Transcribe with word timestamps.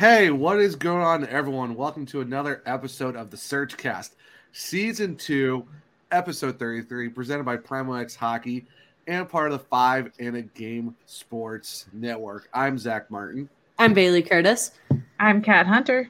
Hey, 0.00 0.30
what 0.30 0.58
is 0.58 0.76
going 0.76 1.02
on, 1.02 1.26
everyone? 1.26 1.74
Welcome 1.74 2.06
to 2.06 2.22
another 2.22 2.62
episode 2.64 3.16
of 3.16 3.30
the 3.30 3.36
SurgeCast, 3.36 4.12
Season 4.50 5.14
2, 5.14 5.62
Episode 6.10 6.58
33, 6.58 7.10
presented 7.10 7.44
by 7.44 7.58
Primo 7.58 7.92
X 7.92 8.16
Hockey 8.16 8.64
and 9.06 9.28
part 9.28 9.52
of 9.52 9.58
the 9.58 9.66
Five 9.66 10.10
in 10.18 10.36
a 10.36 10.40
Game 10.40 10.96
Sports 11.04 11.84
Network. 11.92 12.48
I'm 12.54 12.78
Zach 12.78 13.10
Martin. 13.10 13.50
I'm 13.78 13.92
Bailey 13.92 14.22
Curtis. 14.22 14.70
I'm 15.18 15.42
Kat 15.42 15.66
Hunter. 15.66 16.08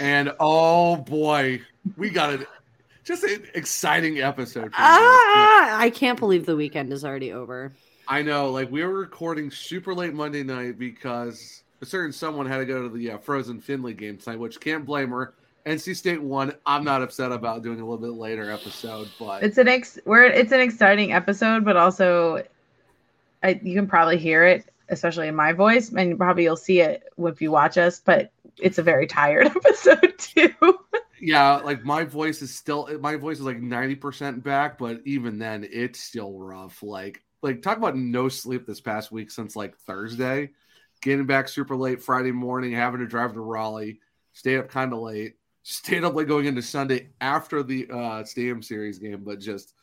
And 0.00 0.32
oh 0.40 0.96
boy, 0.96 1.60
we 1.98 2.08
got 2.08 2.32
it. 2.32 2.48
Just 3.04 3.22
an 3.22 3.44
exciting 3.52 4.20
episode. 4.22 4.72
Ah, 4.72 5.78
I 5.78 5.90
can't 5.90 6.18
believe 6.18 6.46
the 6.46 6.56
weekend 6.56 6.90
is 6.94 7.04
already 7.04 7.34
over. 7.34 7.70
I 8.08 8.22
know, 8.22 8.50
like 8.50 8.70
we 8.70 8.82
were 8.82 8.94
recording 8.94 9.50
super 9.50 9.92
late 9.92 10.14
Monday 10.14 10.42
night 10.42 10.78
because 10.78 11.64
a 11.80 11.86
certain 11.86 12.12
someone 12.12 12.46
had 12.46 12.58
to 12.58 12.66
go 12.66 12.82
to 12.82 12.88
the 12.88 13.12
uh, 13.12 13.18
Frozen 13.18 13.60
Finley 13.60 13.94
game 13.94 14.16
tonight, 14.16 14.38
which 14.38 14.60
can't 14.60 14.84
blame 14.84 15.10
her. 15.10 15.34
NC 15.66 15.96
State 15.96 16.22
won. 16.22 16.54
I'm 16.64 16.84
not 16.84 17.02
upset 17.02 17.30
about 17.30 17.62
doing 17.62 17.80
a 17.80 17.84
little 17.84 17.98
bit 17.98 18.18
later 18.18 18.50
episode, 18.50 19.08
but 19.18 19.42
it's 19.42 19.58
an 19.58 19.68
ex 19.68 19.98
where 20.04 20.24
it's 20.24 20.52
an 20.52 20.60
exciting 20.60 21.12
episode, 21.12 21.64
but 21.64 21.76
also 21.76 22.42
I, 23.42 23.60
you 23.62 23.74
can 23.74 23.86
probably 23.86 24.18
hear 24.18 24.44
it, 24.44 24.64
especially 24.88 25.28
in 25.28 25.34
my 25.34 25.52
voice, 25.52 25.90
and 25.90 26.16
probably 26.16 26.44
you'll 26.44 26.56
see 26.56 26.80
it 26.80 27.02
if 27.18 27.42
you 27.42 27.50
watch 27.50 27.76
us. 27.76 28.00
But 28.00 28.30
it's 28.58 28.78
a 28.78 28.82
very 28.82 29.06
tired 29.06 29.46
episode 29.56 30.14
too. 30.18 30.54
yeah, 31.20 31.56
like 31.56 31.84
my 31.84 32.04
voice 32.04 32.40
is 32.40 32.54
still 32.54 32.88
my 33.00 33.16
voice 33.16 33.38
is 33.38 33.44
like 33.44 33.60
90% 33.60 34.42
back, 34.42 34.78
but 34.78 35.02
even 35.04 35.38
then 35.38 35.66
it's 35.70 36.00
still 36.00 36.38
rough. 36.38 36.82
Like 36.82 37.22
like 37.42 37.62
talk 37.62 37.76
about 37.76 37.96
no 37.96 38.28
sleep 38.28 38.66
this 38.66 38.80
past 38.80 39.12
week 39.12 39.30
since 39.30 39.54
like 39.54 39.76
Thursday, 39.78 40.50
getting 41.00 41.26
back 41.26 41.48
super 41.48 41.76
late 41.76 42.02
Friday 42.02 42.32
morning, 42.32 42.72
having 42.72 43.00
to 43.00 43.06
drive 43.06 43.34
to 43.34 43.40
Raleigh, 43.40 44.00
stay 44.32 44.56
up 44.56 44.68
kind 44.68 44.92
of 44.92 45.00
late, 45.00 45.34
stayed 45.62 46.04
up 46.04 46.14
late 46.14 46.28
going 46.28 46.46
into 46.46 46.62
Sunday 46.62 47.10
after 47.20 47.62
the 47.62 47.86
uh 47.92 48.24
stadium 48.24 48.62
series 48.62 48.98
game, 48.98 49.22
but 49.24 49.40
just 49.40 49.74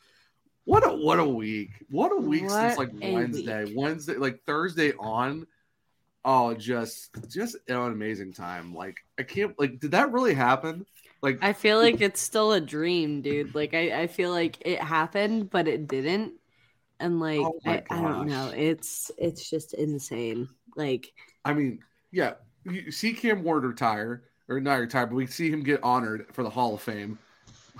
what 0.66 0.84
a 0.84 0.92
what 0.92 1.20
a 1.20 1.24
week. 1.24 1.70
What 1.88 2.12
a 2.12 2.16
week 2.16 2.42
what 2.42 2.50
since 2.50 2.76
like 2.76 2.90
Wednesday. 2.92 3.64
Week. 3.64 3.74
Wednesday, 3.76 4.16
like 4.16 4.42
Thursday 4.44 4.92
on. 4.98 5.46
Oh, 6.24 6.54
just 6.54 7.10
just 7.30 7.56
an 7.68 7.76
amazing 7.76 8.32
time. 8.32 8.74
Like 8.74 8.96
I 9.16 9.22
can't 9.22 9.56
like 9.58 9.78
did 9.78 9.92
that 9.92 10.10
really 10.10 10.34
happen? 10.34 10.84
Like 11.22 11.38
I 11.40 11.52
feel 11.52 11.78
like 11.78 12.00
it's 12.00 12.20
still 12.20 12.52
a 12.52 12.60
dream, 12.60 13.22
dude. 13.22 13.54
Like 13.54 13.74
I, 13.74 14.02
I 14.02 14.06
feel 14.08 14.32
like 14.32 14.60
it 14.66 14.80
happened, 14.80 15.50
but 15.50 15.68
it 15.68 15.86
didn't. 15.86 16.32
And 16.98 17.20
like 17.20 17.40
oh 17.40 17.60
I, 17.64 17.84
I 17.88 18.02
don't 18.02 18.26
know. 18.26 18.52
It's 18.54 19.12
it's 19.16 19.48
just 19.48 19.72
insane. 19.72 20.48
Like 20.76 21.12
I 21.44 21.54
mean, 21.54 21.80
yeah, 22.12 22.34
you 22.64 22.92
see 22.92 23.12
Cam 23.12 23.42
Ward 23.42 23.64
retire 23.64 24.22
or 24.48 24.60
not 24.60 24.74
retire, 24.74 25.06
but 25.06 25.16
we 25.16 25.26
see 25.26 25.50
him 25.50 25.62
get 25.62 25.82
honored 25.82 26.26
for 26.32 26.42
the 26.42 26.50
Hall 26.50 26.74
of 26.74 26.82
Fame. 26.82 27.18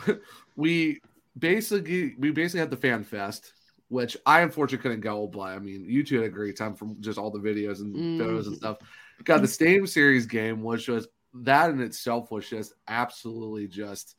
we 0.57 1.01
basically 1.39 2.15
we 2.19 2.31
basically 2.31 2.61
had 2.61 2.71
the 2.71 2.77
fan 2.77 3.05
fest, 3.05 3.53
which 3.89 4.17
I 4.27 4.41
unfortunately 4.41 4.83
couldn't 4.83 5.01
go, 5.01 5.27
but 5.27 5.41
I 5.41 5.59
mean 5.59 5.85
you 5.89 6.03
two 6.03 6.17
had 6.17 6.27
a 6.27 6.31
great 6.31 6.57
time 6.57 6.75
from 6.75 7.01
just 7.01 7.19
all 7.19 7.31
the 7.31 7.39
videos 7.39 7.81
and 7.81 7.95
mm. 7.95 8.19
photos 8.19 8.47
and 8.47 8.57
stuff. 8.57 8.79
Got 9.25 9.43
the 9.43 9.49
Stadium 9.49 9.87
Series 9.87 10.27
game, 10.27 10.63
which 10.63 10.89
was 10.89 11.09
that 11.35 11.71
in 11.71 11.81
itself 11.81 12.31
was 12.31 12.49
just 12.49 12.75
absolutely 12.89 13.67
just 13.67 14.17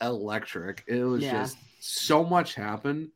electric. 0.00 0.84
It 0.86 1.04
was 1.04 1.22
yeah. 1.22 1.42
just 1.42 1.56
so 1.80 2.24
much 2.24 2.54
happened, 2.54 3.10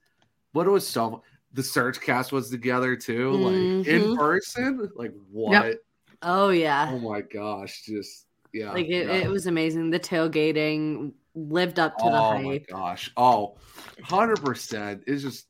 but 0.52 0.66
it 0.66 0.70
was 0.70 0.86
so 0.86 1.22
the 1.52 1.62
SurgeCast 1.62 2.32
was 2.32 2.50
together 2.50 2.96
too, 2.96 3.30
mm-hmm. 3.30 3.42
like 3.42 3.86
in 3.86 4.02
mm-hmm. 4.02 4.18
person. 4.18 4.90
Like 4.94 5.12
what? 5.30 5.52
Yep. 5.52 5.78
Oh 6.22 6.50
yeah. 6.50 6.90
Oh 6.92 6.98
my 6.98 7.20
gosh, 7.22 7.82
just 7.82 8.26
yeah. 8.52 8.72
Like 8.72 8.86
it, 8.86 9.06
yeah. 9.06 9.12
it 9.14 9.30
was 9.30 9.46
amazing. 9.46 9.90
The 9.90 10.00
tailgating 10.00 11.12
lived 11.34 11.78
up 11.78 11.96
to 11.98 12.04
oh, 12.04 12.10
the 12.10 12.18
hype. 12.18 12.38
Oh 12.38 12.42
my 12.42 12.58
gosh. 12.58 13.12
Oh, 13.16 13.56
100%. 14.04 15.02
It's 15.06 15.22
just 15.22 15.46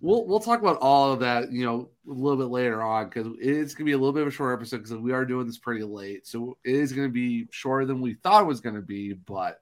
we'll 0.00 0.26
we'll 0.26 0.40
talk 0.40 0.60
about 0.60 0.78
all 0.78 1.12
of 1.12 1.20
that, 1.20 1.52
you 1.52 1.64
know, 1.64 1.88
a 2.08 2.12
little 2.12 2.38
bit 2.38 2.50
later 2.50 2.82
on 2.82 3.08
because 3.08 3.28
it's 3.40 3.74
gonna 3.74 3.86
be 3.86 3.92
a 3.92 3.98
little 3.98 4.12
bit 4.12 4.22
of 4.22 4.28
a 4.28 4.32
short 4.32 4.58
episode 4.58 4.78
because 4.78 4.96
we 4.96 5.12
are 5.12 5.24
doing 5.24 5.46
this 5.46 5.58
pretty 5.58 5.84
late, 5.84 6.26
so 6.26 6.56
it 6.64 6.74
is 6.74 6.92
gonna 6.92 7.08
be 7.08 7.46
shorter 7.50 7.86
than 7.86 8.00
we 8.00 8.14
thought 8.14 8.42
it 8.42 8.46
was 8.46 8.60
gonna 8.60 8.80
be. 8.80 9.12
But 9.12 9.60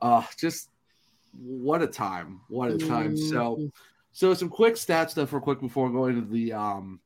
uh, 0.00 0.22
just 0.38 0.70
what 1.32 1.82
a 1.82 1.86
time! 1.86 2.40
What 2.48 2.70
a 2.70 2.78
time! 2.78 3.14
Mm-hmm. 3.14 3.28
So, 3.28 3.70
so 4.16 4.32
some 4.32 4.48
quick 4.48 4.76
stats 4.76 5.10
stuff 5.10 5.30
real 5.30 5.42
quick 5.42 5.60
before 5.60 5.90
going 5.90 6.14
to 6.14 6.26
the 6.26 6.50
um 6.54 7.00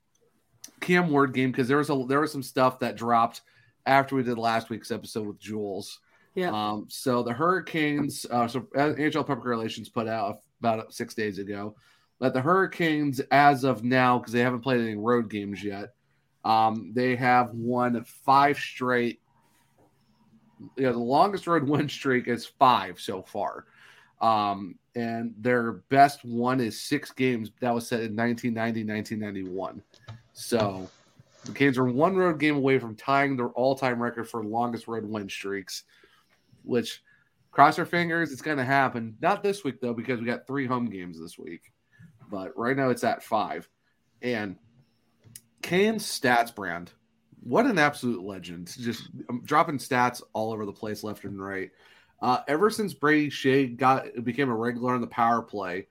Cam 0.81 1.10
Ward 1.10 1.34
game 1.34 1.50
because 1.50 1.66
there 1.66 1.78
was 1.78 1.91
a 1.91 2.04
there 2.09 2.21
was 2.21 2.31
some 2.31 2.43
stuff 2.43 2.78
that 2.78 2.94
dropped 2.94 3.41
after 3.84 4.15
we 4.15 4.22
did 4.22 4.38
last 4.38 4.71
week's 4.71 4.93
episode 4.93 5.26
with 5.26 5.41
Jules. 5.41 5.98
Yeah. 6.37 6.53
Um, 6.53 6.87
so 6.88 7.25
the 7.25 7.32
Hurricanes, 7.32 8.26
uh, 8.31 8.47
so 8.47 8.60
NHL 8.76 9.26
Public 9.26 9.44
Relations 9.44 9.88
put 9.88 10.06
out 10.06 10.37
about 10.60 10.94
six 10.94 11.12
days 11.12 11.41
ago 11.41 11.75
that 12.21 12.32
the 12.32 12.41
Hurricanes, 12.41 13.19
as 13.32 13.65
of 13.65 13.82
now, 13.82 14.19
because 14.19 14.32
they 14.32 14.38
haven't 14.38 14.60
played 14.60 14.81
any 14.81 14.94
road 14.94 15.28
games 15.28 15.65
yet, 15.65 15.88
um, 16.44 16.92
they 16.94 17.16
have 17.16 17.50
won 17.53 18.04
five 18.04 18.56
straight. 18.56 19.21
You 20.77 20.84
know, 20.84 20.92
the 20.92 20.98
longest 21.00 21.48
road 21.48 21.69
win 21.69 21.88
streak 21.88 22.28
is 22.28 22.47
five 22.47 23.00
so 23.00 23.22
far. 23.22 23.65
Um, 24.21 24.77
and 24.95 25.34
their 25.39 25.73
best 25.89 26.25
one 26.25 26.61
is 26.61 26.81
six 26.81 27.11
games 27.11 27.51
that 27.61 27.75
was 27.75 27.87
set 27.87 28.01
in 28.01 28.17
1990, 28.17 28.84
1991. 28.84 29.83
So 30.33 30.89
the 31.45 31.53
Canes 31.53 31.78
are 31.78 31.84
one 31.84 32.17
road 32.17 32.39
game 32.39 32.56
away 32.56 32.78
from 32.78 32.97
tying 32.97 33.37
their 33.37 33.49
all 33.49 33.75
time 33.75 34.03
record 34.03 34.28
for 34.28 34.45
longest 34.45 34.89
road 34.89 35.05
win 35.05 35.28
streaks, 35.28 35.84
which 36.65 37.03
cross 37.51 37.78
our 37.78 37.84
fingers, 37.84 38.33
it's 38.33 38.43
going 38.43 38.59
to 38.59 38.65
happen. 38.65 39.17
Not 39.21 39.43
this 39.43 39.65
week, 39.65 39.81
though, 39.81 39.95
because 39.95 40.21
we 40.21 40.27
got 40.27 40.47
three 40.47 40.67
home 40.67 40.87
games 40.89 41.21
this 41.21 41.39
week 41.39 41.72
but 42.31 42.57
right 42.57 42.77
now 42.77 42.89
it's 42.89 43.05
at 43.05 43.22
five. 43.22 43.69
And 44.22 44.57
Kane's 45.62 46.05
stats 46.07 46.55
brand, 46.55 46.93
what 47.43 47.67
an 47.67 47.78
absolute 47.78 48.22
legend. 48.22 48.72
Just 48.78 49.11
um, 49.28 49.43
dropping 49.45 49.78
stats 49.78 50.22
all 50.33 50.53
over 50.53 50.65
the 50.65 50.72
place, 50.72 51.03
left 51.03 51.25
and 51.25 51.43
right. 51.43 51.71
Uh, 52.22 52.41
ever 52.48 52.70
since 52.70 52.92
Brady 52.92 53.31
Skjei 53.31 53.76
got 53.76 54.25
became 54.25 54.50
a 54.50 54.54
regular 54.54 54.94
on 54.94 55.00
the 55.00 55.06
power 55.06 55.41
play 55.41 55.86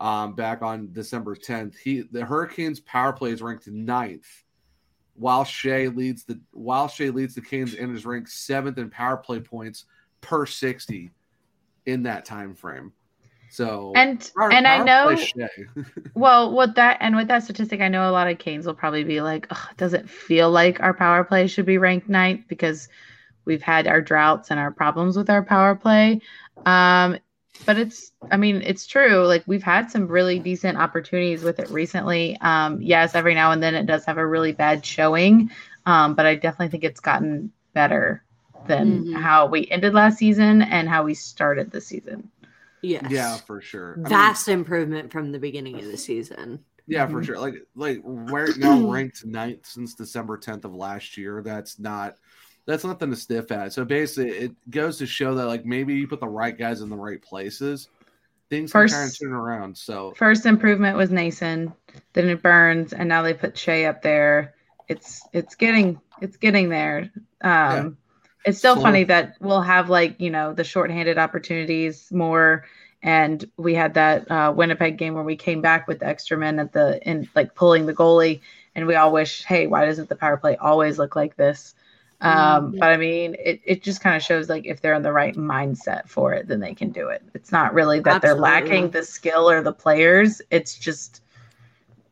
um, 0.00 0.34
back 0.34 0.62
on 0.62 0.92
December 0.92 1.34
10th, 1.34 1.76
he 1.76 2.02
the 2.02 2.24
Hurricanes 2.24 2.80
power 2.80 3.12
play 3.12 3.30
is 3.30 3.42
ranked 3.42 3.66
ninth, 3.66 4.44
while 5.14 5.44
Skjei 5.44 5.94
leads 5.94 6.24
the 6.24 6.40
while 6.52 6.88
Skjei 6.88 7.12
leads 7.12 7.34
the 7.34 7.40
Canes 7.40 7.74
and 7.74 7.96
is 7.96 8.06
ranked 8.06 8.30
seventh 8.30 8.78
in 8.78 8.88
power 8.88 9.16
play 9.16 9.40
points 9.40 9.86
per 10.20 10.46
60 10.46 11.10
in 11.86 12.02
that 12.04 12.24
time 12.24 12.54
frame. 12.54 12.92
So 13.50 13.92
and 13.94 14.30
and 14.36 14.66
I 14.66 14.82
know 14.82 15.16
well 16.14 16.56
with 16.56 16.74
that 16.74 16.98
and 17.00 17.14
with 17.16 17.28
that 17.28 17.44
statistic, 17.44 17.80
I 17.80 17.88
know 17.88 18.08
a 18.08 18.12
lot 18.12 18.28
of 18.28 18.38
Canes 18.38 18.66
will 18.66 18.74
probably 18.74 19.04
be 19.04 19.20
like, 19.20 19.50
does 19.76 19.92
it 19.92 20.08
feel 20.08 20.50
like 20.50 20.80
our 20.80 20.94
power 20.94 21.24
play 21.24 21.46
should 21.46 21.66
be 21.66 21.78
ranked 21.78 22.08
ninth 22.08 22.46
because 22.48 22.88
we've 23.44 23.62
had 23.62 23.86
our 23.86 24.00
droughts 24.00 24.50
and 24.50 24.60
our 24.60 24.70
problems 24.70 25.16
with 25.16 25.30
our 25.30 25.42
power 25.42 25.74
play. 25.74 26.20
Um, 26.64 27.18
but 27.66 27.78
it's 27.78 28.12
I 28.30 28.36
mean 28.36 28.62
it's 28.62 28.86
true. 28.86 29.26
Like 29.26 29.44
we've 29.46 29.62
had 29.62 29.90
some 29.90 30.08
really 30.08 30.38
decent 30.38 30.76
opportunities 30.78 31.42
with 31.42 31.58
it 31.60 31.70
recently. 31.70 32.36
Um, 32.40 32.82
yes, 32.82 33.14
every 33.14 33.34
now 33.34 33.52
and 33.52 33.62
then 33.62 33.74
it 33.74 33.86
does 33.86 34.04
have 34.04 34.18
a 34.18 34.26
really 34.26 34.52
bad 34.52 34.84
showing, 34.84 35.50
um, 35.86 36.14
but 36.14 36.26
I 36.26 36.34
definitely 36.34 36.68
think 36.68 36.84
it's 36.84 37.00
gotten 37.00 37.52
better 37.72 38.24
than 38.66 39.04
mm-hmm. 39.04 39.12
how 39.14 39.46
we 39.46 39.68
ended 39.70 39.94
last 39.94 40.18
season 40.18 40.62
and 40.62 40.88
how 40.88 41.04
we 41.04 41.14
started 41.14 41.70
the 41.70 41.80
season. 41.80 42.30
Yes. 42.82 43.06
Yeah, 43.08 43.36
for 43.36 43.60
sure. 43.60 43.96
Vast 43.98 44.48
I 44.48 44.52
mean, 44.52 44.60
improvement 44.60 45.12
from 45.12 45.32
the 45.32 45.38
beginning 45.38 45.78
of 45.78 45.86
the 45.86 45.96
season. 45.96 46.64
Yeah, 46.86 47.06
for 47.06 47.14
mm-hmm. 47.14 47.22
sure. 47.22 47.38
Like 47.38 47.54
like 47.74 48.00
right 48.04 48.56
now 48.58 48.90
ranked 48.90 49.24
ninth 49.24 49.66
since 49.66 49.94
December 49.94 50.36
10th 50.36 50.64
of 50.64 50.74
last 50.74 51.16
year. 51.16 51.42
That's 51.42 51.78
not 51.78 52.16
that's 52.66 52.84
nothing 52.84 53.10
to 53.10 53.16
sniff 53.16 53.50
at. 53.52 53.72
So 53.72 53.84
basically 53.84 54.30
it 54.30 54.70
goes 54.70 54.98
to 54.98 55.06
show 55.06 55.34
that 55.34 55.46
like 55.46 55.64
maybe 55.64 55.94
you 55.94 56.08
put 56.08 56.20
the 56.20 56.28
right 56.28 56.56
guys 56.56 56.80
in 56.80 56.88
the 56.88 56.96
right 56.96 57.20
places, 57.20 57.88
things 58.50 58.72
first, 58.72 58.94
can 58.94 59.02
kind 59.02 59.10
of 59.10 59.18
turn 59.18 59.32
around. 59.32 59.76
So 59.76 60.12
first 60.16 60.46
improvement 60.46 60.96
was 60.96 61.10
Nason, 61.10 61.72
then 62.12 62.28
it 62.28 62.42
Burns, 62.42 62.92
and 62.92 63.08
now 63.08 63.22
they 63.22 63.34
put 63.34 63.54
Skjei 63.54 63.88
up 63.88 64.02
there. 64.02 64.54
It's 64.88 65.22
it's 65.32 65.54
getting 65.54 66.00
it's 66.20 66.36
getting 66.36 66.68
there. 66.68 67.10
Um 67.40 67.50
yeah. 67.50 67.88
It's 68.44 68.58
still 68.58 68.76
so, 68.76 68.82
funny 68.82 69.04
that 69.04 69.36
we'll 69.40 69.62
have 69.62 69.88
like 69.88 70.20
you 70.20 70.30
know 70.30 70.52
the 70.52 70.64
shorthanded 70.64 71.18
opportunities 71.18 72.12
more, 72.12 72.66
and 73.02 73.50
we 73.56 73.74
had 73.74 73.94
that 73.94 74.30
uh, 74.30 74.52
Winnipeg 74.54 74.98
game 74.98 75.14
where 75.14 75.24
we 75.24 75.36
came 75.36 75.62
back 75.62 75.88
with 75.88 76.00
the 76.00 76.06
extra 76.06 76.36
men 76.36 76.58
at 76.58 76.72
the 76.72 77.00
in 77.08 77.26
like 77.34 77.54
pulling 77.54 77.86
the 77.86 77.94
goalie, 77.94 78.42
and 78.74 78.86
we 78.86 78.96
all 78.96 79.12
wish, 79.12 79.44
hey, 79.44 79.66
why 79.66 79.86
doesn't 79.86 80.10
the 80.10 80.16
power 80.16 80.36
play 80.36 80.56
always 80.56 80.98
look 80.98 81.16
like 81.16 81.36
this? 81.36 81.74
Um, 82.24 82.68
mm-hmm. 82.68 82.78
But 82.78 82.90
I 82.90 82.96
mean, 82.96 83.36
it, 83.38 83.60
it 83.64 83.82
just 83.82 84.00
kind 84.00 84.16
of 84.16 84.22
shows 84.22 84.48
like 84.48 84.64
if 84.64 84.80
they're 84.80 84.94
in 84.94 85.02
the 85.02 85.12
right 85.12 85.36
mindset 85.36 86.08
for 86.08 86.32
it, 86.32 86.48
then 86.48 86.58
they 86.58 86.74
can 86.74 86.90
do 86.90 87.08
it. 87.08 87.22
It's 87.34 87.52
not 87.52 87.74
really 87.74 88.00
that 88.00 88.16
Absolutely. 88.16 88.40
they're 88.40 88.40
lacking 88.40 88.90
the 88.90 89.04
skill 89.04 89.48
or 89.48 89.62
the 89.62 89.74
players. 89.74 90.40
It's 90.50 90.74
just 90.76 91.20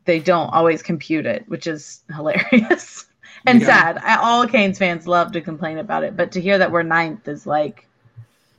they 0.05 0.19
don't 0.19 0.49
always 0.49 0.83
compute 0.83 1.25
it, 1.25 1.49
which 1.49 1.65
is 1.65 2.03
hilarious. 2.15 3.07
and 3.47 3.59
yeah. 3.59 3.67
sad. 3.67 3.97
I, 4.03 4.17
all 4.17 4.47
Canes 4.47 4.77
fans 4.77 5.07
love 5.07 5.31
to 5.31 5.41
complain 5.41 5.79
about 5.79 6.03
it, 6.03 6.15
but 6.15 6.31
to 6.33 6.41
hear 6.41 6.59
that 6.59 6.71
we're 6.71 6.83
ninth 6.83 7.27
is 7.27 7.47
like, 7.47 7.87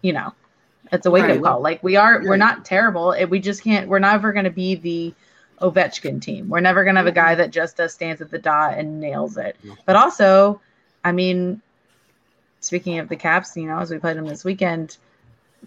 you 0.03 0.13
know, 0.13 0.33
it's 0.91 1.07
a 1.07 1.11
wake 1.11 1.25
up 1.25 1.41
call. 1.41 1.61
Like 1.61 1.85
we 1.85 1.95
are, 1.95 2.19
right. 2.19 2.27
we're 2.27 2.37
not 2.37 2.65
terrible. 2.65 3.13
It, 3.13 3.27
we 3.27 3.39
just 3.39 3.63
can't. 3.63 3.89
We're 3.89 4.01
never 4.01 4.33
going 4.33 4.45
to 4.45 4.51
be 4.51 4.75
the 4.75 5.15
Ovechkin 5.61 6.21
team. 6.21 6.49
We're 6.49 6.61
never 6.61 6.83
going 6.83 6.97
to 6.97 7.01
have 7.01 7.07
a 7.07 7.13
guy 7.13 7.37
that 7.37 7.53
just 7.53 7.77
does 7.77 7.95
stands 7.95 8.21
at 8.21 8.31
the 8.31 8.39
dot 8.39 8.77
and 8.77 9.01
nails 9.01 9.37
it. 9.37 9.57
But 9.87 9.95
also, 9.95 10.61
I 11.05 11.13
mean, 11.13 11.61
speaking 12.61 12.99
of 12.99 13.09
the 13.09 13.17
Caps, 13.17 13.57
you 13.57 13.67
know, 13.67 13.79
as 13.79 13.91
we 13.91 13.99
played 13.99 14.17
them 14.17 14.27
this 14.27 14.45
weekend, 14.45 14.97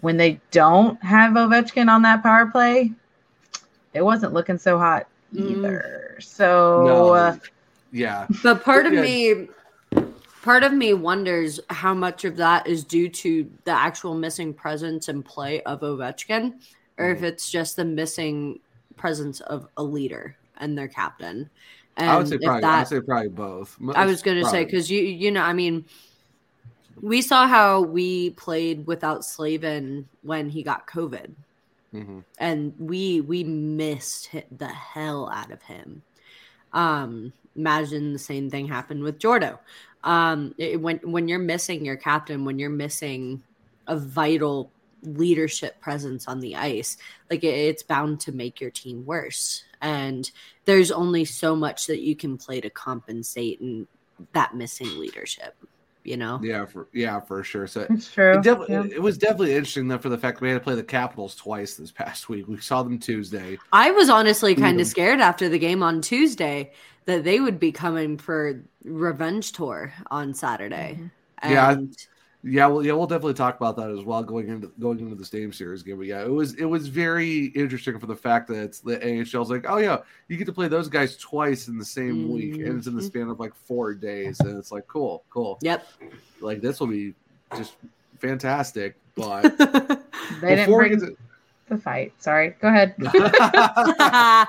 when 0.00 0.16
they 0.16 0.40
don't 0.50 1.02
have 1.02 1.32
Ovechkin 1.32 1.88
on 1.88 2.02
that 2.02 2.22
power 2.22 2.46
play, 2.46 2.92
it 3.94 4.02
wasn't 4.02 4.32
looking 4.32 4.58
so 4.58 4.78
hot 4.78 5.06
mm. 5.34 5.50
either. 5.50 6.16
Mm. 6.16 6.22
So, 6.22 6.84
no. 6.86 7.14
uh, 7.14 7.36
yeah. 7.92 8.26
But 8.42 8.64
part 8.64 8.86
of 8.86 8.92
me, 8.92 9.48
part 10.42 10.64
of 10.64 10.72
me 10.72 10.92
wonders 10.92 11.60
how 11.70 11.94
much 11.94 12.24
of 12.24 12.36
that 12.36 12.66
is 12.66 12.84
due 12.84 13.08
to 13.08 13.50
the 13.64 13.72
actual 13.72 14.14
missing 14.14 14.52
presence 14.52 15.08
and 15.08 15.24
play 15.24 15.62
of 15.62 15.80
Ovechkin, 15.80 16.54
or 16.98 17.06
mm. 17.06 17.16
if 17.16 17.22
it's 17.22 17.50
just 17.50 17.76
the 17.76 17.84
missing 17.84 18.60
presence 18.96 19.40
of 19.40 19.68
a 19.76 19.82
leader 19.82 20.36
and 20.58 20.76
their 20.76 20.88
captain. 20.88 21.48
And 21.98 22.08
I 22.08 22.16
would 22.16 22.28
say 22.28 22.38
probably. 22.38 22.60
That, 22.62 22.74
I 22.74 22.78
would 22.78 22.88
say 22.88 23.00
probably 23.00 23.28
both. 23.28 23.76
I 23.94 24.06
was 24.06 24.22
going 24.22 24.42
to 24.42 24.48
say 24.48 24.64
because 24.64 24.90
you 24.90 25.02
you 25.02 25.30
know 25.30 25.42
I 25.42 25.52
mean 25.52 25.84
we 27.00 27.22
saw 27.22 27.46
how 27.46 27.82
we 27.82 28.30
played 28.30 28.86
without 28.86 29.24
Slavin 29.24 30.08
when 30.22 30.48
he 30.48 30.62
got 30.62 30.86
COVID, 30.86 31.32
mm-hmm. 31.92 32.20
and 32.38 32.74
we 32.78 33.20
we 33.20 33.44
missed 33.44 34.30
the 34.56 34.68
hell 34.68 35.28
out 35.30 35.50
of 35.50 35.60
him. 35.62 36.02
Um, 36.72 37.32
imagine 37.56 38.12
the 38.12 38.18
same 38.18 38.48
thing 38.48 38.68
happened 38.68 39.02
with 39.02 39.18
Jordo. 39.18 39.58
Um, 40.04 40.54
it, 40.56 40.80
when 40.80 40.98
when 40.98 41.26
you're 41.28 41.40
missing 41.40 41.84
your 41.84 41.96
captain, 41.96 42.44
when 42.44 42.58
you're 42.58 42.70
missing 42.70 43.42
a 43.88 43.96
vital 43.96 44.70
leadership 45.02 45.80
presence 45.80 46.26
on 46.28 46.40
the 46.40 46.56
ice, 46.56 46.96
like 47.30 47.44
it, 47.44 47.54
it's 47.54 47.82
bound 47.82 48.20
to 48.20 48.32
make 48.32 48.60
your 48.60 48.70
team 48.70 49.04
worse. 49.04 49.64
And 49.80 50.30
there's 50.64 50.90
only 50.90 51.24
so 51.24 51.54
much 51.54 51.86
that 51.86 52.00
you 52.00 52.16
can 52.16 52.36
play 52.36 52.60
to 52.60 52.70
compensate 52.70 53.60
and 53.60 53.86
that 54.32 54.56
missing 54.56 54.98
leadership 54.98 55.54
you 56.08 56.16
know. 56.16 56.40
Yeah, 56.42 56.64
for 56.64 56.88
yeah, 56.92 57.20
for 57.20 57.44
sure. 57.44 57.66
So 57.66 57.86
it's 57.90 58.10
true. 58.10 58.38
It, 58.38 58.42
def- 58.42 58.68
yeah. 58.68 58.84
it, 58.84 59.02
was 59.02 59.18
definitely 59.18 59.54
interesting 59.54 59.88
though 59.88 59.98
for 59.98 60.08
the 60.08 60.16
fact 60.16 60.38
that 60.38 60.42
we 60.42 60.48
had 60.48 60.54
to 60.54 60.60
play 60.60 60.74
the 60.74 60.82
Capitals 60.82 61.34
twice 61.34 61.74
this 61.74 61.92
past 61.92 62.28
week. 62.28 62.48
We 62.48 62.58
saw 62.58 62.82
them 62.82 62.98
Tuesday. 62.98 63.58
I 63.72 63.90
was 63.90 64.08
honestly 64.08 64.54
kind 64.54 64.80
of 64.80 64.86
scared 64.86 65.20
after 65.20 65.48
the 65.48 65.58
game 65.58 65.82
on 65.82 66.00
Tuesday 66.00 66.72
that 67.04 67.24
they 67.24 67.40
would 67.40 67.60
be 67.60 67.72
coming 67.72 68.16
for 68.16 68.62
revenge 68.84 69.52
tour 69.52 69.92
on 70.10 70.34
Saturday. 70.34 70.94
Mm-hmm. 70.94 71.06
And 71.40 71.52
yeah, 71.52 72.04
yeah, 72.44 72.66
well, 72.66 72.84
yeah, 72.84 72.92
we'll 72.92 73.08
definitely 73.08 73.34
talk 73.34 73.56
about 73.56 73.76
that 73.76 73.90
as 73.90 74.04
well 74.04 74.22
going 74.22 74.48
into 74.48 74.72
going 74.78 75.00
into 75.00 75.16
the 75.16 75.24
Stadium 75.24 75.52
Series 75.52 75.82
game. 75.82 75.96
But 75.96 76.06
yeah, 76.06 76.22
it 76.22 76.30
was 76.30 76.54
it 76.54 76.66
was 76.66 76.86
very 76.86 77.46
interesting 77.46 77.98
for 77.98 78.06
the 78.06 78.14
fact 78.14 78.46
that 78.48 78.62
it's 78.62 78.78
the 78.78 78.96
AHL's 78.98 79.50
like, 79.50 79.64
oh 79.68 79.78
yeah, 79.78 79.98
you 80.28 80.36
get 80.36 80.44
to 80.44 80.52
play 80.52 80.68
those 80.68 80.88
guys 80.88 81.16
twice 81.16 81.66
in 81.66 81.78
the 81.78 81.84
same 81.84 82.14
mm-hmm. 82.14 82.32
week, 82.32 82.54
and 82.54 82.78
it's 82.78 82.86
in 82.86 82.94
the 82.94 83.00
mm-hmm. 83.00 83.08
span 83.08 83.28
of 83.28 83.40
like 83.40 83.54
four 83.54 83.92
days, 83.92 84.38
and 84.38 84.56
it's 84.56 84.70
like 84.70 84.86
cool, 84.86 85.24
cool. 85.30 85.58
Yep. 85.62 85.84
Like 86.40 86.60
this 86.60 86.78
will 86.78 86.86
be 86.86 87.14
just 87.56 87.74
fantastic. 88.18 88.94
But 89.16 89.58
they 90.40 90.54
didn't 90.54 90.72
bring 90.72 91.00
to... 91.00 91.16
the 91.68 91.78
fight. 91.78 92.12
Sorry, 92.20 92.54
go 92.60 92.68
ahead. 92.68 92.94
well, 92.98 94.46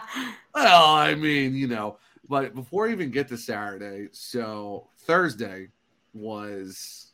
I 0.54 1.16
mean, 1.18 1.56
you 1.56 1.68
know, 1.68 1.98
but 2.28 2.54
before 2.54 2.86
we 2.86 2.92
even 2.92 3.10
get 3.10 3.28
to 3.30 3.38
Saturday, 3.38 4.10
so 4.12 4.88
Thursday 5.00 5.70
was 6.14 7.09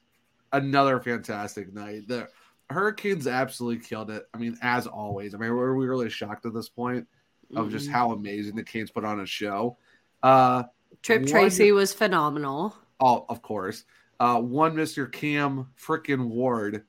another 0.56 1.00
fantastic 1.00 1.74
night. 1.74 2.08
The 2.08 2.28
Hurricanes 2.70 3.28
absolutely 3.28 3.86
killed 3.86 4.10
it. 4.10 4.28
I 4.34 4.38
mean, 4.38 4.58
as 4.62 4.88
always. 4.88 5.36
I 5.36 5.38
mean, 5.38 5.52
were 5.52 5.76
we 5.76 5.86
really 5.86 6.10
shocked 6.10 6.46
at 6.46 6.54
this 6.54 6.70
point 6.70 7.08
of 7.56 7.70
just 7.70 7.86
mm-hmm. 7.86 7.94
how 7.94 8.12
amazing 8.12 8.56
the 8.56 8.64
Canes 8.64 8.90
put 8.90 9.06
on 9.06 9.20
a 9.20 9.26
show? 9.26 9.78
Uh, 10.24 10.64
Trip 11.04 11.22
one, 11.22 11.30
Tracy 11.30 11.72
was 11.72 11.94
phenomenal. 11.94 12.76
Oh, 13.00 13.26
of 13.30 13.42
course. 13.42 13.84
Uh, 14.20 14.40
one 14.40 14.76
Mr. 14.76 15.12
Cam 15.12 15.68
frickin' 15.80 16.28
Ward 16.28 16.86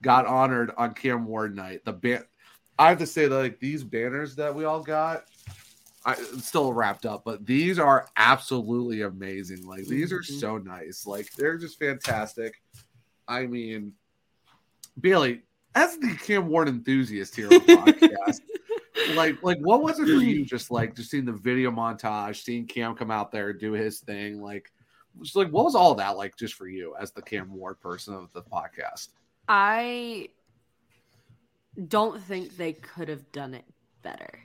got 0.00 0.26
honored 0.26 0.72
on 0.76 0.94
Cam 0.94 1.26
Ward 1.26 1.54
night. 1.54 1.84
The 1.84 1.92
ban- 1.92 2.24
I 2.78 2.88
have 2.88 2.98
to 2.98 3.06
say 3.06 3.28
that 3.28 3.36
like 3.36 3.60
these 3.60 3.84
banners 3.84 4.34
that 4.36 4.54
we 4.54 4.64
all 4.64 4.80
got, 4.80 5.24
I 6.04 6.14
still 6.14 6.72
wrapped 6.72 7.06
up, 7.06 7.24
but 7.24 7.46
these 7.46 7.78
are 7.78 8.08
absolutely 8.16 9.02
amazing. 9.02 9.64
Like 9.64 9.86
these 9.86 10.12
are 10.12 10.20
mm-hmm. 10.20 10.38
so 10.38 10.58
nice. 10.58 11.06
Like 11.06 11.32
they're 11.34 11.58
just 11.58 11.78
fantastic. 11.78 12.60
I 13.28 13.46
mean, 13.46 13.92
Bailey, 15.00 15.42
as 15.74 15.96
the 15.98 16.16
Cam 16.22 16.48
Ward 16.48 16.68
enthusiast 16.68 17.34
here 17.34 17.46
on 17.46 17.52
the 17.52 17.58
podcast, 17.60 18.40
like, 19.16 19.42
like 19.42 19.58
what 19.58 19.82
was 19.82 19.98
it 19.98 20.06
for 20.06 20.22
you? 20.22 20.44
Just 20.46 20.70
like 20.70 20.94
just 20.94 21.10
seeing 21.10 21.24
the 21.24 21.32
video 21.32 21.70
montage, 21.70 22.42
seeing 22.42 22.66
Cam 22.66 22.94
come 22.94 23.10
out 23.10 23.32
there 23.32 23.52
do 23.52 23.72
his 23.72 24.00
thing, 24.00 24.40
like, 24.40 24.70
just 25.20 25.36
like 25.36 25.48
what 25.48 25.64
was 25.64 25.74
all 25.74 25.94
that 25.94 26.16
like 26.16 26.36
just 26.36 26.54
for 26.54 26.66
you 26.66 26.94
as 26.98 27.12
the 27.12 27.22
Cam 27.22 27.52
Ward 27.52 27.80
person 27.80 28.14
of 28.14 28.32
the 28.32 28.42
podcast? 28.42 29.08
I 29.48 30.28
don't 31.88 32.22
think 32.22 32.56
they 32.56 32.72
could 32.72 33.08
have 33.08 33.30
done 33.32 33.54
it 33.54 33.64
better 34.02 34.40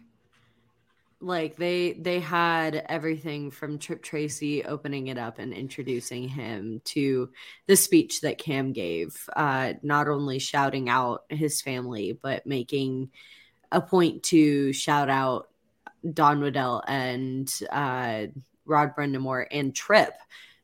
like 1.19 1.55
they 1.55 1.93
they 1.93 2.19
had 2.19 2.75
everything 2.87 3.49
from 3.49 3.79
Trip 3.79 4.03
Tracy 4.03 4.63
opening 4.63 5.07
it 5.07 5.17
up 5.17 5.39
and 5.39 5.53
introducing 5.53 6.27
him 6.27 6.81
to 6.85 7.29
the 7.65 7.75
speech 7.75 8.21
that 8.21 8.37
Cam 8.37 8.71
gave, 8.71 9.27
uh, 9.35 9.73
not 9.81 10.07
only 10.07 10.39
shouting 10.39 10.89
out 10.89 11.23
his 11.29 11.61
family 11.61 12.17
but 12.21 12.45
making 12.45 13.09
a 13.71 13.81
point 13.81 14.23
to 14.23 14.71
shout 14.73 15.09
out 15.09 15.49
Don 16.13 16.41
Waddell 16.41 16.83
and 16.87 17.51
uh, 17.71 18.27
Rod 18.65 18.95
Brind'Amour 18.95 19.47
and 19.51 19.73
Trip, 19.75 20.13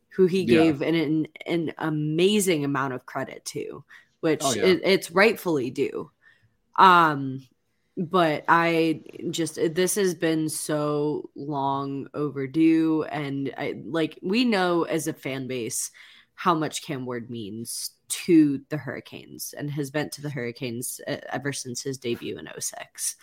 who 0.10 0.28
he 0.28 0.44
yeah. 0.44 0.64
gave 0.64 0.82
an, 0.82 0.96
an, 0.96 1.28
an 1.46 1.74
amazing 1.78 2.64
amount 2.64 2.94
of 2.94 3.06
credit 3.06 3.44
to, 3.46 3.84
which 4.20 4.42
oh, 4.44 4.54
yeah. 4.54 4.64
it, 4.64 4.82
it's 4.84 5.12
rightfully 5.12 5.72
due. 5.72 6.12
Um, 6.78 7.46
but 7.98 8.44
I 8.48 9.02
just 9.30 9.60
this 9.76 9.96
has 9.96 10.16
been 10.16 10.50
so 10.50 11.30
long 11.36 12.08
overdue, 12.14 13.04
and 13.04 13.54
I 13.58 13.82
like 13.86 14.20
we 14.22 14.46
know 14.46 14.84
as 14.84 15.08
a 15.08 15.14
fan 15.14 15.48
base 15.48 15.92
how 16.36 16.56
much 16.56 16.84
Cam 16.84 17.06
Ward 17.06 17.30
means 17.30 17.92
to 18.10 18.62
the 18.70 18.78
Hurricanes 18.78 19.54
and 19.58 19.70
has 19.72 19.94
meant 19.94 20.12
to 20.14 20.22
the 20.22 20.30
Hurricanes 20.30 21.00
uh, 21.08 21.18
ever 21.32 21.54
since 21.54 21.82
his 21.82 21.98
debut 21.98 22.38
in 22.38 22.48
06. 22.60 23.16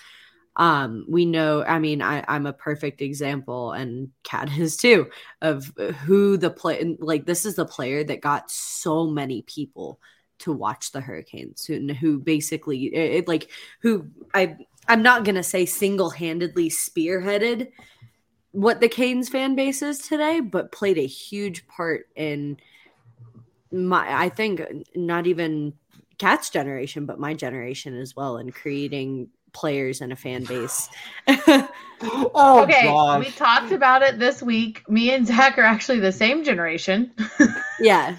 Um, 0.57 1.05
we 1.09 1.27
know, 1.27 1.63
I 1.65 1.79
mean, 1.79 2.03
I, 2.03 2.25
I'm 2.27 2.47
a 2.47 2.53
perfect 2.53 3.03
example, 3.03 3.73
and 3.73 4.11
Kat 4.25 4.51
is 4.59 4.77
too, 4.77 5.11
of 5.43 5.73
who 6.05 6.37
the 6.37 6.51
play 6.51 6.97
like 7.01 7.27
this 7.27 7.45
is 7.45 7.57
the 7.57 7.67
player 7.67 8.05
that 8.05 8.21
got 8.21 8.51
so 8.51 9.07
many 9.07 9.43
people 9.43 10.01
to 10.41 10.53
watch 10.53 10.93
the 10.93 11.01
Hurricanes, 11.01 11.65
who, 11.65 11.93
who 11.95 12.19
basically 12.19 12.87
it, 12.95 13.29
like 13.29 13.51
who 13.81 14.07
I 14.35 14.57
I'm 14.89 15.03
not 15.03 15.25
gonna 15.25 15.43
say 15.43 15.67
single 15.67 16.11
handedly 16.11 16.69
spearheaded 16.69 17.69
what 18.53 18.81
the 18.81 18.89
Canes 18.89 19.29
fan 19.29 19.55
base 19.55 19.83
is 19.83 19.99
today, 19.99 20.41
but 20.41 20.73
played 20.73 20.99
a 20.99 21.07
huge 21.07 21.67
part 21.69 22.09
in 22.17 22.59
my 23.71 24.25
I 24.25 24.29
think 24.29 24.63
not 24.95 25.27
even 25.27 25.75
Kat's 26.19 26.51
generation, 26.51 27.07
but 27.07 27.21
my 27.21 27.35
generation 27.35 27.97
as 27.97 28.17
well, 28.17 28.39
in 28.39 28.51
creating 28.51 29.29
players 29.53 30.01
and 30.01 30.13
a 30.13 30.17
fan 30.17 30.45
base. 30.45 30.89
oh, 31.29 32.63
okay, 32.63 32.85
gosh. 32.85 33.25
we 33.25 33.31
talked 33.33 33.73
about 33.73 34.03
it 34.03 34.19
this 34.19 34.43
week. 34.43 34.89
Me 34.89 35.13
and 35.13 35.27
Zach 35.27 35.57
are 35.59 35.63
actually 35.63 36.01
the 36.01 36.13
same 36.13 36.45
generation. 36.45 37.13
yeah. 37.81 38.17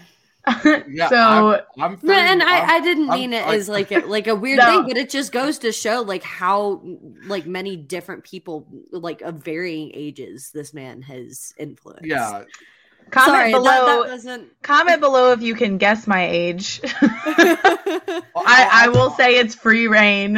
yeah, 0.90 1.10
so 1.10 1.62
I'm, 1.78 2.00
I'm 2.04 2.10
and 2.10 2.42
I, 2.42 2.78
I 2.78 2.80
didn't 2.82 3.10
mean 3.10 3.34
I'm, 3.34 3.42
it 3.42 3.48
as 3.48 3.70
like 3.70 3.92
a, 3.92 4.00
like 4.00 4.28
a 4.28 4.36
weird 4.36 4.58
no. 4.60 4.66
thing, 4.66 4.88
but 4.88 4.98
it 4.98 5.10
just 5.10 5.32
goes 5.32 5.60
to 5.60 5.72
show 5.72 6.02
like 6.02 6.24
how 6.24 6.82
like 7.26 7.46
many 7.46 7.76
different 7.76 8.24
people 8.24 8.68
like 8.92 9.22
of 9.22 9.36
varying 9.36 9.92
ages 9.94 10.52
this 10.54 10.74
man 10.74 11.02
has 11.04 11.54
influenced. 11.58 12.06
Yeah. 12.06 12.44
Comment 13.12 13.34
Sorry, 13.34 13.52
below. 13.52 14.08
That, 14.08 14.24
that. 14.24 14.42
Comment 14.62 15.02
below 15.02 15.32
if 15.32 15.42
you 15.42 15.54
can 15.54 15.78
guess 15.78 16.08
my 16.08 16.26
age. 16.28 16.80
I, 16.84 18.22
I 18.36 18.90
will 18.94 19.12
say 19.12 19.38
it's 19.38 19.54
free 19.54 19.88
reign. 19.88 20.38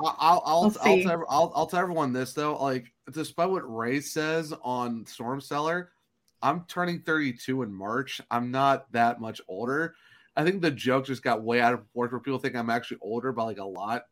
I'll 0.00 0.16
I'll 0.18 0.42
I'll, 0.44 0.62
we'll 0.62 0.76
I'll, 0.82 1.02
tell, 1.02 1.24
I'll, 1.28 1.52
I'll 1.54 1.66
tell 1.66 1.80
everyone 1.80 2.12
this 2.12 2.34
though. 2.34 2.62
Like, 2.62 2.92
despite 3.10 3.48
what 3.48 3.62
Ray 3.64 4.00
says 4.00 4.52
on 4.62 5.06
Storm 5.06 5.40
Cellar, 5.40 5.90
I'm 6.44 6.64
turning 6.68 7.00
32 7.00 7.62
in 7.62 7.72
March. 7.72 8.20
I'm 8.30 8.50
not 8.50 8.92
that 8.92 9.18
much 9.18 9.40
older. 9.48 9.94
I 10.36 10.44
think 10.44 10.60
the 10.60 10.70
joke 10.70 11.06
just 11.06 11.22
got 11.22 11.42
way 11.42 11.60
out 11.60 11.72
of 11.72 11.80
proportion 11.80 12.12
where 12.16 12.20
people 12.20 12.38
think 12.38 12.54
I'm 12.54 12.68
actually 12.68 12.98
older 13.00 13.32
by 13.32 13.44
like 13.44 13.58
a 13.58 13.64
lot. 13.64 14.04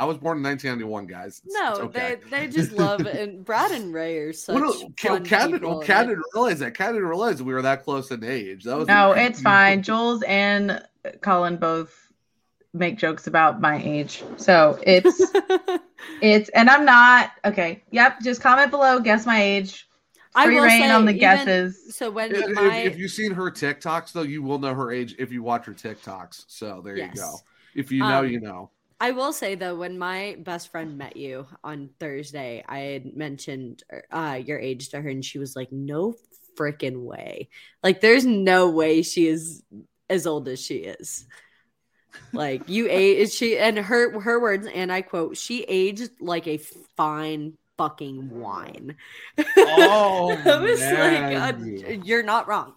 I 0.00 0.06
was 0.06 0.16
born 0.16 0.38
in 0.38 0.42
1991, 0.42 1.06
guys. 1.06 1.42
It's, 1.44 1.54
no, 1.54 1.70
it's 1.70 1.80
okay. 1.80 2.16
they 2.30 2.46
they 2.46 2.48
just 2.48 2.72
love 2.72 3.02
it. 3.06 3.16
And 3.16 3.44
Brad 3.46 3.70
and 3.70 3.92
Ray 3.92 4.16
are 4.18 4.32
such 4.32 4.54
Well, 4.54 4.64
no, 4.64 4.88
Kat, 4.96 5.10
fun 5.10 5.24
Kat, 5.24 5.50
people. 5.52 5.70
well, 5.70 5.80
Kat 5.80 6.08
didn't 6.08 6.24
realize 6.34 6.58
that. 6.60 6.74
Kat 6.74 6.94
didn't 6.94 7.06
realize 7.06 7.42
we 7.42 7.52
were 7.52 7.62
that 7.62 7.84
close 7.84 8.10
in 8.10 8.24
age. 8.24 8.64
That 8.64 8.78
was 8.78 8.88
No, 8.88 9.12
it's 9.12 9.40
fine. 9.40 9.82
Jules 9.82 10.22
and 10.22 10.82
Colin 11.20 11.58
both 11.58 12.12
make 12.72 12.98
jokes 12.98 13.26
about 13.26 13.60
my 13.60 13.80
age. 13.82 14.24
So 14.36 14.80
it's 14.82 15.20
it's 16.22 16.48
and 16.50 16.70
I'm 16.70 16.84
not 16.84 17.30
okay. 17.44 17.84
Yep, 17.90 18.22
just 18.22 18.40
comment 18.40 18.70
below, 18.70 19.00
guess 19.00 19.26
my 19.26 19.40
age. 19.40 19.86
I 20.34 20.46
Free 20.46 20.56
will 20.56 20.64
reign 20.64 20.80
say, 20.82 20.90
on 20.90 21.04
the 21.04 21.10
even- 21.12 21.20
guesses. 21.20 21.96
So 21.96 22.10
when 22.10 22.32
If, 22.32 22.38
if- 22.48 22.50
my 22.54 22.76
if 22.78 22.98
you've 22.98 23.10
seen 23.10 23.32
her 23.32 23.50
TikToks, 23.50 24.12
though, 24.12 24.22
you 24.22 24.42
will 24.42 24.58
know 24.58 24.74
her 24.74 24.90
age 24.90 25.14
if 25.18 25.30
you 25.32 25.42
watch 25.42 25.64
her 25.66 25.74
TikToks. 25.74 26.44
So 26.48 26.80
there 26.84 26.96
Yes. 26.96 27.12
you 27.14 27.20
go. 27.20 27.36
If 27.74 27.92
you 27.92 28.00
know, 28.00 28.20
Um, 28.20 28.28
you 28.28 28.40
know. 28.40 28.70
I 29.00 29.10
will 29.10 29.32
say 29.32 29.54
though, 29.54 29.74
when 29.76 29.98
my 29.98 30.36
best 30.40 30.70
friend 30.70 30.96
met 30.96 31.16
you 31.16 31.46
on 31.62 31.90
Thursday, 32.00 32.64
I 32.68 32.78
had 32.78 33.16
mentioned 33.16 33.82
uh, 34.10 34.40
your 34.44 34.58
age 34.58 34.88
to 34.90 35.00
her, 35.00 35.08
and 35.08 35.24
she 35.24 35.38
was 35.38 35.54
like, 35.56 35.70
"No 35.72 36.14
freaking 36.56 37.02
way! 37.02 37.48
Like, 37.82 38.00
there's 38.00 38.24
no 38.24 38.70
way 38.70 39.02
she 39.02 39.26
is 39.26 39.62
as 40.08 40.26
old 40.26 40.46
as 40.48 40.60
she 40.60 40.76
is. 40.76 41.26
Like, 42.32 42.68
you 42.68 42.86
age 42.88 43.32
she 43.32 43.58
and 43.58 43.76
her 43.76 44.20
her 44.20 44.40
words, 44.40 44.68
and 44.72 44.92
I 44.92 45.02
quote: 45.02 45.36
She 45.36 45.62
aged 45.64 46.10
like 46.20 46.46
a 46.46 46.58
fine 46.96 47.54
fucking 47.76 48.30
wine. 48.30 48.96
Oh, 49.56 50.40
I 50.46 50.56
was 50.56 50.80
man. 50.80 51.34
like, 51.34 51.84
uh, 51.86 51.92
"You're 52.04 52.22
not 52.22 52.48
wrong." 52.48 52.74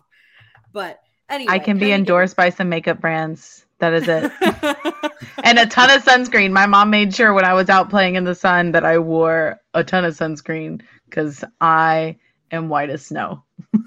But 0.73 0.99
anyway, 1.29 1.53
I 1.53 1.59
can 1.59 1.77
be 1.77 1.87
kinda 1.87 1.95
endorsed 1.95 2.35
by 2.35 2.49
some 2.49 2.69
makeup 2.69 2.99
brands. 2.99 3.65
That 3.79 3.93
is 3.93 4.07
it. 4.07 4.31
and 5.43 5.59
a 5.59 5.67
ton 5.67 5.91
of 5.91 6.03
sunscreen. 6.03 6.51
My 6.51 6.65
mom 6.65 6.89
made 6.89 7.13
sure 7.13 7.33
when 7.33 7.45
I 7.45 7.53
was 7.53 7.69
out 7.69 7.89
playing 7.89 8.15
in 8.15 8.23
the 8.23 8.33
sun 8.33 8.71
that 8.71 8.83
I 8.83 8.97
wore 8.97 9.59
a 9.73 9.83
ton 9.83 10.03
of 10.03 10.15
sunscreen 10.15 10.81
because 11.09 11.43
I 11.61 12.17
am 12.51 12.69
white 12.69 12.89
as 12.89 13.05
snow. 13.05 13.43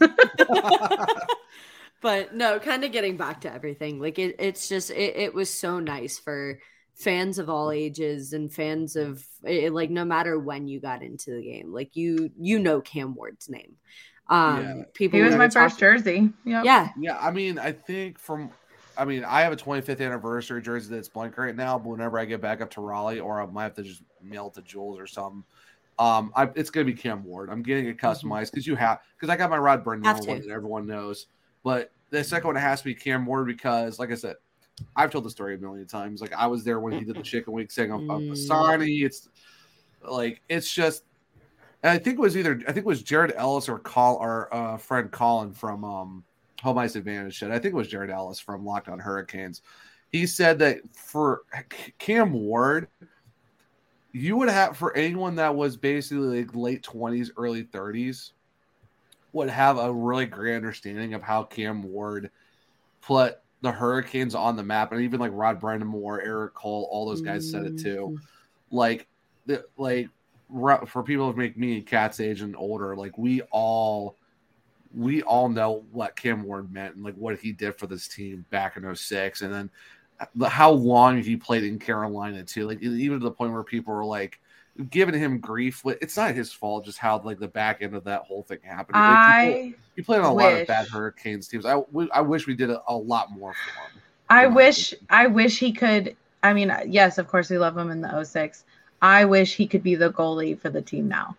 but 2.01 2.35
no 2.35 2.59
kind 2.61 2.85
of 2.85 2.93
getting 2.93 3.17
back 3.17 3.41
to 3.43 3.53
everything 3.53 4.01
like 4.01 4.19
it, 4.19 4.37
it's 4.39 4.69
just 4.69 4.91
it, 4.91 5.17
it 5.17 5.35
was 5.35 5.51
so 5.51 5.81
nice 5.81 6.19
for 6.19 6.61
fans 7.01 7.39
of 7.39 7.49
all 7.49 7.71
ages 7.71 8.33
and 8.35 8.53
fans 8.53 8.95
of 8.95 9.25
it, 9.45 9.73
like 9.73 9.91
no 9.91 10.05
matter 10.05 10.39
when 10.39 10.69
you 10.69 10.79
got 10.81 11.03
into 11.03 11.31
the 11.33 11.43
game 11.43 11.73
like 11.73 11.97
you 11.97 12.31
you 12.39 12.59
know 12.59 12.81
cam 12.81 13.15
ward's 13.15 13.49
name 13.49 13.75
um 14.29 14.63
Yeah. 14.63 14.83
people 14.95 15.19
He 15.19 15.25
was 15.25 15.33
were 15.33 15.39
my 15.39 15.49
talking- 15.49 15.69
first 15.71 15.79
jersey. 15.81 16.31
Yep. 16.45 16.65
yeah 16.65 16.89
Yeah, 16.99 17.19
I 17.19 17.31
mean, 17.31 17.59
I 17.59 17.73
think 17.73 18.19
from, 18.19 18.51
I 18.97 19.05
mean, 19.05 19.25
I 19.25 19.41
have 19.41 19.53
a 19.53 19.57
25th 19.57 20.01
anniversary 20.05 20.61
jersey 20.63 20.95
that's 20.95 21.09
blank 21.09 21.39
right 21.39 21.57
now, 21.57 21.79
but 21.79 21.89
whenever 21.89 22.19
I 22.19 22.27
get 22.27 22.41
back 22.41 22.61
up 22.61 22.71
to 22.73 22.81
Raleigh, 22.83 23.19
or 23.21 23.41
I 23.41 23.47
might 23.47 23.63
have 23.65 23.75
to 23.77 23.83
just 23.83 24.03
mail 24.23 24.49
it 24.49 24.55
to 24.55 24.63
Jules 24.63 24.99
or 25.01 25.07
something, 25.07 25.43
um, 25.99 26.33
I, 26.37 26.51
it's 26.55 26.71
gonna 26.71 26.85
be 26.85 26.93
Cam 26.95 27.25
Ward. 27.25 27.49
I'm 27.51 27.63
getting 27.63 27.87
it 27.87 27.97
customized 27.99 28.51
because 28.53 28.67
you 28.67 28.77
have, 28.77 29.01
because 29.17 29.31
I 29.33 29.37
got 29.37 29.49
my 29.51 29.59
Rod 29.59 29.83
Brendan 29.83 30.15
Mm-hmm. 30.15 30.29
One 30.31 30.41
that 30.41 30.49
everyone 30.51 30.87
knows, 30.87 31.27
but 31.65 31.91
the 32.11 32.23
second 32.23 32.47
one 32.49 32.57
has 32.57 32.81
to 32.81 32.85
be 32.85 32.95
Cam 32.95 33.25
Ward 33.27 33.47
because, 33.47 33.99
like 33.99 34.11
I 34.13 34.17
said, 34.17 34.37
I've 34.97 35.11
told 35.11 35.25
the 35.25 35.31
story 35.31 35.55
a 35.55 35.59
million 35.59 35.87
times. 35.87 36.21
Like 36.21 36.33
I 36.35 36.47
was 36.47 36.65
there 36.65 36.81
when 36.81 36.93
he 36.93 37.05
did 37.05 37.17
the 37.17 37.23
Chicken 37.23 37.53
wing 37.53 37.69
saying 37.69 37.93
of 37.93 38.01
Mm. 38.01 38.31
Pisani. 38.31 39.03
It's 39.03 39.29
like 40.03 40.43
it's 40.49 40.73
just. 40.73 41.05
I 41.83 41.97
think 41.97 42.19
it 42.19 42.21
was 42.21 42.37
either 42.37 42.61
I 42.69 42.73
think 42.73 42.85
it 42.85 42.87
was 42.87 43.03
Jared 43.03 43.33
Ellis 43.37 43.69
or 43.69 43.79
call 43.79 44.19
our 44.19 44.53
uh, 44.53 44.77
friend 44.77 45.11
Colin 45.11 45.53
from 45.53 45.83
um, 45.85 46.25
Home 46.63 46.77
Ice 46.77 46.95
Advantage 46.95 47.39
said. 47.39 47.51
I 47.51 47.59
think 47.59 47.73
it 47.73 47.77
was 47.77 47.89
Jared 47.89 48.11
Ellis 48.11 48.39
from 48.39 48.67
Locked 48.67 48.89
On 48.89 48.99
Hurricanes. 48.99 49.63
He 50.13 50.27
said 50.27 50.59
that 50.59 50.81
for 50.95 51.43
Cam 51.99 52.33
Ward, 52.33 52.89
you 54.13 54.37
would 54.37 54.51
have 54.51 54.77
for 54.77 54.95
anyone 54.97 55.37
that 55.37 55.55
was 55.55 55.77
basically 55.77 56.41
like 56.43 56.55
late 56.55 56.83
twenties, 56.83 57.31
early 57.39 57.63
thirties, 57.63 58.33
would 59.33 59.49
have 59.49 59.79
a 59.79 59.91
really 59.91 60.27
great 60.27 60.57
understanding 60.57 61.15
of 61.15 61.23
how 61.23 61.45
Cam 61.45 61.83
Ward 61.83 62.31
put 63.01 63.39
the 63.63 63.73
Hurricanes 63.73 64.35
on 64.35 64.57
the 64.57 64.63
map, 64.63 64.93
and 64.93 65.03
even 65.03 65.21
like 65.21 65.33
Rod 65.35 65.61
Brind'Amour, 65.61 66.21
Eric 66.25 66.55
Cole, 66.55 66.89
all 66.91 67.07
those 67.07 67.21
guys 67.21 67.51
said 67.51 67.65
it 67.67 67.79
too. 67.79 68.17
Mm-hmm. 68.17 68.77
Like, 68.77 69.07
the, 69.47 69.65
like 69.77 70.09
for 70.87 71.03
people 71.03 71.31
who 71.31 71.39
make 71.39 71.57
me 71.57 71.77
and 71.77 71.87
Kat's 71.87 72.21
age 72.21 72.41
and 72.41 72.57
older, 72.57 72.97
like 72.97 73.17
we 73.19 73.43
all 73.51 74.17
we 74.95 75.23
all 75.23 75.49
know 75.49 75.85
what 75.93 76.17
Cam 76.17 76.43
Ward 76.43 76.73
meant 76.73 76.97
and 76.97 77.05
like 77.05 77.15
what 77.15 77.39
he 77.39 77.53
did 77.53 77.77
for 77.77 77.87
this 77.87 78.09
team 78.09 78.45
back 78.51 78.77
in 78.77 78.95
06 78.95 79.43
and 79.43 79.55
then 79.55 79.71
uh, 80.19 80.49
how 80.49 80.73
long 80.73 81.23
he 81.23 81.37
played 81.37 81.63
in 81.63 81.79
Carolina 81.79 82.43
too. 82.43 82.67
Like 82.67 82.83
even 82.83 83.21
to 83.21 83.25
the 83.25 83.31
point 83.31 83.53
where 83.53 83.63
people 83.63 83.95
were 83.95 84.05
like 84.05 84.41
giving 84.89 85.19
him 85.19 85.39
grief. 85.39 85.83
It's 85.85 86.17
not 86.17 86.35
his 86.35 86.53
fault, 86.53 86.85
just 86.85 86.99
how 86.99 87.21
like 87.23 87.39
the 87.39 87.49
back 87.49 87.83
end 87.83 87.95
of 87.95 88.05
that 88.05 88.23
whole 88.23 88.43
thing 88.43 88.59
happened. 88.63 88.97
Like, 88.97 89.45
he, 89.45 89.53
played, 89.53 89.75
he 89.97 90.03
played 90.03 90.21
on 90.21 90.27
a 90.27 90.35
lot 90.35 90.53
of 90.53 90.67
bad 90.67 90.89
Hurricanes 90.89 91.49
teams. 91.49 91.67
I, 91.67 91.83
I 92.13 92.21
wish 92.21 92.47
we 92.47 92.55
did 92.55 92.71
a, 92.71 92.83
a 92.89 92.97
lot 92.97 93.31
more 93.31 93.53
for 93.53 93.71
him. 93.71 94.03
I 94.29 94.47
wish. 94.47 94.95
I 95.09 95.27
wish 95.27 95.59
he 95.59 95.73
could 95.73 96.17
I 96.43 96.53
mean 96.53 96.73
yes, 96.87 97.19
of 97.19 97.29
course 97.29 97.51
we 97.51 97.59
love 97.59 97.77
him 97.77 97.91
in 97.91 98.01
the 98.01 98.25
06. 98.25 98.65
I 99.03 99.25
wish 99.25 99.57
he 99.57 99.67
could 99.67 99.83
be 99.83 99.95
the 99.95 100.11
goalie 100.11 100.59
for 100.59 100.71
the 100.71 100.83
team 100.83 101.09
now. 101.09 101.37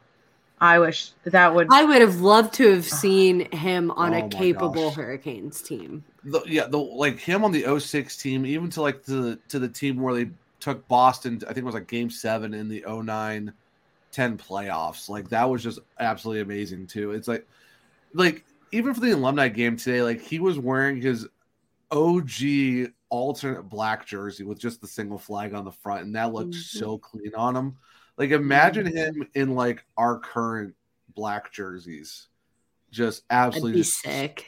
I 0.60 0.78
wish 0.78 1.10
that 1.24 1.56
would 1.56 1.70
i 1.72 1.84
would 1.84 2.02
have 2.02 2.22
loved 2.22 2.54
to 2.54 2.72
have 2.72 2.86
seen 2.86 3.52
him 3.52 3.90
on 3.92 4.14
Oh 4.14 4.26
a 4.26 4.30
capable 4.30 4.90
gosh. 4.90 4.96
hurricanes 4.96 5.60
team 5.60 6.04
the, 6.24 6.42
yeah, 6.46 6.68
the 6.68 6.78
like 6.78 7.20
him 7.20 7.44
on 7.44 7.52
the 7.52 7.80
06 7.80 8.18
team, 8.18 8.46
even 8.46 8.70
to 8.72 8.82
like 8.82 9.04
the 9.04 9.40
to 9.50 9.60
the 9.60 9.68
team 9.68 10.00
where 10.00 10.14
they 10.14 10.30
took 10.62 10.88
Boston, 10.88 11.42
I 11.44 11.48
think 11.48 11.60
it 11.60 11.66
was 11.66 11.74
like 11.74 11.88
game 11.88 12.10
seven 12.10 12.54
in 12.54 12.70
the 12.70 12.86
09 12.88 13.52
10 14.12 14.38
playoffs. 14.38 15.10
Like 15.10 15.28
that 15.30 15.50
was 15.50 15.64
just 15.64 15.80
absolutely 16.00 16.42
amazing 16.42 16.88
too. 16.88 17.12
It's 17.12 17.28
like 17.28 17.46
like 18.14 18.46
even 18.72 18.94
for 18.94 19.02
the 19.02 19.12
alumni 19.12 19.50
game 19.50 19.76
today, 19.76 20.02
like 20.02 20.22
he 20.22 20.40
was 20.40 20.58
wearing 20.58 21.02
his 21.02 21.28
OG 21.92 22.92
alternate 23.10 23.64
black 23.64 24.06
jersey 24.06 24.44
with 24.44 24.60
just 24.60 24.80
the 24.80 24.88
single 24.88 25.18
flag 25.18 25.54
on 25.54 25.66
the 25.66 25.72
front, 25.72 26.04
and 26.06 26.16
that 26.16 26.32
looked 26.32 26.54
Mhm. 26.54 26.80
so 26.80 26.98
clean 26.98 27.34
on 27.36 27.56
him. 27.56 27.78
Like 28.18 28.32
imagine 28.32 28.86
him 28.86 29.28
in 29.34 29.56
like 29.56 29.84
our 29.98 30.20
current 30.20 30.76
black 31.16 31.52
jerseys. 31.52 32.28
Just 32.92 33.24
absolutely 33.30 33.84
sick 33.84 34.46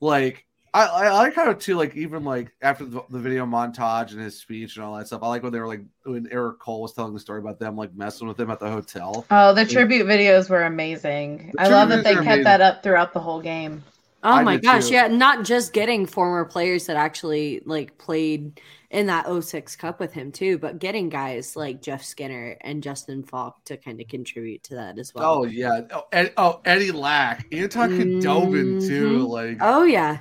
like 0.00 0.45
I, 0.76 0.84
I 0.84 1.06
I 1.06 1.12
like 1.12 1.34
how 1.34 1.52
too 1.54 1.76
like 1.76 1.96
even 1.96 2.22
like 2.22 2.52
after 2.60 2.84
the, 2.84 3.02
the 3.08 3.18
video 3.18 3.46
montage 3.46 4.12
and 4.12 4.20
his 4.20 4.38
speech 4.38 4.76
and 4.76 4.84
all 4.84 4.94
that 4.96 5.06
stuff. 5.06 5.22
I 5.22 5.28
like 5.28 5.42
when 5.42 5.52
they 5.52 5.58
were 5.58 5.66
like 5.66 5.80
when 6.04 6.28
Eric 6.30 6.58
Cole 6.58 6.82
was 6.82 6.92
telling 6.92 7.14
the 7.14 7.20
story 7.20 7.40
about 7.40 7.58
them 7.58 7.76
like 7.76 7.94
messing 7.94 8.28
with 8.28 8.38
him 8.38 8.50
at 8.50 8.60
the 8.60 8.70
hotel. 8.70 9.24
Oh, 9.30 9.54
the 9.54 9.64
tribute 9.64 10.06
videos 10.06 10.50
were 10.50 10.64
amazing. 10.64 11.52
The 11.54 11.62
I 11.62 11.68
love 11.68 11.88
that 11.88 12.04
they 12.04 12.12
kept 12.12 12.26
amazing. 12.26 12.44
that 12.44 12.60
up 12.60 12.82
throughout 12.82 13.14
the 13.14 13.20
whole 13.20 13.40
game. 13.40 13.82
Oh 14.22 14.32
I 14.32 14.42
my 14.42 14.56
gosh, 14.56 14.88
too. 14.88 14.94
yeah, 14.94 15.06
not 15.06 15.44
just 15.44 15.72
getting 15.72 16.04
former 16.04 16.44
players 16.44 16.86
that 16.86 16.96
actually 16.96 17.62
like 17.64 17.96
played 17.96 18.60
in 18.90 19.06
that 19.06 19.26
06 19.42 19.76
Cup 19.76 20.00
with 20.00 20.12
him 20.12 20.32
too, 20.32 20.58
but 20.58 20.78
getting 20.78 21.08
guys 21.08 21.56
like 21.56 21.80
Jeff 21.80 22.02
Skinner 22.02 22.56
and 22.60 22.82
Justin 22.82 23.22
Faulk 23.22 23.64
to 23.66 23.76
kind 23.76 24.00
of 24.00 24.08
contribute 24.08 24.62
to 24.64 24.74
that 24.74 24.98
as 24.98 25.14
well. 25.14 25.24
Oh 25.24 25.44
yeah. 25.44 25.82
Oh, 25.92 26.06
Ed, 26.12 26.32
oh 26.36 26.60
Eddie 26.64 26.92
Lack, 26.92 27.46
Anton 27.52 27.90
Khudobin 27.90 28.86
too. 28.86 29.18
Mhm. 29.20 29.28
Like 29.28 29.58
Oh 29.60 29.84
yeah. 29.84 30.18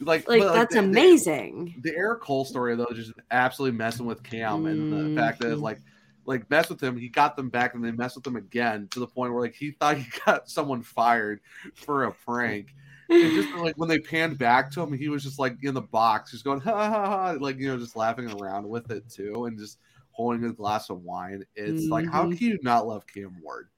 Like 0.00 0.28
Like 0.28 0.42
that's 0.42 0.74
the- 0.74 0.80
the- 0.82 0.86
amazing. 0.88 1.74
The, 1.82 1.94
Eric 1.96 2.20
Cole 2.22 2.44
story 2.44 2.74
though, 2.76 2.86
just 2.94 3.12
absolutely 3.30 3.76
messing 3.78 4.06
with 4.06 4.22
Cam 4.22 4.66
and 4.66 4.92
the 5.16 5.20
fact 5.20 5.40
that 5.40 5.56
Mhm. 5.58 5.60
like 5.62 5.80
like 6.26 6.48
mess 6.48 6.70
with 6.70 6.82
him, 6.82 6.96
he 6.96 7.08
got 7.08 7.36
them 7.36 7.50
back 7.50 7.74
and 7.74 7.84
they 7.84 7.90
messed 7.92 8.16
with 8.16 8.26
him 8.26 8.36
again 8.36 8.88
to 8.90 8.98
the 8.98 9.06
point 9.06 9.32
where 9.32 9.42
like 9.42 9.54
he 9.54 9.72
thought 9.72 9.98
he 9.98 10.06
got 10.26 10.48
someone 10.48 10.82
fired 10.82 11.40
for 11.74 12.04
a 12.04 12.12
prank. 12.12 12.74
And 13.10 13.32
just 13.32 13.54
like 13.56 13.76
when 13.76 13.90
they 13.90 13.98
panned 13.98 14.38
back 14.38 14.70
to 14.72 14.80
him, 14.82 14.92
he 14.92 15.10
was 15.10 15.22
just 15.22 15.38
like 15.38 15.56
in 15.62 15.74
the 15.74 15.82
box, 15.82 16.30
just 16.30 16.42
going 16.44 16.60
ha 16.60 16.72
ha 16.88 17.06
ha, 17.06 17.36
like 17.38 17.58
you 17.58 17.68
know, 17.68 17.76
just 17.78 17.94
laughing 17.96 18.30
around 18.40 18.66
with 18.66 18.90
it 18.90 19.08
too, 19.10 19.44
and 19.44 19.58
just 19.58 19.78
holding 20.12 20.44
a 20.44 20.52
glass 20.52 20.88
of 20.90 21.02
wine. 21.02 21.44
It's 21.56 21.88
like 21.88 22.08
how 22.10 22.24
Mhm. 22.24 22.38
can 22.38 22.46
you 22.48 22.58
not 22.62 22.86
love 22.86 23.06
Cam 23.06 23.36
Ward? 23.42 23.68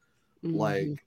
Mhm. 0.45 0.55
Like 0.55 1.05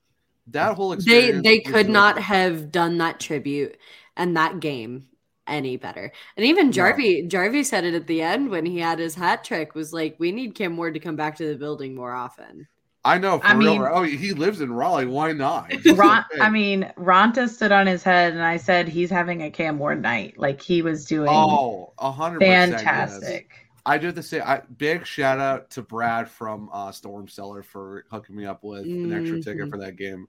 that 0.48 0.76
whole 0.76 0.92
experience. 0.94 1.44
they 1.44 1.60
was 1.60 1.66
could 1.68 1.76
really 1.76 1.92
not 1.92 2.18
have 2.18 2.72
done 2.72 2.98
that 2.98 3.20
tribute 3.20 3.78
and 4.20 4.38
that 4.38 4.60
game 4.60 5.08
any 5.48 5.78
better. 5.78 6.12
And 6.38 6.46
even 6.46 6.68
No. 6.68 6.72
Jarvie 6.74 7.28
Jarvie 7.28 7.64
said 7.64 7.84
it 7.84 7.96
at 7.96 8.06
the 8.06 8.22
end 8.22 8.50
when 8.52 8.68
he 8.68 8.78
had 8.78 9.00
his 9.00 9.16
hat 9.16 9.44
trick 9.44 9.74
was 9.74 9.92
like, 9.92 10.16
we 10.20 10.32
need 10.32 10.54
Cam 10.54 10.78
Ward 10.78 10.94
to 10.94 11.00
come 11.00 11.16
back 11.16 11.38
to 11.38 11.48
the 11.48 11.56
building 11.56 11.96
more 11.96 12.12
often. 12.14 12.68
I 13.04 13.18
know. 13.18 13.40
For 13.40 13.48
I 13.48 13.54
real. 13.54 13.74
mean- 13.80 13.82
oh, 13.90 14.04
he 14.04 14.34
lives 14.34 14.62
in 14.62 14.72
Raleigh. 14.72 15.06
Why 15.08 15.32
not? 15.32 15.72
Ron, 15.96 16.24
I 16.40 16.50
mean, 16.50 16.92
Raanta 16.98 17.48
stood 17.50 17.72
on 17.72 17.88
his 17.88 18.04
head, 18.04 18.34
and 18.34 18.44
I 18.44 18.58
said 18.58 18.90
he's 18.90 19.10
having 19.10 19.42
a 19.42 19.50
Cam 19.50 19.80
Ward 19.80 20.02
night. 20.02 20.38
Like 20.38 20.62
he 20.62 20.82
was 20.84 21.06
doing 21.06 21.30
oh, 21.32 21.94
a 21.98 22.12
hundred 22.12 22.40
percent. 22.42 22.72
yes. 22.74 22.82
fantastic. 22.84 23.50
I 23.86 23.98
do 23.98 24.08
have 24.08 24.16
to 24.16 24.22
say, 24.24 24.42
I 24.42 24.62
big 24.78 25.08
shout 25.08 25.40
out 25.40 25.72
to 25.72 25.82
Brad 25.82 26.30
from 26.30 26.70
uh, 26.74 26.92
Storm 26.92 27.28
Cellar 27.30 27.64
for 27.64 28.04
hooking 28.12 28.36
me 28.36 28.46
up 28.46 28.64
with 28.64 28.84
an 28.84 29.12
extra 29.14 29.42
ticket 29.42 29.68
Mhm. 29.68 29.70
for 29.72 29.78
that 29.78 29.96
game. 29.96 30.28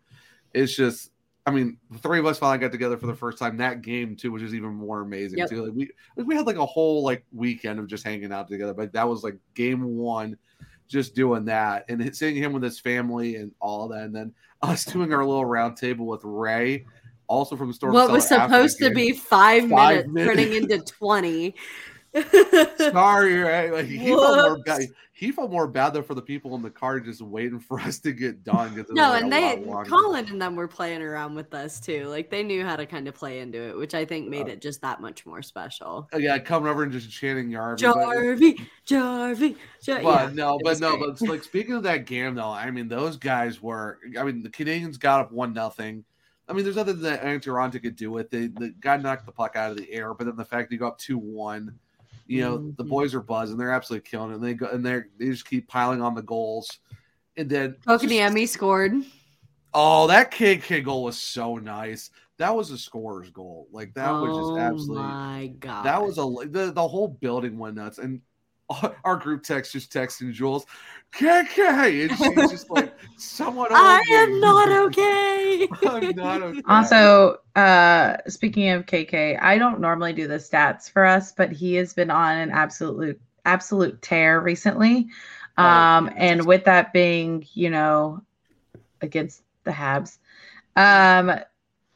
It's 0.55 0.75
just, 0.75 1.11
I 1.51 1.55
mean, 1.55 1.77
the 1.91 1.99
three 1.99 2.19
of 2.19 2.27
us 2.27 2.39
finally 2.39 2.59
got 2.59 2.73
together 2.73 2.97
for 2.97 3.07
the 3.07 3.15
first 3.15 3.39
time. 3.39 3.57
That 3.57 3.83
game 3.83 4.17
too, 4.17 4.31
which 4.33 4.43
is 4.43 4.55
even 4.55 4.71
more 4.75 5.01
amazing 5.03 5.39
Yep. 5.39 5.51
too. 5.51 5.65
Like 5.65 5.75
we, 5.75 5.91
like 6.17 6.27
we 6.27 6.35
had 6.37 6.47
like 6.47 6.57
a 6.57 6.67
whole 6.67 7.03
like 7.03 7.25
weekend 7.33 7.79
of 7.79 7.87
just 7.87 8.05
hanging 8.05 8.33
out 8.33 8.49
together, 8.49 8.75
but 8.75 8.93
that 8.93 9.09
was 9.09 9.23
like 9.25 9.37
game 9.55 9.83
one. 9.97 10.37
just 10.89 11.15
doing 11.15 11.45
that 11.45 11.85
and 11.89 12.15
seeing 12.17 12.35
him 12.35 12.53
with 12.53 12.63
his 12.65 12.81
family 12.81 13.37
and 13.37 13.53
all 13.61 13.87
that, 13.89 14.03
and 14.05 14.15
then 14.15 14.33
us 14.63 14.85
doing 14.93 15.13
our 15.13 15.25
little 15.25 15.45
round 15.45 15.77
table 15.77 16.07
with 16.07 16.21
Ray, 16.25 16.85
also 17.29 17.57
from 17.57 17.73
Storm. 17.73 17.93
What 17.95 18.11
was 18.11 18.27
supposed 18.27 18.79
to 18.79 18.91
be 18.91 19.13
five, 19.13 19.69
Five 19.71 20.07
minutes, 20.09 20.09
minutes. 20.09 20.37
turning 20.37 20.53
into 20.63 20.79
twenty. 20.85 21.55
Sorry, 22.15 23.39
right? 23.39 23.73
Like 23.73 23.87
he 23.87 24.09
felt 24.09 24.37
more 24.37 24.59
bad. 24.65 24.83
He 25.13 25.31
felt 25.33 25.51
more 25.51 25.69
bad 25.69 25.91
though 25.91 26.03
for 26.03 26.15
the 26.15 26.23
people 26.23 26.55
in 26.55 26.63
the 26.63 26.71
car 26.71 26.99
just 26.99 27.21
waiting 27.21 27.61
for 27.61 27.79
us 27.81 27.99
to 28.01 28.13
get 28.13 28.43
done. 28.43 28.85
No, 28.91 29.11
like, 29.11 29.23
and 29.23 29.33
they. 29.33 29.63
Colin 29.87 30.27
and 30.29 30.41
them 30.41 30.57
were 30.57 30.67
playing 30.67 31.03
around 31.03 31.35
with 31.35 31.53
us 31.55 31.79
too. 31.79 32.07
Like 32.07 32.31
they 32.31 32.43
knew 32.43 32.65
how 32.65 32.77
to 32.77 32.87
kind 32.87 33.07
of 33.07 33.15
play 33.15 33.41
into 33.41 33.59
it, 33.61 33.77
which 33.77 33.95
I 33.95 34.05
think 34.05 34.29
made 34.29 34.47
Uh, 34.49 34.53
it 34.53 34.63
just 34.63 34.81
that 34.81 35.01
much 35.01 35.27
more 35.27 35.43
special. 35.43 36.09
Oh, 36.13 36.19
yeah, 36.19 36.39
coming 36.39 36.69
over 36.71 36.83
and 36.83 36.91
just 36.93 37.11
chanting 37.11 37.51
Yarvy. 37.51 37.83
but- 37.83 37.95
Jarvie, 37.95 38.67
Jarvie, 38.87 39.57
Jar- 39.83 40.03
But 40.03 40.29
yeah, 40.31 40.35
no, 40.35 40.59
but 40.65 40.81
no, 40.81 40.97
great. 40.97 41.19
but 41.19 41.29
like 41.29 41.45
speaking 41.45 41.75
of 41.75 41.83
that 41.85 42.07
game 42.07 42.35
though, 42.35 42.49
I 42.51 42.71
mean 42.71 42.89
those 42.89 43.17
guys 43.17 43.61
were. 43.63 43.99
I 44.19 44.25
mean 44.25 44.43
the 44.43 44.51
Canadiens 44.51 44.99
got 44.99 45.21
up 45.21 45.33
one 45.33 45.53
nothing. 45.53 46.05
I 46.49 46.53
mean, 46.53 46.65
there's 46.65 46.75
nothing 46.75 47.01
that 47.03 47.43
Toronto 47.43 47.79
could 47.79 47.95
do 47.95 48.11
with 48.11 48.35
it. 48.35 48.57
The 48.59 48.75
guy 48.81 48.97
knocked 48.97 49.25
the 49.25 49.31
puck 49.31 49.55
out 49.55 49.71
of 49.71 49.77
the 49.77 49.89
air, 49.93 50.13
but 50.15 50.25
then 50.27 50.35
the 50.35 50.45
fact 50.45 50.69
that 50.69 50.75
they 50.75 50.79
go 50.79 50.89
up 50.89 50.99
two 50.99 51.17
one, 51.17 51.79
you 52.31 52.43
know, 52.43 52.73
the 52.77 52.85
Mhm. 52.85 52.89
boys 52.89 53.15
are 53.15 53.21
buzzing. 53.23 53.57
They're 53.59 53.73
absolutely 53.73 54.09
killing 54.09 54.31
it. 54.31 54.35
And 54.37 54.45
they 54.45 54.55
go 54.55 54.67
and 54.69 54.85
they 54.85 55.03
they 55.19 55.27
just 55.27 55.49
keep 55.49 55.67
piling 55.69 56.01
on 56.01 56.15
the 56.15 56.23
goals. 56.23 56.79
And 57.37 57.49
then 57.51 57.77
Kotkaniemi 57.87 58.47
scored. 58.49 58.93
oh, 59.75 60.07
that 60.07 60.31
kid 60.31 60.63
kid 60.63 60.85
goal 60.85 61.05
was 61.05 61.19
so 61.19 61.57
nice. 61.57 62.11
That 62.39 62.55
was 62.55 62.71
a 62.71 62.79
scorer's 62.79 63.31
goal. 63.31 63.69
Like 63.73 63.93
that 63.95 64.13
was 64.13 64.37
oh 64.37 64.41
just 64.41 64.59
absolutely. 64.59 65.03
my 65.03 65.53
god, 65.59 65.85
That 65.85 66.03
was 66.03 66.19
a 66.19 66.49
the, 66.49 66.73
the 66.73 66.89
whole 66.89 67.09
building 67.09 67.59
went 67.59 67.77
nuts, 67.77 67.99
and 67.99 68.21
our 69.05 69.17
group 69.17 69.43
text 69.43 69.73
just 69.73 69.93
texting 69.93 70.33
Jules, 70.33 70.67
KK, 71.13 72.09
and 72.09 72.19
she's 72.19 72.51
just 72.51 72.71
like, 72.71 72.95
"Someone, 73.17 73.69
I 73.71 74.03
am 74.23 74.41
not 74.41 74.73
okay. 74.89 75.69
I'm 75.87 76.15
not 76.15 76.43
okay. 76.43 76.63
Also, 76.69 77.39
uh, 77.57 78.17
speaking 78.29 78.71
of 78.71 78.87
KK, 78.87 79.39
I 79.41 79.59
don't 79.59 79.81
normally 79.81 80.13
do 80.13 80.29
the 80.29 80.37
stats 80.37 80.91
for 80.91 81.05
us, 81.05 81.33
but 81.33 81.53
he 81.53 81.75
has 81.75 81.95
been 81.95 82.11
on 82.11 82.37
an 82.37 82.51
absolute 82.51 83.21
absolute 83.45 84.01
tear 84.03 84.41
recently. 84.41 85.09
Oh, 85.59 85.65
Um, 85.65 86.07
yes. 86.07 86.15
and 86.17 86.47
with 86.47 86.65
that 86.65 86.93
being, 86.93 87.47
you 87.55 87.71
know, 87.71 88.23
against 89.01 89.43
the 89.65 89.71
Habs, 89.71 90.19
um, 90.77 91.33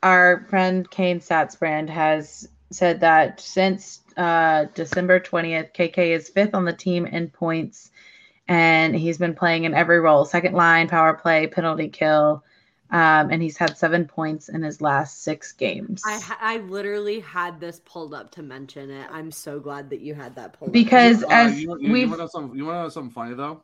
our 0.03 0.47
friend 0.51 0.91
Kane 0.91 1.21
Statsbrand 1.21 1.89
has 1.89 2.49
said 2.71 3.01
that 3.01 3.41
since 3.41 4.01
uh, 4.17 4.67
December 4.75 5.21
20th, 5.21 5.75
KK 5.75 5.99
is 6.15 6.29
fifth 6.29 6.55
on 6.55 6.65
the 6.65 6.73
team 6.73 7.07
in 7.07 7.29
points, 7.29 7.91
and 8.49 8.95
he's 8.95 9.19
been 9.19 9.35
playing 9.35 9.65
in 9.65 9.75
every 9.75 10.01
role 10.01 10.25
second 10.25 10.55
line, 10.55 10.89
power 10.89 11.15
play, 11.15 11.47
penalty 11.47 11.89
kill. 11.89 12.45
Um, 12.91 13.31
and 13.31 13.43
he's 13.43 13.57
had 13.57 13.77
seven 13.77 14.05
points 14.05 14.49
in 14.49 14.63
his 14.63 14.81
last 14.81 15.23
six 15.25 15.53
games. 15.53 16.03
I 16.05 16.21
I 16.41 16.57
literally 16.59 17.19
had 17.19 17.59
this 17.59 17.81
pulled 17.85 18.15
up 18.15 18.31
to 18.33 18.43
mention 18.43 18.91
it. 18.91 19.09
I'm 19.11 19.33
so 19.33 19.59
glad 19.59 19.91
that 19.91 20.01
you 20.01 20.15
had 20.15 20.37
that 20.37 20.53
pulled 20.53 20.69
up. 20.69 20.73
Because 20.73 21.25
Uh, 21.25 21.29
as 21.31 21.61
you, 21.61 21.77
you, 21.81 21.89
you 21.89 21.93
we've 21.93 22.09
want 22.09 22.19
to 22.19 22.25
know 22.25 22.29
something? 22.29 22.57
You 22.57 22.67
want 22.67 22.77
to 22.77 22.83
know 22.83 22.89
something 22.91 23.11
funny 23.11 23.35
though? 23.35 23.63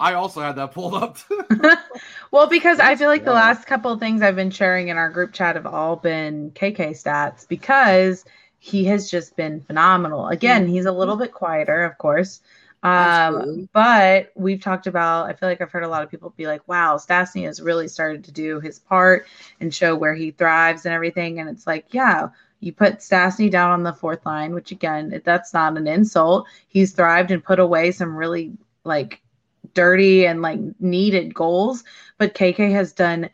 I 0.00 0.14
also 0.14 0.40
had 0.40 0.56
that 0.56 0.72
pulled 0.72 0.94
up. 0.94 1.18
well, 2.30 2.46
because 2.46 2.80
I 2.80 2.96
feel 2.96 3.08
like 3.08 3.24
the 3.24 3.32
last 3.32 3.66
couple 3.66 3.92
of 3.92 4.00
things 4.00 4.22
I've 4.22 4.36
been 4.36 4.50
sharing 4.50 4.88
in 4.88 4.96
our 4.96 5.10
group 5.10 5.32
chat 5.32 5.56
have 5.56 5.66
all 5.66 5.96
been 5.96 6.50
KK 6.52 6.90
stats 6.90 7.46
because 7.46 8.24
he 8.64 8.84
has 8.84 9.10
just 9.10 9.34
been 9.34 9.60
phenomenal. 9.60 10.28
Again, 10.28 10.68
he's 10.68 10.84
a 10.84 10.92
little 10.92 11.16
bit 11.16 11.32
quieter, 11.32 11.82
of 11.82 11.98
course. 11.98 12.42
Um, 12.84 13.68
but 13.72 14.30
we've 14.36 14.60
talked 14.60 14.86
about, 14.86 15.28
I 15.28 15.32
feel 15.32 15.48
like 15.48 15.60
I've 15.60 15.72
heard 15.72 15.82
a 15.82 15.88
lot 15.88 16.04
of 16.04 16.10
people 16.12 16.32
be 16.36 16.46
like, 16.46 16.66
wow, 16.68 16.96
Stastny 16.96 17.44
has 17.46 17.60
really 17.60 17.88
started 17.88 18.22
to 18.22 18.30
do 18.30 18.60
his 18.60 18.78
part 18.78 19.26
and 19.58 19.74
show 19.74 19.96
where 19.96 20.14
he 20.14 20.30
thrives 20.30 20.86
and 20.86 20.94
everything. 20.94 21.40
And 21.40 21.50
it's 21.50 21.66
like, 21.66 21.86
yeah, 21.90 22.28
you 22.60 22.72
put 22.72 23.00
Stastny 23.00 23.50
down 23.50 23.72
on 23.72 23.82
the 23.82 23.94
fourth 23.94 24.24
line, 24.24 24.54
which 24.54 24.70
again, 24.70 25.20
that's 25.24 25.52
not 25.52 25.76
an 25.76 25.88
insult. 25.88 26.46
He's 26.68 26.92
thrived 26.92 27.32
and 27.32 27.42
put 27.42 27.58
away 27.58 27.90
some 27.90 28.14
really 28.14 28.52
like 28.84 29.20
dirty 29.74 30.24
and 30.24 30.40
like 30.40 30.60
needed 30.78 31.34
goals, 31.34 31.82
but 32.16 32.36
KK 32.36 32.70
has 32.70 32.92
done 32.92 33.28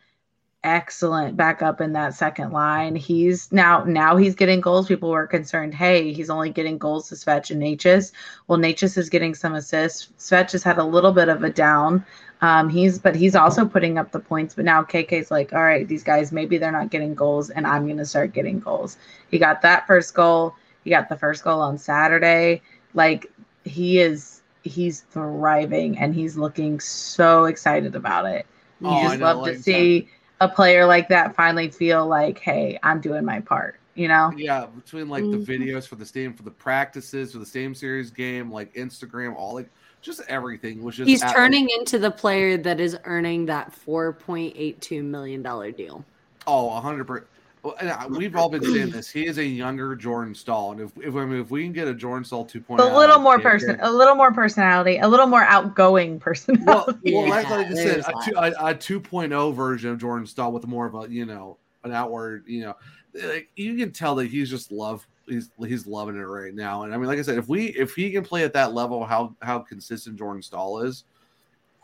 excellent 0.64 1.36
back 1.36 1.62
up 1.62 1.80
in 1.80 1.92
that 1.92 2.14
second 2.14 2.52
line. 2.52 2.96
He's 2.96 3.50
now 3.52 3.84
now 3.84 4.16
he's 4.16 4.34
getting 4.34 4.60
goals. 4.60 4.88
People 4.88 5.10
were 5.10 5.26
concerned, 5.26 5.74
hey, 5.74 6.12
he's 6.12 6.30
only 6.30 6.50
getting 6.50 6.78
goals 6.78 7.08
to 7.08 7.14
Svech 7.14 7.50
and 7.50 7.62
Necas. 7.62 8.12
Well, 8.46 8.58
Necas 8.58 8.96
is 8.98 9.08
getting 9.08 9.34
some 9.34 9.54
assists. 9.54 10.08
Svech 10.18 10.52
has 10.52 10.62
had 10.62 10.78
a 10.78 10.84
little 10.84 11.12
bit 11.12 11.28
of 11.28 11.42
a 11.42 11.50
down. 11.50 12.04
Um, 12.40 12.68
he's 12.68 12.98
but 12.98 13.16
he's 13.16 13.34
also 13.34 13.64
putting 13.66 13.98
up 13.98 14.12
the 14.12 14.20
points. 14.20 14.54
But 14.54 14.64
now 14.64 14.82
KK's 14.82 15.30
like, 15.30 15.52
all 15.52 15.62
right, 15.62 15.86
these 15.86 16.04
guys 16.04 16.32
maybe 16.32 16.58
they're 16.58 16.72
not 16.72 16.90
getting 16.90 17.14
goals, 17.14 17.50
and 17.50 17.66
I'm 17.66 17.86
gonna 17.88 18.04
start 18.04 18.32
getting 18.32 18.60
goals. 18.60 18.96
He 19.30 19.38
got 19.38 19.62
that 19.62 19.86
first 19.86 20.14
goal. 20.14 20.54
He 20.84 20.90
got 20.90 21.08
the 21.08 21.16
first 21.16 21.44
goal 21.44 21.60
on 21.60 21.78
Saturday. 21.78 22.62
Like 22.94 23.30
he 23.64 23.98
is 24.00 24.42
he's 24.64 25.00
thriving 25.02 25.98
and 25.98 26.14
he's 26.14 26.36
looking 26.36 26.80
so 26.80 27.44
excited 27.44 27.94
about 27.94 28.26
it. 28.26 28.46
You 28.80 28.88
Oh, 28.88 29.02
just 29.02 29.20
love 29.20 29.44
to 29.44 29.56
see 29.56 30.08
a 30.40 30.48
player 30.48 30.86
like 30.86 31.08
that 31.08 31.34
finally 31.34 31.68
feel 31.70 32.06
like, 32.06 32.38
hey, 32.38 32.78
I'm 32.82 33.00
doing 33.00 33.24
my 33.24 33.40
part, 33.40 33.78
you 33.94 34.08
know? 34.08 34.32
yeah, 34.36 34.66
between 34.66 35.08
like 35.08 35.24
Mhm. 35.24 35.44
the 35.44 35.52
videos 35.58 35.86
for 35.86 35.96
the 35.96 36.06
stadium, 36.06 36.34
for 36.34 36.42
the 36.44 36.50
practices, 36.50 37.32
for 37.32 37.38
the 37.38 37.46
stadium 37.46 37.74
series 37.74 38.10
game, 38.10 38.50
like 38.52 38.72
Instagram, 38.74 39.34
all 39.36 39.54
like 39.54 39.68
just 40.00 40.20
everything 40.28 40.82
was 40.82 40.96
just 40.96 41.08
He's 41.08 41.22
at- 41.22 41.34
turning 41.34 41.68
into 41.78 41.98
the 41.98 42.10
player 42.10 42.56
that 42.58 42.78
is 42.78 42.96
earning 43.04 43.46
that 43.46 43.72
four 43.72 44.12
point 44.12 44.54
eight 44.56 44.80
two 44.80 45.02
million 45.02 45.42
dollar 45.42 45.72
deal. 45.72 46.04
Oh, 46.46 46.70
hundred 46.70 47.04
percent. 47.06 47.26
Well, 47.62 47.74
uh, 47.80 48.06
we've 48.10 48.34
all 48.36 48.48
been 48.48 48.62
saying 48.62 48.90
this. 48.92 49.10
He 49.10 49.26
is 49.26 49.38
a 49.38 49.44
younger 49.44 49.96
Jordan 49.96 50.34
Staal, 50.34 50.72
and 50.72 50.80
if 50.80 50.92
if, 50.98 51.14
I 51.14 51.24
mean, 51.24 51.40
if 51.40 51.50
we 51.50 51.64
can 51.64 51.72
get 51.72 51.88
a 51.88 51.94
Jordan 51.94 52.24
Staal 52.24 52.46
2.0, 52.46 52.78
a 52.78 52.96
little 52.96 53.18
more 53.18 53.38
KK 53.38 53.42
person, 53.42 53.78
a 53.80 53.90
little 53.90 54.14
more 54.14 54.32
personality, 54.32 54.98
a 54.98 55.08
little 55.08 55.26
more 55.26 55.42
outgoing 55.42 56.18
personality. 56.20 56.62
well 56.64 56.98
Yeah, 57.02 57.20
like, 57.20 57.50
like 57.50 57.66
I 57.66 57.74
said, 57.74 58.00
a, 58.00 58.12
two, 58.24 58.32
a, 58.36 58.50
a 58.70 58.74
2.0 58.74 59.54
version 59.54 59.90
of 59.90 59.98
Jordan 59.98 60.26
Staal 60.26 60.52
with 60.52 60.66
more 60.66 60.86
of 60.86 60.94
a 60.94 61.12
you 61.12 61.26
know 61.26 61.56
an 61.84 61.92
outward 61.92 62.44
you 62.46 62.62
know 62.62 62.76
like 63.14 63.48
you 63.56 63.76
can 63.76 63.92
tell 63.92 64.14
that 64.16 64.26
he's 64.26 64.50
just 64.50 64.72
love 64.72 65.06
he's 65.28 65.50
he's 65.66 65.86
loving 65.86 66.16
it 66.16 66.24
right 66.24 66.54
now. 66.54 66.82
And 66.82 66.94
I 66.94 66.96
mean, 66.96 67.06
like 67.06 67.18
I 67.18 67.22
said, 67.22 67.38
if 67.38 67.48
we 67.48 67.66
if 67.68 67.94
he 67.94 68.10
can 68.10 68.24
play 68.24 68.44
at 68.44 68.52
that 68.54 68.74
level, 68.74 69.04
how 69.04 69.34
how 69.42 69.60
consistent 69.60 70.16
Jordan 70.16 70.42
Staal 70.42 70.80
is, 70.80 71.04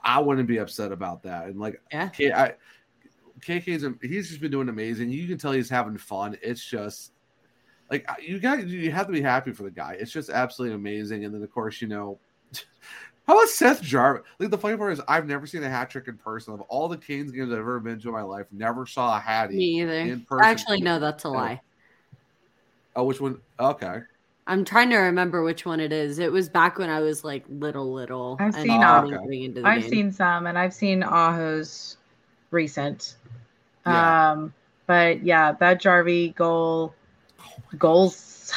I 0.02 0.20
wouldn't 0.20 0.48
be 0.48 0.58
upset 0.58 0.92
about 0.92 1.22
that. 1.24 1.46
And 1.46 1.58
like 1.58 1.80
Yeah. 1.92 2.08
K, 2.08 2.32
I, 2.32 2.54
KK's 3.44 3.85
he's 4.02 4.28
just 4.28 4.40
been 4.40 4.50
doing 4.50 4.68
amazing. 4.68 5.11
You 5.11 5.26
can 5.28 5.38
tell 5.38 5.52
he's 5.52 5.68
having 5.70 5.98
fun. 5.98 6.37
It's 6.42 6.64
just 6.64 7.12
like 7.90 8.09
you 8.22 8.38
got 8.40 8.66
you 8.66 8.90
have 8.90 9.07
to 9.07 9.12
be 9.12 9.20
happy 9.20 9.52
for 9.52 9.62
the 9.64 9.70
guy. 9.70 9.96
It's 9.98 10.12
just 10.12 10.30
absolutely 10.30 10.74
amazing. 10.74 11.24
And 11.24 11.35
then 11.35 11.42
of 11.42 11.52
course 11.52 11.80
you 11.83 11.88
know. 11.88 12.18
How 13.26 13.38
about 13.38 13.48
Seth 13.48 13.80
Jarvis? 13.80 14.22
Like 14.38 14.50
the 14.50 14.59
funny 14.59 14.76
part 14.76 14.92
is, 14.92 15.00
I've 15.09 15.26
never 15.26 15.46
seen 15.46 15.62
a 15.62 15.68
hat 15.68 15.88
trick 15.88 16.09
in 16.09 16.18
person. 16.18 16.52
Of 16.52 16.61
all 16.62 16.88
the 16.88 16.98
Canes 16.98 17.33
games 17.33 17.50
I've 17.52 17.59
ever 17.59 17.80
been 17.80 17.98
to 18.00 18.09
in 18.09 18.14
my 18.14 18.20
life, 18.20 18.46
never 18.52 18.85
saw 18.85 19.16
a 19.16 19.20
hattie. 19.20 19.57
Me 19.57 19.80
either. 19.80 19.92
In 19.92 20.20
person. 20.20 20.44
Actually, 20.44 20.83
no, 20.83 20.98
that's 20.98 21.24
a 21.24 21.30
lie. 21.30 21.62
Oh, 22.94 23.04
which 23.04 23.22
one? 23.22 23.40
Okay. 23.59 24.00
I'm 24.46 24.62
trying 24.62 24.90
to 24.90 24.98
remember 24.98 25.42
which 25.42 25.64
one 25.64 25.80
it 25.80 25.90
is. 25.90 26.18
It 26.18 26.30
was 26.30 26.50
back 26.50 26.76
when 26.78 26.90
I 26.90 27.00
was 27.00 27.24
like 27.24 27.44
little, 27.48 27.90
little. 27.92 28.37
I've 28.40 28.54
seen 28.54 28.64
starting 28.66 29.14
all- 29.14 29.20
ah, 29.20 29.24
getting 29.24 29.42
into 29.44 29.62
the 29.62 29.68
I've 29.68 29.83
game. 29.83 29.90
seen 29.90 30.12
some, 30.12 30.46
and 30.46 30.59
I've 30.59 30.74
seen 30.74 31.02
Aho's 31.02 31.96
recent. 32.54 33.16
Yeah. 33.86 34.30
Um, 34.32 34.54
but 34.86 35.22
yeah, 35.24 35.52
that 35.52 35.80
Jarvie 35.80 36.30
goal, 36.30 36.94
goals, 37.78 38.52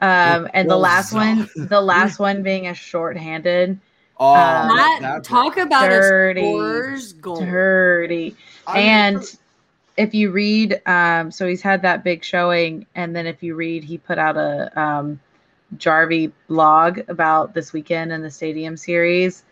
um, 0.00 0.48
and 0.54 0.68
the 0.68 0.74
Goals. 0.74 0.82
last 0.82 1.12
one, 1.12 1.48
the 1.56 1.80
last 1.80 2.18
one 2.18 2.42
being 2.42 2.66
a 2.68 2.74
short-handed, 2.74 3.78
Oh, 4.20 4.34
Um, 4.34 4.68
that, 4.76 4.98
that's 5.00 5.28
talk 5.28 5.56
about 5.56 5.88
dirty, 5.88 6.40
a 6.40 6.44
scorer's 6.44 7.12
goal. 7.14 7.36
dirty. 7.40 8.36
I 8.66 8.80
and 8.80 9.16
remember- 9.16 9.28
if 9.98 10.14
you 10.14 10.30
read 10.30 10.80
um 10.86 11.30
so 11.30 11.46
he's 11.46 11.60
had 11.60 11.82
that 11.82 12.02
big 12.02 12.24
showing 12.24 12.86
and 12.94 13.14
then 13.14 13.26
if 13.26 13.42
you 13.42 13.54
read 13.54 13.84
he 13.84 13.98
put 13.98 14.16
out 14.18 14.38
a 14.38 14.70
um 14.80 15.20
jarvie 15.76 16.32
blog 16.48 16.98
about 17.08 17.52
this 17.52 17.74
weekend 17.74 18.10
in 18.10 18.22
the 18.22 18.30
stadium 18.30 18.74
series 18.74 19.44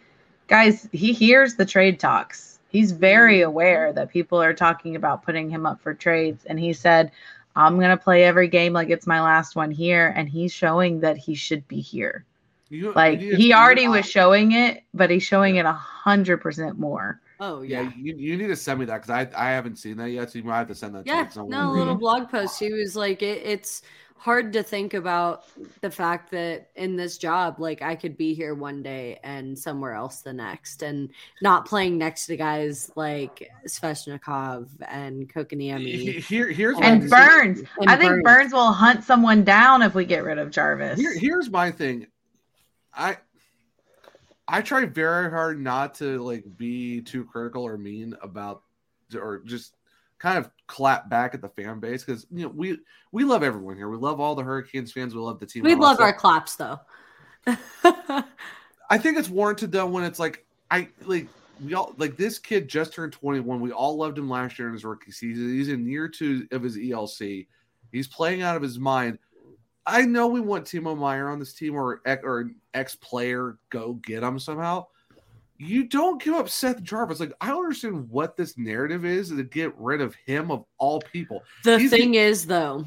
guys 0.49 0.89
he 0.93 1.13
hears 1.13 1.57
the 1.57 1.67
trade 1.67 2.01
talks 2.01 2.50
he's 2.71 2.93
very 2.93 3.41
aware 3.43 3.93
that 3.93 4.11
people 4.11 4.41
are 4.41 4.55
talking 4.55 4.97
about 4.97 5.23
putting 5.25 5.51
him 5.51 5.67
up 5.67 5.81
for 5.81 5.95
trades 5.95 6.45
and 6.47 6.59
he 6.59 6.73
said 6.73 7.11
i'm 7.57 7.77
going 7.77 7.91
to 7.91 7.97
play 8.03 8.25
every 8.25 8.49
game 8.49 8.73
like 8.73 8.91
it's 8.91 9.07
my 9.07 9.21
last 9.21 9.57
one 9.57 9.71
here 9.71 10.13
and 10.17 10.29
he's 10.29 10.53
showing 10.53 11.01
that 11.01 11.17
he 11.17 11.35
should 11.35 11.67
be 11.69 11.81
here 11.81 12.25
you- 12.69 12.93
like 12.95 13.21
you 13.21 13.37
he 13.37 13.53
already 13.53 13.89
was 13.89 14.09
showing 14.09 14.53
it 14.53 14.83
but 14.95 15.11
he's 15.11 15.23
showing 15.23 15.57
it 15.57 15.67
a 15.67 15.73
hundred 15.73 16.39
percent 16.39 16.79
more 16.79 17.21
Oh 17.43 17.63
Yeah, 17.63 17.81
yeah. 17.81 17.91
you, 17.97 18.15
you 18.17 18.37
need 18.37 18.49
to 18.49 18.57
send 18.57 18.81
me 18.81 18.85
that 18.87 19.03
because 19.03 19.11
I 19.11 19.21
I 19.35 19.51
haven't 19.53 19.77
seen 19.77 19.97
that 19.97 20.11
yet. 20.11 20.31
So 20.31 20.39
you 20.39 20.45
might 20.45 20.59
have 20.59 20.69
to 20.69 20.75
send 20.75 20.95
that. 20.95 21.07
to 21.07 21.09
Yeah, 21.09 21.23
me, 21.23 21.29
'cause 21.29 21.39
I 21.39 21.43
no, 21.43 21.71
a 21.71 21.73
little 21.73 21.95
blog 21.95 22.29
post. 22.29 22.59
He 22.59 22.71
was 22.73 22.95
like, 22.97 23.23
it, 23.23 23.43
it's 23.45 23.83
hard 24.21 24.53
to 24.53 24.63
think 24.63 24.93
about 24.93 25.45
the 25.81 25.91
fact 25.91 26.31
that 26.31 26.69
in 26.77 26.95
this 26.95 27.17
job, 27.17 27.59
like 27.59 27.81
I 27.81 27.95
could 27.95 28.19
be 28.19 28.35
here 28.35 28.55
one 28.55 28.83
day 28.83 29.19
and 29.25 29.59
somewhere 29.59 29.95
else 29.95 30.21
the 30.21 30.35
next, 30.35 30.83
and 30.83 31.09
not 31.41 31.65
playing 31.65 31.97
next 31.97 32.27
to 32.27 32.37
guys 32.37 32.93
like 32.97 33.51
Svechnikov 33.67 34.69
and 34.87 35.27
Kotkaniemi. 35.33 36.21
Here, 36.21 36.51
here's 36.51 36.79
and 36.81 37.09
Burns. 37.09 37.63
And 37.81 37.89
I 37.89 37.97
think 37.97 38.11
Burns. 38.11 38.25
Burns 38.25 38.53
will 38.53 38.73
hunt 38.73 39.05
someone 39.05 39.43
down 39.43 39.81
if 39.81 39.95
we 39.95 40.05
get 40.05 40.23
rid 40.23 40.37
of 40.37 40.51
Jarvis. 40.51 41.01
Here, 41.01 41.19
here's 41.19 41.49
my 41.49 41.71
thing. 41.71 42.07
I 42.93 43.17
I 44.47 44.61
try 44.61 44.85
very 44.85 45.31
hard 45.31 45.59
not 45.59 45.95
to 45.95 46.23
like 46.23 46.45
be 46.59 47.01
too 47.01 47.25
critical 47.25 47.63
or 47.63 47.79
mean 47.79 48.15
about 48.21 48.65
or 49.15 49.39
just 49.47 49.75
kind 50.21 50.39
of 50.39 50.51
clap 50.67 51.09
back 51.09 51.35
at 51.35 51.41
the 51.41 51.49
fan 51.49 51.81
base 51.81 52.05
because 52.05 52.27
you 52.31 52.45
know 52.45 52.53
we 52.55 52.79
we 53.11 53.25
love 53.25 53.43
everyone 53.43 53.77
here. 53.77 53.89
We 53.89 53.97
love 53.97 54.21
all 54.21 54.35
the 54.35 54.45
Hurricanes 54.45 54.93
fans. 54.93 55.15
We 55.15 55.21
love 55.21 55.41
the 55.41 55.47
team. 55.47 55.65
We 55.65 55.75
love 55.75 55.99
our 55.99 56.13
claps 56.13 56.55
though. 56.55 56.79
I 57.47 58.99
think 58.99 59.19
it's 59.19 59.31
warranted 59.31 59.73
though 59.73 59.87
when 59.87 60.05
it's 60.05 60.19
like 60.19 60.47
I 60.71 60.89
like 61.07 61.27
we 61.65 61.75
all 61.75 61.95
like 61.99 62.17
this 62.17 62.39
kid 62.39 62.69
just 62.69 62.93
turned 62.93 63.13
21. 63.13 63.61
We 63.61 63.73
all 63.73 63.97
loved 63.97 64.19
him 64.19 64.31
last 64.31 64.59
year 64.59 64.69
in 64.69 64.75
his 64.75 64.85
rookie 64.85 65.11
season. 65.11 65.49
He's 65.49 65.69
in 65.69 65.87
year 65.87 66.09
two 66.09 66.47
of 66.53 66.63
his 66.63 66.77
ELC. 66.77 67.47
He's 67.91 68.07
playing 68.07 68.43
out 68.43 68.57
of 68.57 68.63
his 68.63 68.79
mind. 68.79 69.19
I 69.87 70.03
know 70.03 70.29
we 70.29 70.41
want 70.41 70.67
Timo 70.67 70.97
Meier 70.97 71.29
on 71.29 71.39
this 71.39 71.55
team 71.55 71.75
or 71.75 72.03
or 72.07 72.51
ex 72.75 72.95
player 72.95 73.59
go 73.71 73.95
get 73.95 74.23
him 74.23 74.39
somehow 74.39 74.87
you 75.61 75.85
don't 75.85 76.23
give 76.23 76.35
up 76.35 76.49
Seth 76.49 76.83
Jarvis. 76.83 77.21
Like, 77.21 77.35
I 77.41 77.49
don't 77.49 77.65
understand 77.65 78.09
what 78.09 78.35
this 78.35 78.57
narrative 78.57 79.05
is 79.05 79.29
to 79.29 79.45
get 79.45 79.77
rid 79.77 80.01
of 80.01 80.15
him 80.15 80.51
of 80.51 80.65
all 80.79 81.01
people. 81.01 81.43
The 81.65 81.79
He's, 81.79 81.91
thing 81.91 82.15
is, 82.15 82.47
though, 82.47 82.87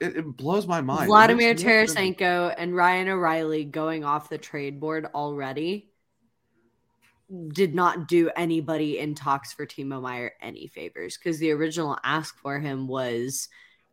it, 0.00 0.16
it, 0.16 0.36
blows 0.36 0.66
my 0.66 0.82
mind. 0.82 1.06
Vladimir 1.06 1.54
Tarasenko 1.54 2.54
and 2.58 2.76
Ryan 2.76 3.08
O'Reilly 3.08 3.64
going 3.64 4.04
off 4.04 4.28
the 4.28 4.36
trade 4.36 4.78
board 4.80 5.06
already 5.14 5.88
did 7.54 7.74
not 7.74 8.06
do 8.06 8.30
anybody 8.36 8.98
in 8.98 9.14
talks 9.14 9.54
for 9.54 9.64
Timo 9.64 10.02
Meier 10.02 10.32
any 10.42 10.66
favors 10.66 11.16
because 11.16 11.38
the 11.38 11.52
original 11.52 11.96
ask 12.04 12.36
for 12.38 12.58
him 12.58 12.86
was 12.86 13.48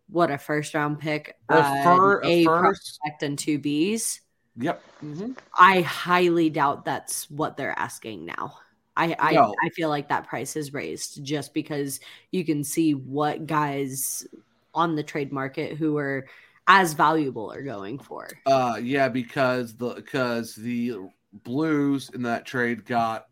what 0.09 0.31
a 0.31 0.37
first 0.37 0.73
round 0.73 0.99
pick, 0.99 1.35
a, 1.49 1.53
uh, 1.53 2.19
a, 2.23 2.27
a 2.27 2.43
first, 2.43 2.99
prospect, 2.99 3.23
and 3.23 3.39
two 3.39 3.59
Bs. 3.59 4.19
Yep. 4.57 4.83
Mm-hmm. 5.03 5.31
I 5.57 5.81
highly 5.81 6.49
doubt 6.49 6.85
that's 6.85 7.29
what 7.29 7.57
they're 7.57 7.77
asking 7.77 8.25
now. 8.25 8.57
I 8.95 9.15
I, 9.19 9.31
no. 9.33 9.53
I 9.63 9.69
feel 9.69 9.89
like 9.89 10.09
that 10.09 10.27
price 10.27 10.55
is 10.55 10.73
raised 10.73 11.23
just 11.23 11.53
because 11.53 11.99
you 12.31 12.43
can 12.43 12.63
see 12.63 12.93
what 12.93 13.45
guys 13.45 14.27
on 14.73 14.95
the 14.95 15.03
trade 15.03 15.31
market 15.31 15.77
who 15.77 15.97
are 15.97 16.27
as 16.67 16.93
valuable 16.93 17.51
are 17.51 17.61
going 17.61 17.99
for. 17.99 18.27
Uh 18.45 18.79
yeah, 18.81 19.07
because 19.07 19.75
the 19.75 19.93
because 19.93 20.55
the 20.55 20.95
Blues 21.43 22.09
in 22.13 22.23
that 22.23 22.45
trade 22.45 22.85
got 22.85 23.27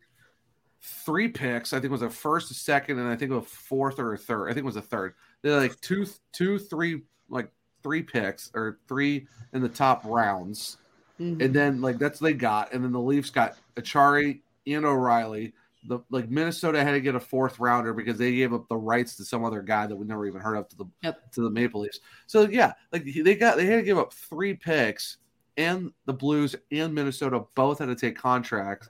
three 0.82 1.28
picks. 1.28 1.74
I 1.74 1.78
think 1.78 1.86
it 1.86 1.92
was 1.92 2.04
a 2.04 2.10
first, 2.10 2.52
a 2.52 2.54
second, 2.54 3.00
and 3.00 3.08
I 3.08 3.16
think 3.16 3.32
it 3.32 3.36
was 3.36 3.46
a 3.46 3.48
fourth 3.48 3.98
or 3.98 4.14
a 4.14 4.18
third. 4.18 4.50
I 4.50 4.54
think 4.54 4.64
it 4.64 4.66
was 4.66 4.76
a 4.76 4.82
third. 4.82 5.16
They're 5.42 5.60
like 5.60 5.80
two, 5.82 6.06
two, 6.32 6.60
three, 6.60 7.02
like 7.30 7.50
three 7.82 8.04
picks 8.04 8.52
or 8.54 8.80
three 8.88 9.28
in 9.54 9.62
the 9.62 9.70
top 9.70 10.04
rounds 10.06 10.78
Mm-hmm. 11.20 11.42
And 11.42 11.54
then 11.54 11.82
like 11.82 11.98
that's 11.98 12.20
they 12.20 12.34
got, 12.34 12.74
and 12.74 12.84
then 12.84 12.92
the 12.92 13.00
Leafs 13.00 13.30
got 13.30 13.58
Acciari 13.76 14.42
and 14.68 14.86
O'Reilly. 14.86 15.54
The 15.88 16.00
like 16.10 16.30
Minnesota 16.30 16.84
had 16.84 16.92
to 16.92 17.02
get 17.02 17.16
a 17.16 17.20
fourth 17.20 17.60
rounder 17.60 17.94
because 17.94 18.18
they 18.18 18.36
gave 18.36 18.54
up 18.54 18.68
the 18.68 18.76
rights 18.76 19.16
to 19.18 19.26
some 19.26 19.46
other 19.46 19.62
guy 19.62 19.86
that 19.86 19.96
we 19.96 20.06
never 20.06 20.26
even 20.26 20.42
heard 20.42 20.56
of 20.56 20.68
to 20.70 20.78
the 20.78 20.86
yep. 21.04 21.32
to 21.34 21.42
the 21.42 21.50
Maple 21.50 21.82
Leafs. 21.82 22.00
So 22.28 22.50
yeah, 22.50 22.74
like 22.92 23.06
they 23.06 23.36
got 23.36 23.58
they 23.58 23.66
had 23.66 23.78
to 23.78 23.84
give 23.84 23.98
up 23.98 24.12
three 24.12 24.56
picks, 24.56 25.18
and 25.58 25.92
the 26.06 26.14
Blues 26.14 26.56
and 26.72 26.94
Minnesota 26.94 27.44
both 27.54 27.80
had 27.80 27.86
to 27.86 27.96
take 27.96 28.18
contracts 28.18 28.90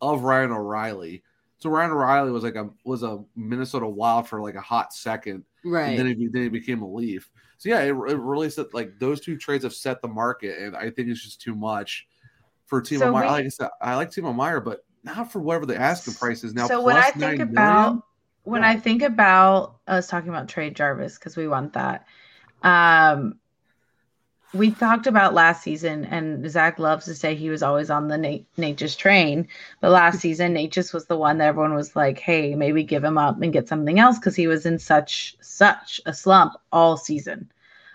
of 0.00 0.22
Ryan 0.22 0.52
O'Reilly. 0.52 1.22
So 1.58 1.70
Ryan 1.70 1.92
O'Reilly 1.92 2.30
was 2.30 2.44
like 2.44 2.56
a 2.56 2.68
was 2.84 3.02
a 3.02 3.24
Minnesota 3.34 3.88
Wild 3.88 4.28
for 4.28 4.42
like 4.42 4.54
a 4.54 4.60
hot 4.60 4.92
second, 4.92 5.44
right? 5.64 5.90
And 5.90 5.98
then 5.98 6.06
he 6.06 6.28
then 6.28 6.42
he 6.42 6.48
became 6.50 6.82
a 6.82 6.88
Leaf. 6.88 7.30
So 7.58 7.68
yeah, 7.68 7.80
it, 7.80 7.88
it 7.88 8.18
really 8.18 8.50
set 8.50 8.74
like 8.74 8.98
those 8.98 9.20
two 9.20 9.36
trades 9.36 9.64
have 9.64 9.74
set 9.74 10.02
the 10.02 10.08
market, 10.08 10.58
and 10.58 10.76
I 10.76 10.90
think 10.90 11.08
it's 11.08 11.22
just 11.22 11.40
too 11.40 11.54
much 11.54 12.06
for 12.66 12.80
Timo 12.82 12.98
so 12.98 13.12
Meier. 13.12 13.26
like 13.26 13.46
I 13.46 13.48
said, 13.48 13.68
I 13.80 13.94
like 13.96 14.10
Timo 14.10 14.34
Meier, 14.34 14.60
but 14.60 14.84
not 15.02 15.30
for 15.30 15.40
whatever 15.40 15.66
the 15.66 15.78
asking 15.78 16.14
price 16.14 16.44
is 16.44 16.54
now. 16.54 16.66
So 16.66 16.82
when 16.82 16.96
I 16.96 17.10
think 17.10 17.40
about 17.40 17.84
million, 17.84 18.02
when 18.44 18.62
yeah. 18.62 18.70
I 18.70 18.76
think 18.76 19.02
about 19.02 19.76
us 19.86 20.08
talking 20.08 20.30
about 20.30 20.48
trade 20.48 20.76
Jarvis 20.76 21.18
because 21.18 21.36
we 21.36 21.48
want 21.48 21.74
that. 21.74 22.06
Um, 22.62 23.38
we 24.54 24.70
talked 24.70 25.06
about 25.06 25.34
last 25.34 25.62
season, 25.62 26.04
and 26.04 26.48
Zach 26.48 26.78
loves 26.78 27.06
to 27.06 27.14
say 27.14 27.34
he 27.34 27.50
was 27.50 27.62
always 27.62 27.90
on 27.90 28.08
the 28.08 28.16
Nate 28.16 28.46
Necas 28.56 28.96
train. 28.96 29.48
But 29.80 29.90
last 29.90 30.20
season, 30.20 30.54
Necas 30.54 30.94
was 30.94 31.06
the 31.06 31.16
one 31.16 31.38
that 31.38 31.48
everyone 31.48 31.74
was 31.74 31.96
like, 31.96 32.20
"Hey, 32.20 32.54
maybe 32.54 32.84
give 32.84 33.02
him 33.02 33.18
up 33.18 33.42
and 33.42 33.52
get 33.52 33.68
something 33.68 33.98
else," 33.98 34.18
because 34.18 34.36
he 34.36 34.46
was 34.46 34.64
in 34.64 34.78
such 34.78 35.36
such 35.40 36.00
a 36.06 36.14
slump 36.14 36.54
all 36.72 36.96
season. 36.96 37.50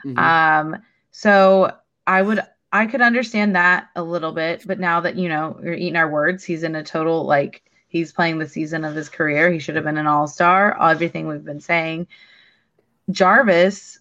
Mm-hmm. 0.06 0.20
Um, 0.20 0.82
so 1.12 1.74
I 2.06 2.22
would 2.22 2.42
I 2.72 2.86
could 2.86 3.02
understand 3.02 3.56
that 3.56 3.90
a 3.96 4.04
little 4.04 4.34
bit, 4.34 4.64
but 4.68 4.80
now 4.80 5.00
that 5.02 5.16
you 5.16 5.30
know 5.30 5.60
you're 5.64 5.74
eating 5.74 5.96
our 5.96 6.10
words, 6.10 6.44
he's 6.44 6.64
in 6.64 6.76
a 6.76 6.84
total 6.84 7.24
like 7.24 7.64
he's 7.88 8.12
playing 8.12 8.38
the 8.38 8.50
season 8.50 8.84
of 8.84 8.96
his 8.96 9.10
career. 9.10 9.52
He 9.52 9.60
should 9.60 9.76
have 9.76 9.86
been 9.86 9.98
an 9.98 10.08
all 10.08 10.28
star. 10.28 10.78
Everything 10.82 11.28
we've 11.28 11.46
been 11.46 11.62
saying. 11.62 12.08
Jarvis, 13.10 14.00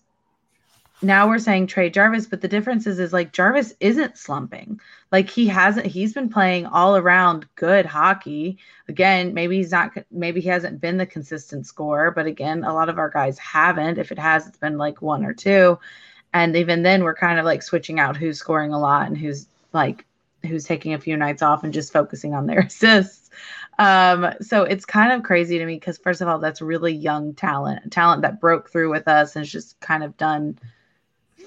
now 1.00 1.28
we're 1.28 1.38
saying 1.38 1.66
trade 1.68 1.94
Jarvis, 1.94 2.26
but 2.26 2.40
the 2.40 2.48
difference 2.48 2.87
is 2.87 2.98
is 2.98 3.12
like 3.12 3.32
Jarvis 3.32 3.74
isn't 3.80 4.18
slumping. 4.18 4.80
Like 5.12 5.30
he 5.30 5.46
hasn't 5.46 5.87
he's 5.87 6.12
been 6.12 6.28
playing 6.28 6.66
all 6.66 6.96
around 6.96 7.46
good 7.54 7.87
hockey. 7.87 8.58
Again, 8.88 9.32
maybe 9.32 9.56
he's 9.56 9.70
not 9.70 9.92
maybe 10.11 10.40
he 10.40 10.48
hasn't 10.48 10.80
been 10.80 10.96
the 10.96 11.06
consistent 11.06 11.66
scorer, 11.66 12.11
but 12.11 12.26
again, 12.26 12.64
a 12.64 12.74
lot 12.74 12.88
of 12.88 12.98
our 12.98 13.11
guys 13.11 13.38
haven't. 13.38 13.98
If 13.98 14.11
it 14.11 14.18
has, 14.18 14.46
it's 14.46 14.58
been 14.58 14.78
like 14.78 15.00
one 15.00 15.24
or 15.24 15.32
two. 15.32 15.78
And 16.32 16.56
even 16.56 16.82
then 16.82 17.04
we're 17.04 17.14
kind 17.14 17.38
of 17.38 17.44
like 17.44 17.62
switching 17.62 18.00
out 18.00 18.16
who's 18.16 18.38
scoring 18.38 18.72
a 18.72 18.78
lot 18.78 19.06
and 19.06 19.16
who's 19.16 19.46
like 19.72 20.04
who's 20.46 20.64
taking 20.64 20.94
a 20.94 21.00
few 21.00 21.16
nights 21.16 21.42
off 21.42 21.64
and 21.64 21.72
just 21.72 21.92
focusing 21.92 22.34
on 22.34 22.46
their 22.46 22.61
assists. 22.66 23.30
Um, 23.78 24.32
so 24.40 24.64
it's 24.64 24.84
kind 24.84 25.12
of 25.12 25.22
crazy 25.22 25.58
to 25.58 25.64
me 25.64 25.76
because 25.76 25.98
first 25.98 26.20
of 26.20 26.26
all, 26.26 26.40
that's 26.40 26.61
really 26.61 26.92
young 26.92 27.34
talent, 27.34 27.92
talent 27.92 28.22
that 28.22 28.40
broke 28.40 28.70
through 28.70 28.90
with 28.90 29.06
us 29.06 29.37
and 29.37 29.44
just 29.44 29.78
kind 29.78 30.02
of 30.02 30.16
done 30.16 30.58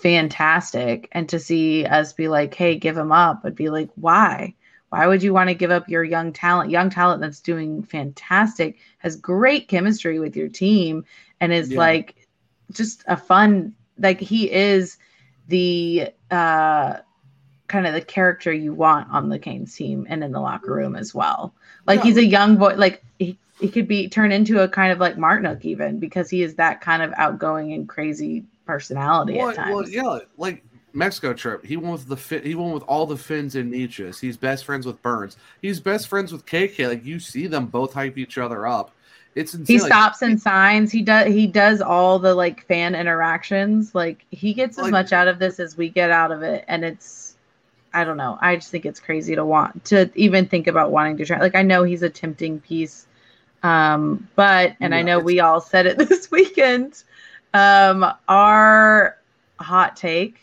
fantastic. 0.01 1.07
And 1.11 1.29
to 1.29 1.39
see 1.39 1.85
us 1.85 2.13
be 2.13 2.27
like, 2.27 2.53
hey, 2.53 2.75
give 2.77 2.97
him 2.97 3.11
up, 3.11 3.41
I'd 3.43 3.55
be 3.55 3.69
like, 3.69 3.89
why? 3.95 4.55
Why 4.89 5.07
would 5.07 5.23
you 5.23 5.33
want 5.33 5.49
to 5.49 5.55
give 5.55 5.71
up 5.71 5.87
your 5.87 6.03
young 6.03 6.33
talent? 6.33 6.69
Young 6.69 6.89
talent 6.89 7.21
that's 7.21 7.39
doing 7.39 7.83
fantastic, 7.83 8.77
has 8.97 9.15
great 9.15 9.69
chemistry 9.69 10.19
with 10.19 10.35
your 10.35 10.49
team, 10.49 11.05
and 11.39 11.53
is 11.53 11.71
yeah. 11.71 11.77
like 11.77 12.27
just 12.71 13.03
a 13.07 13.15
fun, 13.15 13.73
like 13.97 14.19
he 14.19 14.51
is 14.51 14.97
the 15.47 16.09
uh 16.29 16.97
kind 17.67 17.87
of 17.87 17.93
the 17.93 18.01
character 18.01 18.51
you 18.51 18.73
want 18.73 19.09
on 19.11 19.29
the 19.29 19.39
Canes 19.39 19.73
team 19.73 20.05
and 20.09 20.23
in 20.23 20.33
the 20.33 20.41
locker 20.41 20.73
room 20.73 20.95
as 20.95 21.15
well. 21.15 21.53
Like 21.87 21.99
yeah. 21.99 22.03
he's 22.03 22.17
a 22.17 22.25
young 22.25 22.57
boy, 22.57 22.75
like 22.75 23.01
he, 23.17 23.39
he 23.61 23.69
could 23.69 23.87
be 23.87 24.09
turned 24.09 24.33
into 24.33 24.61
a 24.61 24.67
kind 24.67 24.91
of 24.91 24.99
like 24.99 25.15
Martinook 25.15 25.63
even 25.63 25.99
because 25.99 26.29
he 26.29 26.43
is 26.43 26.55
that 26.55 26.81
kind 26.81 27.01
of 27.01 27.13
outgoing 27.15 27.71
and 27.71 27.87
crazy 27.87 28.43
personality 28.71 29.37
well, 29.37 29.49
at 29.49 29.55
times. 29.57 29.75
Well, 29.75 29.89
yeah, 29.89 30.19
like 30.37 30.63
Mexico 30.93 31.33
trip. 31.33 31.65
He 31.65 31.75
went 31.75 31.91
with 31.91 32.07
the 32.07 32.15
fit. 32.15 32.45
He 32.45 32.55
went 32.55 32.73
with 32.73 32.83
all 32.83 33.05
the 33.05 33.17
Finns 33.17 33.55
and 33.55 33.73
Necas. 33.73 34.19
He's 34.19 34.37
best 34.37 34.63
friends 34.63 34.85
with 34.85 35.01
Burns. 35.01 35.35
He's 35.61 35.81
best 35.81 36.07
friends 36.07 36.31
with 36.31 36.45
KK. 36.45 36.87
Like 36.87 37.05
you 37.05 37.19
see 37.19 37.47
them 37.47 37.65
both 37.65 37.93
hype 37.93 38.17
each 38.17 38.37
other 38.37 38.65
up. 38.65 38.91
It's 39.35 39.53
insane. 39.53 39.75
He 39.75 39.79
stops 39.79 40.21
and 40.21 40.41
signs. 40.41 40.89
He 40.89 41.01
does. 41.01 41.27
He 41.27 41.47
does 41.47 41.81
all 41.81 42.17
the 42.17 42.33
like 42.33 42.65
fan 42.65 42.95
interactions. 42.95 43.93
Like 43.93 44.25
he 44.31 44.53
gets 44.53 44.77
as 44.77 44.83
like, 44.83 44.91
much 44.91 45.11
out 45.11 45.27
of 45.27 45.37
this 45.37 45.59
as 45.59 45.75
we 45.75 45.89
get 45.89 46.11
out 46.11 46.31
of 46.31 46.41
it, 46.43 46.63
and 46.69 46.85
it's. 46.85 47.35
I 47.93 48.05
don't 48.05 48.15
know. 48.15 48.37
I 48.39 48.55
just 48.55 48.71
think 48.71 48.85
it's 48.85 49.01
crazy 49.01 49.35
to 49.35 49.43
want 49.43 49.83
to 49.85 50.09
even 50.15 50.47
think 50.47 50.67
about 50.67 50.91
wanting 50.91 51.17
to 51.17 51.25
try. 51.25 51.39
Like 51.39 51.55
I 51.55 51.61
know 51.61 51.83
he's 51.83 52.03
a 52.03 52.09
tempting 52.09 52.61
piece, 52.61 53.05
um, 53.63 54.29
but 54.37 54.77
and 54.79 54.95
I 54.95 55.01
know 55.01 55.19
we 55.19 55.41
all 55.41 55.59
said 55.59 55.85
it 55.87 55.97
this 56.09 56.31
weekend 56.31 57.03
um, 57.53 58.05
our 58.27 59.17
hot 59.59 59.95
take 59.95 60.37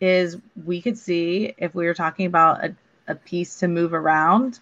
is 0.00 0.38
we 0.64 0.80
could 0.80 0.96
see 0.96 1.54
if 1.58 1.74
we 1.74 1.86
were 1.86 1.94
talking 1.94 2.26
about 2.26 2.64
a, 2.64 2.74
a 3.08 3.14
piece 3.14 3.58
to 3.60 3.68
move 3.68 3.92
around, 3.92 4.60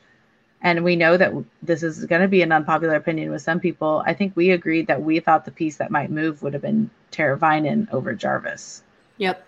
and 0.62 0.82
we 0.82 0.96
know 0.96 1.16
that 1.16 1.32
this 1.62 1.82
is 1.82 2.04
going 2.06 2.22
to 2.22 2.28
be 2.28 2.42
an 2.42 2.50
unpopular 2.50 2.94
opinion 2.96 3.30
with 3.30 3.42
some 3.42 3.60
people. 3.60 4.02
I 4.06 4.14
think 4.14 4.34
we 4.34 4.50
agreed 4.50 4.86
that 4.88 5.02
we 5.02 5.20
thought 5.20 5.44
the 5.44 5.50
piece 5.50 5.76
that 5.76 5.90
might 5.90 6.10
move 6.10 6.42
would 6.42 6.52
have 6.52 6.62
been 6.62 6.90
Teravainen 7.12 7.92
over 7.92 8.14
Jarvis. 8.14 8.82
Yep. 9.18 9.44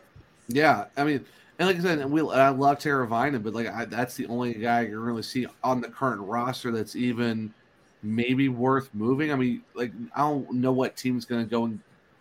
Yeah, 0.48 0.86
I 0.96 1.04
mean, 1.04 1.24
and 1.58 1.68
like 1.68 1.76
I 1.76 1.80
said, 1.80 2.10
we 2.10 2.20
I 2.22 2.48
love 2.48 2.78
Teravainen, 2.78 3.42
but 3.42 3.52
like 3.52 3.68
I, 3.68 3.84
that's 3.84 4.14
the 4.14 4.26
only 4.26 4.54
guy 4.54 4.82
you 4.82 4.98
really 4.98 5.22
see 5.22 5.46
on 5.62 5.80
the 5.80 5.88
current 5.88 6.22
roster 6.22 6.70
that's 6.70 6.96
even 6.96 7.52
maybe 8.02 8.48
worth 8.48 8.88
moving. 8.94 9.32
I 9.32 9.36
mean, 9.36 9.62
like 9.74 9.92
I 10.14 10.20
don't 10.20 10.50
know 10.52 10.72
what 10.72 10.96
team's 10.96 11.24
going 11.24 11.44
to 11.44 11.50
go 11.50 11.64
and 11.64 11.80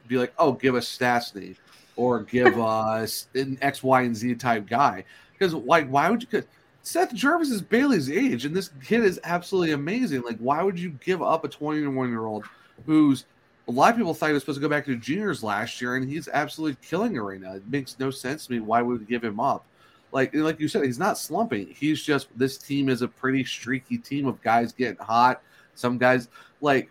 be 0.09 0.17
like, 0.17 0.33
oh, 0.37 0.51
give 0.51 0.75
us 0.75 0.97
Stastny 0.97 1.55
or 1.95 2.23
give 2.23 2.59
us 2.59 3.27
an 3.35 3.57
X, 3.61 3.81
Y, 3.81 4.01
and 4.01 4.15
Z 4.15 4.35
type 4.35 4.67
guy. 4.67 5.05
Because 5.31 5.53
like, 5.53 5.87
why 5.87 6.09
would 6.09 6.27
you? 6.29 6.43
Seth 6.81 7.13
Jarvis 7.13 7.49
is 7.49 7.61
Bailey's 7.61 8.09
age, 8.09 8.45
and 8.45 8.55
this 8.55 8.71
kid 8.83 9.03
is 9.03 9.19
absolutely 9.23 9.73
amazing. 9.73 10.23
Like, 10.23 10.37
why 10.39 10.63
would 10.63 10.79
you 10.79 10.91
give 11.03 11.21
up 11.21 11.43
a 11.45 11.47
21 11.47 12.09
year 12.09 12.25
old 12.25 12.45
who's 12.85 13.25
a 13.67 13.71
lot 13.71 13.91
of 13.91 13.97
people 13.97 14.13
thought 14.13 14.27
he 14.27 14.33
was 14.33 14.41
supposed 14.41 14.57
to 14.57 14.61
go 14.61 14.69
back 14.69 14.85
to 14.85 14.95
juniors 14.95 15.43
last 15.43 15.79
year, 15.79 15.95
and 15.95 16.09
he's 16.09 16.27
absolutely 16.27 16.77
killing 16.81 17.15
it 17.15 17.19
right 17.19 17.39
now. 17.39 17.53
It 17.53 17.67
makes 17.69 17.99
no 17.99 18.09
sense 18.09 18.47
to 18.47 18.53
me. 18.53 18.59
Why 18.59 18.81
would 18.81 19.01
we 19.01 19.05
give 19.05 19.23
him 19.23 19.39
up? 19.39 19.65
Like, 20.11 20.33
like 20.33 20.59
you 20.59 20.67
said, 20.67 20.85
he's 20.85 20.97
not 20.97 21.19
slumping. 21.19 21.67
He's 21.67 22.01
just 22.01 22.29
this 22.35 22.57
team 22.57 22.89
is 22.89 23.03
a 23.03 23.07
pretty 23.07 23.43
streaky 23.43 23.99
team 23.99 24.25
of 24.25 24.41
guys 24.41 24.73
getting 24.73 24.97
hot. 24.97 25.43
Some 25.75 25.99
guys 25.99 26.29
like 26.61 26.89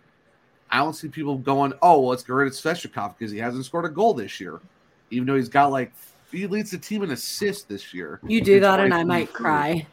I 0.70 0.78
don't 0.78 0.94
see 0.94 1.08
people 1.08 1.38
going, 1.38 1.72
oh, 1.82 2.00
well, 2.00 2.10
let's 2.10 2.22
get 2.22 2.32
rid 2.32 2.48
of 2.48 2.52
Svechnikov 2.52 3.16
because 3.18 3.32
he 3.32 3.38
hasn't 3.38 3.64
scored 3.64 3.86
a 3.86 3.88
goal 3.88 4.14
this 4.14 4.40
year, 4.40 4.60
even 5.10 5.26
though 5.26 5.36
he's 5.36 5.48
got 5.48 5.72
like 5.72 5.92
he 6.30 6.46
leads 6.46 6.70
the 6.70 6.78
team 6.78 7.02
in 7.02 7.10
assists 7.10 7.64
this 7.64 7.94
year. 7.94 8.20
You 8.26 8.40
do 8.40 8.60
that, 8.60 8.80
and 8.80 8.92
I 8.92 9.04
might 9.04 9.32
cry. 9.32 9.86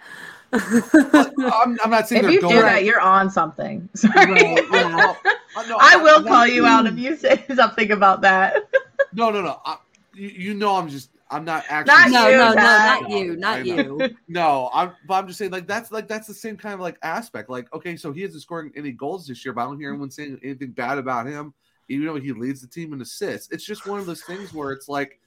I'm, 0.54 1.78
I'm, 1.84 1.90
not 1.90 2.08
saying 2.08 2.26
if 2.26 2.32
you 2.32 2.42
do 2.42 2.62
that, 2.62 2.84
you're 2.84 3.02
on 3.02 3.30
something. 3.30 3.90
Right, 4.16 4.64
yeah. 4.72 5.14
Uh, 5.58 5.64
no, 5.68 5.78
I 5.80 5.96
will 5.96 6.20
I'm 6.20 6.26
call 6.26 6.48
you 6.48 6.66
out 6.66 6.86
if 6.86 6.98
you 6.98 7.16
say 7.16 7.44
something 7.56 7.92
about 7.92 8.22
that. 8.22 8.70
no, 9.14 9.30
no, 9.30 9.42
no. 9.42 9.62
I, 9.66 9.78
you, 10.14 10.28
you, 10.30 10.54
know, 10.54 10.76
I'm 10.76 10.90
just. 10.90 11.10
I'm 11.30 11.44
not 11.44 11.66
actually. 11.70 11.96
Not 11.96 12.12
no, 12.12 12.28
you, 12.28 12.38
no, 12.38 12.48
no, 12.50 12.56
not 12.56 13.10
you, 13.10 13.36
not 13.36 13.66
you. 13.66 14.16
No, 14.28 14.70
I'm. 14.74 14.92
But 15.08 15.16
I'm 15.16 15.28
just 15.28 15.40
saying, 15.40 15.52
like 15.52 15.68
that's 15.68 15.92
like 15.92 16.08
that's 16.08 16.28
the 16.28 16.34
same 16.34 16.56
kind 16.56 16.74
of 16.76 16.82
like 16.82 16.98
aspect. 17.02 17.50
Like, 17.50 17.74
okay, 17.74 17.96
so 17.96 18.12
he 18.12 18.22
hasn't 18.22 18.44
scored 18.44 18.72
any 18.76 18.92
goals 18.92 19.28
this 19.28 19.44
year, 19.44 19.54
but 19.54 19.62
I 19.62 19.66
don't 19.66 19.80
hear 19.80 19.90
anyone 19.90 20.12
saying 20.12 20.40
anything 20.44 20.72
bad 20.72 20.98
about 20.98 21.26
him, 21.26 21.54
even 21.90 22.06
though 22.06 22.20
he 22.20 22.32
leads 22.32 22.62
the 22.62 22.68
team 22.68 22.94
in 22.94 23.02
assists. 23.02 23.52
It's 23.52 23.66
just 23.66 23.88
one 23.88 24.00
of 24.00 24.06
those 24.06 24.24
things 24.24 24.54
where 24.54 24.72
it's 24.72 24.88
like, 24.88 25.20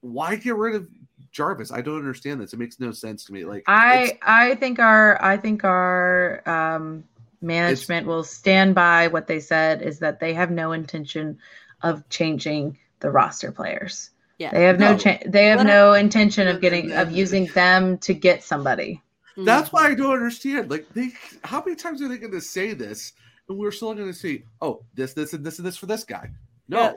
why 0.00 0.34
get 0.36 0.56
rid 0.56 0.74
of 0.74 0.88
Jarvis. 1.30 1.72
I 1.72 1.80
don't 1.80 1.98
understand 1.98 2.40
this. 2.40 2.52
It 2.52 2.58
makes 2.58 2.78
no 2.78 2.92
sense 2.92 3.24
to 3.24 3.32
me. 3.32 3.44
Like 3.44 3.64
I 3.66 4.18
I 4.22 4.54
think 4.56 4.78
our 4.78 5.22
I 5.22 5.36
think 5.36 5.64
our 5.64 6.42
um 6.48 7.04
management 7.40 8.06
will 8.06 8.24
stand 8.24 8.74
by 8.74 9.08
what 9.08 9.26
they 9.26 9.40
said 9.40 9.82
is 9.82 9.98
that 10.00 10.20
they 10.20 10.34
have 10.34 10.50
no 10.50 10.72
intention 10.72 11.38
of 11.82 12.08
changing 12.08 12.78
the 13.00 13.10
roster 13.10 13.50
players. 13.50 14.10
Yeah. 14.42 14.50
They 14.52 14.64
have 14.64 14.78
no, 14.78 14.92
no 14.92 14.98
cha- 14.98 15.18
they 15.26 15.46
have 15.46 15.64
no 15.64 15.94
intention 15.94 16.48
of 16.48 16.60
getting 16.60 16.92
of 16.92 17.12
using 17.12 17.46
them 17.46 17.98
to 17.98 18.14
get 18.14 18.42
somebody. 18.42 19.02
Mm-hmm. 19.32 19.44
That's 19.44 19.72
why 19.72 19.86
I 19.86 19.94
don't 19.94 20.12
understand. 20.12 20.70
Like 20.70 20.88
they 20.94 21.10
how 21.44 21.62
many 21.64 21.76
times 21.76 22.02
are 22.02 22.08
they 22.08 22.18
going 22.18 22.32
to 22.32 22.40
say 22.40 22.74
this 22.74 23.12
and 23.48 23.58
we're 23.58 23.70
still 23.70 23.94
going 23.94 24.08
to 24.08 24.14
see, 24.18 24.44
"Oh, 24.60 24.84
this 24.94 25.14
this 25.14 25.32
and 25.32 25.44
this 25.44 25.58
and 25.58 25.66
this 25.66 25.76
for 25.76 25.86
this 25.86 26.04
guy." 26.04 26.30
No. 26.68 26.80
Yeah. 26.80 26.92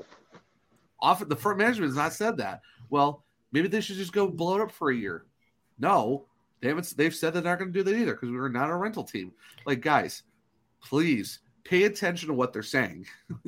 Off 1.02 1.28
the 1.28 1.36
front 1.36 1.58
management 1.58 1.90
has 1.90 1.98
not 1.98 2.14
said 2.14 2.38
that. 2.38 2.62
Well, 2.90 3.26
Maybe 3.56 3.70
they 3.70 3.80
should 3.80 3.96
just 3.96 4.12
go 4.12 4.28
blow 4.28 4.56
it 4.56 4.62
up 4.62 4.70
for 4.70 4.90
a 4.90 4.96
year. 4.96 5.24
No, 5.80 6.26
they 6.60 6.68
haven't. 6.68 6.94
They've 6.98 7.16
said 7.16 7.34
they're 7.34 7.42
not 7.42 7.58
going 7.58 7.72
to 7.72 7.80
do 7.80 7.84
that 7.84 7.98
either 7.98 8.12
because 8.12 8.30
we're 8.30 8.50
not 8.50 8.70
a 8.70 8.76
rental 8.76 9.06
team. 9.06 9.32
Like 9.66 9.80
guys, 9.80 10.24
please 10.84 11.40
pay 11.64 11.84
attention 11.84 12.28
to 12.28 12.34
what 12.34 12.52
they're 12.52 12.62
saying. 12.62 13.06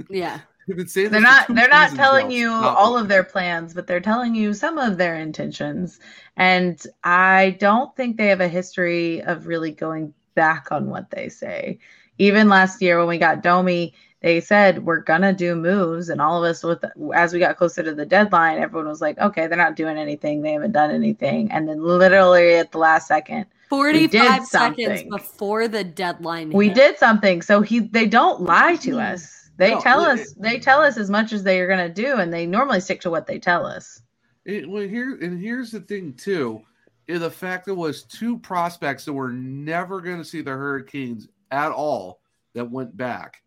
Yeah. 0.09 0.39
they're 0.67 1.21
not 1.21 1.47
they're 1.47 1.69
not 1.69 1.95
telling 1.95 2.27
now. 2.27 2.35
you 2.35 2.49
not 2.49 2.77
all 2.77 2.97
of 2.97 3.07
their 3.07 3.23
plans 3.23 3.73
but 3.73 3.87
they're 3.87 4.01
telling 4.01 4.35
you 4.35 4.53
some 4.53 4.77
of 4.77 4.97
their 4.97 5.15
intentions. 5.15 5.99
And 6.35 6.81
i 7.03 7.55
don't 7.59 7.95
think 7.95 8.17
they 8.17 8.27
have 8.27 8.41
a 8.41 8.47
history 8.47 9.21
of 9.23 9.47
really 9.47 9.71
going 9.71 10.13
back 10.35 10.71
on 10.71 10.89
what 10.89 11.09
they 11.09 11.29
say. 11.29 11.79
Even 12.17 12.49
last 12.49 12.81
year 12.81 12.99
when 12.99 13.07
we 13.07 13.17
got 13.17 13.41
domi 13.41 13.93
they 14.19 14.41
said 14.41 14.83
we're 14.83 14.99
gonna 14.99 15.31
do 15.31 15.55
moves. 15.55 16.09
And 16.09 16.19
all 16.19 16.43
of 16.43 16.49
us 16.49 16.63
with 16.63 16.83
as 17.15 17.31
we 17.31 17.39
got 17.39 17.57
closer 17.57 17.81
to 17.83 17.93
the 17.93 18.05
deadline 18.05 18.59
everyone 18.59 18.89
was 18.89 19.01
like 19.01 19.17
okay 19.19 19.47
they're 19.47 19.57
not 19.57 19.77
doing 19.77 19.97
anything. 19.97 20.41
They 20.41 20.51
haven't 20.51 20.73
done 20.73 20.91
anything. 20.91 21.49
And 21.51 21.69
then 21.69 21.81
literally 21.81 22.55
at 22.55 22.73
the 22.73 22.79
last 22.79 23.07
second 23.07 23.45
45 23.69 24.45
seconds 24.45 25.03
before 25.03 25.67
the 25.67 25.83
deadline 25.83 26.49
we 26.51 26.67
hit. 26.67 26.75
did 26.75 26.97
something. 26.97 27.41
So 27.41 27.61
he 27.61 27.79
they 27.79 28.05
don't 28.05 28.41
lie 28.41 28.75
to 28.77 28.91
mm. 28.91 29.13
us 29.13 29.46
they 29.57 29.73
no, 29.73 29.81
tell 29.81 29.99
us 29.99 30.31
it, 30.31 30.41
they 30.41 30.59
tell 30.59 30.81
us 30.81 30.97
as 30.97 31.09
much 31.09 31.33
as 31.33 31.43
they 31.43 31.59
are 31.59 31.67
going 31.67 31.79
to 31.79 31.93
do 31.93 32.17
and 32.17 32.31
they 32.31 32.45
normally 32.45 32.79
stick 32.79 33.01
to 33.01 33.09
what 33.09 33.27
they 33.27 33.39
tell 33.39 33.65
us 33.65 34.01
it, 34.45 34.69
well 34.69 34.87
here 34.87 35.17
and 35.21 35.39
here's 35.39 35.71
the 35.71 35.81
thing 35.81 36.13
too 36.13 36.61
is 37.07 37.19
the 37.19 37.29
fact 37.29 37.65
there 37.65 37.75
was 37.75 38.03
two 38.03 38.37
prospects 38.39 39.05
that 39.05 39.13
were 39.13 39.31
never 39.31 40.01
going 40.01 40.17
to 40.17 40.25
see 40.25 40.41
the 40.41 40.51
hurricanes 40.51 41.27
at 41.51 41.71
all 41.71 42.19
that 42.53 42.69
went 42.69 42.95
back 42.95 43.41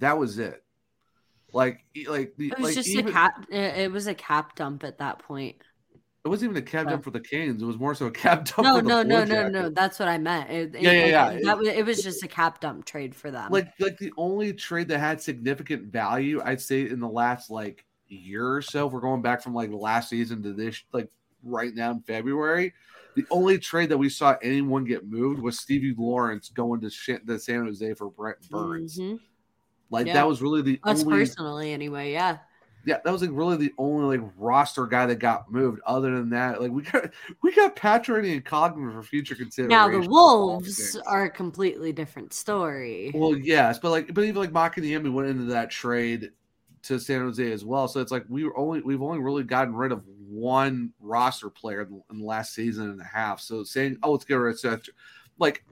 that 0.00 0.18
was 0.18 0.38
it. 0.38 0.62
Like, 1.52 1.84
like 2.08 2.34
the, 2.36 2.48
it 2.48 2.58
was 2.58 2.68
like 2.68 2.74
just 2.74 2.88
even, 2.88 3.08
a 3.08 3.12
cap. 3.12 3.46
It 3.50 3.92
was 3.92 4.06
a 4.06 4.14
cap 4.14 4.56
dump 4.56 4.82
at 4.84 4.98
that 4.98 5.20
point. 5.20 5.56
It 6.22 6.28
wasn't 6.28 6.50
even 6.50 6.62
a 6.62 6.66
cap 6.66 6.86
dump 6.86 7.02
for 7.02 7.10
the 7.10 7.20
Canes. 7.20 7.62
It 7.62 7.64
was 7.64 7.78
more 7.78 7.94
so 7.94 8.06
a 8.06 8.10
cap 8.10 8.44
dump. 8.44 8.58
No, 8.58 8.80
no, 8.80 9.02
no, 9.02 9.24
no, 9.24 9.48
no. 9.48 9.70
That's 9.70 9.98
what 9.98 10.06
I 10.06 10.18
meant. 10.18 10.50
It, 10.50 10.74
yeah, 10.78 10.92
yeah, 10.92 11.38
yeah. 11.40 11.72
It 11.72 11.86
was 11.86 12.02
just 12.02 12.22
a 12.22 12.28
cap 12.28 12.60
dump 12.60 12.84
trade 12.84 13.14
for 13.14 13.30
them. 13.30 13.50
Like, 13.50 13.72
like 13.80 13.96
the 13.96 14.12
only 14.18 14.52
trade 14.52 14.88
that 14.88 14.98
had 14.98 15.22
significant 15.22 15.90
value, 15.90 16.42
I'd 16.44 16.60
say, 16.60 16.82
in 16.82 17.00
the 17.00 17.08
last 17.08 17.50
like 17.50 17.86
year 18.08 18.54
or 18.56 18.60
so. 18.60 18.86
If 18.86 18.92
we're 18.92 19.00
going 19.00 19.22
back 19.22 19.42
from 19.42 19.54
like 19.54 19.70
last 19.72 20.10
season 20.10 20.42
to 20.42 20.52
this, 20.52 20.82
like 20.92 21.08
right 21.42 21.74
now 21.74 21.92
in 21.92 22.00
February, 22.02 22.74
the 23.16 23.24
only 23.30 23.58
trade 23.58 23.88
that 23.88 23.98
we 23.98 24.10
saw 24.10 24.36
anyone 24.42 24.84
get 24.84 25.06
moved 25.06 25.40
was 25.40 25.58
Stevie 25.58 25.94
Lorentz 25.96 26.50
going 26.50 26.82
to, 26.82 26.90
San 26.90 27.64
Jose 27.64 27.94
for 27.94 28.10
Brent 28.10 28.46
Burns. 28.50 28.98
Mm-hmm. 28.98 29.16
Like 29.88 30.06
that 30.06 30.28
was 30.28 30.42
really 30.42 30.60
the 30.60 30.80
us 30.84 31.02
personally, 31.02 31.72
anyway. 31.72 32.12
Yeah. 32.12 32.38
Yeah, 32.84 32.98
that 33.04 33.10
was 33.12 33.20
like 33.22 33.30
really 33.32 33.56
the 33.56 33.72
only 33.78 34.16
like 34.16 34.32
roster 34.36 34.86
guy 34.86 35.06
that 35.06 35.16
got 35.16 35.50
moved. 35.50 35.80
Other 35.86 36.14
than 36.16 36.30
that, 36.30 36.60
like 36.60 36.70
we 36.70 36.82
got 36.82 37.10
we 37.42 37.54
got 37.54 37.76
Pacioretty 37.76 38.32
and 38.32 38.44
Coghlan 38.44 38.92
for 38.92 39.02
future 39.02 39.34
consideration. 39.34 39.68
Now 39.68 39.88
the 39.88 40.08
Wolves 40.08 40.96
are 41.06 41.24
a 41.24 41.30
completely 41.30 41.92
different 41.92 42.32
story. 42.32 43.12
Well, 43.14 43.36
yes, 43.36 43.78
but 43.78 43.90
like 43.90 44.14
but 44.14 44.24
even 44.24 44.40
like 44.40 44.52
Makiniemi 44.52 45.12
went 45.12 45.28
into 45.28 45.44
that 45.44 45.70
trade 45.70 46.30
to 46.82 46.98
San 46.98 47.20
Jose 47.20 47.52
as 47.52 47.64
well. 47.64 47.88
So 47.88 48.00
it's 48.00 48.12
like 48.12 48.24
we 48.28 48.44
were 48.44 48.56
only 48.56 48.80
we've 48.80 49.02
only 49.02 49.18
really 49.18 49.44
gotten 49.44 49.74
rid 49.74 49.92
of 49.92 50.02
one 50.28 50.92
roster 51.00 51.50
player 51.50 51.88
in 52.10 52.18
the 52.18 52.24
last 52.24 52.54
season 52.54 52.90
and 52.90 53.00
a 53.00 53.04
half. 53.04 53.40
So 53.40 53.64
saying, 53.64 53.98
oh, 54.02 54.12
let's 54.12 54.24
get 54.24 54.34
rid 54.34 54.54
of 54.54 54.60
Seth, 54.60 54.88
like 55.38 55.64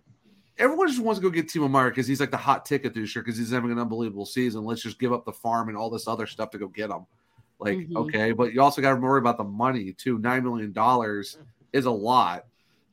everyone 0.58 0.88
just 0.88 1.00
wants 1.00 1.20
to 1.20 1.22
go 1.22 1.30
get 1.30 1.48
Timo 1.48 1.70
Meier 1.70 1.90
because 1.90 2.06
he's 2.06 2.20
like 2.20 2.30
the 2.30 2.36
hot 2.36 2.66
ticket 2.66 2.94
this 2.94 3.14
year 3.14 3.22
because 3.22 3.38
he's 3.38 3.50
having 3.50 3.70
an 3.70 3.78
unbelievable 3.78 4.26
season. 4.26 4.64
Let's 4.64 4.82
just 4.82 4.98
give 4.98 5.12
up 5.12 5.24
the 5.24 5.32
farm 5.32 5.68
and 5.68 5.76
all 5.76 5.90
this 5.90 6.08
other 6.08 6.26
stuff 6.26 6.50
to 6.50 6.58
go 6.58 6.68
get 6.68 6.90
him. 6.90 7.06
Like, 7.58 7.78
mm-hmm. 7.78 7.96
okay, 7.96 8.32
but 8.32 8.52
you 8.52 8.62
also 8.62 8.80
got 8.80 8.94
to 8.94 9.00
worry 9.00 9.18
about 9.18 9.36
the 9.36 9.44
money 9.44 9.92
too. 9.92 10.18
Nine 10.18 10.44
million 10.44 10.72
dollars 10.72 11.38
is 11.72 11.86
a 11.86 11.90
lot. 11.90 12.44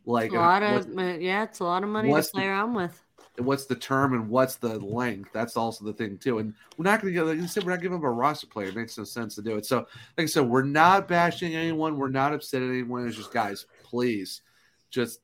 Like 0.06 0.32
a 0.32 0.36
lot 0.36 0.64
of 0.64 0.88
yeah, 1.22 1.44
it's 1.44 1.60
a 1.60 1.64
lot 1.64 1.84
of 1.84 1.90
money 1.90 2.14
to 2.14 2.22
play 2.22 2.44
the, 2.44 2.50
around 2.50 2.74
with. 2.76 3.02
What's 3.38 3.66
the 3.66 3.76
term 3.76 4.14
and 4.14 4.30
what's 4.30 4.56
the 4.56 4.80
length? 4.80 5.32
That's 5.34 5.58
also 5.58 5.84
the 5.84 5.94
thing 5.94 6.18
too. 6.18 6.40
And 6.40 6.54
we're 6.78 6.84
not 6.84 7.02
going 7.02 7.14
to 7.14 7.24
like 7.24 7.38
you 7.38 7.48
said, 7.48 7.64
we're 7.64 7.72
not 7.72 7.82
giving 7.82 7.98
him 7.98 8.04
a 8.04 8.12
roster 8.12 8.48
player. 8.48 8.68
It 8.68 8.76
makes 8.76 8.98
no 8.98 9.04
sense 9.04 9.36
to 9.36 9.42
do 9.42 9.58
it. 9.58 9.66
So, 9.66 9.78
like 10.18 10.24
I 10.24 10.26
said, 10.26 10.48
we're 10.48 10.64
not 10.64 11.08
bashing 11.08 11.56
anyone. 11.56 11.98
We're 11.98 12.10
not 12.10 12.34
upset 12.34 12.62
at 12.62 12.70
anyone. 12.70 13.08
It's 13.08 13.18
just 13.18 13.34
guys, 13.34 13.66
please, 13.84 14.42
just 14.90 15.20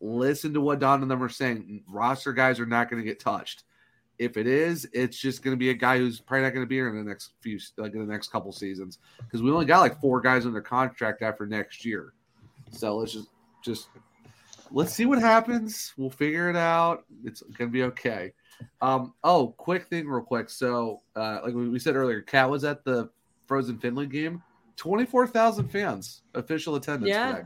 listen 0.00 0.54
to 0.54 0.60
what 0.60 0.78
Don 0.78 1.02
and 1.02 1.10
them 1.10 1.22
are 1.22 1.28
saying. 1.28 1.82
Roster 1.88 2.32
guys 2.32 2.60
are 2.60 2.66
not 2.66 2.90
going 2.90 3.02
to 3.02 3.08
get 3.08 3.20
touched. 3.20 3.64
If 4.18 4.36
it 4.36 4.46
is, 4.46 4.88
it's 4.92 5.18
just 5.18 5.42
going 5.42 5.52
to 5.52 5.58
be 5.58 5.70
a 5.70 5.74
guy 5.74 5.98
who's 5.98 6.20
probably 6.20 6.44
not 6.44 6.54
going 6.54 6.64
to 6.64 6.68
be 6.68 6.76
here 6.76 6.88
in 6.88 6.96
the 6.96 7.08
next 7.08 7.32
few, 7.40 7.58
like 7.76 7.92
in 7.92 8.00
the 8.00 8.10
next 8.10 8.32
couple 8.32 8.50
seasons, 8.50 8.98
because 9.18 9.42
we 9.42 9.50
only 9.50 9.66
got 9.66 9.80
like 9.80 10.00
four 10.00 10.22
guys 10.22 10.46
under 10.46 10.62
contract 10.62 11.20
after 11.20 11.46
next 11.46 11.84
year. 11.84 12.14
So 12.70 12.96
let's 12.96 13.12
just, 13.12 13.28
just 13.62 13.88
let's 14.70 14.94
see 14.94 15.04
what 15.04 15.20
happens. 15.20 15.92
We'll 15.98 16.08
figure 16.08 16.48
it 16.48 16.56
out. 16.56 17.04
It's 17.24 17.42
going 17.42 17.70
to 17.70 17.72
be 17.72 17.82
okay. 17.82 18.32
Um, 18.80 19.12
oh, 19.22 19.48
quick 19.58 19.86
thing, 19.88 20.08
real 20.08 20.22
quick. 20.22 20.48
So, 20.48 21.02
uh, 21.14 21.40
like 21.44 21.54
we 21.54 21.78
said 21.78 21.94
earlier, 21.94 22.22
Kat 22.22 22.48
was 22.48 22.64
at 22.64 22.84
the 22.84 23.10
Frozen 23.46 23.78
Finland 23.80 24.10
game. 24.10 24.42
Twenty 24.76 25.06
four 25.06 25.26
thousand 25.26 25.68
fans, 25.68 26.22
official 26.34 26.74
attendance. 26.76 27.08
Yeah. 27.08 27.42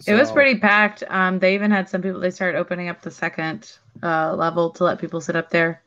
So, 0.00 0.14
it 0.14 0.18
was 0.18 0.30
pretty 0.30 0.58
packed. 0.58 1.02
Um, 1.08 1.40
they 1.40 1.54
even 1.54 1.70
had 1.70 1.88
some 1.88 2.02
people. 2.02 2.20
They 2.20 2.30
started 2.30 2.58
opening 2.58 2.88
up 2.88 3.02
the 3.02 3.10
second 3.10 3.78
uh, 4.02 4.34
level 4.34 4.70
to 4.70 4.84
let 4.84 5.00
people 5.00 5.20
sit 5.20 5.34
up 5.34 5.50
there. 5.50 5.82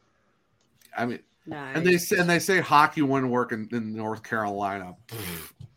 I 0.98 1.06
mean, 1.06 1.20
nice. 1.46 1.78
and 1.78 1.86
they 1.86 1.98
say, 1.98 2.18
and 2.18 2.30
they 2.30 2.40
say 2.40 2.60
hockey 2.60 3.02
wouldn't 3.02 3.32
work 3.32 3.54
in, 3.54 3.70
in 3.72 3.96
North 3.96 4.24
Carolina. 4.24 4.96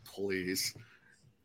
Please, 0.03 0.75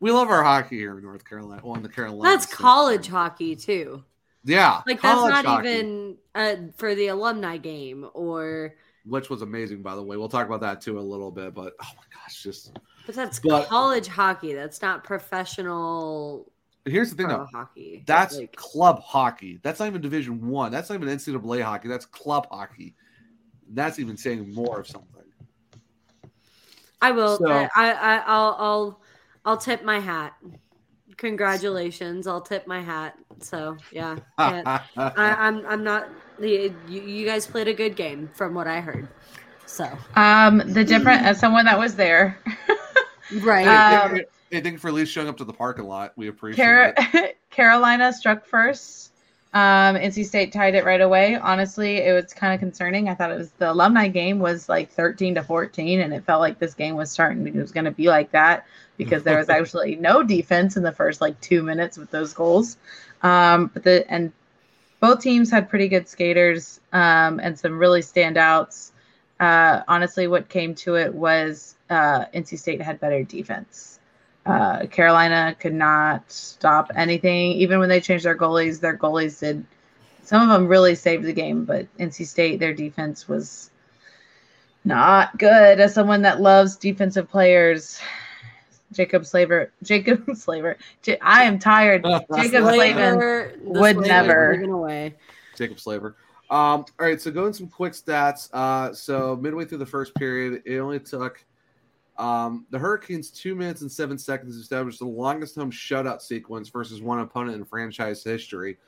we 0.00 0.10
love 0.10 0.28
our 0.28 0.42
hockey 0.42 0.78
here 0.78 0.98
in 0.98 1.04
North 1.04 1.24
Carolina. 1.24 1.60
Well, 1.64 1.76
in 1.76 1.82
the 1.82 1.88
Carolina. 1.88 2.22
That's 2.28 2.46
college 2.46 3.06
hockey 3.06 3.54
too. 3.54 4.02
Yeah, 4.44 4.80
like 4.86 5.00
that's 5.00 5.28
not 5.28 5.44
hockey. 5.44 5.68
even 5.68 6.16
uh, 6.34 6.56
for 6.76 6.94
the 6.94 7.08
alumni 7.08 7.56
game 7.56 8.08
or. 8.14 8.74
Which 9.06 9.30
was 9.30 9.42
amazing, 9.42 9.80
by 9.82 9.94
the 9.94 10.02
way. 10.02 10.16
We'll 10.16 10.28
talk 10.28 10.46
about 10.46 10.60
that 10.60 10.80
too 10.80 10.98
a 10.98 11.00
little 11.00 11.30
bit. 11.30 11.54
But 11.54 11.74
oh 11.80 11.88
my 11.96 12.02
gosh, 12.12 12.42
just. 12.42 12.78
But 13.06 13.14
that's 13.14 13.38
but, 13.38 13.68
college 13.68 14.08
hockey. 14.08 14.54
That's 14.54 14.82
not 14.82 15.04
professional 15.04 16.50
Here's 16.84 17.10
the 17.10 17.16
thing, 17.16 17.28
though. 17.28 17.46
Hockey. 17.52 18.02
That's 18.06 18.36
like, 18.36 18.56
club 18.56 19.00
hockey. 19.00 19.60
That's 19.62 19.80
not 19.80 19.86
even 19.86 20.00
Division 20.00 20.48
One. 20.48 20.72
That's 20.72 20.88
not 20.88 20.96
even 21.02 21.08
NCAA 21.08 21.62
hockey. 21.62 21.88
That's 21.88 22.06
club 22.06 22.46
hockey. 22.50 22.94
That's 23.72 23.98
even 23.98 24.16
saying 24.16 24.52
more 24.54 24.80
of 24.80 24.86
something. 24.86 25.22
I 27.02 27.10
will. 27.12 27.38
So- 27.38 27.46
I, 27.48 27.92
I, 27.92 28.16
I'll, 28.26 28.56
I'll, 28.58 29.00
I'll 29.44 29.56
tip 29.56 29.84
my 29.84 29.98
hat. 29.98 30.34
Congratulations! 31.16 32.26
I'll 32.26 32.40
tip 32.40 32.66
my 32.66 32.80
hat. 32.80 33.14
So 33.40 33.76
yeah, 33.92 34.16
can't- 34.38 34.66
I, 34.66 34.80
I'm, 35.16 35.66
I'm 35.66 35.84
not. 35.84 36.08
You, 36.38 36.74
you 36.88 37.26
guys 37.26 37.46
played 37.46 37.68
a 37.68 37.74
good 37.74 37.94
game, 37.94 38.30
from 38.32 38.54
what 38.54 38.66
I 38.66 38.80
heard. 38.80 39.06
So 39.66 39.86
Um, 40.16 40.58
the 40.66 40.82
different 40.82 41.22
as 41.22 41.38
someone 41.38 41.66
that 41.66 41.78
was 41.78 41.94
there, 41.94 42.38
right. 43.42 43.66
Uh, 43.66 44.18
Hey, 44.50 44.60
thank- 44.60 44.74
you 44.74 44.78
for 44.78 44.88
at 44.88 44.94
least 44.94 45.12
showing 45.12 45.28
up 45.28 45.36
to 45.38 45.44
the 45.44 45.52
parking 45.52 45.86
lot. 45.86 46.12
We 46.16 46.28
appreciate 46.28 46.64
Car- 46.64 46.94
it. 47.14 47.38
Carolina 47.50 48.12
struck 48.12 48.44
first. 48.44 49.12
Um, 49.52 49.96
NC 49.96 50.26
State 50.26 50.52
tied 50.52 50.76
it 50.76 50.84
right 50.84 51.00
away. 51.00 51.34
Honestly, 51.34 51.96
it 51.98 52.12
was 52.12 52.32
kind 52.32 52.54
of 52.54 52.60
concerning. 52.60 53.08
I 53.08 53.14
thought 53.14 53.32
it 53.32 53.38
was 53.38 53.50
the 53.52 53.72
alumni 53.72 54.06
game 54.06 54.38
was 54.38 54.68
like 54.68 54.90
13 54.90 55.34
to 55.36 55.42
14, 55.42 56.00
and 56.00 56.14
it 56.14 56.24
felt 56.24 56.40
like 56.40 56.60
this 56.60 56.74
game 56.74 56.94
was 56.94 57.10
starting. 57.10 57.46
It 57.46 57.54
was 57.54 57.72
going 57.72 57.86
to 57.86 57.90
be 57.90 58.06
like 58.08 58.30
that 58.30 58.66
because 58.96 59.24
there 59.24 59.38
was 59.38 59.48
actually 59.50 59.96
no 59.96 60.22
defense 60.22 60.76
in 60.76 60.84
the 60.84 60.92
first 60.92 61.20
like 61.20 61.40
two 61.40 61.62
minutes 61.64 61.96
with 61.96 62.10
those 62.10 62.32
goals. 62.32 62.76
Um, 63.22 63.70
but 63.74 63.82
the 63.82 64.08
and 64.10 64.32
both 65.00 65.20
teams 65.20 65.50
had 65.50 65.68
pretty 65.68 65.88
good 65.88 66.08
skaters 66.08 66.80
um, 66.92 67.40
and 67.40 67.58
some 67.58 67.78
really 67.78 68.02
standouts. 68.02 68.92
Uh, 69.40 69.82
honestly, 69.88 70.26
what 70.28 70.48
came 70.48 70.74
to 70.76 70.96
it 70.96 71.14
was 71.14 71.74
uh, 71.88 72.26
NC 72.34 72.58
State 72.58 72.82
had 72.82 73.00
better 73.00 73.24
defense. 73.24 73.99
Uh, 74.46 74.86
Carolina 74.86 75.54
could 75.58 75.74
not 75.74 76.30
stop 76.30 76.90
anything. 76.96 77.52
Even 77.52 77.78
when 77.78 77.88
they 77.88 78.00
changed 78.00 78.24
their 78.24 78.36
goalies, 78.36 78.80
their 78.80 78.96
goalies 78.96 79.38
did. 79.40 79.64
Some 80.22 80.42
of 80.42 80.48
them 80.48 80.68
really 80.68 80.94
saved 80.94 81.24
the 81.24 81.32
game, 81.32 81.64
but 81.64 81.86
NC 81.98 82.26
State, 82.26 82.60
their 82.60 82.72
defense 82.72 83.28
was 83.28 83.70
not 84.84 85.36
good. 85.38 85.80
As 85.80 85.92
someone 85.94 86.22
that 86.22 86.40
loves 86.40 86.76
defensive 86.76 87.28
players, 87.28 88.00
Jacob 88.92 89.26
Slaver, 89.26 89.72
Jacob 89.82 90.24
Slaver, 90.36 90.76
J- 91.02 91.18
I 91.20 91.44
am 91.44 91.58
tired. 91.58 92.04
Jacob 92.36 92.64
Slaver 92.64 93.54
would 93.62 93.96
Slavin 93.96 94.08
never. 94.08 94.62
away. 94.62 95.14
Jacob 95.56 95.80
Slaver. 95.80 96.16
Um, 96.48 96.84
all 96.98 97.06
right, 97.06 97.20
so 97.20 97.30
going 97.30 97.52
some 97.52 97.68
quick 97.68 97.92
stats. 97.92 98.48
Uh, 98.52 98.92
so 98.92 99.36
midway 99.36 99.64
through 99.64 99.78
the 99.78 99.86
first 99.86 100.14
period, 100.16 100.62
it 100.64 100.78
only 100.78 100.98
took 100.98 101.44
um, 102.18 102.66
the 102.70 102.78
Hurricanes 102.78 103.30
two 103.30 103.54
minutes 103.54 103.80
and 103.80 103.90
seven 103.90 104.18
seconds 104.18 104.56
established 104.56 104.98
the 104.98 105.06
longest 105.06 105.54
home 105.56 105.70
shutout 105.70 106.20
sequence 106.20 106.68
versus 106.68 107.00
one 107.00 107.20
opponent 107.20 107.56
in 107.56 107.64
franchise 107.64 108.22
history. 108.22 108.78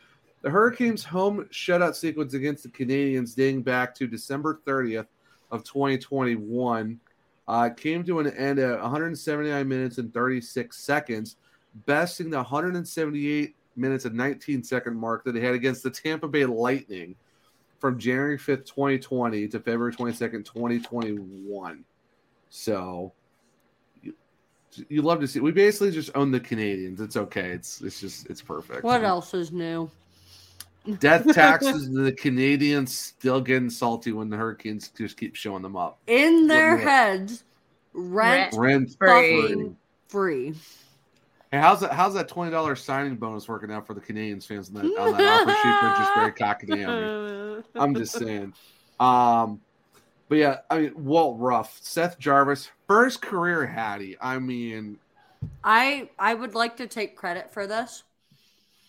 The 0.43 0.51
Hurricanes' 0.51 1.05
home 1.05 1.47
shutout 1.53 1.95
sequence 1.95 2.35
against 2.35 2.65
the 2.65 2.69
Canadiens, 2.69 3.35
dating 3.35 3.63
back 3.63 3.95
to 3.95 4.07
December 4.07 4.61
30th 4.67 5.07
of 5.53 5.63
2021, 5.63 6.99
uh, 7.47 7.71
came 7.71 8.05
to 8.05 8.19
an 8.19 8.29
end 8.29 8.59
at 8.59 8.81
179 8.81 9.69
minutes 9.69 9.99
and 9.99 10.13
36 10.13 10.77
seconds, 10.77 11.37
besting 11.87 12.29
the 12.29 12.37
178 12.37 13.55
minutes 13.77 14.05
and 14.05 14.17
19 14.17 14.65
second 14.65 14.97
mark 14.97 15.25
that 15.25 15.33
they 15.33 15.41
had 15.41 15.55
against 15.55 15.83
the 15.83 15.91
Tampa 15.91 16.29
Bay 16.29 16.45
Lightning 16.45 17.15
from 17.79 17.99
January 17.99 18.39
5th, 18.39 18.67
2020 18.67 19.49
to 19.49 19.61
February 19.61 19.93
22nd, 19.93 20.45
2021. 20.45 21.85
So 22.55 23.15
you, 24.03 24.13
you 24.91 25.01
love 25.01 25.21
to 25.21 25.27
see 25.27 25.41
we 25.41 25.53
basically 25.53 25.91
just 25.91 26.11
own 26.15 26.31
the 26.31 26.39
Canadiens. 26.39 27.01
It's 27.01 27.17
okay. 27.17 27.49
It's 27.49 27.81
it's 27.81 27.99
just 27.99 28.29
it's 28.29 28.43
perfect. 28.43 28.85
What 28.85 29.03
else 29.03 29.33
is 29.33 29.53
new? 29.53 29.91
Death 30.99 31.27
taxes 31.35 31.91
the 31.91 32.13
Canadiens 32.13 32.91
still 32.91 33.41
getting 33.41 33.71
salty 33.71 34.13
when 34.13 34.29
the 34.29 34.37
Hurricanes 34.37 34.91
just 34.91 35.17
keep 35.17 35.35
showing 35.35 35.63
them 35.63 35.77
up. 35.77 35.99
In 36.07 36.47
their 36.47 36.75
What- 36.75 36.85
heads, 36.85 37.45
rent 37.95 38.53
Rent 38.55 38.95
Free. 38.99 39.41
fucking 39.43 39.77
free. 40.09 40.55
Hey, 41.51 41.59
how's 41.59 41.81
that? 41.81 41.93
How's 41.95 42.13
that 42.15 42.29
twenty 42.29 42.51
dollars 42.51 42.83
signing 42.85 43.17
bonus 43.17 43.49
working 43.49 43.73
out 43.73 43.87
for 43.87 43.95
the 43.95 44.01
Canadiens 44.03 44.45
fans 44.47 44.69
on 44.69 44.75
that, 44.75 44.85
on 45.01 45.13
that 45.17 45.41
offer 45.41 45.53
sheet? 45.53 45.79
They're 45.81 45.97
just 45.97 46.15
very 46.15 46.33
cockadammy. 46.33 47.65
I'm 47.77 47.95
just 47.95 48.13
saying. 48.13 48.53
Um, 49.01 49.59
but 50.33 50.39
yeah, 50.39 50.61
I 50.71 50.79
mean, 50.79 50.93
Walt 50.97 51.39
Ruff, 51.39 51.79
Seth 51.83 52.19
Jarvis, 52.19 52.71
first 52.89 53.21
career 53.21 53.67
Hattie. 53.67 54.17
I 54.19 54.39
mean, 54.39 54.97
I 55.63 56.09
I 56.19 56.33
would 56.33 56.55
like 56.55 56.79
to 56.79 56.87
take 56.87 57.17
credit 57.17 57.53
for 57.53 57.67
this 57.67 58.03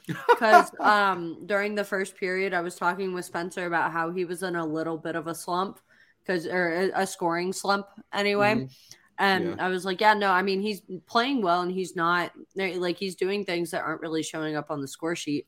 because 0.08 0.72
um 0.80 1.46
during 1.46 1.76
the 1.76 1.84
first 1.84 2.16
period 2.16 2.54
I 2.54 2.62
was 2.62 2.78
talking 2.78 3.14
with 3.14 3.26
Spencer 3.26 3.66
about 3.66 3.92
how 3.92 4.10
he 4.12 4.24
was 4.24 4.42
in 4.42 4.56
a 4.56 4.66
little 4.66 4.98
bit 4.98 5.18
of 5.18 5.28
a 5.28 5.36
slump 5.36 5.82
because 6.26 6.48
or 6.48 6.92
a, 6.96 7.06
scoring 7.06 7.52
slump 7.52 7.88
anyway. 8.14 8.56
Mhm. 8.56 8.70
And 9.20 9.44
Yeah. 9.50 9.56
I 9.60 9.68
was 9.68 9.84
like, 9.84 10.00
yeah, 10.00 10.14
no, 10.14 10.32
I 10.32 10.44
mean 10.44 10.62
he's 10.62 10.82
playing 11.08 11.42
well 11.42 11.62
and 11.62 11.72
he's 11.74 11.94
not 11.94 12.32
like 12.56 12.96
he's 12.96 13.16
doing 13.16 13.44
things 13.44 13.72
that 13.72 13.84
aren't 13.84 14.00
really 14.00 14.24
showing 14.24 14.56
up 14.56 14.72
on 14.72 14.80
the 14.80 14.88
score 14.88 15.18
sheet. 15.18 15.46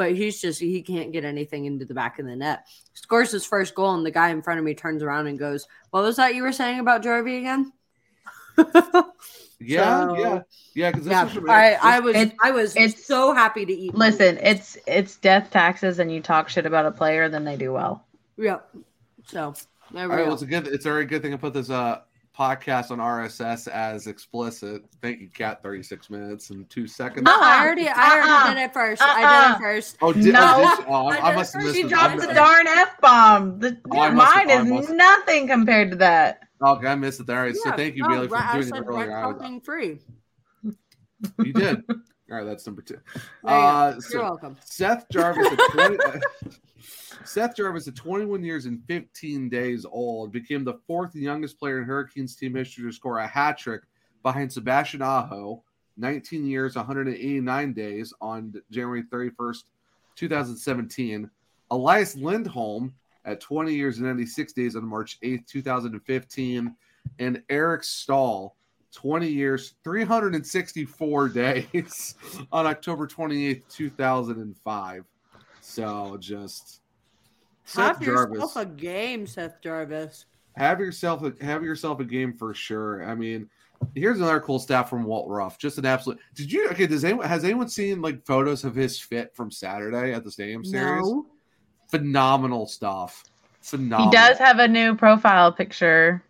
But 0.00 0.16
he's 0.16 0.40
just 0.40 0.58
he 0.58 0.80
can't 0.80 1.12
get 1.12 1.26
anything 1.26 1.66
into 1.66 1.84
the 1.84 1.92
back 1.92 2.18
of 2.18 2.24
the 2.24 2.34
net. 2.34 2.66
Scores 2.94 3.30
his 3.32 3.44
first 3.44 3.74
goal, 3.74 3.92
and 3.94 4.06
the 4.06 4.10
guy 4.10 4.30
in 4.30 4.40
front 4.40 4.58
of 4.58 4.64
me 4.64 4.72
turns 4.74 5.02
around 5.02 5.26
and 5.26 5.38
goes, 5.38 5.68
"What 5.90 6.02
was 6.04 6.16
that 6.16 6.34
you 6.34 6.42
were 6.42 6.52
saying 6.52 6.80
about 6.80 7.02
Jarvie 7.02 7.36
again?" 7.36 7.70
yeah, 9.60 10.08
So- 10.08 10.16
yeah, 10.18 10.40
yeah. 10.74 10.90
Because 10.90 11.06
Yeah, 11.06 11.28
I, 11.48 11.78
I 11.82 12.00
was 12.00 12.16
It's- 12.16 12.34
I 12.42 12.50
was 12.50 12.74
it's- 12.76 13.04
so 13.04 13.34
happy 13.34 13.66
to 13.66 13.72
eat. 13.74 13.94
listen, 13.94 14.38
it's 14.38 14.78
it's 14.86 15.16
death 15.16 15.50
taxes, 15.50 15.98
and 15.98 16.10
you 16.10 16.22
talk 16.22 16.48
shit 16.48 16.64
about 16.64 16.86
a 16.86 16.90
player, 16.90 17.28
then 17.28 17.44
they 17.44 17.56
do 17.58 17.72
well. 17.74 18.06
yeah. 18.38 18.60
So 19.26 19.52
there 19.92 20.08
we 20.08 20.14
right. 20.14 20.18
go. 20.20 20.24
Well, 20.24 20.32
it's 20.32 20.42
a 20.42 20.46
good. 20.46 20.66
It's 20.66 20.86
a 20.86 20.88
very 20.88 21.04
good 21.04 21.20
thing 21.20 21.32
to 21.32 21.38
put 21.38 21.52
this 21.52 21.68
uh 21.68 22.00
podcast 22.36 22.90
on 22.90 22.98
RSS 22.98 23.68
as 23.68 24.06
explicit. 24.06 24.82
Thank 25.02 25.20
you, 25.20 25.28
Kat. 25.28 25.62
Thirty 25.62 25.82
six 25.82 26.08
minutes 26.10 26.50
and 26.50 26.68
two 26.70 26.86
seconds. 26.86 27.24
no, 27.24 27.32
Uh-uh. 27.32 27.40
I 27.42 27.64
already 27.64 27.88
I 27.88 28.10
already 28.12 28.30
Uh-uh. 28.30 28.54
did 28.54 28.62
it 28.62 28.72
1st 28.74 28.96
I 29.00 29.20
did 29.20 29.24
Uh-uh. 29.26 29.54
it 29.54 29.58
first. 29.60 29.96
Oh, 30.00 30.12
did, 30.12 30.32
No. 30.32 30.40
oh, 30.42 30.76
did 30.76 30.86
oh, 30.88 30.92
I 30.94 31.10
I, 31.10 31.14
did 31.16 31.24
I 31.24 31.32
it 31.32 31.36
must 31.36 31.52
have 31.54 31.62
first. 31.62 31.66
missed 31.66 31.76
She 31.76 31.82
it. 31.86 31.88
dropped 31.88 32.10
I'm- 32.10 32.18
the 32.20 32.34
darn 32.34 32.66
f 32.66 33.00
bomb. 33.00 33.58
The 33.58 33.78
Oh, 33.90 33.98
I 33.98 34.04
have- 34.06 34.14
mine 34.14 34.50
is 34.50 34.64
must- 34.70 34.90
nothing 34.90 35.46
compared 35.48 35.90
to 35.90 35.96
that. 35.98 36.40
Okay, 36.62 36.86
I 36.88 36.94
missed 36.94 37.20
it 37.20 37.26
there. 37.26 37.38
All 37.38 37.44
right, 37.44 37.56
so 37.56 37.72
thank 37.72 37.96
you, 37.96 38.02
no, 38.02 38.08
Bailey, 38.10 38.28
for 38.28 38.34
right, 38.34 38.44
I 38.44 38.52
doing 38.54 38.66
said 38.68 38.76
it 38.78 38.84
earlier. 38.86 39.08
rent 39.08 39.42
I 39.42 39.50
was- 39.50 39.62
free. 39.64 39.98
You 41.44 41.52
did. 41.52 41.84
All 41.88 42.36
right, 42.36 42.44
that's 42.44 42.64
number 42.66 42.80
two. 42.82 42.98
You 43.42 43.48
uh, 43.50 43.90
You're 43.94 44.00
so 44.02 44.22
welcome. 44.22 44.56
Seth 44.64 45.06
Jarvis, 45.10 45.48
20, 45.72 45.98
Seth 47.24 47.56
Jarvis, 47.56 47.86
at 47.86 47.94
21 47.94 48.42
years 48.42 48.66
and 48.66 48.82
15 48.86 49.48
days 49.48 49.84
old, 49.84 50.32
became 50.32 50.64
the 50.64 50.80
fourth 50.86 51.14
youngest 51.14 51.58
player 51.58 51.78
in 51.78 51.84
Hurricanes 51.84 52.34
team 52.34 52.54
history 52.54 52.84
to 52.84 52.92
score 52.92 53.18
a 53.18 53.26
hat 53.26 53.58
trick 53.58 53.82
behind 54.22 54.52
Sebastian 54.52 55.02
Aho, 55.02 55.62
19 55.96 56.46
years, 56.46 56.76
189 56.76 57.72
days 57.72 58.12
on 58.20 58.54
January 58.70 59.02
31st, 59.02 59.64
2017. 60.16 61.30
Elias 61.70 62.16
Lindholm 62.16 62.94
at 63.24 63.40
20 63.40 63.74
years 63.74 63.98
and 63.98 64.06
96 64.06 64.52
days 64.52 64.76
on 64.76 64.86
March 64.86 65.18
8th, 65.22 65.46
2015. 65.46 66.74
And 67.18 67.42
Eric 67.48 67.84
Staal, 67.84 68.56
20 68.92 69.28
years, 69.28 69.74
364 69.84 71.28
days 71.28 72.14
on 72.50 72.66
October 72.66 73.06
28th, 73.06 73.62
2005. 73.68 75.04
So 75.60 76.16
just 76.18 76.79
Seth 77.70 77.98
Have 77.98 78.00
Jarvis. 78.02 78.34
yourself 78.34 78.56
a 78.56 78.66
game, 78.66 79.26
Seth 79.28 79.60
Jarvis. 79.62 80.26
have 80.56 80.80
yourself 80.80 81.22
a, 81.22 81.32
have 81.44 81.62
yourself 81.62 82.00
a 82.00 82.04
game 82.04 82.32
for 82.32 82.52
sure. 82.52 83.04
I 83.08 83.14
mean, 83.14 83.48
here's 83.94 84.18
another 84.18 84.40
cool 84.40 84.58
stat 84.58 84.88
from 84.88 85.04
Walt 85.04 85.28
Ruff. 85.28 85.56
Just 85.56 85.78
an 85.78 85.86
absolute. 85.86 86.18
Did 86.34 86.50
you 86.50 86.68
okay? 86.70 86.88
Does 86.88 87.04
anyone 87.04 87.28
has 87.28 87.44
anyone 87.44 87.68
seen 87.68 88.02
like 88.02 88.26
photos 88.26 88.64
of 88.64 88.74
his 88.74 88.98
fit 88.98 89.36
from 89.36 89.52
Saturday 89.52 90.12
at 90.12 90.24
the 90.24 90.32
Stadium 90.32 90.64
Series? 90.64 91.02
No. 91.06 91.26
Phenomenal 91.88 92.66
stuff. 92.66 93.24
Phenomenal. 93.60 94.10
He 94.10 94.16
does 94.16 94.38
have 94.38 94.58
a 94.58 94.66
new 94.66 94.96
profile 94.96 95.52
picture. 95.52 96.24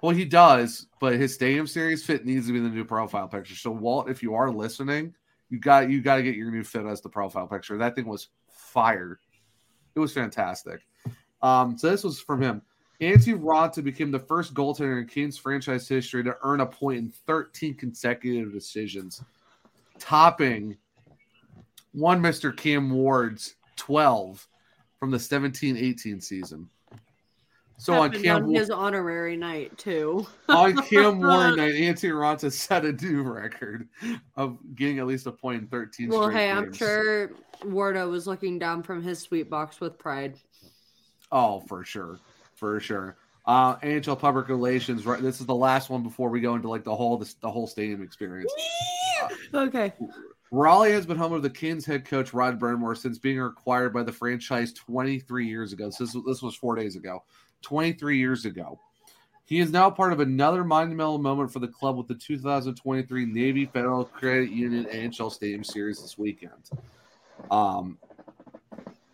Well, 0.00 0.14
he 0.14 0.24
does, 0.24 0.86
but 1.00 1.14
his 1.14 1.34
Stadium 1.34 1.66
Series 1.66 2.04
fit 2.04 2.24
needs 2.24 2.46
to 2.46 2.52
be 2.52 2.60
the 2.60 2.68
new 2.68 2.84
profile 2.84 3.26
picture. 3.26 3.56
So, 3.56 3.72
Walt, 3.72 4.08
if 4.08 4.22
you 4.22 4.34
are 4.34 4.50
listening, 4.50 5.12
you 5.50 5.58
got 5.58 5.90
you 5.90 6.00
got 6.00 6.16
to 6.16 6.22
get 6.22 6.36
your 6.36 6.52
new 6.52 6.62
fit 6.62 6.86
as 6.86 7.00
the 7.00 7.08
profile 7.08 7.48
picture. 7.48 7.76
That 7.78 7.96
thing 7.96 8.06
was 8.06 8.28
fire. 8.48 9.18
It 9.96 10.00
was 10.00 10.12
fantastic. 10.12 10.86
Um, 11.42 11.78
so 11.78 11.90
this 11.90 12.04
was 12.04 12.20
from 12.20 12.42
him. 12.42 12.62
Antti 13.00 13.38
Raanta 13.38 13.82
became 13.82 14.10
the 14.10 14.18
first 14.18 14.54
goaltender 14.54 15.00
in 15.00 15.06
Canes 15.06 15.36
franchise 15.36 15.88
history 15.88 16.22
to 16.24 16.36
earn 16.42 16.60
a 16.60 16.66
point 16.66 16.98
in 16.98 17.12
13 17.26 17.74
consecutive 17.74 18.52
decisions, 18.52 19.22
topping 19.98 20.76
one 21.92 22.22
Mr. 22.22 22.54
Cam 22.54 22.90
Ward's 22.90 23.56
12 23.76 24.46
from 24.98 25.10
the 25.10 25.18
17-18 25.18 26.22
season. 26.22 26.68
So 27.78 27.94
on 27.94 28.10
Cam 28.10 28.44
on 28.44 28.54
his 28.54 28.70
honorary 28.70 29.36
night 29.36 29.76
too. 29.76 30.26
on 30.48 30.76
Cam 30.86 31.18
Ward 31.20 31.56
night, 31.56 31.74
Antti 31.74 32.10
Raanta 32.10 32.50
set 32.50 32.84
a 32.84 32.92
new 32.92 33.22
record 33.22 33.88
of 34.36 34.58
getting 34.74 34.98
at 34.98 35.06
least 35.06 35.26
a 35.26 35.32
point 35.32 35.62
in 35.62 35.68
13 35.68 36.08
Well, 36.08 36.28
hey, 36.28 36.50
I'm 36.50 36.72
sure 36.72 37.32
Wardo 37.62 38.10
was 38.10 38.26
looking 38.26 38.58
down 38.58 38.82
from 38.82 39.02
his 39.02 39.18
sweet 39.18 39.50
box 39.50 39.80
with 39.80 39.98
pride. 39.98 40.38
Oh, 41.30 41.60
for 41.60 41.84
sure. 41.84 42.18
For 42.54 42.80
sure. 42.80 43.16
Uh, 43.44 43.76
NHL 43.76 44.18
public 44.18 44.48
relations. 44.48 45.04
Right, 45.04 45.20
this 45.20 45.40
is 45.40 45.46
the 45.46 45.54
last 45.54 45.90
one 45.90 46.02
before 46.02 46.30
we 46.30 46.40
go 46.40 46.54
into 46.54 46.68
like 46.68 46.84
the 46.84 46.94
whole 46.94 47.18
the, 47.18 47.32
the 47.40 47.50
whole 47.50 47.66
stadium 47.66 48.02
experience. 48.02 48.52
okay. 49.54 49.92
Raleigh 50.50 50.92
has 50.92 51.06
been 51.06 51.16
home 51.16 51.32
of 51.32 51.42
the 51.42 51.50
Canes 51.50 51.84
head 51.84 52.04
coach 52.04 52.32
Rod 52.32 52.58
Brind'Amour 52.58 52.96
since 52.96 53.18
being 53.18 53.40
acquired 53.40 53.92
by 53.92 54.02
the 54.02 54.12
franchise 54.12 54.72
23 54.72 55.46
years 55.46 55.72
ago. 55.72 55.90
So 55.90 56.04
this, 56.04 56.16
this 56.26 56.42
was 56.42 56.54
four 56.54 56.76
days 56.76 56.96
ago, 56.96 57.24
23 57.66 58.16
years 58.16 58.44
ago. 58.44 58.78
He 59.44 59.58
is 59.58 59.72
now 59.72 59.90
part 59.90 60.12
of 60.12 60.20
another 60.20 60.62
monumental 60.62 61.18
moment 61.18 61.52
for 61.52 61.58
the 61.58 61.66
club 61.66 61.96
with 61.96 62.06
the 62.06 62.14
2023 62.14 63.26
Navy 63.26 63.66
Federal 63.66 64.04
Credit 64.04 64.50
Union 64.50 64.84
NHL 64.84 65.32
Stadium 65.32 65.64
Series 65.64 66.00
this 66.00 66.16
weekend. 66.16 66.70
Um, 67.50 67.98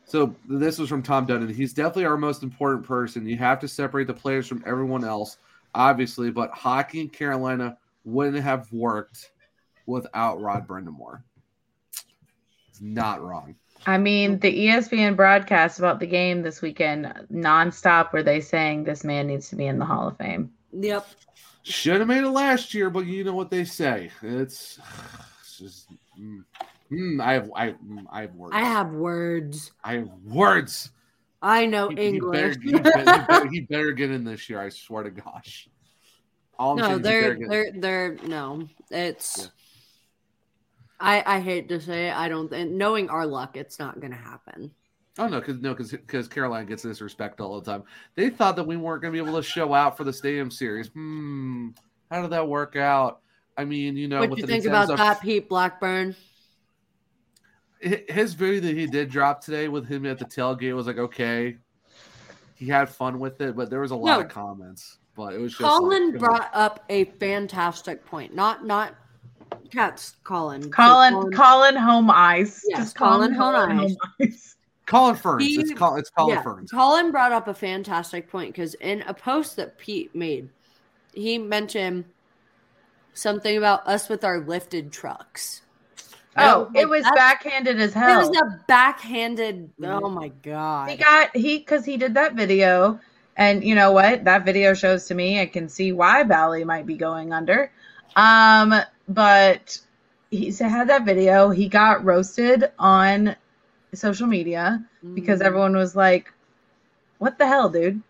so 0.05 0.37
this 0.47 0.79
was 0.79 0.91
from 0.91 1.03
Tom 1.03 1.27
Dundon. 1.27 1.55
He's 1.55 1.73
definitely 1.73 2.05
our 2.05 2.19
most 2.19 2.43
important 2.43 2.87
person. 2.87 3.25
You 3.25 3.39
have 3.39 3.59
to 3.61 3.69
separate 3.69 4.07
the 4.07 4.13
players 4.13 4.47
from 4.47 4.63
everyone 4.67 5.03
else, 5.03 5.39
obviously, 5.75 6.31
but 6.31 6.51
hockey 6.51 7.01
in 7.01 7.09
Carolina 7.09 7.79
wouldn't 8.05 8.43
have 8.43 8.71
worked 8.71 9.31
without 9.87 10.43
Rod 10.43 10.69
Brind'Amour. 10.69 11.23
It's 12.69 12.83
not 12.83 13.23
wrong. 13.23 13.55
I 13.87 13.99
mean, 13.99 14.39
the 14.39 14.67
ESPN 14.67 15.17
broadcast 15.17 15.79
about 15.79 15.99
the 15.99 16.07
game 16.07 16.43
this 16.43 16.63
weekend 16.63 17.13
nonstop 17.33 18.13
were 18.13 18.23
they 18.23 18.41
saying 18.41 18.85
this 18.85 19.03
man 19.05 19.27
needs 19.27 19.49
to 19.51 19.57
be 19.57 19.67
in 19.67 19.79
the 19.79 19.85
Hall 19.85 20.09
of 20.09 20.17
Fame. 20.17 20.53
Yep. 20.73 21.07
Should 21.65 21.99
have 22.01 22.09
made 22.09 22.25
it 22.25 22.31
last 22.31 22.75
year, 22.75 22.91
but 22.91 23.07
you 23.07 23.25
know 23.25 23.35
what 23.35 23.51
they 23.51 23.65
say. 23.65 24.11
It's, 24.23 24.79
it's 25.41 25.59
just. 25.59 25.89
Mm, 26.21 26.45
mm, 26.91 27.23
I 27.23 27.33
have 27.35 27.51
I 27.55 27.71
mm, 27.73 28.05
I 28.11 28.21
have 28.23 28.35
words. 28.35 28.55
I 28.55 28.65
have 28.65 28.91
words. 28.93 29.73
I 29.83 29.93
have 29.95 30.11
words. 30.25 30.91
I 31.41 31.67
know 31.67 31.89
He- 31.89 31.97
he 31.97 32.09
English. 32.09 32.57
better- 32.57 32.61
He 32.61 32.73
better, 32.73 32.99
he, 32.99 33.05
better, 33.05 33.49
he 33.49 33.61
better 33.61 33.93
get 33.93 34.11
in 34.11 34.25
this 34.25 34.49
year. 34.49 34.61
I 34.61 34.69
swear 34.69 35.03
to 35.05 35.11
gosh. 35.11 35.69
All 36.59 36.77
no, 36.77 36.85
saying 36.85 36.93
is 36.93 36.97
he 36.99 37.03
better 37.03 37.39
they're 37.49 37.73
they're 37.73 37.81
they're 38.19 38.29
no. 38.29 38.69
It's. 38.91 39.39
Yeah. 39.39 39.47
I 41.03 41.37
I 41.37 41.41
hate 41.41 41.69
to 41.69 41.81
say 41.81 42.09
it. 42.09 42.17
I 42.17 42.29
don't. 42.29 42.49
think 42.49 42.71
knowing 42.71 43.11
our 43.11 43.27
luck, 43.27 43.57
it's 43.57 43.79
not 43.79 44.01
going 44.01 44.13
to 44.13 44.17
happen. 44.17 44.71
Oh 45.19 45.29
no, 45.29 45.41
because 45.41 45.59
no, 45.59 45.75
because 45.75 46.29
Caroline 46.29 46.65
gets 46.65 46.83
this 46.83 47.03
respect 47.03 47.41
all 47.41 47.61
the 47.61 47.71
time. 47.71 47.83
They 48.15 48.31
thought 48.31 48.57
that 48.57 48.65
we 48.65 48.79
weren't 48.79 49.03
going 49.03 49.13
to 49.13 49.23
be 49.23 49.29
able 49.29 49.39
to 49.39 49.47
show 49.47 49.75
out 49.75 49.97
for 49.97 50.05
the 50.05 50.13
stadium 50.13 50.51
series. 50.51 50.89
Hmm, 50.89 51.71
how 52.11 52.23
did 52.23 52.31
that 52.31 52.49
work 52.49 52.77
out? 52.77 53.21
I 53.59 53.67
mean, 53.67 53.97
you 53.97 54.09
know, 54.09 54.21
what 54.21 54.31
do 54.37 54.41
you 54.41 54.47
think 54.47 54.65
about 54.65 54.97
that, 54.97 55.21
Pete 55.21 55.49
Blackburn? 55.49 56.17
his 57.81 58.35
video 58.35 58.61
that 58.61 58.77
he 58.77 58.87
did 58.87 59.11
drop 59.11 59.43
today 59.43 59.67
with 59.67 59.89
him 59.89 60.07
at 60.07 60.17
the 60.17 60.25
tailgate 60.25 60.75
was 60.75 60.87
like 60.87 60.99
okay. 60.99 61.59
He 62.55 62.69
had 62.69 62.89
fun 62.89 63.19
with 63.19 63.41
it, 63.41 63.57
but 63.57 63.71
there 63.71 63.81
was 63.81 63.91
a 63.91 63.97
lot 63.97 64.19
No. 64.19 64.25
of 64.25 64.29
comments. 64.29 64.99
But 65.17 65.35
it 65.35 65.39
was 65.39 65.51
just 65.53 65.63
Colin 65.63 66.13
like, 66.13 66.21
brought 66.21 66.51
up 66.55 66.85
a 66.89 67.05
fantastic 67.05 68.07
point. 68.07 68.35
Not 68.35 68.65
not 68.65 68.95
Cat's 69.73 70.17
Colin. 70.25 70.63
So 70.63 70.69
Colin, 70.71 71.33
Colin 71.33 71.77
Home 71.77 72.11
Eyes. 72.11 72.63
Yes, 72.69 72.79
Just 72.79 72.97
call 72.97 73.17
Colin 73.17 73.33
Home 73.33 73.55
Eyes. 73.55 73.97
Eyes. 74.21 74.57
Colin 74.87 75.17
Ferns. 75.17 75.45
He- 75.45 75.61
it's 75.61 75.73
Colin. 75.73 76.01
It's 76.01 76.11
Colin 76.11 76.35
yeah, 76.35 76.43
Ferns. 76.43 76.71
Colin 76.71 77.11
brought 77.11 77.33
up 77.33 77.49
a 77.49 77.55
fantastic 77.55 78.31
point 78.31 78.53
because 78.53 78.75
in 78.75 79.03
a 79.03 79.15
post 79.15 79.57
that 79.57 79.79
Pete 79.79 80.15
made, 80.15 80.49
he 81.15 81.39
mentioned 81.39 82.05
something 83.15 83.57
about 83.57 83.87
us 83.87 84.09
with 84.09 84.25
our 84.25 84.41
lifted 84.41 84.93
trucks. 84.93 85.63
Oh, 86.37 86.71
Like, 86.73 86.83
it 86.83 86.89
was 86.89 87.05
backhanded 87.15 87.79
as 87.79 87.93
hell. 87.93 88.23
It 88.23 88.29
was 88.29 88.37
a 88.39 88.65
backhanded. 88.67 89.71
Oh 89.83 90.09
my 90.09 90.29
god! 90.29 90.89
he 90.91 90.97
got 90.97 91.37
he 91.37 91.59
because 91.59 91.85
he 91.85 91.99
did 91.99 92.15
that 92.15 92.35
video 92.35 92.99
and 93.37 93.63
you 93.65 93.75
know 93.75 93.93
what 93.93 94.25
that 94.25 94.45
video 94.45 94.75
shows 94.75 95.07
to 95.07 95.15
me 95.15 95.41
i 95.41 95.47
can 95.47 95.69
see 95.69 95.93
why 95.93 96.23
bally 96.23 96.65
might 96.65 96.87
be 96.87 96.97
going 96.97 97.33
under 97.33 97.71
um 98.17 98.75
but 99.13 99.79
he 100.31 100.51
had 100.53 100.89
that 100.89 101.05
video. 101.05 101.51
He 101.51 101.69
got 101.69 102.05
roasted 102.05 102.71
on 102.79 103.37
social 103.95 104.27
media 104.27 104.83
because 105.15 105.41
Mhm. 105.41 105.45
everyone 105.45 105.77
was 105.77 105.95
like 105.95 106.33
what 107.19 107.39
the 107.39 107.47
hell 107.47 107.69
dude? 107.69 108.01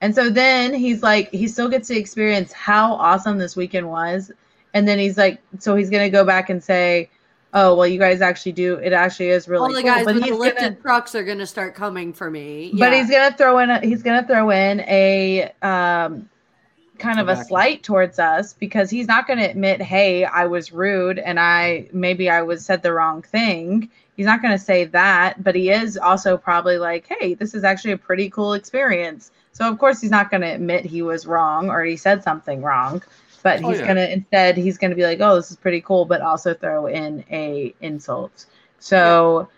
And 0.00 0.14
so 0.14 0.30
then 0.30 0.72
he's 0.72 1.02
like 1.02 1.30
he 1.30 1.46
still 1.46 1.68
gets 1.68 1.88
to 1.88 1.96
experience 1.96 2.52
how 2.52 2.94
awesome 2.94 3.38
this 3.38 3.54
weekend 3.56 3.88
was. 3.88 4.30
And 4.74 4.88
then 4.88 4.98
he's 4.98 5.18
like 5.18 5.40
so 5.58 5.76
he's 5.76 5.90
gonna 5.90 6.08
go 6.10 6.24
back 6.24 6.48
and 6.50 6.62
say 6.62 7.10
oh 7.54 7.74
well 7.74 7.86
you 7.86 7.98
guys 7.98 8.20
actually 8.22 8.52
do 8.52 8.76
it 8.76 8.92
actually 8.94 9.28
is 9.28 9.46
really 9.46 9.62
all 9.62 9.74
the 9.74 9.82
cool. 9.82 9.90
guys 9.90 10.04
but 10.06 10.14
with 10.14 10.24
he's 10.24 10.32
the 10.32 10.38
lifted 10.38 10.60
gonna 10.60 10.76
trucks 10.76 11.14
are 11.14 11.22
gonna 11.22 11.46
start 11.46 11.74
coming 11.74 12.12
for 12.12 12.30
me. 12.30 12.70
but 12.78 12.92
he's 12.94 13.10
gonna 13.10 13.36
throw 13.36 13.58
in 13.58 13.68
a, 13.68 13.78
he's 13.80 14.02
gonna 14.02 14.26
throw 14.26 14.48
in 14.50 14.80
a 14.80 15.52
um 15.60 16.28
kind 17.02 17.20
of 17.20 17.28
a 17.28 17.36
slight 17.36 17.82
towards 17.82 18.18
us 18.18 18.54
because 18.54 18.90
he's 18.90 19.08
not 19.08 19.26
gonna 19.26 19.44
admit, 19.44 19.82
hey, 19.82 20.24
I 20.24 20.46
was 20.46 20.72
rude 20.72 21.18
and 21.18 21.38
I 21.40 21.88
maybe 21.92 22.30
I 22.30 22.42
was 22.42 22.64
said 22.64 22.82
the 22.82 22.92
wrong 22.92 23.22
thing. 23.22 23.90
He's 24.16 24.26
not 24.26 24.42
gonna 24.42 24.58
say 24.58 24.84
that, 24.86 25.42
but 25.44 25.54
he 25.56 25.70
is 25.70 25.98
also 25.98 26.36
probably 26.36 26.78
like, 26.78 27.06
hey, 27.08 27.34
this 27.34 27.54
is 27.54 27.64
actually 27.64 27.92
a 27.92 27.98
pretty 27.98 28.30
cool 28.30 28.54
experience. 28.54 29.32
So 29.52 29.68
of 29.68 29.78
course 29.78 30.00
he's 30.00 30.10
not 30.10 30.30
gonna 30.30 30.52
admit 30.54 30.84
he 30.86 31.02
was 31.02 31.26
wrong 31.26 31.70
or 31.70 31.84
he 31.84 31.96
said 31.96 32.22
something 32.22 32.62
wrong. 32.62 33.02
But 33.42 33.62
Oh, 33.64 33.70
he's 33.70 33.80
yeah. 33.80 33.86
gonna 33.86 34.06
instead 34.06 34.56
he's 34.56 34.78
gonna 34.78 34.94
be 34.94 35.04
like, 35.04 35.20
oh, 35.20 35.36
this 35.36 35.50
is 35.50 35.56
pretty 35.56 35.80
cool, 35.82 36.04
but 36.06 36.22
also 36.22 36.54
throw 36.54 36.86
in 36.86 37.24
a 37.30 37.74
insult. 37.80 38.46
So 38.78 39.48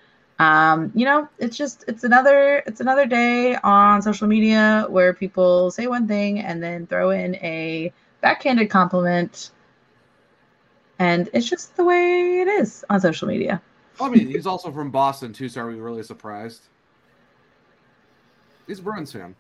um 0.41 0.91
you 0.95 1.05
know 1.05 1.29
it's 1.39 1.57
just 1.57 1.85
it's 1.87 2.03
another 2.03 2.63
it's 2.67 2.81
another 2.81 3.07
day 3.07 3.57
on 3.63 4.03
social 4.03 4.27
media 4.27 4.87
where 4.89 5.15
people 5.15 5.71
say 5.71 5.87
one 5.87 6.09
thing 6.09 6.41
and 6.41 6.63
then 6.63 6.87
throw 6.87 7.11
in 7.11 7.37
a 7.37 7.93
backhanded 8.21 8.69
compliment 8.69 9.51
and 10.99 11.29
it's 11.33 11.49
just 11.49 11.77
the 11.77 11.85
way 11.85 12.41
it 12.41 12.49
is 12.49 12.85
on 12.91 13.01
social 13.01 13.29
media 13.29 13.63
I 14.01 14.09
mean, 14.09 14.27
he's 14.27 14.47
also 14.47 14.73
from 14.73 14.91
Boston 14.91 15.33
too, 15.33 15.49
so 15.49 15.61
are 15.63 15.69
we 15.69 15.75
really 15.75 16.03
surprised? 16.03 16.63
He's 18.67 18.79
a 18.79 18.83
Bruins 18.83 19.13
fan. 19.13 19.35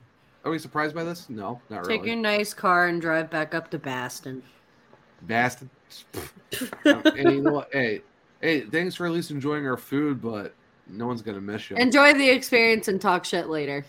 Are 0.44 0.50
we 0.50 0.58
surprised 0.58 0.94
by 0.94 1.04
this? 1.04 1.28
No, 1.28 1.60
not 1.70 1.84
Take 1.84 1.88
really. 1.88 1.98
Take 1.98 2.06
your 2.06 2.16
nice 2.16 2.54
car 2.54 2.86
and 2.86 3.00
drive 3.00 3.30
back 3.30 3.54
up 3.54 3.70
to 3.70 3.78
Baston. 3.78 4.42
Bastard. 5.22 5.70
hey, 6.84 7.34
you 7.34 7.40
know 7.40 7.52
what? 7.52 7.68
Hey, 7.72 8.02
hey, 8.40 8.60
thanks 8.60 8.94
for 8.94 9.06
at 9.06 9.12
least 9.12 9.30
enjoying 9.30 9.66
our 9.66 9.76
food, 9.76 10.20
but 10.20 10.54
no 10.88 11.06
one's 11.06 11.22
gonna 11.22 11.40
miss 11.40 11.70
you. 11.70 11.76
Enjoy 11.76 12.12
the 12.14 12.28
experience 12.28 12.88
and 12.88 13.00
talk 13.00 13.24
shit 13.24 13.48
later. 13.48 13.84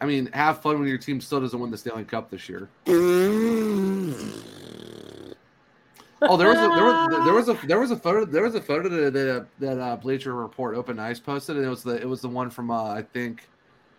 I 0.00 0.06
mean, 0.06 0.30
have 0.32 0.62
fun 0.62 0.78
when 0.78 0.88
your 0.88 0.98
team 0.98 1.20
still 1.20 1.40
doesn't 1.40 1.58
win 1.58 1.70
the 1.70 1.76
Stanley 1.76 2.04
Cup 2.04 2.30
this 2.30 2.48
year. 2.48 2.70
Oh, 6.22 6.36
there 6.36 6.48
was 6.48 6.58
a, 6.58 6.68
there 6.74 6.84
was 6.84 7.24
there 7.24 7.34
was 7.34 7.48
a 7.48 7.66
there 7.66 7.80
was 7.80 7.90
a 7.90 7.96
photo 7.96 8.24
there 8.24 8.42
was 8.42 8.54
a 8.54 8.60
photo 8.60 8.88
that 8.88 9.12
that, 9.12 9.46
that 9.58 9.78
uh, 9.78 9.96
Bleacher 9.96 10.34
Report 10.34 10.76
Open 10.76 10.98
Ice 10.98 11.18
posted, 11.18 11.56
and 11.56 11.64
it 11.64 11.68
was 11.68 11.82
the 11.82 12.00
it 12.00 12.08
was 12.08 12.20
the 12.20 12.28
one 12.28 12.50
from 12.50 12.70
uh, 12.70 12.92
I 12.92 13.02
think 13.02 13.48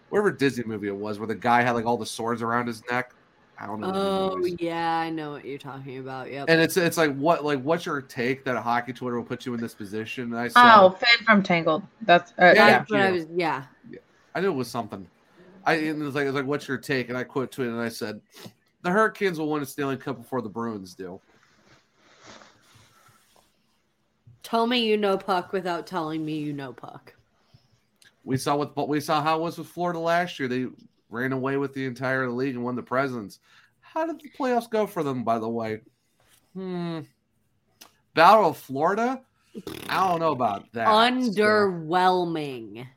whatever 0.10 0.32
Disney 0.32 0.64
movie 0.64 0.88
it 0.88 0.96
was, 0.96 1.20
where 1.20 1.28
the 1.28 1.36
guy 1.36 1.62
had 1.62 1.72
like 1.72 1.86
all 1.86 1.98
the 1.98 2.06
swords 2.06 2.42
around 2.42 2.68
his 2.68 2.84
neck. 2.92 3.14
I 3.62 3.68
don't 3.68 3.80
know. 3.80 3.92
Oh 3.94 4.46
yeah, 4.58 4.98
I 4.98 5.12
know 5.12 5.34
what 5.34 5.46
you're 5.46 5.60
talking 5.60 6.00
about. 6.00 6.32
Yep. 6.32 6.50
And 6.50 6.60
it's 6.60 6.78
it's 6.78 6.98
like 6.98 7.16
what 7.16 7.46
like 7.46 7.62
what's 7.62 7.86
your 7.86 8.02
take 8.02 8.44
that 8.46 8.56
a 8.56 8.62
hockey 8.62 8.92
Twitter 8.92 9.18
will 9.18 9.24
put 9.24 9.46
you 9.46 9.54
in 9.54 9.62
this 9.62 9.76
position? 9.76 10.34
And 10.34 10.38
I 10.38 10.48
said, 10.48 10.76
oh 10.76 10.90
finn 10.90 11.26
from 11.26 11.44
tangled 11.44 11.84
that's 12.02 12.32
uh, 12.32 12.46
Yeah. 12.46 12.54
yeah, 12.54 12.70
That's 12.70 12.90
what 12.92 13.00
I 13.02 13.12
was. 13.12 13.26
Yeah. 13.36 13.64
I 14.34 14.40
knew 14.40 14.48
it 14.48 14.56
was 14.56 14.68
something. 14.68 15.06
I 15.64 15.76
and 15.76 16.02
it 16.02 16.04
was 16.04 16.16
like 16.16 16.24
it 16.24 16.28
was 16.28 16.36
like 16.36 16.48
what's 16.48 16.68
your 16.68 16.80
take? 16.80 17.10
And 17.10 17.18
I 17.18 17.24
quote 17.24 17.52
tweeted 17.52 17.68
and 17.68 17.80
I 17.80 17.90
said, 17.90 18.20
the 18.82 18.90
Hurricanes 18.90 19.38
will 19.38 19.52
win 19.52 19.62
a 19.62 19.66
Stanley 19.66 19.98
Cup 19.98 20.18
before 20.18 20.42
the 20.42 20.50
Bruins 20.50 20.96
do. 20.96 21.22
Tell 24.42 24.66
me 24.66 24.84
you 24.88 24.98
know 24.98 25.20
puck 25.20 25.54
without 25.54 25.86
telling 25.86 26.26
me 26.26 26.40
you 26.40 26.52
know 26.52 26.74
puck. 26.74 27.14
We 28.24 28.38
saw 28.38 28.56
what 28.56 28.74
but 28.74 28.90
we 28.90 29.00
saw 29.02 29.22
how 29.22 29.38
it 29.38 29.42
was 29.42 29.60
with 29.60 29.68
Florida 29.68 30.00
last 30.00 30.40
year. 30.40 30.50
They 30.50 30.66
ran 31.12 31.34
away 31.34 31.58
with 31.58 31.74
the 31.74 31.86
entire 31.86 32.30
league 32.30 32.56
and 32.56 32.64
won 32.64 32.76
the 32.76 32.82
Presidents. 32.84 33.40
How 33.82 34.06
did 34.08 34.20
the 34.22 34.30
playoffs 34.40 34.70
go 34.70 34.88
for 34.88 35.04
them, 35.04 35.24
by 35.24 35.38
the 35.38 35.50
way? 35.50 35.82
Hmm. 36.54 37.02
Battle 38.16 38.50
of 38.50 38.58
Florida? 38.58 39.22
I 39.90 40.08
don't 40.10 40.20
know 40.20 40.32
about 40.32 40.72
that. 40.74 40.86
so, 40.88 40.92
Underwhelming. 41.42 42.88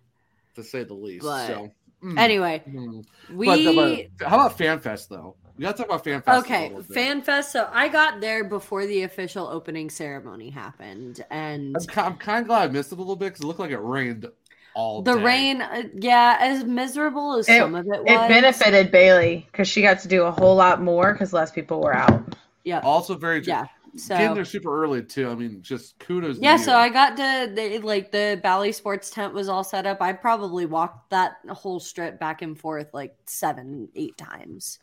to 0.55 0.63
say 0.63 0.85
the 0.85 0.95
least. 0.95 1.25
But- 1.25 1.47
so 1.49 1.71
mm, 2.03 2.19
Anyway, 2.19 2.63
mm. 2.69 3.05
we. 3.33 3.47
But- 3.47 4.09
but 4.19 4.29
how 4.29 4.37
about 4.47 4.57
FanFest 4.59 5.09
though? 5.09 5.37
We 5.57 5.63
gotta 5.63 5.79
talk 5.79 5.87
about 5.87 6.05
FanFest. 6.05 6.27
a 6.27 6.39
Okay, 6.41 6.69
little 6.69 6.83
bit. 6.83 6.97
FanFest. 6.97 7.45
So 7.45 7.69
I 7.73 7.89
got 7.89 8.21
there 8.21 8.43
before 8.45 8.87
the 8.87 9.03
official 9.03 9.47
opening 9.47 9.89
ceremony 9.89 10.51
happened, 10.51 11.25
and 11.31 11.77
I'm, 11.77 12.05
I'm 12.05 12.17
kind 12.17 12.43
of 12.43 12.49
glad 12.49 12.71
I 12.71 12.73
missed 12.73 12.91
it 12.93 12.97
a 12.97 12.99
little 12.99 13.15
bit 13.17 13.27
because 13.27 13.43
it 13.43 13.47
looked 13.47 13.61
like 13.61 13.71
it 13.71 13.79
rained 13.79 14.27
all 14.75 15.03
the 15.03 15.15
day. 15.15 15.23
rain, 15.23 15.63
uh, 15.63 15.83
yeah, 15.95 16.37
as 16.41 16.65
miserable 16.65 17.37
as 17.37 17.49
It- 17.49 17.59
some 17.59 17.75
of 17.75 17.87
it 17.87 18.03
was, 18.03 18.07
it 18.07 18.29
benefited 18.29 18.91
bailey 18.91 19.47
because 19.51 19.69
she 19.69 19.83
got 19.83 20.01
to 20.01 20.09
do 20.09 20.25
a 20.25 20.31
whole 20.31 20.57
lot 20.57 20.83
more 20.83 21.13
because 21.13 21.33
less 21.33 21.51
people 21.51 21.81
were 21.81 21.95
out 21.95 22.35
Yeah, 22.65 22.81
Also 22.81 23.15
very 23.15 23.43
yeah. 23.43 23.67
So 23.97 24.17
Getting 24.17 24.35
there 24.35 24.45
super 24.45 24.83
early 24.83 25.05
too. 25.05 25.29
I 25.31 25.37
mean, 25.37 25.63
just 25.63 25.97
kudos. 26.01 26.39
yeah, 26.41 26.57
you. 26.57 26.65
so 26.65 26.75
I 26.77 26.89
got 26.89 27.17
to 27.17 27.53
the, 27.55 27.79
like 27.79 28.11
the 28.11 28.41
Bally 28.43 28.73
Sports 28.73 29.09
tent 29.09 29.33
was 29.33 29.49
all 29.49 29.63
set 29.63 29.87
up. 29.87 30.03
I 30.03 30.13
probably 30.13 30.67
walked 30.67 31.11
that 31.11 31.37
whole 31.49 31.79
strip 31.79 32.19
back 32.19 32.43
and 32.43 32.59
forth 32.59 32.93
like 32.93 33.15
seven, 33.27 33.89
eight 33.95 34.17
times. 34.19 34.81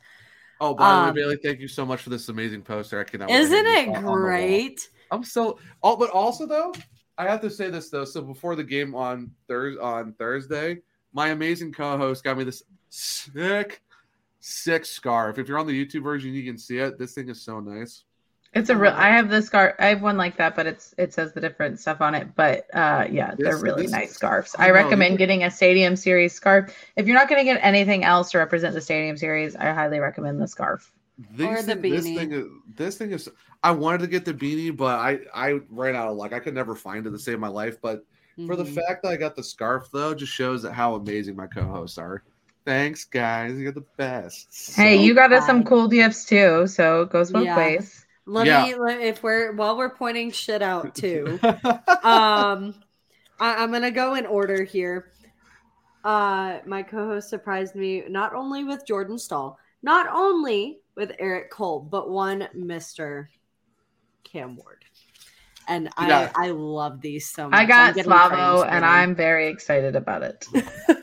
Oh, 0.61 0.73
by 0.75 0.87
the 0.89 0.95
um, 0.95 1.05
way, 1.07 1.21
Bailey, 1.23 1.37
thank 1.43 1.59
you 1.59 1.67
so 1.67 1.85
much 1.85 2.01
for 2.01 2.09
this 2.09 2.29
amazing 2.29 2.61
poster. 2.61 3.01
I 3.01 3.03
cannot. 3.03 3.27
wait 3.29 3.37
Isn't 3.37 3.65
it 3.67 3.87
this 3.87 3.97
on 3.97 4.03
the 4.03 4.07
wall. 4.07 4.15
great? 4.15 4.89
I'm 5.11 5.25
so. 5.25 5.59
Oh, 5.83 5.97
but 5.97 6.09
also 6.11 6.45
though, 6.45 6.73
I 7.17 7.25
have 7.27 7.41
to 7.41 7.49
say 7.49 7.69
this 7.69 7.89
though. 7.89 8.05
So 8.05 8.21
before 8.21 8.55
the 8.55 8.63
game 8.63 8.95
on 8.95 9.31
Thurs 9.47 9.77
on 9.77 10.13
Thursday, 10.13 10.79
my 11.13 11.29
amazing 11.29 11.71
co-host 11.73 12.23
got 12.23 12.37
me 12.37 12.43
this 12.43 12.63
sick, 12.89 13.81
sick 14.39 14.85
scarf. 14.85 15.37
If 15.37 15.47
you're 15.47 15.59
on 15.59 15.67
the 15.67 15.85
YouTube 15.85 16.03
version, 16.03 16.33
you 16.33 16.43
can 16.43 16.57
see 16.57 16.77
it. 16.77 16.97
This 16.97 17.13
thing 17.13 17.29
is 17.29 17.41
so 17.41 17.59
nice. 17.59 18.03
It's 18.53 18.69
a 18.69 18.75
real. 18.75 18.91
I 18.91 19.09
have 19.09 19.29
this 19.29 19.45
scarf. 19.45 19.75
I 19.79 19.87
have 19.87 20.01
one 20.01 20.17
like 20.17 20.35
that, 20.37 20.57
but 20.57 20.65
it's 20.67 20.93
it 20.97 21.13
says 21.13 21.31
the 21.31 21.39
different 21.39 21.79
stuff 21.79 22.01
on 22.01 22.15
it. 22.15 22.35
But 22.35 22.65
uh, 22.75 23.07
yeah, 23.09 23.33
they're 23.37 23.53
This- 23.53 23.61
really 23.61 23.83
this- 23.83 23.91
nice 23.91 24.11
scarves. 24.11 24.55
I 24.59 24.67
I 24.67 24.71
recommend 24.71 25.13
these- 25.13 25.19
getting 25.19 25.43
a 25.45 25.51
Stadium 25.51 25.95
Series 25.95 26.33
scarf. 26.33 26.75
If 26.97 27.07
you're 27.07 27.15
not 27.15 27.29
going 27.29 27.39
to 27.39 27.45
get 27.45 27.59
anything 27.63 28.03
else 28.03 28.31
to 28.31 28.39
represent 28.39 28.73
the 28.73 28.81
Stadium 28.81 29.15
Series, 29.15 29.55
I 29.55 29.71
highly 29.71 29.99
recommend 29.99 30.41
the 30.41 30.47
scarf. 30.49 30.91
These 31.33 31.47
Or 31.47 31.61
the 31.61 31.75
thing- 31.75 31.91
This 31.93 32.05
beanie. 32.07 32.15
thing 32.17 32.31
is. 32.33 32.45
This 32.75 32.97
thing 32.97 33.11
is. 33.11 33.29
I 33.63 33.71
wanted 33.71 33.99
to 34.01 34.07
get 34.07 34.25
the 34.25 34.33
beanie, 34.33 34.75
but 34.75 34.97
I 34.99 35.19
I 35.33 35.59
ran 35.69 35.95
out 35.95 36.07
of 36.09 36.17
luck. 36.17 36.33
I 36.33 36.39
could 36.39 36.55
never 36.55 36.75
find 36.75 37.05
it 37.05 37.11
to 37.11 37.19
save 37.19 37.39
my 37.39 37.47
life. 37.47 37.79
But 37.81 38.05
for 38.47 38.55
the 38.55 38.63
Mhm. 38.63 38.73
fact 38.73 39.03
that 39.03 39.09
I 39.09 39.17
got 39.17 39.35
the 39.35 39.43
scarf 39.43 39.89
though, 39.91 40.13
just 40.15 40.31
shows 40.33 40.63
that 40.63 40.73
how 40.73 40.95
amazing 40.95 41.35
my 41.35 41.47
co-hosts 41.47 41.97
are. 41.97 42.23
Thanks, 42.65 43.05
guys. 43.05 43.57
You're 43.59 43.71
the 43.71 43.85
best. 43.97 44.75
Hey, 44.75 44.95
So 44.97 45.03
you 45.03 45.13
got 45.15 45.31
us 45.33 45.45
some 45.45 45.63
cool 45.63 45.87
gifts 45.87 46.25
too, 46.25 46.67
so 46.67 47.03
it 47.03 47.09
goes 47.09 47.31
both 47.31 47.43
Yeah. 47.45 47.57
ways. 47.57 48.05
Let 48.25 48.47
Yeah. 48.47 48.63
me 48.63 48.75
let- 48.75 49.01
if 49.01 49.23
we're 49.23 49.53
while 49.53 49.77
we're 49.77 49.95
pointing 49.95 50.31
shit 50.31 50.61
out 50.61 50.95
too. 51.03 51.39
Um 52.03 52.73
I, 53.39 53.63
i'm 53.63 53.71
gonna 53.71 53.91
go 53.91 54.15
in 54.15 54.25
order 54.25 54.63
here 54.63 55.11
uh 56.03 56.59
my 56.65 56.81
co-host 56.83 57.29
surprised 57.29 57.75
me 57.75 58.03
not 58.07 58.33
only 58.33 58.63
with 58.63 58.85
jordan 58.87 59.17
staal 59.19 59.57
not 59.83 60.07
only 60.11 60.79
with 60.95 61.11
eric 61.19 61.51
cole 61.51 61.79
but 61.79 62.09
one 62.09 62.47
mr 62.55 63.27
cam 64.23 64.55
ward 64.55 64.83
and 65.67 65.89
Yeah. 65.99 66.31
i 66.35 66.47
i 66.47 66.51
love 66.51 67.01
these 67.01 67.29
so 67.29 67.49
much 67.49 67.59
I 67.59 67.65
got 67.65 67.95
Slavo, 67.95 68.65
and. 68.67 68.83
I'm 68.85 69.15
very 69.15 69.47
excited 69.47 69.95
about 69.95 70.23
it. 70.23 70.45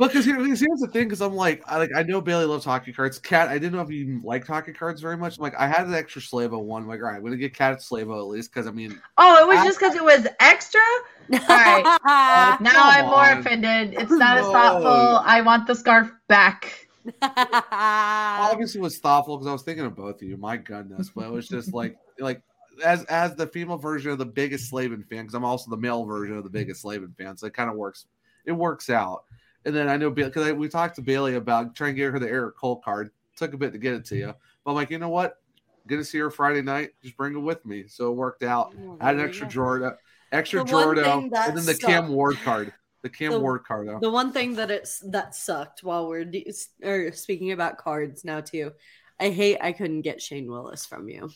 Well, 0.00 0.08
because 0.08 0.24
here, 0.24 0.34
here's 0.44 0.58
the 0.58 0.88
thing, 0.92 1.04
because 1.04 1.20
I'm 1.20 1.34
like, 1.34 1.62
I 1.66 1.76
like, 1.78 1.90
I 1.94 2.02
know 2.02 2.20
Bailey 2.20 2.46
loves 2.46 2.64
hockey 2.64 2.92
cards. 2.92 3.20
Kat, 3.20 3.48
I 3.48 3.58
didn't 3.58 3.74
know 3.74 3.82
if 3.82 3.90
you 3.90 4.20
liked 4.24 4.48
hockey 4.48 4.72
cards 4.72 5.00
very 5.00 5.16
much. 5.16 5.36
I'm 5.36 5.42
like, 5.42 5.54
I 5.56 5.68
had 5.68 5.86
an 5.86 5.94
extra 5.94 6.20
Slavo 6.20 6.60
one. 6.60 6.82
I'm 6.82 6.88
like, 6.88 6.98
all 7.00 7.06
right, 7.06 7.16
I'm 7.16 7.22
gonna 7.22 7.36
get 7.36 7.54
Kat 7.54 7.78
Slavo 7.78 8.18
at 8.18 8.26
least, 8.26 8.52
because 8.52 8.66
I 8.66 8.72
mean, 8.72 9.00
Oh, 9.16 9.40
it 9.40 9.46
was 9.46 9.58
I- 9.58 9.64
just 9.66 9.78
because 9.78 9.94
it 9.94 10.02
was 10.02 10.26
extra. 10.40 10.80
right. 11.30 11.84
Uh, 12.04 12.56
Now 12.60 12.72
I'm 12.74 13.06
more 13.06 13.38
offended. 13.38 13.94
It's 13.96 14.10
not 14.10 14.38
as 14.38 14.46
thoughtful. 14.46 15.22
I 15.24 15.40
want 15.42 15.68
the 15.68 15.74
scarf 15.76 16.10
back. 16.28 16.83
obviously 17.22 18.80
it 18.80 18.82
was 18.82 18.98
thoughtful 18.98 19.36
because 19.36 19.48
I 19.48 19.52
was 19.52 19.62
thinking 19.62 19.84
of 19.84 19.94
both 19.94 20.16
of 20.16 20.22
you. 20.22 20.36
My 20.36 20.56
goodness, 20.56 21.10
but 21.14 21.26
it 21.26 21.30
was 21.30 21.48
just 21.48 21.74
like, 21.74 21.96
like 22.18 22.42
as 22.84 23.04
as 23.04 23.34
the 23.34 23.46
female 23.46 23.76
version 23.76 24.10
of 24.10 24.18
the 24.18 24.26
biggest 24.26 24.68
Slavin 24.68 25.02
fan, 25.04 25.22
because 25.22 25.34
I'm 25.34 25.44
also 25.44 25.70
the 25.70 25.76
male 25.76 26.04
version 26.04 26.36
of 26.36 26.44
the 26.44 26.50
biggest 26.50 26.82
Slavin 26.82 27.14
fan, 27.16 27.36
so 27.36 27.46
it 27.46 27.54
kind 27.54 27.70
of 27.70 27.76
works. 27.76 28.06
It 28.46 28.52
works 28.52 28.90
out. 28.90 29.24
And 29.64 29.74
then 29.74 29.88
I 29.88 29.96
know 29.96 30.10
because 30.10 30.52
we 30.52 30.68
talked 30.68 30.96
to 30.96 31.02
Bailey 31.02 31.36
about 31.36 31.74
trying 31.74 31.94
to 31.94 31.96
get 31.96 32.12
her 32.12 32.18
the 32.18 32.28
Eric 32.28 32.56
Cole 32.56 32.76
card. 32.76 33.10
Took 33.36 33.54
a 33.54 33.56
bit 33.56 33.72
to 33.72 33.78
get 33.78 33.94
it 33.94 34.04
to 34.06 34.16
you, 34.16 34.34
but 34.64 34.70
I'm 34.70 34.76
like, 34.76 34.90
you 34.90 34.98
know 34.98 35.08
what? 35.08 35.40
Gonna 35.86 36.04
see 36.04 36.18
her 36.18 36.30
Friday 36.30 36.62
night. 36.62 36.90
Just 37.02 37.16
bring 37.16 37.34
it 37.34 37.40
with 37.40 37.64
me. 37.66 37.84
So 37.88 38.10
it 38.10 38.14
worked 38.14 38.42
out. 38.42 38.74
I 39.00 39.06
had 39.06 39.16
an 39.16 39.24
extra 39.24 39.46
Jordan, 39.48 39.92
extra 40.32 40.64
The 40.64 40.70
thing 41.02 41.32
and 41.34 41.56
then 41.56 41.66
the 41.66 41.74
Cam 41.74 42.08
Ward 42.08 42.36
card. 42.44 42.72
The 43.04 43.10
Cam 43.10 43.32
The- 43.32 43.40
Ward 43.40 43.64
card. 43.64 43.86
Though. 43.86 43.98
The 44.00 44.10
one 44.10 44.32
thing 44.32 44.54
that 44.54 44.70
it's 44.70 45.00
that 45.00 45.34
sucked 45.34 45.84
while 45.84 46.08
we're 46.08 46.24
de- 46.24 46.50
or 46.82 47.12
speaking 47.12 47.52
about 47.52 47.76
cards 47.76 48.24
now 48.24 48.40
too, 48.40 48.72
I 49.20 49.28
hate 49.28 49.58
I 49.60 49.72
couldn't 49.72 50.00
get 50.00 50.22
Shane 50.22 50.50
Willis 50.50 50.86
from 50.86 51.10
you 51.10 51.30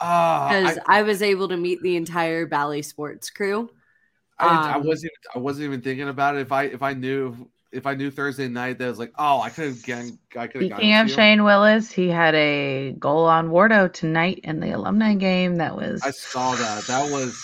because 0.00 0.78
I- 0.88 0.98
I, 0.98 1.02
was 1.02 1.22
able 1.22 1.46
to 1.48 1.56
meet 1.56 1.80
the 1.82 1.94
entire 1.94 2.46
Bally 2.46 2.82
Sports 2.82 3.30
crew. 3.30 3.70
I, 4.40 4.72
I 4.72 4.74
Um, 4.74 4.86
wasn't. 4.86 5.12
I 5.36 5.38
wasn't 5.38 5.66
even 5.66 5.82
thinking 5.82 6.08
about 6.08 6.34
it. 6.34 6.40
If 6.40 6.50
I 6.50 6.64
if 6.64 6.82
I 6.82 6.94
knew 6.94 7.48
if 7.70 7.86
I 7.86 7.94
knew 7.94 8.10
Thursday 8.10 8.48
night, 8.48 8.78
that 8.78 8.88
was 8.88 8.98
like, 8.98 9.12
oh, 9.18 9.40
I 9.40 9.50
could 9.50 9.66
have 9.66 9.86
gotten. 9.86 10.18
I 10.36 10.48
could 10.48 10.62
have 10.62 10.72
Speaking 10.72 10.96
of 10.96 11.10
Shane 11.12 11.44
Willis, 11.44 11.92
he 11.92 12.08
had 12.08 12.34
a 12.34 12.90
goal 12.98 13.26
on 13.26 13.50
Wardo 13.50 13.92
tonight 13.92 14.40
in 14.42 14.58
the 14.58 14.72
alumni 14.72 15.14
game. 15.14 15.56
That 15.58 15.76
was 15.76 16.02
I 16.02 16.10
saw 16.10 16.56
that. 16.56 16.86
That 16.88 17.08
was 17.12 17.40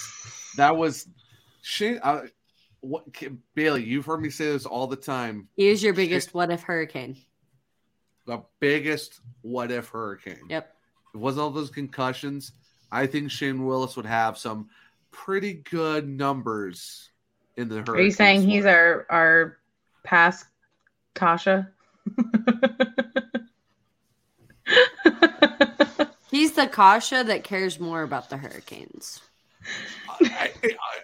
that 0.57 0.77
was 0.77 1.07
Shane. 1.63 2.01
I, 2.03 2.23
what 2.87 3.05
Bailey? 3.55 3.85
You've 3.85 4.07
heard 4.07 4.21
me 4.21 4.31
say 4.31 4.47
this 4.47 4.67
all 4.67 4.87
the 4.87 4.97
time. 4.97 5.49
He 5.57 5.69
is 5.69 5.83
your 5.83 5.93
biggest 5.93 6.35
what 6.35 6.51
if 6.51 6.63
hurricane. 6.63 7.17
The 8.27 8.43
biggest 8.61 9.21
what 9.43 9.71
if 9.71 9.89
hurricane. 9.89 10.47
Yep. 10.49 10.75
It 11.15 11.19
wasn't 11.19 11.43
all 11.43 11.51
those 11.51 11.71
concussions, 11.71 12.53
I 12.93 13.07
think 13.07 13.31
Shane 13.31 13.65
Willis 13.65 13.97
would 13.97 14.07
have 14.07 14.39
some 14.39 14.69
pretty 15.11 15.55
good 15.55 16.09
numbers 16.09 17.11
in 17.57 17.69
the 17.69 17.77
hurricane. 17.77 17.95
Are 17.97 18.03
you 18.03 18.11
saying 18.11 18.43
he's 18.43 18.67
our 18.67 19.07
our 19.11 19.59
past 20.05 20.47
Tasha? 21.15 21.69
He's 26.31 26.53
the 26.53 26.67
Kasha 26.67 27.25
that 27.25 27.45
cares 27.45 27.81
more 27.81 28.03
about 28.03 28.29
the 28.29 28.37
Hurricanes. 28.37 29.21
I, 30.21 30.53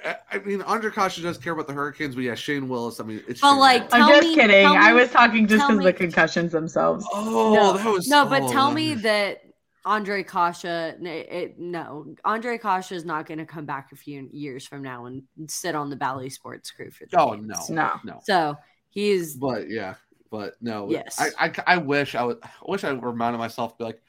I, 0.04 0.16
I 0.32 0.38
mean, 0.40 0.62
Andre 0.62 0.90
Kasha 0.90 1.20
does 1.22 1.38
care 1.38 1.52
about 1.52 1.66
the 1.66 1.72
Hurricanes, 1.72 2.14
but 2.14 2.24
yeah, 2.24 2.34
Shane 2.34 2.68
Willis. 2.68 2.98
I 3.00 3.04
mean, 3.04 3.22
it's 3.28 3.40
But, 3.40 3.50
Shane 3.50 3.58
like, 3.58 3.92
Willis. 3.92 4.06
I'm 4.08 4.08
just 4.14 4.28
me- 4.28 4.34
kidding. 4.34 4.64
tell 4.64 4.76
I 4.76 4.92
was 4.92 5.10
talking 5.10 5.46
just 5.46 5.62
because 5.66 5.78
of 5.78 5.84
the 5.84 5.92
concussions 5.92 6.52
themselves. 6.52 7.06
oh, 7.12 7.54
no, 7.54 7.72
that 7.76 7.86
was 7.86 8.08
no, 8.08 8.24
but 8.26 8.42
oh, 8.42 8.48
tell 8.52 8.68
that 8.68 8.74
me 8.74 8.94
that 8.94 9.42
Andre 9.84 10.22
Kasha, 10.22 10.94
n- 10.98 11.06
it, 11.06 11.58
no, 11.58 12.14
Andre 12.24 12.58
Kasha 12.58 12.94
is 12.94 13.04
not 13.04 13.26
going 13.26 13.38
to 13.38 13.46
come 13.46 13.64
back 13.66 13.90
a 13.92 13.96
few 13.96 14.28
years 14.32 14.66
from 14.66 14.82
now 14.82 15.06
and 15.06 15.22
sit 15.48 15.74
on 15.74 15.90
the 15.90 15.96
Bally 15.96 16.30
Sports 16.30 16.70
crew 16.70 16.90
for 16.90 17.06
the 17.10 17.18
Oh 17.20 17.34
games. 17.34 17.68
no, 17.70 17.74
No. 17.86 18.00
no. 18.04 18.20
So 18.24 18.56
he's 18.90 19.34
But 19.36 19.68
yeah, 19.70 19.94
but 20.30 20.54
no. 20.60 20.88
Yes. 20.90 21.20
I, 21.20 21.46
I, 21.46 21.52
I 21.66 21.76
wish 21.78 22.14
I 22.14 22.22
would. 22.24 22.38
I 22.42 22.48
wish 22.66 22.84
I 22.84 22.90
reminded 22.90 23.38
myself, 23.38 23.72
to 23.72 23.78
be 23.78 23.84
like, 23.84 24.02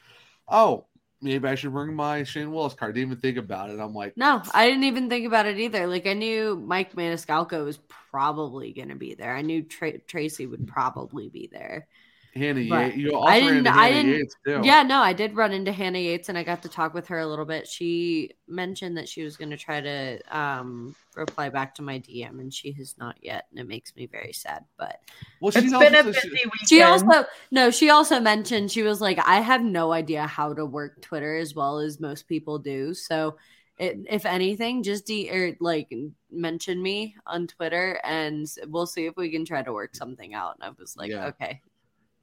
oh, 0.48 0.86
maybe 1.24 1.48
I 1.48 1.56
should 1.56 1.72
bring 1.72 1.96
my 1.96 2.24
Shane 2.24 2.52
Willis 2.52 2.74
card. 2.74 2.96
Didn't 2.96 3.10
even 3.12 3.22
think 3.22 3.38
about 3.38 3.70
it. 3.70 3.80
I'm 3.80 3.94
like, 3.94 4.16
no, 4.18 4.42
I 4.54 4.68
didn't 4.68 4.84
even 4.84 5.10
think 5.10 5.26
about 5.26 5.46
it 5.46 5.58
either. 5.58 5.88
Like 5.88 6.06
I 6.06 6.14
knew 6.14 6.56
Mike 6.56 6.94
Maniscalco 6.94 7.64
was 7.64 7.80
probably 8.12 8.74
going 8.74 8.90
to 8.90 8.96
be 8.96 9.16
there. 9.16 9.36
I 9.36 9.42
knew 9.42 9.64
Tra- 9.64 10.00
Tracy 10.00 10.46
would 10.46 10.68
probably 10.68 11.30
be 11.30 11.50
there. 11.52 11.88
Hannah 12.36 12.66
But 12.68 12.86
Yates. 12.88 12.98
You 12.98 13.16
also 13.16 13.30
I 13.32 13.40
didn't- 13.40 13.58
into 13.58 13.72
I 13.72 13.92
didn't- 13.92 14.12
Yates 14.12 14.36
too. 14.46 14.62
Yeah, 14.64 14.84
no, 14.84 15.00
I 15.02 15.14
did 15.14 15.36
run 15.36 15.52
into 15.52 15.72
Hannah 15.72 16.00
Yates 16.00 16.30
and 16.30 16.38
I 16.38 16.44
got 16.44 16.62
to 16.64 16.70
talk 16.70 16.94
with 16.94 17.08
her 17.08 17.20
a 17.20 17.28
little 17.28 17.46
bit. 17.46 17.68
She 17.68 18.32
mentioned 18.48 18.98
that 18.98 19.08
she 19.08 19.24
was 19.24 19.38
going 19.38 19.52
to 19.52 19.58
try 19.58 19.82
to 19.82 20.20
um, 20.38 20.96
reply 21.16 21.50
back 21.50 21.76
to 21.76 21.82
my 21.82 22.00
DM 22.00 22.40
and 22.40 22.54
she 22.54 22.72
has 22.74 22.96
not 22.98 23.16
yet. 23.22 23.46
And 23.52 23.60
it 23.60 23.68
makes 23.68 23.96
me 23.96 24.08
very 24.08 24.34
sad. 24.34 24.66
But 24.78 25.00
Well, 25.40 25.52
she 25.52 25.60
It's 25.60 25.74
also 25.74 25.86
been 25.90 25.96
a 25.96 26.04
busy 26.04 26.20
she- 26.22 26.28
weekend. 26.30 26.68
she 26.70 26.82
also, 26.82 27.26
no, 27.52 27.70
she 27.72 27.90
also 27.90 28.20
mentioned, 28.20 28.72
she 28.72 28.84
was 28.84 29.00
like, 29.00 29.20
I 29.20 29.40
have 29.42 29.62
no 29.64 29.92
idea 29.92 30.26
how 30.26 30.54
to 30.54 30.66
work 30.66 31.02
Twitter 31.02 31.38
as 31.38 31.54
well 31.54 31.80
as 31.80 32.00
most 32.00 32.28
people 32.28 32.58
do. 32.60 32.94
So, 32.94 33.38
it, 33.80 33.98
if 34.08 34.26
anything, 34.28 34.84
just 34.84 35.08
de- 35.08 35.30
or 35.32 35.58
like 35.60 35.92
mention 36.32 36.80
me 36.82 37.16
on 37.26 37.48
Twitter 37.48 38.00
and 38.04 38.46
we'll 38.68 38.86
see 38.86 39.08
if 39.08 39.18
we 39.18 39.32
can 39.32 39.46
try 39.46 39.64
to 39.64 39.74
work 39.74 39.96
something 39.96 40.36
out. 40.36 40.56
And 40.56 40.64
I 40.64 40.70
was 40.80 40.96
like, 40.96 41.10
Yeah. 41.10 41.26
okay. 41.30 41.60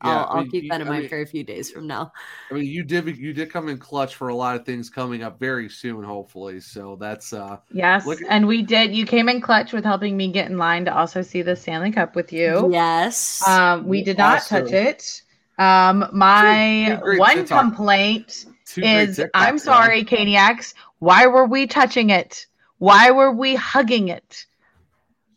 Yeah, 0.02 0.10
I'll, 0.10 0.18
I 0.36 0.38
I'll 0.40 0.46
keep 0.46 0.62
you- 0.64 0.70
that 0.70 0.80
in 0.80 0.86
I 0.86 0.90
mind 0.90 1.00
mean- 1.02 1.08
for 1.10 1.20
a 1.20 1.26
few 1.26 1.44
days 1.44 1.70
from 1.70 1.86
now. 1.86 2.12
I 2.50 2.54
mean, 2.54 2.64
you 2.64 2.82
did 2.84 3.06
you 3.16 3.32
did 3.34 3.50
come 3.52 3.68
in 3.68 3.76
clutch 3.78 4.14
for 4.14 4.28
a 4.28 4.34
lot 4.34 4.56
of 4.56 4.64
things 4.64 4.88
coming 4.88 5.22
up 5.22 5.38
very 5.38 5.68
soon, 5.68 6.02
hopefully. 6.02 6.60
So 6.60 6.96
that's 6.98 7.32
uh 7.32 7.58
Yes, 7.72 8.08
at- 8.08 8.18
and 8.28 8.46
we 8.46 8.62
did. 8.62 8.94
You 8.94 9.04
came 9.04 9.28
in 9.28 9.40
clutch 9.42 9.72
with 9.74 9.84
helping 9.84 10.16
me 10.16 10.32
get 10.32 10.50
in 10.50 10.56
line 10.56 10.86
to 10.86 10.96
also 10.96 11.20
see 11.22 11.42
the 11.42 11.54
Stanley 11.54 11.92
Cup 11.92 12.16
with 12.16 12.32
you. 12.32 12.70
Yes. 12.72 13.46
Um, 13.46 13.86
we 13.86 14.02
did 14.02 14.16
not 14.16 14.34
Also- 14.40 14.60
touch 14.62 14.72
it. 14.72 15.22
Um, 15.58 16.08
my 16.12 16.86
Two 16.98 17.04
great 17.04 17.18
one 17.18 17.36
TikTok. 17.36 17.60
complaint 17.60 18.46
two 18.64 18.80
is 18.80 19.18
TikToks, 19.18 19.30
I'm 19.34 19.56
though. 19.58 19.64
sorry, 19.64 20.04
Caniacs. 20.04 20.72
Why 21.00 21.26
were 21.26 21.44
we 21.44 21.66
touching 21.66 22.08
it? 22.08 22.46
Why 22.78 23.10
were 23.10 23.30
we 23.32 23.54
hugging 23.56 24.08
it? 24.08 24.46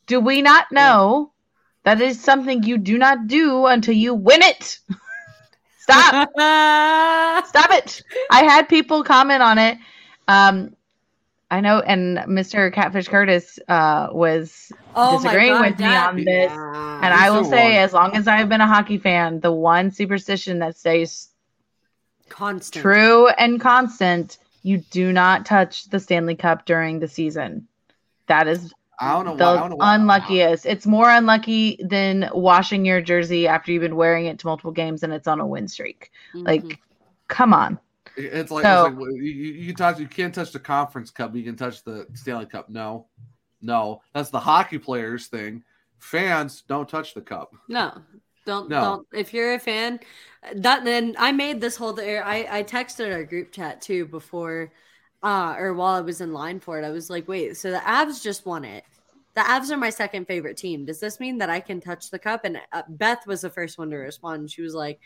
Do 0.08 0.22
we 0.22 0.42
not 0.42 0.72
know 0.72 1.33
that 1.84 2.02
is 2.02 2.20
something 2.20 2.64
you 2.64 2.78
do 2.78 2.98
not 2.98 3.28
do 3.28 3.66
until 3.66 3.94
you 3.94 4.14
win 4.14 4.42
it? 4.42 4.80
Stop. 5.80 6.30
Stop 7.46 7.72
it. 7.72 8.02
I 8.32 8.44
had 8.44 8.70
people 8.70 9.04
comment 9.04 9.44
on 9.44 9.58
it. 9.58 9.78
Um, 10.28 10.76
I 11.52 11.60
know, 11.60 11.82
and 11.82 12.18
Mr. 12.20 12.74
Catfish 12.74 13.08
Curtis 13.08 13.60
uh, 13.68 14.08
was 14.12 14.72
oh 14.96 15.22
disagreeing 15.22 15.60
with 15.60 15.78
me 15.78 15.86
on 15.86 16.16
this. 16.16 16.52
Yeah. 16.52 17.00
And 17.04 17.14
I 17.14 17.30
will 17.30 17.44
say, 17.46 17.74
one. 17.74 17.84
as 17.84 17.94
long 17.94 18.16
as 18.16 18.28
I've 18.28 18.50
been 18.50 18.62
a 18.62 18.68
hockey 18.68 18.98
fan, 18.98 19.40
the 19.40 19.52
one 19.52 19.92
superstition 19.92 20.60
that 20.60 20.78
stays 20.78 21.30
constant. 22.30 22.82
true 22.82 23.28
and 23.28 23.62
constant 23.62 24.38
You 24.64 24.80
do 24.80 25.12
not 25.12 25.46
touch 25.46 25.90
the 25.90 26.00
Stanley 26.00 26.36
Cup 26.36 26.66
during 26.66 27.00
the 27.00 27.08
season. 27.08 27.68
That 28.28 28.48
is 28.48 28.74
I 29.00 29.14
don't 29.14 29.26
know 29.26 29.36
the 29.36 29.44
why. 29.44 29.52
I 29.52 29.56
don't 29.60 29.70
know 29.72 29.76
why- 29.78 29.96
unluckiest. 29.96 30.66
It's 30.66 30.86
more 30.86 31.10
unlucky 31.10 31.80
than 31.84 32.30
washing 32.34 32.86
your 32.86 33.02
jersey 33.02 33.48
after 33.48 33.72
you've 33.72 33.82
been 33.82 33.96
wearing 33.96 34.26
it 34.28 34.40
to 34.40 34.48
multiple 34.48 34.72
games 34.72 35.04
and 35.04 35.12
it's 35.12 35.28
on 35.28 35.40
a 35.40 35.48
win 35.48 35.68
streak. 35.68 36.12
Like, 36.34 36.64
Mhm. 36.64 36.78
come 37.28 37.54
on. 37.54 37.80
It's 38.16 38.52
like, 38.52 38.64
So- 38.64 38.86
it's 38.88 38.96
like 38.98 39.08
you, 39.16 39.24
you 39.24 39.54
you 39.54 39.66
can 39.68 39.76
touch. 39.76 40.00
You 40.00 40.08
can't 40.08 40.34
touch 40.36 40.52
the 40.52 40.60
conference 40.60 41.10
cup. 41.10 41.32
but 41.32 41.40
You 41.40 41.44
can 41.44 41.56
touch 41.56 41.84
the 41.84 42.08
Stanley 42.14 42.46
Cup. 42.46 42.70
No, 42.70 43.08
no, 43.62 44.02
that's 44.14 44.30
the 44.30 44.40
hockey 44.40 44.78
players 44.78 45.28
thing. 45.28 45.64
Fans 45.98 46.62
don't 46.68 46.88
touch 46.88 47.14
the 47.16 47.22
cup. 47.22 47.56
No, 47.68 47.92
don't 48.46 48.70
No. 48.70 48.82
don't. 48.82 49.08
If 49.14 49.34
you're 49.34 49.56
a 49.56 49.60
fan, 49.60 50.00
that 50.56 50.84
then 50.84 51.16
I 51.18 51.32
made 51.32 51.60
this 51.60 51.76
whole. 51.78 52.00
I 52.00 52.46
I 52.52 52.64
texted 52.64 53.12
our 53.12 53.24
group 53.24 53.52
chat 53.52 53.82
too 53.82 54.06
before, 54.06 54.72
uh, 55.24 55.56
or 55.58 55.74
while 55.74 55.96
I 55.96 56.02
was 56.02 56.22
in 56.22 56.34
line 56.34 56.60
for 56.60 56.80
it. 56.80 56.86
I 56.86 56.90
was 56.92 57.10
like, 57.10 57.28
wait, 57.28 57.58
so 57.58 57.72
the 57.72 57.78
Avs 57.78 58.22
just 58.22 58.46
won 58.46 58.66
it. 58.66 58.84
The 59.36 59.42
Avs 59.42 59.72
are 59.72 59.78
my 59.78 59.90
second 59.90 60.26
favorite 60.28 60.58
team. 60.58 60.86
Does 60.86 61.00
this 61.00 61.20
mean 61.20 61.40
that 61.40 61.50
I 61.50 61.60
can 61.60 61.80
touch 61.80 62.12
the 62.12 62.20
cup? 62.20 62.46
And 62.46 62.60
uh, 62.72 62.84
Beth 62.88 63.26
was 63.26 63.42
the 63.42 63.50
first 63.50 63.78
one 63.78 63.90
to 63.90 63.96
respond. 63.96 64.52
She 64.52 64.62
was 64.62 64.76
like, 64.76 65.00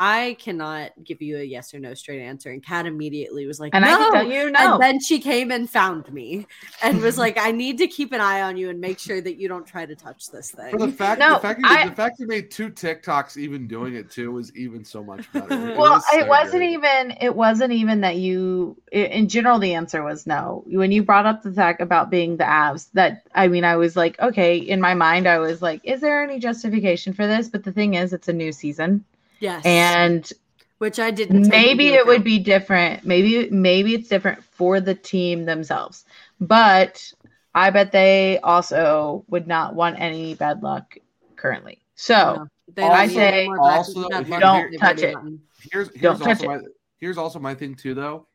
I 0.00 0.36
cannot 0.38 0.92
give 1.02 1.20
you 1.20 1.38
a 1.38 1.42
yes 1.42 1.74
or 1.74 1.80
no 1.80 1.92
straight 1.94 2.20
answer. 2.20 2.50
And 2.50 2.64
Kat 2.64 2.86
immediately 2.86 3.46
was 3.46 3.58
like, 3.58 3.74
And 3.74 3.84
no. 3.84 3.90
I 3.90 3.96
can 3.96 4.12
tell 4.12 4.26
you 4.30 4.50
no. 4.50 4.74
And 4.74 4.82
then 4.82 5.00
she 5.00 5.18
came 5.18 5.50
and 5.50 5.68
found 5.68 6.12
me 6.12 6.46
and 6.82 7.00
was 7.00 7.18
like, 7.24 7.36
I 7.36 7.50
need 7.50 7.78
to 7.78 7.88
keep 7.88 8.12
an 8.12 8.20
eye 8.20 8.42
on 8.42 8.56
you 8.56 8.70
and 8.70 8.80
make 8.80 9.00
sure 9.00 9.20
that 9.20 9.40
you 9.40 9.48
don't 9.48 9.66
try 9.66 9.86
to 9.86 9.96
touch 9.96 10.30
this 10.30 10.52
thing. 10.52 10.70
For 10.70 10.78
the 10.86 10.92
fact, 10.92 11.18
No, 11.18 11.34
the 11.34 11.40
fact, 11.40 11.60
you, 11.60 11.90
the 11.90 11.96
fact 11.96 12.20
you 12.20 12.26
made 12.28 12.50
two 12.50 12.70
TikToks 12.70 13.36
even 13.36 13.66
doing 13.66 13.94
it 13.94 14.08
too 14.10 14.30
was 14.30 14.54
even 14.54 14.84
so 14.84 15.02
much 15.02 15.30
better. 15.32 15.48
well 15.48 15.94
was 15.94 16.08
so 16.10 16.18
it 16.18 16.28
wasn't 16.28 16.62
good. 16.62 16.70
even 16.70 17.14
it 17.20 17.34
wasn't 17.34 17.72
even 17.72 18.00
that 18.02 18.16
you 18.16 18.76
in 18.92 19.28
general 19.28 19.58
the 19.58 19.74
answer 19.74 20.02
was 20.02 20.26
no 20.26 20.62
when 20.68 20.92
you 20.92 21.02
brought 21.02 21.26
up 21.26 21.42
the 21.42 21.52
fact 21.52 21.80
about 21.82 22.10
being 22.10 22.36
the 22.36 22.44
abs, 22.48 22.86
that 22.94 23.22
i 23.34 23.48
mean 23.48 23.64
i 23.64 23.76
was 23.76 23.96
like 23.96 24.18
okay 24.20 24.56
in 24.56 24.80
my 24.80 24.94
mind 24.94 25.26
i 25.28 25.38
was 25.38 25.60
like 25.60 25.80
is 25.84 26.00
there 26.00 26.22
any 26.22 26.38
justification 26.38 27.12
for 27.12 27.26
this 27.26 27.48
but 27.48 27.64
the 27.64 27.72
thing 27.72 27.94
is 27.94 28.12
it's 28.12 28.28
a 28.28 28.32
new 28.32 28.52
season 28.52 29.04
yes. 29.40 29.62
and 29.64 30.30
which 30.78 30.98
I 31.00 31.10
didn't. 31.10 31.48
maybe 31.48 31.88
it 31.88 32.06
would 32.06 32.22
be 32.24 32.38
different 32.38 33.04
maybe 33.04 33.50
maybe 33.50 33.94
it's 33.94 34.08
different 34.08 34.42
for 34.44 34.80
the 34.80 34.94
team 34.94 35.44
themselves 35.44 36.04
but 36.40 37.12
i 37.54 37.70
bet 37.70 37.90
they 37.92 38.38
also 38.40 39.24
would 39.28 39.46
not 39.46 39.74
want 39.74 39.98
any 39.98 40.34
bad 40.34 40.62
luck 40.62 40.96
currently 41.36 41.80
so 41.96 42.14
No, 42.36 42.48
they 42.74 42.82
I 42.82 43.08
say 43.08 43.40
any 43.40 43.46
more 43.48 43.56
back- 43.56 43.76
also, 43.78 44.08
back- 44.08 44.22
if 44.22 44.28
Don't 44.40 44.70
they've 44.70 44.80
touch 44.80 45.02
it. 45.02 45.14
gotten- 45.14 45.40
Here's 45.72 45.88
here's 45.88 46.00
Don't 46.00 46.18
touch 46.20 46.28
also 46.44 46.46
my 46.46 46.60
here's 46.98 47.18
also 47.18 47.38
my 47.40 47.54
thing 47.54 47.74
too 47.74 47.94
though. 47.94 48.26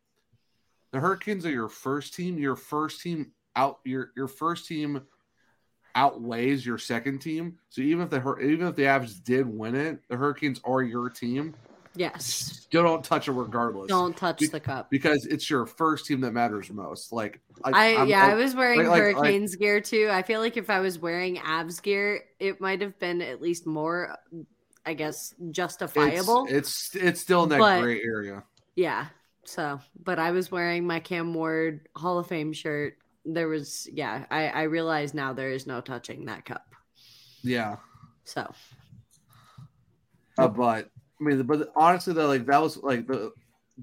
The 0.91 0.99
Hurricanes 0.99 1.45
are 1.45 1.49
your 1.51 1.69
first 1.69 2.13
team. 2.13 2.37
Your 2.37 2.55
first 2.57 2.99
team 3.01 3.31
out 3.55 3.79
your 3.85 4.11
your 4.17 4.27
first 4.27 4.67
team 4.67 5.01
outweighs 5.95 6.65
your 6.65 6.77
second 6.77 7.19
team. 7.19 7.57
So 7.69 7.81
even 7.81 8.03
if 8.03 8.09
the 8.09 8.37
even 8.39 8.67
if 8.67 8.75
the 8.75 8.83
Avs 8.83 9.23
did 9.23 9.45
win 9.47 9.75
it, 9.75 9.99
the 10.09 10.15
Hurricanes 10.17 10.59
are 10.63 10.81
your 10.81 11.09
team. 11.09 11.55
Yes. 11.95 12.25
Still 12.25 12.81
don't 12.81 13.03
touch 13.03 13.27
it 13.27 13.33
regardless. 13.33 13.87
Don't 13.87 14.17
touch 14.17 14.39
Be- 14.39 14.47
the 14.47 14.59
cup. 14.59 14.89
because 14.89 15.27
it's 15.27 15.47
your 15.47 15.67
first 15.67 16.07
team 16.07 16.21
that 16.21 16.31
matters 16.31 16.71
most. 16.71 17.11
Like 17.13 17.39
I 17.63 17.93
I'm- 17.95 18.07
yeah, 18.07 18.23
I 18.23 18.29
like- 18.29 18.37
was 18.43 18.55
wearing 18.55 18.79
like- 18.79 18.87
like- 18.87 19.15
like- 19.15 19.15
Hurricanes 19.15 19.55
gear 19.55 19.79
too. 19.79 20.09
I 20.11 20.23
feel 20.23 20.39
like 20.39 20.57
if 20.57 20.71
I 20.71 20.79
was 20.79 20.97
wearing 20.97 21.35
Avs 21.37 21.81
gear, 21.83 22.23
it 22.39 22.59
might 22.59 22.81
have 22.81 22.97
been 22.97 23.21
at 23.21 23.41
least 23.43 23.67
more, 23.67 24.17
I 24.87 24.95
guess, 24.95 25.35
justifiable. 25.51 26.47
It's, 26.49 26.95
it's 26.95 27.03
it's 27.03 27.21
still 27.21 27.43
in 27.43 27.49
that 27.49 27.59
But- 27.59 27.81
gray 27.81 28.01
area. 28.01 28.43
yeah. 28.75 29.05
So, 29.45 29.79
but 30.01 30.17
I 30.19 30.31
was 30.31 30.49
wearing 30.49 30.87
my 30.87 30.99
Cam 31.01 31.33
Ward 31.35 31.87
Hall 31.95 32.17
of 32.17 32.25
Fame 32.27 32.53
shirt. 32.53 32.97
There 33.25 33.47
was 33.47 33.87
yeah. 33.91 34.25
I 34.29 34.47
I 34.47 34.61
realize 34.63 35.13
now 35.13 35.33
there 35.33 35.51
is 35.51 35.67
no 35.67 35.81
touching 35.81 36.25
that 36.25 36.45
cup. 36.45 36.65
Yeah. 37.41 37.77
So 38.23 38.53
Uh, 40.37 40.47
but 40.47 40.89
I 41.19 41.23
mean, 41.23 41.43
but 41.43 41.69
honestly, 41.75 42.13
though, 42.13 42.27
like 42.27 42.45
that 42.47 42.61
was 42.61 42.77
like 42.77 43.07
the 43.07 43.31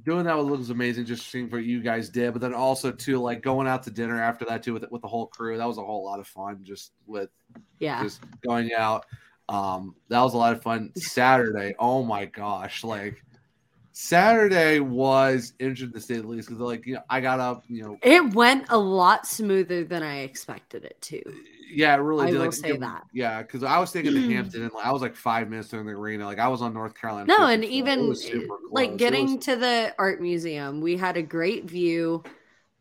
doing 0.05 0.25
that 0.25 0.37
was 0.37 0.71
amazing. 0.71 1.05
Just 1.05 1.31
seeing 1.31 1.49
what 1.51 1.65
you 1.65 1.81
guys 1.81 2.09
did, 2.09 2.33
but 2.33 2.41
then 2.41 2.55
also 2.55 2.91
too, 2.91 3.19
like 3.19 3.43
going 3.43 3.67
out 3.67 3.83
to 3.85 3.91
dinner 3.91 4.21
after 4.21 4.45
that 4.47 4.63
too 4.63 4.73
with 4.73 4.85
with 4.91 5.03
the 5.03 5.09
whole 5.09 5.27
crew. 5.27 5.57
That 5.57 5.69
was 5.69 5.79
a 5.79 5.85
whole 5.85 6.05
lot 6.05 6.21
of 6.21 6.27
fun. 6.27 6.61
Just 6.63 6.93
with 7.07 7.31
yeah. 7.79 8.03
just 8.03 8.21
going 8.47 8.73
out. 8.77 9.07
Um, 9.49 9.97
that 10.09 10.21
was 10.21 10.35
a 10.35 10.39
lot 10.39 10.55
of 10.55 10.63
fun. 10.63 10.93
Saturday, 10.97 11.75
oh 11.79 12.05
my 12.05 12.27
gosh, 12.27 12.85
like 12.85 13.25
Saturday 13.93 14.81
was 14.81 15.53
interesting 15.59 15.93
to 15.93 16.01
say 16.01 16.19
the 16.19 16.27
least 16.27 16.49
because 16.49 16.61
like 16.61 16.87
you 16.87 16.95
know 16.95 17.03
I 17.11 17.21
got 17.21 17.41
up, 17.41 17.65
you 17.69 17.83
know, 17.83 17.99
It 18.03 18.35
went 18.35 18.67
a 18.69 18.79
lot 18.79 19.27
smoother 19.27 19.85
than 19.85 20.03
I 20.03 20.21
expected 20.21 20.85
it 20.85 20.97
to. 21.03 21.21
yeah, 21.73 21.95
it 21.95 21.99
really 21.99 22.25
I 22.27 22.31
did. 22.31 22.39
will 22.39 22.45
like, 22.47 22.53
say 22.53 22.71
it- 22.71 22.81
that. 22.81 23.05
yeah, 23.13 23.43
because 23.43 23.63
I 23.63 23.79
was 23.79 23.91
thinking 23.91 24.15
the 24.15 24.33
Hampton, 24.35 24.63
and 24.63 24.73
like, 24.73 24.87
I 24.87 24.93
was 24.93 25.03
like 25.03 25.17
five 25.17 25.49
minutes 25.51 25.73
in 25.73 25.85
the 25.87 25.93
arena. 25.93 26.25
Like 26.25 26.39
I 26.39 26.49
was 26.49 26.63
on 26.63 26.73
North 26.73 26.95
Carolina. 26.95 27.27
No, 27.27 27.47
and 27.47 27.65
even 27.65 28.01
eh, 28.01 28.05
close. 28.05 28.31
like 28.71 28.97
getting 28.97 29.37
was- 29.37 29.45
to 29.47 29.57
the 29.57 29.95
art 29.99 30.21
museum, 30.21 30.81
we 30.81 30.97
had 30.97 31.17
a 31.17 31.23
great 31.23 31.65
view 31.65 32.23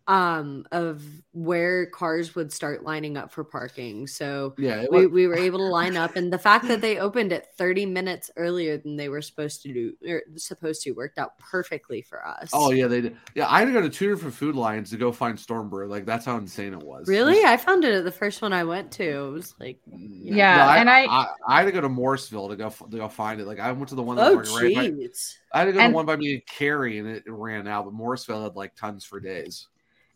um 0.09 0.65
of 0.71 1.03
where 1.33 1.85
cars 1.85 2.33
would 2.33 2.51
start 2.51 2.83
lining 2.83 3.15
up 3.15 3.31
for 3.31 3.43
parking. 3.43 4.07
So 4.07 4.55
yeah, 4.57 4.81
it 4.81 4.91
we, 4.91 5.05
was, 5.05 5.13
we 5.13 5.27
were 5.27 5.37
able 5.37 5.59
to 5.59 5.65
line 5.65 5.95
up 5.95 6.15
and 6.15 6.33
the 6.33 6.37
fact 6.39 6.67
that 6.67 6.81
they 6.81 6.97
opened 6.97 7.31
it 7.31 7.45
30 7.57 7.85
minutes 7.85 8.31
earlier 8.35 8.75
than 8.77 8.95
they 8.97 9.07
were 9.07 9.21
supposed 9.21 9.61
to 9.61 9.71
do 9.71 9.93
or 10.07 10.23
supposed 10.35 10.81
to 10.81 10.91
worked 10.93 11.19
out 11.19 11.37
perfectly 11.37 12.01
for 12.01 12.25
us. 12.27 12.49
Oh 12.53 12.71
yeah, 12.71 12.87
they 12.87 13.01
did. 13.01 13.17
Yeah, 13.35 13.47
I 13.47 13.59
had 13.59 13.65
to 13.65 13.71
go 13.71 13.81
to 13.81 13.89
two 13.89 14.09
different 14.09 14.33
food 14.33 14.55
lines 14.55 14.89
to 14.89 14.97
go 14.97 15.11
find 15.11 15.37
Stormbrew. 15.37 15.87
Like 15.87 16.07
that's 16.07 16.25
how 16.25 16.37
insane 16.37 16.73
it 16.73 16.81
was. 16.81 17.07
Really? 17.07 17.35
Just- 17.35 17.45
I 17.45 17.57
found 17.57 17.85
it 17.85 17.93
at 17.93 18.03
the 18.03 18.11
first 18.11 18.41
one 18.41 18.51
I 18.51 18.63
went 18.63 18.91
to. 18.93 19.27
It 19.27 19.31
was 19.31 19.53
like 19.59 19.79
Yeah, 19.95 20.73
and 20.75 20.89
I- 20.89 21.05
I, 21.05 21.27
I 21.47 21.59
had 21.59 21.65
to 21.65 21.71
go 21.71 21.81
to 21.81 21.89
Morrisville 21.89 22.49
to 22.49 22.55
go 22.55 22.65
f- 22.67 22.89
to 22.89 22.97
go 22.97 23.07
find 23.07 23.39
it. 23.39 23.45
Like 23.45 23.59
I 23.59 23.71
went 23.71 23.89
to 23.89 23.95
the 23.95 24.01
one 24.03 24.15
that 24.15 24.25
Oh 24.25 24.35
right 24.37 24.75
by, 24.75 24.89
jeez. 24.89 25.35
I 25.53 25.59
had 25.59 25.65
to 25.65 25.73
go 25.73 25.79
to 25.87 25.89
one 25.93 26.07
by 26.07 26.15
me 26.15 26.33
and 26.33 26.45
Carrie, 26.47 26.97
and 26.97 27.07
it, 27.07 27.23
it 27.27 27.31
ran 27.31 27.67
out. 27.67 27.85
But 27.85 27.93
Morrisville 27.93 28.43
had 28.43 28.55
like 28.55 28.75
tons 28.75 29.05
for 29.05 29.19
days. 29.19 29.67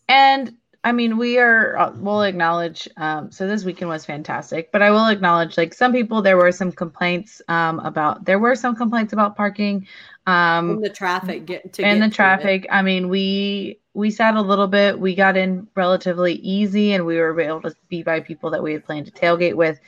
And 0.07 0.55
I 0.83 0.91
mean, 0.91 1.17
we 1.17 1.39
are, 1.39 1.77
uh, 1.77 1.91
we'll 1.95 2.23
acknowledge, 2.23 2.89
um, 2.97 3.31
so 3.31 3.47
this 3.47 3.63
weekend 3.63 3.89
was 3.89 4.05
fantastic, 4.05 4.69
but 4.73 4.81
I 4.81 4.91
will 4.91 5.07
acknowledge, 5.07 5.57
like, 5.57 5.73
some 5.73 5.93
people, 5.93 6.21
there 6.21 6.35
were 6.35 6.51
some 6.51 6.73
complaints 6.73 7.41
um, 7.47 7.79
about, 7.79 8.25
there 8.25 8.37
were 8.37 8.53
some 8.53 8.75
complaints 8.75 9.13
about 9.13 9.37
parking 9.37 9.87
um, 10.27 10.81
the 10.81 10.89
traffic 10.89 11.45
get 11.45 11.71
to 11.73 11.83
and 11.83 12.01
get 12.01 12.09
the 12.09 12.13
traffic. 12.13 12.67
I 12.69 12.81
mean, 12.81 13.07
we, 13.07 13.79
we 13.93 14.11
sat 14.11 14.35
a 14.35 14.41
little 14.41 14.67
bit, 14.67 14.99
we 14.99 15.15
got 15.15 15.37
in 15.37 15.67
relatively 15.75 16.33
easy, 16.33 16.91
and 16.93 17.05
we 17.05 17.17
were 17.17 17.39
able 17.39 17.61
to 17.61 17.73
be 17.87 18.03
by 18.03 18.19
people 18.19 18.49
that 18.49 18.61
we 18.61 18.73
had 18.73 18.85
planned 18.85 19.05
to 19.05 19.11
tailgate 19.13 19.55
with. 19.55 19.79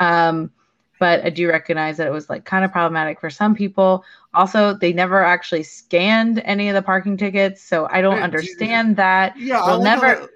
Um, 0.00 0.50
but 1.02 1.24
I 1.24 1.30
do 1.30 1.48
recognize 1.48 1.96
that 1.96 2.06
it 2.06 2.12
was 2.12 2.30
like 2.30 2.44
kind 2.44 2.64
of 2.64 2.70
problematic 2.70 3.18
for 3.18 3.28
some 3.28 3.56
people. 3.56 4.04
Also, 4.34 4.74
they 4.74 4.92
never 4.92 5.24
actually 5.24 5.64
scanned 5.64 6.40
any 6.44 6.68
of 6.68 6.76
the 6.76 6.82
parking 6.82 7.16
tickets, 7.16 7.60
so 7.60 7.88
I 7.90 8.00
don't 8.02 8.12
Hey, 8.12 8.18
do 8.20 8.24
understand 8.24 8.96
that. 8.98 9.36
Yeah, 9.36 9.60
I 9.60 9.66
We'll 9.72 9.78
like 9.80 9.84
never- 10.00 10.20
that- 10.20 10.30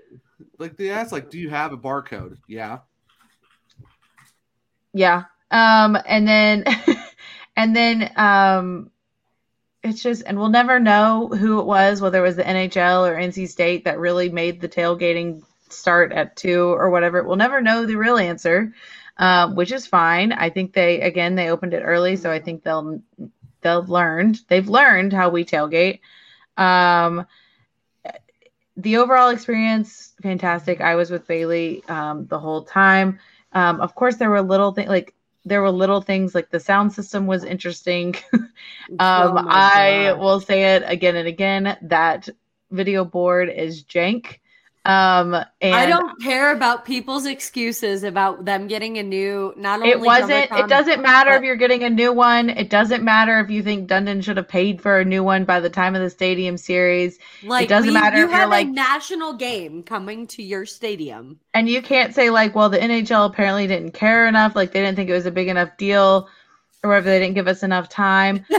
like 0.59 0.77
they 0.77 0.91
asked, 0.91 1.13
like, 1.13 1.31
do 1.31 1.39
you 1.39 1.51
have 1.51 1.73
a 1.73 1.77
barcode? 1.77 2.39
Yeah. 2.49 2.79
Yeah. 4.93 5.25
Um, 5.53 5.97
and 6.05 6.27
then, 6.27 6.65
and 7.57 7.77
then, 7.77 8.11
um, 8.17 8.91
it's 9.85 10.03
just, 10.03 10.25
and 10.27 10.37
we'll 10.37 10.49
never 10.49 10.81
know 10.81 11.29
who 11.29 11.61
it 11.61 11.65
was, 11.67 12.01
whether 12.01 12.19
it 12.19 12.23
was 12.27 12.35
the 12.35 12.43
NHL 12.43 13.09
or 13.09 13.15
NC 13.15 13.49
State 13.49 13.85
that 13.85 14.01
really 14.01 14.31
made 14.31 14.61
the 14.61 14.69
tailgating 14.69 15.45
start 15.69 16.11
at 16.13 16.35
two 16.35 16.65
or 16.75 16.91
whatever. 16.91 17.23
We'll 17.23 17.37
never 17.37 17.61
know 17.61 17.87
the 17.87 17.95
real 17.95 18.19
answer, 18.19 18.73
um, 19.17 19.55
which 19.55 19.73
is 19.73 19.87
fine. 19.87 20.33
I 20.33 20.51
think 20.51 20.73
they, 20.73 21.01
again, 21.01 21.35
they 21.35 21.51
opened 21.51 21.75
it 21.75 21.83
early, 21.83 22.17
so 22.17 22.31
I 22.31 22.41
think 22.41 22.63
they'll, 22.63 23.01
they'll 23.61 23.85
learned, 23.85 24.41
they've 24.49 24.69
learned 24.69 25.13
how 25.13 25.31
we 25.31 25.45
tailgate. 25.45 26.01
Um, 26.57 27.27
the 28.77 28.99
overall 28.99 29.31
experience, 29.31 30.15
fantastic. 30.23 30.81
I 30.81 30.97
was 30.97 31.11
with 31.11 31.27
Bailey 31.27 31.83
um, 31.89 32.27
the 32.27 32.39
whole 32.39 32.63
time. 32.63 33.19
Um, 33.53 33.81
of 33.81 33.95
course, 33.95 34.17
there 34.17 34.31
were 34.31 34.43
little 34.43 34.73
things 34.73 34.89
like 34.89 35.15
there 35.47 35.63
were 35.63 35.71
little 35.71 36.01
things 36.03 36.35
like 36.35 36.51
the 36.51 36.61
sound 36.61 36.93
system 36.93 37.27
was 37.27 37.45
interesting. 37.45 38.17
um, 38.33 38.49
Oh 38.99 39.47
I 39.49 40.13
will 40.19 40.41
say 40.41 40.75
it 40.75 40.83
again 40.87 41.17
and 41.17 41.29
again 41.29 41.77
that 41.83 42.29
video 42.71 43.05
board 43.05 43.49
is 43.49 43.85
jank. 43.85 44.41
Um, 44.87 45.35
and 45.61 45.75
I 45.75 45.87
don't 45.87 46.21
care 46.23 46.53
about 46.53 46.85
people's 46.85 47.27
excuses 47.27 48.05
about 48.05 48.45
them 48.45 48.69
getting 48.69 48.99
a 48.99 49.03
new. 49.03 49.53
Not 49.57 49.81
only 49.81 49.91
It 49.91 50.01
wasn't. 50.01 50.51
It 50.53 50.69
doesn't 50.69 51.03
matter 51.03 51.33
if 51.33 51.43
you're 51.43 51.57
getting 51.57 51.83
a 51.83 51.91
new 51.91 52.13
one. 52.13 52.51
It 52.51 52.71
doesn't 52.71 53.03
matter 53.03 53.41
if 53.41 53.51
you 53.51 53.63
think 53.65 53.89
Dundon 53.89 54.23
should 54.23 54.37
have 54.37 54.47
paid 54.47 54.81
for 54.81 55.01
a 55.01 55.05
new 55.05 55.25
one 55.25 55.45
by 55.45 55.59
the 55.59 55.69
time 55.71 55.97
of 55.97 56.03
the 56.03 56.11
Stadium 56.11 56.57
Series. 56.57 57.19
Like 57.43 57.65
it 57.65 57.69
doesn't 57.69 57.89
we- 57.89 57.95
matter 57.95 58.19
You 58.19 58.27
if 58.27 58.31
have 58.31 58.51
like- 58.51 58.69
a 58.69 58.71
national 58.71 59.33
game 59.35 59.83
coming 59.83 60.27
to 60.29 60.43
your 60.43 60.65
stadium. 60.67 61.41
And 61.53 61.69
you 61.69 61.83
can't 61.83 62.15
say 62.15 62.31
like, 62.31 62.55
well, 62.55 62.69
the 62.69 62.79
NHL 62.79 63.27
apparently 63.27 63.67
didn't 63.67 63.93
care 63.93 64.29
enough, 64.29 64.55
like 64.55 64.73
they 64.73 64.81
didn't 64.83 64.95
think 64.97 65.11
it 65.11 65.15
was 65.15 65.27
a 65.27 65.31
big 65.33 65.49
enough 65.49 65.77
deal, 65.79 66.29
or 66.85 66.91
whether 66.91 67.11
they 67.11 67.19
didn't 67.19 67.35
give 67.35 67.49
us 67.49 67.63
enough 67.65 67.89
time. 67.89 68.45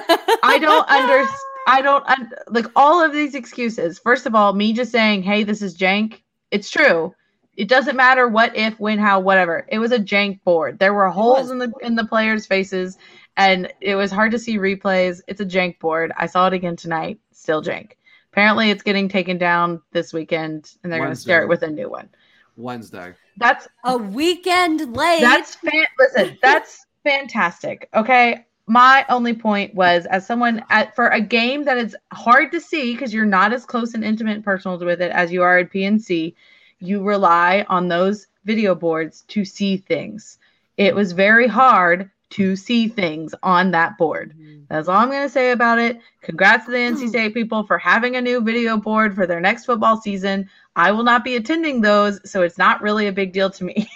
I 0.44 0.60
don't 0.60 0.88
understand. 0.90 1.40
I 1.68 1.82
don't 1.82 2.04
I, 2.08 2.16
like 2.48 2.66
all 2.76 3.04
of 3.04 3.12
these 3.12 3.36
excuses. 3.36 4.00
First 4.00 4.26
of 4.26 4.34
all, 4.34 4.54
me 4.54 4.74
just 4.74 4.92
saying, 4.92 5.22
"Hey, 5.24 5.44
this 5.44 5.62
is 5.62 5.78
jank." 5.78 6.22
It's 6.50 6.70
true. 6.70 7.14
It 7.58 7.68
doesn't 7.68 7.96
matter 7.96 8.28
what, 8.28 8.56
if, 8.56 8.80
when, 8.80 9.00
how, 9.00 9.20
whatever. 9.20 9.66
It 9.68 9.80
was 9.80 9.92
a 9.92 10.00
jank 10.00 10.44
board. 10.44 10.80
There 10.80 10.94
were 10.94 11.10
holes 11.10 11.52
in 11.52 11.58
the 11.58 11.74
in 11.82 11.96
the 11.96 12.06
players' 12.06 12.46
faces, 12.46 12.98
and 13.36 13.72
it 13.82 13.96
was 13.96 14.12
hard 14.12 14.32
to 14.32 14.40
see 14.40 14.58
replays. 14.58 15.22
It's 15.28 15.42
a 15.42 15.46
jank 15.46 15.80
board. 15.80 16.14
I 16.16 16.28
saw 16.28 16.48
it 16.48 16.54
again 16.54 16.78
tonight. 16.78 17.20
Still 17.34 17.62
jank. 17.62 17.92
Apparently, 18.32 18.70
it's 18.70 18.84
getting 18.84 19.10
taken 19.10 19.38
down 19.38 19.82
this 19.92 20.14
weekend, 20.14 20.72
and 20.84 20.94
they're 20.94 21.00
going 21.00 21.12
to 21.12 21.16
start 21.16 21.50
with 21.50 21.64
a 21.64 21.70
new 21.70 21.90
one. 21.90 22.10
Wednesday. 22.56 23.14
That's 23.38 23.68
a 23.84 23.98
weekend 23.98 24.96
late. 24.96 25.22
That's 25.22 25.56
fan- 25.56 25.86
listen. 26.00 26.38
That's 26.42 26.86
fantastic. 27.04 27.90
Okay, 27.94 28.46
my 28.68 29.06
only 29.08 29.34
point 29.34 29.74
was 29.74 30.06
as 30.06 30.28
someone 30.28 30.64
at 30.70 30.94
for 30.96 31.08
a 31.08 31.22
game 31.22 31.64
that 31.64 31.78
is 31.78 31.96
hard 32.12 32.52
to 32.52 32.60
see 32.60 32.94
because 32.94 33.14
you're 33.14 33.26
not 33.26 33.54
as 33.54 33.66
close 33.66 33.94
and 33.94 34.04
intimate 34.04 34.36
and 34.36 34.44
personal 34.44 34.78
with 34.78 35.02
it 35.02 35.12
as 35.12 35.32
you 35.32 35.42
are 35.42 35.58
at 35.58 35.72
PNC, 35.72 36.36
you 36.80 37.02
rely 37.02 37.66
on 37.70 37.88
those 37.88 38.28
video 38.44 38.76
boards 38.76 39.24
to 39.30 39.46
see 39.46 39.78
things. 39.78 40.38
It 40.76 40.94
was 40.94 41.14
very 41.14 41.48
hard 41.48 42.12
to 42.30 42.58
see 42.58 42.90
things 42.90 43.34
on 43.42 43.72
that 43.72 43.98
board. 43.98 44.34
Mm-hmm. 44.38 44.64
That's 44.70 44.90
all 44.90 44.98
I'm 44.98 45.10
going 45.10 45.24
to 45.24 45.30
say 45.30 45.52
about 45.52 45.80
it. 45.80 46.00
Congrats 46.22 46.66
to 46.66 46.72
the 46.72 46.78
NC 46.78 47.00
hmm. 47.00 47.08
State 47.08 47.34
people 47.34 47.64
for 47.64 47.78
having 47.78 48.18
a 48.18 48.22
new 48.22 48.42
video 48.42 48.76
board 48.76 49.16
for 49.16 49.26
their 49.26 49.40
next 49.40 49.66
football 49.66 49.96
season. 49.96 50.50
I 50.76 50.92
will 50.92 51.06
not 51.06 51.24
be 51.24 51.38
attending 51.38 51.80
those, 51.80 52.20
so 52.30 52.42
it's 52.42 52.58
not 52.58 52.82
really 52.82 53.08
a 53.08 53.14
big 53.14 53.32
deal 53.32 53.50
to 53.50 53.64
me. 53.64 53.90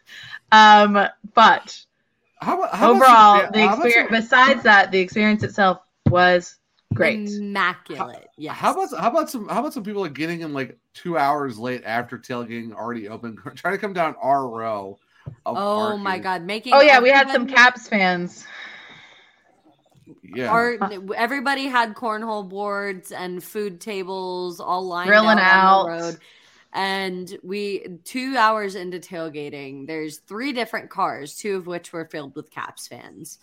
um, 0.52 1.08
but 1.34 1.83
how, 2.44 2.68
how 2.68 2.90
overall, 2.92 3.42
much, 3.42 3.52
the 3.52 3.64
experience. 3.64 4.10
Besides 4.10 4.62
that, 4.64 4.90
the 4.90 5.00
experience 5.00 5.42
itself 5.42 5.80
was 6.08 6.56
great, 6.92 7.28
immaculate. 7.28 8.28
Yeah. 8.36 8.52
How 8.52 8.72
about 8.72 8.98
how 8.98 9.10
about 9.10 9.30
some 9.30 9.48
how 9.48 9.60
about 9.60 9.72
some 9.72 9.82
people 9.82 10.04
are 10.04 10.10
getting 10.10 10.42
in 10.42 10.52
like 10.52 10.78
two 10.92 11.16
hours 11.16 11.58
late 11.58 11.82
after 11.84 12.18
tailgating 12.18 12.72
already 12.72 13.08
open, 13.08 13.36
trying 13.54 13.74
to 13.74 13.78
come 13.78 13.92
down 13.92 14.14
our 14.20 14.46
row. 14.46 14.98
Oh 15.46 15.54
parking. 15.54 16.02
my 16.02 16.18
god, 16.18 16.42
making. 16.42 16.74
Oh 16.74 16.80
yeah, 16.80 17.00
we 17.00 17.08
had 17.08 17.30
some 17.30 17.46
Caps 17.46 17.88
fans. 17.88 18.46
Yeah. 20.22 20.50
Our, 20.50 20.78
everybody 21.16 21.66
had 21.66 21.94
cornhole 21.94 22.46
boards 22.46 23.12
and 23.12 23.42
food 23.42 23.80
tables 23.80 24.60
all 24.60 24.86
lined 24.86 25.08
Grilling 25.08 25.38
out, 25.38 25.40
out. 25.40 25.88
on 25.88 25.96
the 25.96 26.02
road 26.02 26.18
and 26.74 27.38
we 27.44 27.86
two 28.04 28.36
hours 28.36 28.74
into 28.74 28.98
tailgating 28.98 29.86
there's 29.86 30.18
three 30.18 30.52
different 30.52 30.90
cars 30.90 31.36
two 31.36 31.56
of 31.56 31.66
which 31.66 31.92
were 31.92 32.04
filled 32.06 32.34
with 32.34 32.50
caps 32.50 32.88
fans. 32.88 33.38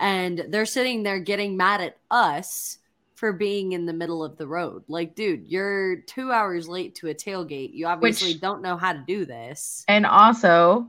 And 0.00 0.46
they're 0.50 0.64
sitting 0.64 1.02
there 1.02 1.18
getting 1.18 1.56
mad 1.56 1.80
at 1.80 1.98
us 2.08 2.78
for 3.16 3.32
being 3.32 3.72
in 3.72 3.84
the 3.84 3.92
middle 3.92 4.22
of 4.22 4.36
the 4.36 4.46
road. 4.46 4.84
Like 4.86 5.16
dude 5.16 5.48
you're 5.48 5.96
two 6.02 6.30
hours 6.30 6.68
late 6.68 6.94
to 6.96 7.08
a 7.08 7.14
tailgate. 7.14 7.74
You 7.74 7.86
obviously 7.86 8.34
which, 8.34 8.40
don't 8.40 8.62
know 8.62 8.76
how 8.76 8.92
to 8.92 9.04
do 9.06 9.24
this. 9.24 9.84
And 9.88 10.06
also 10.06 10.86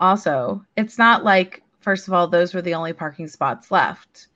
also 0.00 0.64
it's 0.76 0.96
not 0.96 1.24
like 1.24 1.62
first 1.80 2.08
of 2.08 2.14
all 2.14 2.26
those 2.26 2.54
were 2.54 2.62
the 2.62 2.74
only 2.74 2.94
parking 2.94 3.28
spots 3.28 3.70
left 3.70 4.27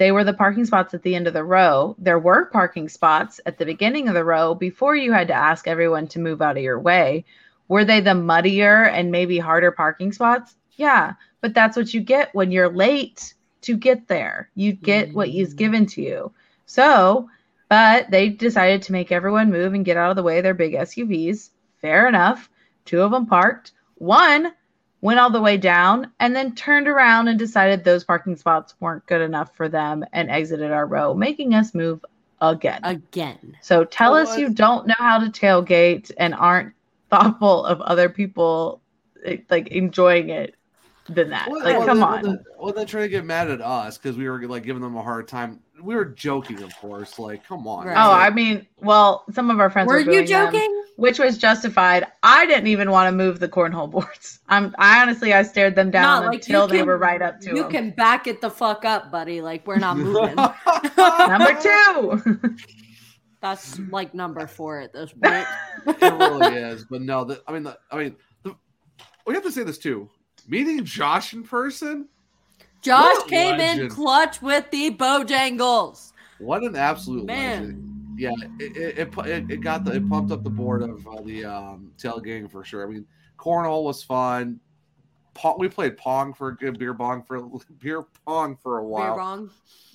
they 0.00 0.12
were 0.12 0.24
the 0.24 0.32
parking 0.32 0.64
spots 0.64 0.94
at 0.94 1.02
the 1.02 1.14
end 1.14 1.26
of 1.26 1.34
the 1.34 1.44
row. 1.44 1.94
There 1.98 2.18
were 2.18 2.46
parking 2.46 2.88
spots 2.88 3.38
at 3.44 3.58
the 3.58 3.66
beginning 3.66 4.08
of 4.08 4.14
the 4.14 4.24
row 4.24 4.54
before 4.54 4.96
you 4.96 5.12
had 5.12 5.28
to 5.28 5.34
ask 5.34 5.68
everyone 5.68 6.08
to 6.08 6.18
move 6.18 6.40
out 6.40 6.56
of 6.56 6.62
your 6.62 6.80
way. 6.80 7.26
Were 7.68 7.84
they 7.84 8.00
the 8.00 8.14
muddier 8.14 8.84
and 8.84 9.12
maybe 9.12 9.38
harder 9.38 9.70
parking 9.70 10.12
spots? 10.12 10.56
Yeah, 10.76 11.12
but 11.42 11.52
that's 11.52 11.76
what 11.76 11.92
you 11.92 12.00
get 12.00 12.34
when 12.34 12.50
you're 12.50 12.72
late 12.72 13.34
to 13.60 13.76
get 13.76 14.08
there. 14.08 14.48
You 14.54 14.72
get 14.72 15.12
what 15.12 15.28
is 15.28 15.52
mm. 15.52 15.58
given 15.58 15.84
to 15.88 16.00
you. 16.00 16.32
So, 16.64 17.28
but 17.68 18.10
they 18.10 18.30
decided 18.30 18.80
to 18.84 18.92
make 18.92 19.12
everyone 19.12 19.52
move 19.52 19.74
and 19.74 19.84
get 19.84 19.98
out 19.98 20.08
of 20.08 20.16
the 20.16 20.22
way 20.22 20.38
of 20.38 20.44
their 20.44 20.54
big 20.54 20.72
SUVs. 20.72 21.50
Fair 21.82 22.08
enough. 22.08 22.48
Two 22.86 23.02
of 23.02 23.10
them 23.10 23.26
parked. 23.26 23.72
One 23.96 24.54
went 25.00 25.18
all 25.18 25.30
the 25.30 25.40
way 25.40 25.56
down, 25.56 26.10
and 26.20 26.34
then 26.36 26.54
turned 26.54 26.88
around 26.88 27.28
and 27.28 27.38
decided 27.38 27.84
those 27.84 28.04
parking 28.04 28.36
spots 28.36 28.74
weren't 28.80 29.06
good 29.06 29.20
enough 29.20 29.54
for 29.56 29.68
them 29.68 30.04
and 30.12 30.30
exited 30.30 30.70
our 30.70 30.86
row, 30.86 31.14
making 31.14 31.54
us 31.54 31.74
move 31.74 32.04
again. 32.40 32.80
Again. 32.84 33.56
So 33.62 33.84
tell 33.84 34.14
us 34.14 34.36
you 34.38 34.50
don't 34.50 34.86
know 34.86 34.94
how 34.98 35.18
to 35.18 35.26
tailgate 35.26 36.10
and 36.18 36.34
aren't 36.34 36.74
thoughtful 37.10 37.64
of 37.64 37.80
other 37.80 38.08
people 38.08 38.80
eh, 39.24 39.38
like 39.48 39.68
enjoying 39.68 40.30
it 40.30 40.54
than 41.08 41.30
that. 41.30 41.50
Well, 41.50 41.64
like, 41.64 41.78
well, 41.78 41.86
come 41.86 42.02
on. 42.02 42.22
Well, 42.22 42.38
well, 42.58 42.72
they're 42.72 42.84
trying 42.84 43.04
to 43.04 43.08
get 43.08 43.24
mad 43.24 43.50
at 43.50 43.60
us 43.60 43.98
because 43.98 44.16
we 44.16 44.28
were 44.28 44.46
like 44.46 44.64
giving 44.64 44.82
them 44.82 44.96
a 44.96 45.02
hard 45.02 45.28
time. 45.28 45.60
We 45.82 45.94
were 45.94 46.04
joking, 46.04 46.62
of 46.62 46.74
course. 46.76 47.18
Like, 47.18 47.44
come 47.44 47.66
on. 47.66 47.86
Right. 47.86 47.96
Oh, 47.96 48.12
I 48.12 48.30
mean, 48.30 48.66
well, 48.78 49.24
some 49.32 49.50
of 49.50 49.60
our 49.60 49.70
friends 49.70 49.88
were, 49.88 50.04
were 50.04 50.12
you 50.12 50.26
joking, 50.26 50.60
them, 50.60 50.84
which 50.96 51.18
was 51.18 51.38
justified. 51.38 52.06
I 52.22 52.46
didn't 52.46 52.66
even 52.66 52.90
want 52.90 53.08
to 53.08 53.12
move 53.12 53.40
the 53.40 53.48
cornhole 53.48 53.90
boards. 53.90 54.40
I'm. 54.48 54.74
I 54.78 55.02
honestly, 55.02 55.32
I 55.32 55.42
stared 55.42 55.74
them 55.74 55.90
down 55.90 56.24
not, 56.24 56.34
until 56.34 56.62
like, 56.62 56.70
they 56.70 56.78
can, 56.78 56.86
were 56.86 56.98
right 56.98 57.22
up 57.22 57.40
to. 57.40 57.50
You 57.50 57.62
them. 57.62 57.70
can 57.70 57.90
back 57.90 58.26
it 58.26 58.40
the 58.40 58.50
fuck 58.50 58.84
up, 58.84 59.10
buddy. 59.10 59.40
Like 59.40 59.66
we're 59.66 59.78
not 59.78 59.96
moving. 59.96 60.34
Number 60.96 61.58
two. 61.60 62.56
That's 63.40 63.78
like 63.90 64.12
number 64.12 64.46
four 64.46 64.80
at 64.80 64.92
this 64.92 65.12
point. 65.12 65.46
it 65.86 66.12
really 66.12 66.56
is, 66.56 66.84
but 66.84 67.00
no. 67.00 67.24
The, 67.24 67.42
I 67.48 67.52
mean, 67.52 67.62
the, 67.62 67.78
I 67.90 67.96
mean, 67.96 68.16
the, 68.42 68.54
we 69.26 69.32
have 69.32 69.42
to 69.44 69.50
say 69.50 69.62
this 69.62 69.78
too 69.78 70.10
meeting 70.50 70.84
Josh 70.84 71.32
in 71.32 71.42
person. 71.42 72.08
Josh 72.82 73.22
came 73.24 73.58
legend. 73.58 73.80
in 73.82 73.90
clutch 73.90 74.40
with 74.40 74.70
the 74.70 74.90
Bojangles. 74.90 76.12
What 76.38 76.62
an 76.62 76.76
absolute 76.76 77.26
Man. 77.26 77.62
legend! 77.62 78.18
Yeah, 78.18 78.32
it 78.58 78.98
it, 78.98 79.16
it, 79.26 79.50
it 79.50 79.60
got 79.60 79.84
the 79.84 79.92
it 79.92 80.08
pumped 80.08 80.32
up 80.32 80.42
the 80.42 80.50
board 80.50 80.82
of 80.82 81.06
uh, 81.06 81.22
the 81.22 81.44
um, 81.44 81.92
tailgating 81.98 82.50
for 82.50 82.64
sure. 82.64 82.86
I 82.86 82.90
mean, 82.90 83.06
cornhole 83.38 83.84
was 83.84 84.02
fun. 84.02 84.60
Pong, 85.32 85.56
we 85.58 85.68
played 85.68 85.96
pong 85.96 86.34
for 86.34 86.48
a 86.48 86.56
good 86.56 86.78
beer 86.78 86.92
bong 86.92 87.22
for 87.22 87.40
beer 87.80 88.04
pong 88.26 88.56
for 88.56 88.78
a 88.78 88.84
while. 88.84 89.14
Beer 89.14 89.16
bong, 89.16 89.50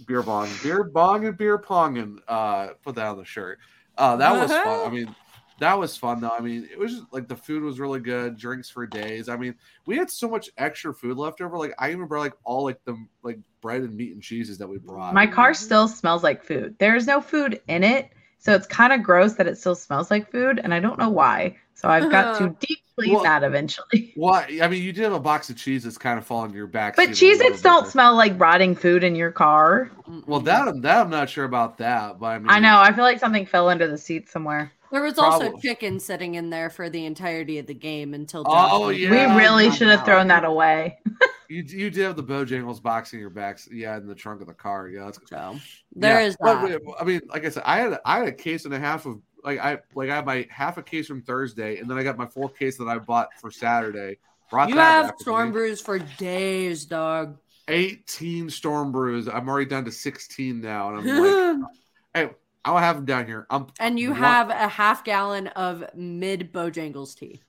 beer 0.07 0.23
bong, 0.23 0.49
beer 0.63 0.83
bong, 0.83 1.25
and 1.25 1.37
beer 1.37 1.57
pong, 1.57 1.97
and 1.97 2.19
uh, 2.27 2.69
put 2.83 2.95
that 2.95 3.07
on 3.07 3.17
the 3.17 3.25
shirt. 3.25 3.59
Uh, 3.97 4.15
that 4.17 4.31
was 4.31 4.51
fun. 4.51 4.87
I 4.87 4.89
mean, 4.89 5.15
that 5.59 5.77
was 5.77 5.95
fun 5.95 6.21
though. 6.21 6.31
I 6.37 6.41
mean, 6.41 6.67
it 6.71 6.77
was 6.77 6.93
just, 6.93 7.05
like 7.11 7.27
the 7.27 7.35
food 7.35 7.63
was 7.63 7.79
really 7.79 7.99
good, 7.99 8.37
drinks 8.37 8.69
for 8.69 8.85
days. 8.85 9.29
I 9.29 9.37
mean, 9.37 9.55
we 9.85 9.97
had 9.97 10.09
so 10.09 10.27
much 10.27 10.49
extra 10.57 10.93
food 10.93 11.17
left 11.17 11.41
over. 11.41 11.57
Like 11.57 11.73
I 11.79 11.91
even 11.91 12.05
brought 12.07 12.21
like 12.21 12.37
all 12.43 12.63
like 12.63 12.83
the 12.85 12.97
like 13.23 13.39
bread 13.61 13.81
and 13.81 13.95
meat 13.95 14.13
and 14.13 14.21
cheeses 14.21 14.57
that 14.57 14.67
we 14.67 14.77
brought. 14.77 15.13
My 15.13 15.27
car 15.27 15.53
still 15.53 15.87
smells 15.87 16.23
like 16.23 16.43
food. 16.43 16.75
There's 16.79 17.07
no 17.07 17.21
food 17.21 17.61
in 17.67 17.83
it, 17.83 18.09
so 18.39 18.53
it's 18.53 18.67
kind 18.67 18.93
of 18.93 19.01
gross 19.01 19.33
that 19.33 19.47
it 19.47 19.57
still 19.57 19.75
smells 19.75 20.11
like 20.11 20.29
food, 20.29 20.59
and 20.63 20.73
I 20.73 20.79
don't 20.79 20.99
know 20.99 21.09
why. 21.09 21.57
So 21.73 21.89
I've 21.89 22.09
got 22.09 22.37
to 22.37 22.45
uh-huh. 22.45 22.53
deep 22.59 22.79
clean 22.95 23.13
well, 23.13 23.23
that 23.23 23.43
eventually. 23.43 24.13
Well, 24.17 24.33
I 24.33 24.67
mean, 24.67 24.81
you 24.81 24.93
did 24.93 25.03
have 25.03 25.13
a 25.13 25.19
box 25.19 25.49
of 25.49 25.57
cheese 25.57 25.83
that's 25.83 25.97
kind 25.97 26.17
of 26.17 26.25
falling 26.25 26.51
to 26.51 26.57
your 26.57 26.67
back. 26.67 26.95
But 26.95 27.09
Cheez-Its 27.09 27.61
don't 27.61 27.87
smell 27.87 28.15
like 28.15 28.39
rotting 28.39 28.75
food 28.75 29.03
in 29.03 29.15
your 29.15 29.31
car. 29.31 29.91
Well, 30.25 30.39
that 30.41 30.81
that 30.81 31.01
I'm 31.01 31.09
not 31.09 31.29
sure 31.29 31.43
about 31.43 31.77
that, 31.79 32.19
but 32.19 32.27
I 32.27 32.39
mean, 32.39 32.49
I 32.49 32.59
know. 32.59 32.79
I 32.79 32.93
feel 32.93 33.03
like 33.03 33.19
something 33.19 33.45
fell 33.45 33.67
under 33.69 33.87
the 33.87 33.97
seat 33.97 34.29
somewhere. 34.29 34.71
There 34.95 35.03
was 35.03 35.15
Probably. 35.15 35.47
also 35.47 35.59
chicken 35.59 35.99
sitting 35.99 36.35
in 36.35 36.49
there 36.49 36.69
for 36.69 36.89
the 36.89 37.05
entirety 37.05 37.59
of 37.59 37.67
the 37.67 37.73
game 37.73 38.13
until. 38.13 38.45
Oh, 38.47 38.53
Josh 38.53 38.69
oh 38.71 38.89
yeah, 38.91 39.35
we 39.35 39.43
really 39.43 39.69
should 39.69 39.89
have 39.89 40.05
thrown 40.05 40.29
that 40.29 40.45
away. 40.45 40.99
you 41.49 41.63
you 41.63 41.89
did 41.89 42.05
have 42.05 42.15
the 42.15 42.23
Bojangles 42.23 42.81
box 42.81 43.11
in 43.11 43.19
your 43.19 43.29
back, 43.29 43.59
yeah, 43.69 43.97
in 43.97 44.07
the 44.07 44.15
trunk 44.15 44.39
of 44.39 44.47
the 44.47 44.53
car. 44.53 44.87
Yeah, 44.87 45.03
that's 45.03 45.19
so. 45.29 45.59
There 45.93 46.21
yeah. 46.21 46.27
is 46.27 46.37
that. 46.39 46.79
I 46.97 47.03
mean, 47.03 47.19
like 47.27 47.43
I 47.43 47.49
said, 47.49 47.63
I 47.65 47.79
had 47.79 47.99
I 48.05 48.19
had 48.19 48.27
a 48.29 48.31
case 48.31 48.63
and 48.63 48.73
a 48.73 48.79
half 48.79 49.05
of 49.05 49.19
like 49.43 49.59
I 49.59 49.79
like 49.95 50.09
I 50.09 50.15
had 50.15 50.25
my 50.25 50.47
half 50.49 50.77
a 50.77 50.81
case 50.81 51.07
from 51.07 51.21
Thursday, 51.23 51.77
and 51.79 51.89
then 51.89 51.97
I 51.97 52.03
got 52.03 52.17
my 52.17 52.27
full 52.27 52.47
case 52.47 52.77
that 52.77 52.87
I 52.87 52.97
bought 52.97 53.27
for 53.41 53.51
Saturday. 53.51 54.19
Brought 54.49 54.69
you 54.69 54.77
have 54.77 55.13
storm 55.17 55.51
brews 55.51 55.81
for 55.81 55.99
days, 55.99 56.85
dog. 56.85 57.37
18 57.67 58.49
storm 58.49 58.93
brews. 58.93 59.27
I'm 59.27 59.49
already 59.49 59.65
down 59.65 59.83
to 59.83 59.91
16 59.91 60.61
now, 60.61 60.93
and 60.95 61.09
I'm 61.09 61.59
like, 61.59 61.69
hey 62.13 62.29
I'll 62.65 62.79
have 62.79 62.95
them 62.95 63.05
down 63.05 63.27
here. 63.27 63.45
I'm, 63.51 63.67
and 63.79 63.99
you 63.99 64.11
have 64.13 64.49
a 64.49 64.67
half 64.67 65.03
gallon 65.03 65.47
of 65.49 65.85
mid 65.95 66.51
Bojangles 66.51 67.15
tea. 67.15 67.41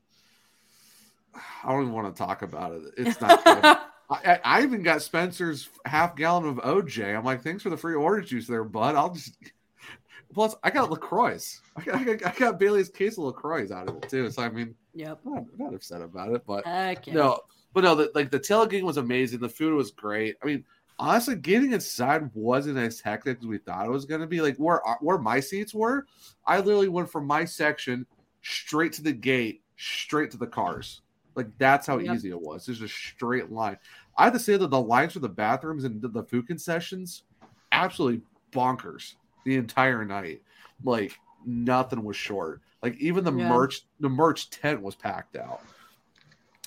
I 1.65 1.73
don't 1.73 1.83
even 1.83 1.95
want 1.95 2.15
to 2.15 2.23
talk 2.23 2.43
about 2.43 2.73
it. 2.73 2.83
It's 2.99 3.21
not 3.21 3.43
good. 3.43 3.65
I, 4.09 4.39
I, 4.45 4.63
even 4.63 4.83
got 4.83 5.03
Spencer's 5.03 5.69
half 5.85 6.15
gallon 6.15 6.47
of 6.47 6.57
OJ. 6.59 7.17
I'm 7.17 7.25
like, 7.25 7.43
thanks 7.43 7.63
for 7.63 7.71
the 7.71 7.77
free 7.77 7.95
orange 7.95 8.29
juice 8.29 8.47
there, 8.47 8.63
bud. 8.63 8.95
I'll 8.95 9.13
just. 9.13 9.37
Plus, 10.35 10.55
I 10.63 10.71
got 10.71 10.91
LaCroix. 10.91 11.39
I 11.77 11.83
got, 11.83 11.95
I 11.95 12.05
got, 12.05 12.27
I 12.27 12.39
got 12.39 12.59
Bailey's 12.59 12.91
case 12.91 13.17
of 13.17 13.25
LaCroix 13.25 13.73
out 13.73 13.89
of 13.89 13.97
it 13.97 14.09
too. 14.09 14.31
So 14.31 14.43
I 14.43 14.51
mean, 14.51 14.75
yep, 14.93 15.19
I'm 15.25 15.35
not, 15.35 15.45
not 15.57 15.75
upset 15.75 16.03
about 16.03 16.33
it. 16.33 16.43
But 16.47 16.67
okay. 16.67 17.13
no, 17.13 17.41
but 17.73 17.85
no, 17.85 17.95
the, 17.95 18.11
like 18.15 18.31
the 18.31 18.39
tailgate 18.41 18.83
was 18.83 18.99
amazing. 18.99 19.41
The 19.41 19.49
food 19.49 19.73
was 19.73 19.93
great. 19.93 20.37
I 20.43 20.47
mean, 20.47 20.65
honestly, 20.99 21.37
getting 21.37 21.73
inside 21.73 22.31
wasn't 22.35 22.79
as 22.79 23.01
hectic 23.01 23.39
as 23.39 23.47
we 23.47 23.59
thought 23.59 23.87
it 23.87 23.91
was 23.91 24.05
going 24.05 24.21
to 24.21 24.27
be. 24.27 24.41
Like 24.41 24.57
where 24.57 24.87
uh, 24.87 24.95
where 25.01 25.19
my 25.19 25.41
seats 25.41 25.75
were, 25.75 26.07
I 26.47 26.59
literally 26.59 26.89
went 26.89 27.11
from 27.11 27.27
my 27.27 27.45
section 27.45 28.07
straight 28.43 28.93
to 28.95 29.03
the 29.03 29.13
gate, 29.13 29.63
straight 29.77 30.31
to 30.33 30.37
the 30.37 30.47
cars. 30.47 31.03
Like 31.35 31.49
that's 31.59 31.87
how 31.87 31.99
yep. 31.99 32.15
easy 32.15 32.31
it 32.31 32.41
was. 32.41 32.65
There's 32.65 32.83
a 32.83 32.89
straight 32.89 33.51
line. 33.51 33.79
I 34.17 34.25
have 34.25 34.33
to 34.33 34.39
say 34.39 34.57
that 34.57 34.71
the 34.71 34.81
lines 34.81 35.13
for 35.13 35.19
the 35.19 35.29
bathrooms 35.29 35.85
and 35.85 36.01
the 36.01 36.23
food 36.25 36.47
concessions, 36.47 37.25
absolutely 37.73 38.23
bonkers. 38.53 39.15
the 39.45 39.57
entire 39.57 40.05
night. 40.05 40.43
Like 40.83 41.17
nothing 41.45 42.03
was 42.03 42.17
short. 42.17 42.63
Like 42.83 42.97
even 42.97 43.23
the 43.23 43.33
Yeah. 43.33 43.49
merch, 43.49 43.87
the 44.01 44.09
merch 44.09 44.51
tent 44.51 44.83
was 44.83 44.95
packed 44.95 45.37
out. 45.37 45.61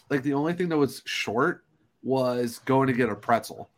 Like 0.10 0.24
the 0.24 0.34
only 0.34 0.54
thing 0.54 0.70
that 0.70 0.78
was 0.78 1.02
short 1.06 1.66
was 2.04 2.60
going 2.60 2.88
to 2.88 2.94
get 2.94 3.10
a 3.10 3.16
pretzel 3.16 3.70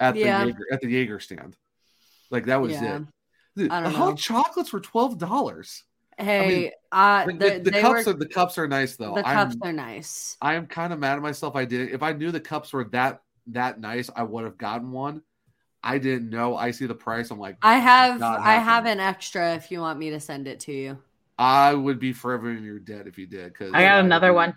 at 0.00 0.16
Yeah. 0.16 0.40
the 0.40 0.46
Jaeger, 0.50 0.64
at 0.72 0.80
the 0.80 0.88
Jaeger 0.88 1.20
stand. 1.20 1.56
Like 2.30 2.46
that 2.46 2.60
was 2.60 2.72
Yeah. 2.72 2.96
it. 2.96 3.02
Dude, 3.56 3.70
I 3.70 3.82
don't 3.82 3.92
the 3.92 3.98
hot 3.98 4.18
chocolates 4.18 4.72
were 4.72 4.80
twelve 4.80 5.18
dollars. 5.18 5.84
Hey, 6.18 6.72
uh, 6.92 7.26
the, 7.26 7.32
the, 7.32 7.60
the 7.64 7.70
they 7.70 7.80
cups 7.80 8.06
were, 8.06 8.12
are 8.12 8.16
the 8.16 8.28
cups 8.28 8.58
are 8.58 8.68
nice 8.68 8.96
though. 8.96 9.14
the 9.14 9.26
I'm 9.26 9.48
cups 9.50 9.56
are 9.62 9.72
nice. 9.72 10.36
I 10.40 10.54
am 10.54 10.66
kind 10.66 10.92
of 10.92 10.98
mad 10.98 11.16
at 11.16 11.22
myself. 11.22 11.56
I 11.56 11.64
didn't. 11.64 11.94
If 11.94 12.02
I 12.02 12.12
knew 12.12 12.30
the 12.30 12.40
cups 12.40 12.72
were 12.72 12.84
that 12.84 13.22
that 13.48 13.80
nice, 13.80 14.10
I 14.14 14.22
would 14.22 14.44
have 14.44 14.58
gotten 14.58 14.92
one. 14.92 15.22
I 15.82 15.98
didn't 15.98 16.30
know. 16.30 16.56
I 16.56 16.70
see 16.70 16.86
the 16.86 16.94
price. 16.94 17.30
I'm 17.30 17.38
like, 17.38 17.58
I 17.62 17.78
have 17.78 18.22
I 18.22 18.54
have 18.54 18.86
an 18.86 19.00
extra 19.00 19.54
if 19.54 19.70
you 19.70 19.80
want 19.80 19.98
me 19.98 20.10
to 20.10 20.20
send 20.20 20.48
it 20.48 20.60
to 20.60 20.72
you. 20.72 20.98
I 21.38 21.74
would 21.74 21.98
be 21.98 22.12
forever 22.12 22.50
in 22.50 22.62
your 22.64 22.78
debt 22.78 23.06
if 23.06 23.18
you 23.18 23.26
did. 23.26 23.52
Because 23.52 23.72
I 23.74 23.82
got 23.82 24.04
another 24.04 24.32
one. 24.32 24.56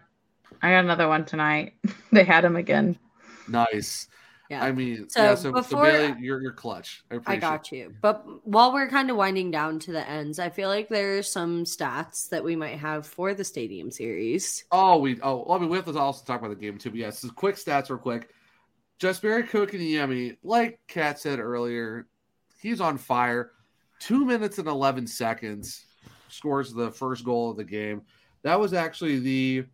I 0.62 0.72
got 0.72 0.84
another 0.84 1.08
one 1.08 1.26
tonight. 1.26 1.74
they 2.12 2.24
had 2.24 2.44
them 2.44 2.56
again. 2.56 2.98
Nice. 3.48 4.08
Yeah. 4.50 4.64
I 4.64 4.72
mean, 4.72 5.10
So 5.10 5.22
yeah. 5.22 5.36
So, 5.36 5.52
before- 5.52 5.86
so 5.86 5.92
Bailey, 5.92 6.16
you're 6.22 6.42
you're 6.42 6.54
clutch. 6.54 7.04
I, 7.12 7.20
I 7.26 7.36
got 7.36 7.72
you. 7.72 7.94
But 8.02 8.26
while 8.46 8.74
we're 8.74 8.88
kind 8.90 9.10
of 9.12 9.18
winding 9.18 9.52
down 9.52 9.80
to 9.80 9.92
the 9.92 10.08
ends, 10.08 10.40
I 10.40 10.50
feel 10.50 10.70
like 10.70 10.88
there's 10.88 11.30
some 11.30 11.66
stats 11.66 12.30
that 12.30 12.44
we 12.44 12.56
might 12.56 12.78
have 12.78 13.06
for 13.06 13.34
the 13.34 13.44
stadium 13.44 13.92
series. 13.92 14.64
Oh, 14.72 15.00
we 15.00 15.20
oh 15.22 15.44
well, 15.48 15.58
I 15.58 15.60
mean 15.60 15.70
we 15.70 15.76
have 15.78 15.86
to 15.86 16.00
also 16.00 16.24
talk 16.24 16.40
about 16.40 16.50
the 16.50 16.56
game 16.66 16.78
too. 16.78 16.92
But 16.92 17.00
yes, 17.00 17.20
so 17.20 17.30
quick 17.30 17.56
stats 17.56 17.90
real 17.90 18.00
quick. 18.00 18.30
Just 19.00 19.22
Barry 19.22 19.44
Kotkaniemi, 19.44 20.38
like 20.44 20.80
Kat 20.88 21.20
said 21.20 21.40
earlier, 21.40 22.08
he's 22.62 22.82
on 22.82 22.98
fire. 22.98 23.52
Two 24.00 24.26
minutes 24.26 24.60
and 24.60 24.68
eleven 24.68 25.06
seconds 25.08 25.86
scores 26.30 26.74
the 26.74 26.92
first 26.92 27.24
goal 27.26 27.52
of 27.52 27.58
the 27.58 27.64
game. 27.64 28.04
That 28.44 28.60
was 28.60 28.74
actually 28.74 29.20
the 29.20 29.66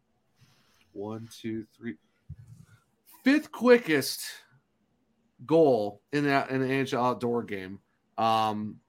one, 0.93 1.27
two, 1.31 1.65
three, 1.77 1.95
fifth 3.23 3.51
quickest 3.51 4.21
goal 5.45 6.01
in 6.11 6.25
that 6.25 6.49
in 6.49 6.61
the 6.61 6.67
NHL 6.67 7.03
outdoor 7.03 7.43
game. 7.43 7.79
Um, 8.17 8.79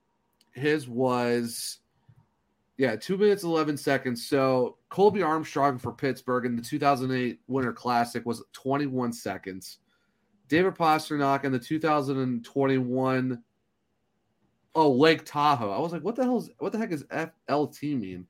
his 0.52 0.88
was 0.88 1.78
yeah, 2.76 2.96
two 2.96 3.16
minutes 3.16 3.44
eleven 3.44 3.76
seconds. 3.76 4.26
So 4.26 4.78
Colby 4.88 5.22
Armstrong 5.22 5.78
for 5.78 5.92
Pittsburgh 5.92 6.46
in 6.46 6.56
the 6.56 6.62
2008 6.62 7.40
Winter 7.46 7.72
Classic 7.72 8.24
was 8.26 8.42
21 8.52 9.12
seconds. 9.12 9.78
David 10.48 10.74
Pastrnak 10.74 11.44
in 11.44 11.52
the 11.52 11.58
2021 11.58 13.42
oh 14.74 14.90
Lake 14.92 15.24
Tahoe. 15.24 15.70
I 15.70 15.78
was 15.78 15.92
like, 15.92 16.02
what 16.02 16.16
the 16.16 16.24
hell 16.24 16.38
is 16.38 16.50
what 16.58 16.72
the 16.72 16.78
heck 16.78 16.92
is 16.92 17.04
FLT 17.04 17.98
mean? 17.98 18.26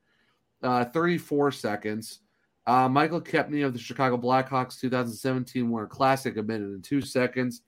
Uh, 0.61 0.85
34 0.85 1.51
seconds. 1.51 2.19
Uh, 2.67 2.89
Michael 2.89 3.21
Kempny 3.21 3.63
of 3.63 3.73
the 3.73 3.79
Chicago 3.79 4.17
Blackhawks 4.17 4.79
2017 4.79 5.69
Winter 5.69 5.87
Classic 5.87 6.35
a 6.37 6.43
minute 6.43 6.69
and 6.69 6.83
two 6.83 7.01
seconds. 7.01 7.61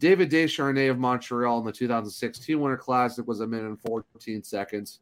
David 0.00 0.30
Desharnais 0.30 0.90
of 0.90 0.98
Montreal 0.98 1.58
in 1.58 1.64
the 1.66 1.72
2016 1.72 2.58
Winter 2.58 2.76
Classic 2.78 3.26
was 3.26 3.40
a 3.40 3.46
minute 3.46 3.66
and 3.66 3.80
14 3.80 4.42
seconds. 4.42 5.00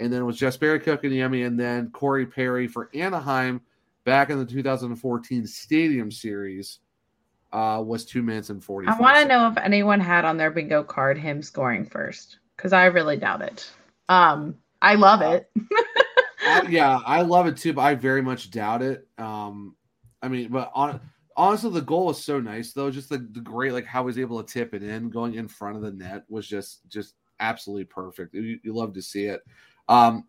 And 0.00 0.12
then 0.12 0.20
it 0.20 0.24
was 0.24 0.36
just 0.36 0.58
Barry 0.58 0.80
Kotkaniemi, 0.80 1.46
and 1.46 1.58
then 1.58 1.90
Corey 1.90 2.26
Perry 2.26 2.66
for 2.66 2.90
Anaheim 2.92 3.60
back 4.04 4.30
in 4.30 4.38
the 4.38 4.44
2014 4.44 5.46
Stadium 5.46 6.10
Series 6.10 6.80
uh, 7.52 7.80
was 7.86 8.04
two 8.04 8.22
minutes 8.22 8.50
and 8.50 8.62
40. 8.64 8.88
I 8.88 8.98
want 8.98 9.16
to 9.18 9.28
know 9.28 9.46
if 9.46 9.56
anyone 9.58 10.00
had 10.00 10.24
on 10.24 10.38
their 10.38 10.50
bingo 10.50 10.82
card 10.82 11.18
him 11.18 11.40
scoring 11.40 11.86
first 11.86 12.38
because 12.56 12.72
I 12.72 12.86
really 12.86 13.16
doubt 13.16 13.42
it. 13.42 13.70
Um, 14.08 14.56
I 14.80 14.96
love 14.96 15.22
it. 15.22 15.48
I- 16.44 16.66
yeah, 16.68 16.98
I 17.06 17.22
love 17.22 17.46
it 17.46 17.56
too, 17.58 17.74
but 17.74 17.82
I 17.82 17.94
very 17.94 18.22
much 18.22 18.50
doubt 18.50 18.82
it. 18.82 19.06
Um, 19.18 19.76
I 20.20 20.26
mean, 20.26 20.48
but 20.50 20.72
on, 20.74 21.00
honestly, 21.36 21.70
the 21.70 21.80
goal 21.80 22.06
was 22.06 22.22
so 22.22 22.40
nice 22.40 22.72
though. 22.72 22.90
Just 22.90 23.08
the, 23.08 23.18
the 23.18 23.40
great, 23.40 23.72
like 23.72 23.86
how 23.86 24.02
he 24.02 24.06
was 24.06 24.18
able 24.18 24.42
to 24.42 24.52
tip 24.52 24.74
it 24.74 24.82
in, 24.82 25.10
going 25.10 25.34
in 25.34 25.48
front 25.48 25.76
of 25.76 25.82
the 25.82 25.92
net 25.92 26.24
was 26.28 26.46
just 26.46 26.80
just 26.88 27.14
absolutely 27.40 27.84
perfect. 27.84 28.34
You, 28.34 28.58
you 28.62 28.74
love 28.74 28.94
to 28.94 29.02
see 29.02 29.24
it. 29.24 29.42
Um, 29.88 30.24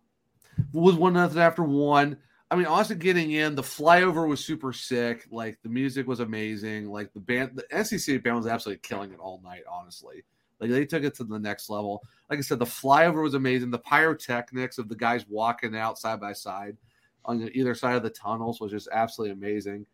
was 0.72 0.96
one 0.96 1.14
nothing 1.14 1.42
after 1.42 1.64
one. 1.64 2.18
I 2.52 2.56
mean, 2.56 2.66
honestly, 2.68 2.96
getting 2.96 3.32
in 3.32 3.56
the 3.56 3.64
flyover 3.64 4.28
was 4.28 4.44
super 4.44 4.74
sick. 4.74 5.28
Like 5.32 5.58
the 5.64 5.70
music 5.70 6.08
was 6.08 6.20
amazing. 6.20 6.90
Like 6.90 7.12
the 7.14 7.20
band, 7.20 7.52
the 7.56 7.64
NCC 7.74 8.22
band 8.24 8.36
was 8.36 8.48
absolutely 8.48 8.82
killing 8.82 9.12
it 9.12 9.20
all 9.20 9.42
night. 9.44 9.64
Honestly, 9.70 10.24
like 10.60 10.70
they 10.70 10.86
took 10.86 11.04
it 11.04 11.16
to 11.16 11.24
the 11.24 11.40
next 11.40 11.70
level. 11.70 12.04
Like 12.30 12.40
I 12.40 12.42
said, 12.44 12.60
the 12.60 12.66
flyover 12.66 13.24
was 13.24 13.34
amazing. 13.34 13.72
The 13.72 13.80
pyrotechnics 13.80 14.78
of 14.78 14.88
the 14.88 14.96
guys 14.96 15.26
walking 15.28 15.76
out 15.76 15.98
side 15.98 16.20
by 16.20 16.34
side 16.34 16.78
on 17.26 17.50
either 17.54 17.74
side 17.74 17.96
of 17.96 18.04
the 18.04 18.10
tunnels 18.10 18.60
was 18.60 18.72
just 18.72 18.90
absolutely 18.92 19.34
amazing. 19.34 19.86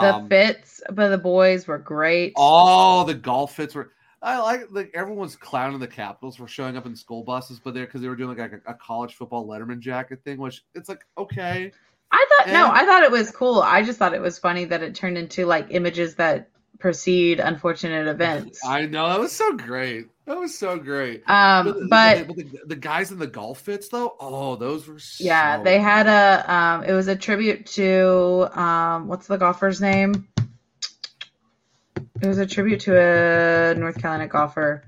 The 0.00 0.14
Um, 0.14 0.28
fits 0.28 0.82
by 0.92 1.08
the 1.08 1.18
boys 1.18 1.66
were 1.66 1.78
great. 1.78 2.32
all 2.36 3.04
the 3.04 3.14
golf 3.14 3.56
fits 3.56 3.74
were. 3.74 3.92
I 4.22 4.38
like 4.40 4.66
like 4.70 4.90
everyone's 4.94 5.34
clowning 5.36 5.80
the 5.80 5.88
Capitals 5.88 6.36
for 6.36 6.46
showing 6.46 6.76
up 6.76 6.86
in 6.86 6.94
school 6.94 7.24
buses, 7.24 7.58
but 7.60 7.74
they're 7.74 7.86
because 7.86 8.00
they 8.02 8.08
were 8.08 8.16
doing 8.16 8.36
like 8.36 8.52
a, 8.52 8.70
a 8.70 8.74
college 8.74 9.14
football 9.14 9.46
Letterman 9.48 9.80
jacket 9.80 10.20
thing, 10.24 10.38
which 10.38 10.64
it's 10.74 10.88
like 10.88 11.04
okay, 11.18 11.72
I 12.12 12.26
thought 12.28 12.52
no, 12.52 12.70
I 12.70 12.84
thought 12.86 13.02
it 13.02 13.10
was 13.10 13.30
cool. 13.32 13.60
I 13.62 13.82
just 13.82 13.98
thought 13.98 14.14
it 14.14 14.20
was 14.22 14.38
funny 14.38 14.64
that 14.66 14.82
it 14.82 14.94
turned 14.94 15.18
into 15.18 15.46
like 15.46 15.68
images 15.70 16.14
that 16.16 16.50
precede 16.78 17.40
unfortunate 17.40 18.06
events. 18.08 18.60
I 18.64 18.86
know 18.86 19.08
that 19.08 19.20
was 19.20 19.32
so 19.32 19.56
great. 19.56 20.06
That 20.24 20.38
was 20.38 20.56
so 20.56 20.78
great. 20.78 21.28
Um, 21.28 21.88
but 21.88 22.28
but 22.28 22.36
the, 22.36 22.60
the 22.66 22.76
guys 22.76 23.10
in 23.10 23.18
the 23.18 23.26
golf 23.26 23.60
fits 23.60 23.88
though, 23.88 24.14
oh, 24.20 24.54
those 24.54 24.86
were 24.86 24.98
yeah, 25.18 25.58
so 25.58 25.64
they 25.64 25.80
had 25.80 26.06
a 26.06 26.52
um 26.52 26.84
it 26.84 26.92
was 26.92 27.08
a 27.08 27.16
tribute 27.16 27.66
to 27.66 28.48
um 28.58 29.08
what's 29.08 29.26
the 29.26 29.36
golfer's 29.36 29.80
name? 29.80 30.28
It 32.20 32.28
was 32.28 32.38
a 32.38 32.46
tribute 32.46 32.80
to 32.82 32.96
a 32.96 33.74
North 33.74 34.00
Carolina 34.00 34.28
golfer. 34.28 34.84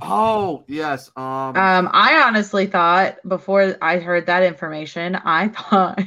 Oh 0.00 0.64
yes, 0.68 1.10
um, 1.16 1.54
Um, 1.56 1.90
I 1.92 2.22
honestly 2.26 2.66
thought 2.66 3.18
before 3.26 3.76
I 3.82 3.98
heard 3.98 4.26
that 4.26 4.42
information, 4.42 5.16
I 5.16 5.48
thought, 5.48 6.00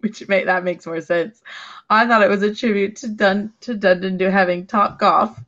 which 0.00 0.28
made 0.28 0.48
that 0.48 0.64
makes 0.64 0.86
more 0.86 1.00
sense. 1.00 1.40
I 1.88 2.06
thought 2.06 2.22
it 2.22 2.28
was 2.28 2.42
a 2.42 2.54
tribute 2.54 2.96
to 2.96 3.08
Dun 3.08 3.54
to 3.62 3.74
Dundon 3.74 4.18
to 4.18 4.30
having 4.30 4.66
top 4.66 4.98
golf. 4.98 5.38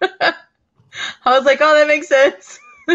I 1.24 1.36
was 1.36 1.44
like, 1.44 1.58
oh, 1.60 1.74
that 1.74 1.86
makes 1.86 2.08
sense. 2.08 2.58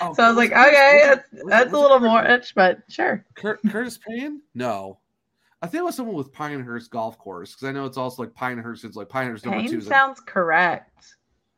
oh, 0.00 0.14
So 0.14 0.22
I 0.22 0.28
was 0.28 0.36
like, 0.36 0.52
okay, 0.52 1.00
that's 1.04 1.28
that's 1.46 1.72
a 1.72 1.78
little 1.78 2.00
more 2.00 2.22
much, 2.22 2.54
but 2.54 2.78
sure. 2.88 3.24
Cur- 3.34 3.60
Curtis 3.68 3.98
Payne? 3.98 4.40
No, 4.54 4.98
I 5.62 5.66
think 5.66 5.80
it 5.80 5.84
was 5.84 5.96
someone 5.96 6.16
with 6.16 6.32
Pinehurst 6.32 6.90
Golf 6.90 7.18
Course 7.18 7.54
because 7.54 7.68
I 7.68 7.72
know 7.72 7.86
it's 7.86 7.96
also 7.96 8.22
like 8.22 8.34
Pinehurst. 8.34 8.84
It's 8.84 8.96
like 8.96 9.08
Pinehurst 9.08 9.44
number 9.44 9.60
two. 9.62 9.68
Payne 9.68 9.78
like- 9.80 9.88
sounds 9.88 10.20
correct. 10.20 10.90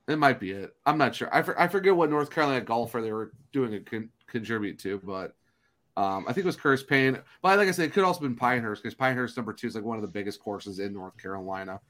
It 0.09 0.19
might 0.21 0.39
be 0.39 0.53
it. 0.53 0.73
I'm 0.87 0.99
not 0.99 1.17
sure. 1.17 1.29
I, 1.35 1.43
for, 1.43 1.61
I 1.61 1.67
forget 1.67 1.97
what 1.97 2.11
North 2.11 2.31
Carolina 2.31 2.65
golfer 2.65 3.03
they 3.03 3.11
were 3.11 3.33
doing 3.53 3.75
a 3.75 3.81
con- 3.81 4.11
contribute 4.29 4.79
to, 4.79 5.01
but 5.03 5.35
um, 5.97 6.27
I 6.29 6.33
think 6.33 6.45
it 6.45 6.47
was 6.47 6.55
Curtis 6.55 6.85
Payne. 6.85 7.19
But 7.43 7.59
like 7.59 7.67
I 7.67 7.73
said, 7.73 7.87
it 7.87 7.93
could 7.93 8.05
also 8.05 8.21
been 8.21 8.37
Pinehurst 8.37 8.83
because 8.85 8.95
Pinehurst 8.95 9.37
number 9.37 9.53
two 9.53 9.67
is 9.67 9.75
like 9.75 9.83
one 9.83 9.97
of 9.97 10.03
the 10.03 10.09
biggest 10.09 10.39
courses 10.39 10.79
in 10.79 10.93
North 10.93 11.17
Carolina. 11.17 11.81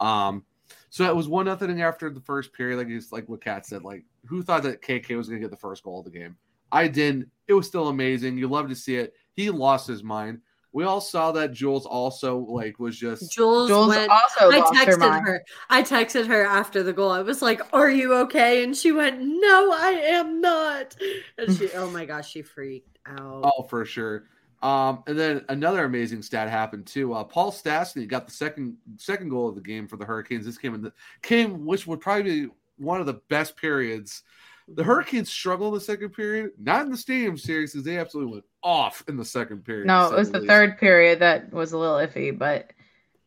Um, 0.00 0.44
so 0.90 1.04
it 1.08 1.16
was 1.16 1.28
one 1.28 1.46
nothing 1.46 1.80
after 1.82 2.10
the 2.10 2.20
first 2.20 2.52
period. 2.52 2.78
Like 2.78 2.88
it's 2.88 3.12
like 3.12 3.28
what 3.28 3.42
Kat 3.42 3.66
said. 3.66 3.82
Like 3.82 4.04
who 4.26 4.42
thought 4.42 4.62
that 4.64 4.82
KK 4.82 5.16
was 5.16 5.28
going 5.28 5.40
to 5.40 5.44
get 5.44 5.50
the 5.50 5.56
first 5.56 5.82
goal 5.82 6.00
of 6.00 6.04
the 6.04 6.10
game? 6.10 6.36
I 6.70 6.88
didn't. 6.88 7.30
It 7.48 7.54
was 7.54 7.66
still 7.66 7.88
amazing. 7.88 8.38
You 8.38 8.48
love 8.48 8.68
to 8.68 8.74
see 8.74 8.96
it. 8.96 9.14
He 9.34 9.50
lost 9.50 9.86
his 9.86 10.02
mind. 10.02 10.40
We 10.74 10.84
all 10.84 11.02
saw 11.02 11.32
that 11.32 11.52
Jules 11.52 11.84
also 11.84 12.38
like 12.38 12.78
was 12.78 12.98
just 12.98 13.30
Jules, 13.30 13.68
Jules 13.68 13.88
went. 13.88 14.10
also 14.10 14.50
I 14.50 14.58
lost 14.58 14.74
her 14.74 14.96
texted 14.96 15.26
her. 15.26 15.44
I 15.68 15.82
texted 15.82 16.26
her 16.28 16.44
after 16.44 16.82
the 16.82 16.94
goal. 16.94 17.10
I 17.10 17.20
was 17.20 17.42
like, 17.42 17.60
"Are 17.74 17.90
you 17.90 18.14
okay?" 18.14 18.64
And 18.64 18.74
she 18.74 18.90
went, 18.90 19.20
"No, 19.20 19.70
I 19.70 20.00
am 20.04 20.40
not." 20.40 20.96
And 21.36 21.54
she, 21.54 21.70
oh 21.72 21.90
my 21.90 22.06
gosh, 22.06 22.30
she 22.30 22.40
freaked 22.40 22.98
out. 23.06 23.42
Oh, 23.44 23.64
for 23.64 23.84
sure. 23.84 24.24
Um, 24.62 25.02
and 25.08 25.18
then 25.18 25.44
another 25.48 25.84
amazing 25.84 26.22
stat 26.22 26.48
happened 26.48 26.86
too. 26.86 27.12
Uh, 27.14 27.24
Paul 27.24 27.50
Stastny 27.50 28.06
got 28.06 28.26
the 28.26 28.32
second 28.32 28.76
second 28.96 29.28
goal 29.28 29.48
of 29.48 29.56
the 29.56 29.60
game 29.60 29.88
for 29.88 29.96
the 29.96 30.04
Hurricanes. 30.04 30.46
This 30.46 30.56
came 30.56 30.74
in 30.74 30.82
the 30.82 30.92
came, 31.20 31.66
which 31.66 31.86
would 31.86 32.00
probably 32.00 32.46
be 32.46 32.48
one 32.78 33.00
of 33.00 33.06
the 33.06 33.20
best 33.28 33.56
periods. 33.56 34.22
The 34.68 34.84
Hurricanes 34.84 35.28
struggled 35.28 35.74
in 35.74 35.78
the 35.80 35.84
second 35.84 36.10
period, 36.10 36.52
not 36.58 36.84
in 36.84 36.90
the 36.92 36.96
Stadium 36.96 37.36
Series, 37.36 37.72
because 37.72 37.84
they 37.84 37.98
absolutely 37.98 38.34
went 38.34 38.44
off 38.62 39.02
in 39.08 39.16
the 39.16 39.24
second 39.24 39.64
period. 39.64 39.88
No, 39.88 40.06
it 40.06 40.16
was 40.16 40.30
the 40.30 40.38
least. 40.38 40.48
third 40.48 40.78
period 40.78 41.18
that 41.18 41.52
was 41.52 41.72
a 41.72 41.78
little 41.78 41.96
iffy, 41.96 42.36
but 42.36 42.70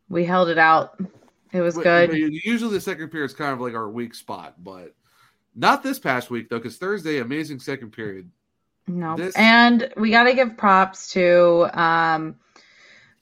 we 0.08 0.24
held 0.24 0.48
it 0.48 0.58
out. 0.58 0.98
It 1.52 1.60
was 1.60 1.76
But- 1.76 1.84
good. 1.84 2.14
Usually 2.46 2.72
the 2.74 2.82
second 2.82 3.10
period 3.10 3.26
is 3.26 3.34
kind 3.34 3.52
of 3.52 3.60
like 3.60 3.74
our 3.74 3.90
weak 3.90 4.16
spot, 4.16 4.64
but 4.64 4.96
not 5.54 5.84
this 5.84 6.00
past 6.00 6.30
week 6.30 6.48
though, 6.50 6.58
because 6.60 6.78
Thursday, 6.78 7.20
amazing 7.20 7.60
second 7.60 7.92
period. 7.92 8.32
No. 8.88 9.16
This- 9.18 9.36
And 9.36 9.92
we 9.98 10.12
got 10.12 10.24
to 10.26 10.34
give 10.34 10.58
props 10.58 11.12
to 11.14 11.70
um, 11.80 12.36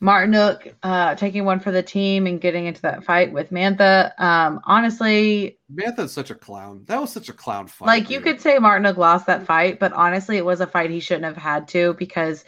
Martinook 0.01 0.73
uh, 0.83 1.15
taking 1.15 1.45
one 1.45 1.59
for 1.61 1.71
the 1.71 1.81
team 1.83 2.27
and 2.27 2.41
getting 2.41 2.65
into 2.65 2.81
that 2.81 3.03
fight 3.05 3.31
with 3.31 3.51
Mantha. 3.51 4.11
Um, 4.19 4.59
honestly, 4.65 5.57
Mantha's 5.73 6.11
such 6.11 6.29
a 6.29 6.35
clown. 6.35 6.83
That 6.87 6.99
was 6.99 7.11
such 7.11 7.29
a 7.29 7.33
clown 7.33 7.67
fight. 7.67 7.85
like 7.87 8.09
you 8.09 8.17
dude. 8.17 8.25
could 8.25 8.41
say 8.41 8.57
Martinook 8.57 8.97
lost 8.97 9.27
that 9.27 9.45
fight, 9.45 9.79
but 9.79 9.93
honestly, 9.93 10.35
it 10.37 10.45
was 10.45 10.59
a 10.59 10.67
fight 10.67 10.89
he 10.89 10.99
shouldn't 10.99 11.23
have 11.25 11.37
had 11.37 11.69
to 11.69 11.93
because, 11.93 12.43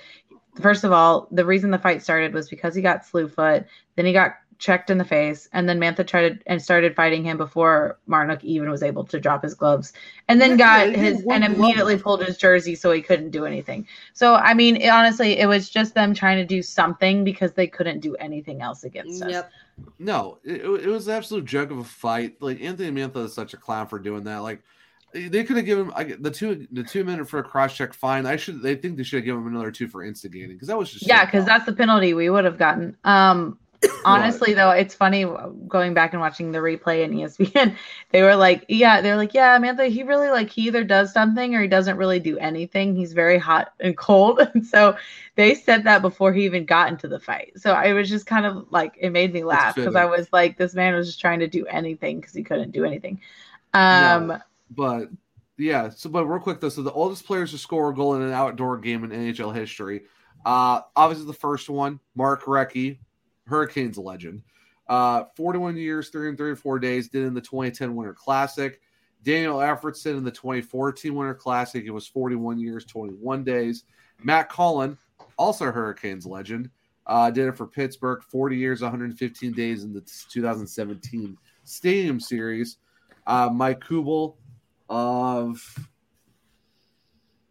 first 0.62 0.84
of 0.84 0.92
all, 0.92 1.30
the 1.32 1.46
reason 1.46 1.72
the 1.72 1.80
fight 1.80 2.04
started 2.04 2.34
was 2.34 2.50
because 2.50 2.76
he 2.76 2.82
got 2.82 3.06
slew 3.06 3.30
foot. 3.30 3.66
Then 3.96 4.06
he 4.06 4.12
got 4.12 4.34
checked 4.58 4.90
in 4.90 4.98
the 4.98 5.06
face, 5.06 5.48
and 5.54 5.68
then 5.68 5.80
Mantha 5.80 6.06
tried 6.06 6.30
to, 6.30 6.40
and 6.46 6.62
started 6.62 6.96
fighting 6.96 7.24
him 7.24 7.38
before 7.38 7.98
Martinook 8.08 8.44
even 8.44 8.70
was 8.70 8.84
able 8.84 9.04
to 9.06 9.20
drop 9.20 9.44
his 9.44 9.54
gloves, 9.54 9.94
and 10.28 10.40
then 10.40 10.58
got 10.58 10.88
he 10.88 10.96
his 10.96 11.26
and 11.30 11.44
immediately 11.44 11.98
pulled 11.98 12.26
his 12.26 12.38
jersey 12.38 12.76
so 12.76 12.92
he 12.92 13.02
couldn't 13.02 13.32
do 13.32 13.46
anything. 13.46 13.88
So 14.14 14.36
I 14.36 14.54
mean, 14.54 14.78
it, 14.78 14.90
honestly, 14.90 15.38
it 15.38 15.48
was 15.48 15.70
just 15.70 15.94
them 15.94 16.14
trying 16.14 16.38
to 16.38 16.46
do 16.46 16.62
something 16.62 17.24
because 17.24 17.54
they 17.54 17.68
couldn't 17.68 18.00
do 18.00 18.16
anything 18.16 18.62
else 18.62 18.84
against 18.84 19.24
us. 19.24 19.32
Yep. 19.32 19.52
No, 20.00 20.40
it, 20.44 20.62
it 20.62 20.88
was 20.88 21.08
an 21.08 21.16
absolute 21.16 21.46
joke 21.46 21.72
of 21.72 21.80
a 21.80 21.84
fight. 21.84 22.42
Like 22.42 22.62
Anthony 22.62 22.92
Mantha 22.92 23.26
is 23.26 23.34
such 23.34 23.54
a 23.54 23.58
clown 23.58 23.88
for 23.88 24.00
doing 24.00 24.24
that. 24.24 24.38
Like 24.38 24.62
they 25.16 25.44
could 25.44 25.56
have 25.56 25.66
given 25.66 25.86
him 25.86 25.94
I, 25.96 26.04
the 26.04 26.32
two 26.32 26.68
the 26.72 26.84
two 26.84 27.04
minute 27.04 27.30
for 27.30 27.40
a 27.40 27.44
cross 27.44 27.76
check 27.76 27.94
fine. 27.94 28.26
I 28.26 28.36
should 28.36 28.62
they 28.62 28.76
think 28.76 28.98
they 28.98 29.04
should 29.04 29.18
have 29.18 29.26
given 29.26 29.42
him 29.42 29.48
another 29.48 29.72
two 29.72 29.88
for 29.88 30.04
instigating 30.04 30.56
because 30.56 30.68
that 30.68 30.78
was 30.78 30.92
just 30.92 31.08
Yeah, 31.08 31.26
because 31.26 31.46
that's 31.46 31.66
the 31.66 31.74
penalty 31.74 32.14
we 32.14 32.30
would 32.30 32.44
have 32.44 32.58
gotten. 32.58 32.98
Um, 33.04 33.58
honestly, 34.06 34.54
though, 34.54 34.72
it's 34.72 34.94
funny 34.94 35.26
going 35.68 35.94
back 35.94 36.14
and 36.14 36.22
watching 36.22 36.52
the 36.52 36.60
replay 36.60 37.04
in 37.04 37.12
ESPN. 37.12 37.76
They 38.12 38.22
were 38.22 38.36
like, 38.36 38.64
yeah, 38.70 39.02
they're 39.02 39.18
like, 39.18 39.34
yeah, 39.34 39.58
Mantha, 39.60 39.90
he 39.90 40.04
really 40.04 40.30
like 40.30 40.50
he 40.50 40.68
either 40.68 40.86
does 40.86 41.12
something 41.12 41.54
or 41.54 41.62
he 41.62 41.68
doesn't 41.68 41.98
really 41.98 42.20
do 42.20 42.38
anything. 42.38 42.96
He's 42.96 43.12
very 43.12 43.38
hot 43.38 43.74
and 43.80 43.98
cold, 43.98 44.40
and 44.40 44.66
so 44.74 44.96
they 45.36 45.54
said 45.54 45.84
that 45.84 46.02
before 46.02 46.32
he 46.32 46.46
even 46.46 46.66
got 46.66 46.90
into 46.90 47.08
the 47.08 47.20
fight. 47.20 47.54
So 47.58 47.74
I 47.74 47.94
was 47.94 48.10
just 48.10 48.26
kind 48.26 48.46
of 48.46 48.68
like, 48.72 48.96
it 48.98 49.10
made 49.10 49.34
me 49.34 49.44
laugh 49.44 49.76
because 49.76 49.96
I 49.96 50.06
was 50.06 50.32
like, 50.32 50.58
this 50.58 50.74
man 50.74 50.94
was 50.96 51.08
just 51.08 51.20
trying 51.20 51.40
to 51.40 51.48
do 51.48 51.66
anything 51.66 52.20
because 52.22 52.34
he 52.34 52.44
couldn't 52.44 52.72
do 52.72 52.86
anything. 52.86 53.20
Um, 53.74 54.28
No. 54.28 54.40
but 54.70 55.10
yeah. 55.58 55.90
So, 55.90 56.10
but 56.10 56.26
real 56.26 56.40
quick 56.40 56.62
though, 56.62 56.70
so 56.70 56.82
the 56.82 56.92
oldest 56.92 57.26
players 57.26 57.52
to 57.52 57.58
score 57.58 57.90
a 57.90 57.94
goal 57.96 58.16
in 58.16 58.22
an 58.22 58.32
outdoor 58.32 58.78
game 58.78 59.04
in 59.04 59.12
NHL 59.12 59.54
history. 59.54 60.04
Uh, 60.46 60.82
obviously 60.96 61.26
the 61.26 61.34
first 61.34 61.70
one, 61.70 62.00
Mark 62.16 62.44
Recchi, 62.44 63.00
Hurricanes 63.48 63.98
legend. 63.98 64.42
Uh, 64.88 65.24
41 65.36 65.78
years, 65.78 66.10
334 66.10 66.80
days, 66.80 67.10
did 67.10 67.24
in 67.24 67.34
the 67.34 67.42
2010 67.42 67.96
Winter 67.96 68.14
Classic. 68.14 68.80
Daniel 69.24 69.58
Alfredsson 69.58 70.18
in 70.18 70.24
the 70.24 70.32
2014 70.32 71.14
Winter 71.16 71.34
Classic. 71.34 71.84
It 71.84 71.92
was 71.92 72.08
41 72.08 72.60
years, 72.60 72.86
21 72.86 73.44
days. 73.44 73.86
Matt 74.24 74.50
Cullen, 74.50 74.98
also 75.38 75.72
Hurricanes 75.72 76.26
legend, 76.26 76.70
uh, 77.08 77.32
did 77.32 77.48
it 77.48 77.58
for 77.58 77.66
Pittsburgh, 77.66 78.22
40 78.24 78.56
years, 78.56 78.82
115 78.82 79.52
days 79.52 79.84
in 79.84 79.94
the 79.94 80.02
2017 80.02 81.38
Stadium 81.64 82.20
Series. 82.20 82.78
Uh, 83.26 83.50
Mike 83.52 83.82
Knuble 83.82 84.36
of, 84.90 85.90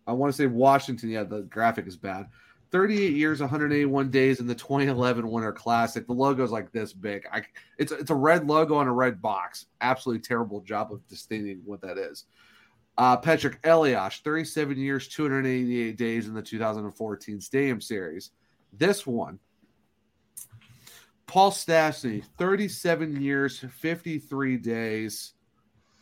I 0.06 0.12
want 0.12 0.32
to 0.32 0.36
say 0.36 0.46
Washington. 0.46 1.10
Yeah, 1.10 1.24
the 1.24 1.42
graphic 1.42 1.88
is 1.88 1.96
bad. 1.96 2.28
38 2.70 3.12
years, 3.12 3.40
181 3.40 4.10
days 4.10 4.40
in 4.40 4.46
the 4.46 4.54
2011 4.54 5.28
Winter 5.30 5.52
Classic. 5.52 6.06
The 6.06 6.12
logo's 6.12 6.50
like 6.50 6.72
this 6.72 6.92
big. 6.92 7.26
I, 7.32 7.42
it's 7.78 7.92
it's 7.92 8.10
a 8.10 8.14
red 8.14 8.46
logo 8.46 8.76
on 8.76 8.88
a 8.88 8.92
red 8.92 9.22
box. 9.22 9.66
Absolutely 9.80 10.22
terrible 10.22 10.60
job 10.60 10.92
of 10.92 11.06
distinguishing 11.06 11.62
what 11.64 11.80
that 11.82 11.98
is. 11.98 12.24
Uh, 12.96 13.16
Patrik 13.16 13.56
Elias, 13.64 14.20
37 14.22 14.76
years, 14.78 15.08
288 15.08 15.96
days 15.96 16.28
in 16.28 16.34
the 16.34 16.42
2014 16.42 17.40
Stadium 17.40 17.80
Series. 17.80 18.30
This 18.72 19.06
one, 19.06 19.38
Paul 21.26 21.50
Stastny, 21.50 22.24
37 22.38 23.20
years, 23.20 23.58
53 23.58 24.56
days, 24.58 25.34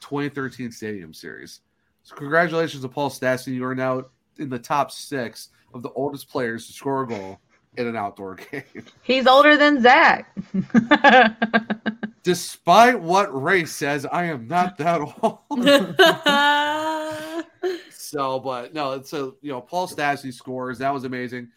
2013 0.01 0.71
Stadium 0.71 1.15
Series. 1.15 1.61
So 2.03 2.15
congratulations 2.15 2.83
to 2.83 2.89
Paul 2.89 3.09
Stastny. 3.09 3.55
You 3.55 3.65
are 3.65 3.75
now 3.75 4.07
in 4.39 4.51
the 4.51 4.59
top 4.59 4.91
six 4.91 5.49
of 5.75 5.83
the 5.83 5.91
oldest 5.91 6.29
players 6.29 6.66
to 6.66 6.73
score 6.73 7.03
a 7.03 7.07
goal 7.07 7.39
in 7.77 7.87
an 7.87 7.97
outdoor 7.97 8.35
game. 8.51 8.62
he's 9.03 9.27
older 9.27 9.57
than 9.57 9.83
Zach. 9.83 10.35
Despite 12.23 13.01
what 13.01 13.43
Ray 13.43 13.64
says, 13.64 14.07
I 14.07 14.25
am 14.25 14.47
not 14.47 14.79
that 14.79 15.01
old. 15.01 15.39
so, 17.91 18.39
but 18.39 18.75
no, 18.75 18.93
it's 18.93 19.11
so 19.11 19.37
you 19.41 19.51
know, 19.51 19.61
Paul 19.61 19.89
Stastny 19.89 20.33
scores. 20.33 20.79
That 20.79 20.95
was 20.95 21.03
amazing. 21.05 21.49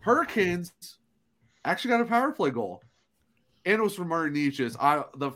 Hurricanes 0.00 0.72
actually 1.64 1.90
got 1.90 2.00
a 2.00 2.04
power 2.04 2.30
play 2.30 2.50
goal, 2.50 2.80
and 3.64 3.74
it 3.74 3.82
was 3.82 3.96
from 3.96 4.08
Martin 4.08 4.34
Necas. 4.34 4.76
I 4.78 5.02
the 5.16 5.32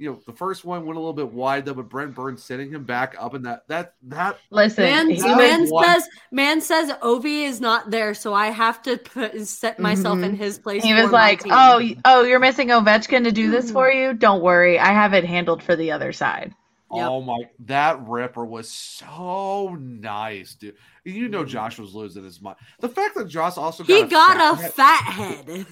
you 0.00 0.10
know 0.10 0.20
the 0.24 0.32
first 0.32 0.64
one 0.64 0.86
went 0.86 0.96
a 0.96 1.00
little 1.00 1.12
bit 1.12 1.30
wide 1.30 1.66
though, 1.66 1.74
but 1.74 1.90
Brent 1.90 2.14
Burns 2.14 2.42
setting 2.42 2.70
him 2.72 2.84
back 2.84 3.14
up, 3.18 3.34
and 3.34 3.44
that 3.44 3.68
that 3.68 3.92
that 4.04 4.38
Listen, 4.50 4.84
Man, 4.84 5.10
he 5.10 5.20
man 5.22 5.66
says 5.66 6.08
man 6.32 6.60
says 6.62 6.90
Ovi 7.02 7.42
is 7.44 7.60
not 7.60 7.90
there, 7.90 8.14
so 8.14 8.32
I 8.32 8.46
have 8.46 8.80
to 8.84 8.96
put 8.96 9.46
set 9.46 9.78
myself 9.78 10.18
Mhm. 10.18 10.24
in 10.24 10.36
his 10.36 10.58
place. 10.58 10.82
He 10.82 10.94
was 10.94 11.10
like, 11.10 11.42
team. 11.42 11.52
"Oh, 11.54 11.82
oh, 12.06 12.22
you're 12.24 12.38
missing 12.40 12.68
Ovechkin 12.68 13.24
to 13.24 13.30
do 13.32 13.50
this 13.50 13.70
Mhm. 13.70 13.72
for 13.74 13.90
you. 13.90 14.14
Don't 14.14 14.42
worry, 14.42 14.78
I 14.78 14.88
have 14.88 15.12
it 15.12 15.24
handled 15.24 15.62
for 15.62 15.76
the 15.76 15.92
other 15.92 16.12
side." 16.12 16.54
Yep. 16.92 17.08
Oh 17.08 17.20
my! 17.20 17.38
That 17.66 18.00
ripper 18.08 18.44
was 18.44 18.68
so 18.68 19.76
nice, 19.78 20.54
dude. 20.54 20.74
You 21.04 21.28
know, 21.28 21.44
Josh 21.44 21.78
was 21.78 21.94
losing 21.94 22.24
his 22.24 22.40
mind. 22.42 22.56
The 22.80 22.88
fact 22.88 23.14
that 23.14 23.28
Josh 23.28 23.56
also 23.58 23.84
he 23.84 24.02
got, 24.02 24.36
got 24.38 24.54
a 24.54 24.56
fat- 24.70 24.72
fat 24.72 25.12
head 25.12 25.66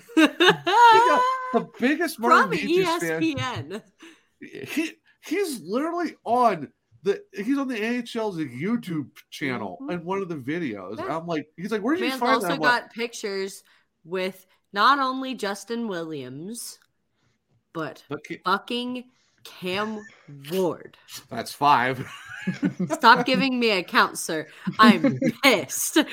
the 1.53 1.69
biggest 1.81 2.17
from 2.21 2.53
ESPN. 2.53 3.39
Fan. 3.39 3.83
He 4.41 4.93
he's 5.25 5.61
literally 5.63 6.15
on 6.25 6.73
the 7.03 7.23
he's 7.33 7.59
on 7.59 7.69
the 7.69 7.77
NHL's 7.77 8.37
YouTube 8.39 9.09
channel 9.31 9.79
Mhm. 9.83 9.93
in 9.93 10.05
one 10.05 10.21
of 10.23 10.29
the 10.29 10.37
videos. 10.37 10.99
Yeah. 10.99 11.17
I'm 11.17 11.27
like, 11.27 11.49
he's 11.57 11.71
like, 11.73 11.83
where 11.83 11.97
did 11.97 12.05
you 12.05 12.19
find 12.19 12.35
also 12.35 12.49
that? 12.49 12.61
Like, 12.61 12.83
got 12.83 12.93
pictures 12.93 13.63
with 14.05 14.47
not 14.73 14.99
only 14.99 15.35
Justin 15.35 15.89
Williams, 15.89 16.79
but 17.73 18.03
but 18.09 18.21
fucking 18.45 19.05
Cam 19.45 20.05
Ward. 20.51 20.97
that's 21.31 21.53
five. 21.53 22.07
Stop 22.93 23.27
giving 23.27 23.59
me 23.61 23.71
a 23.71 23.83
count, 23.83 24.19
sir. 24.19 24.47
I'm 24.79 25.19
pissed. 25.43 25.99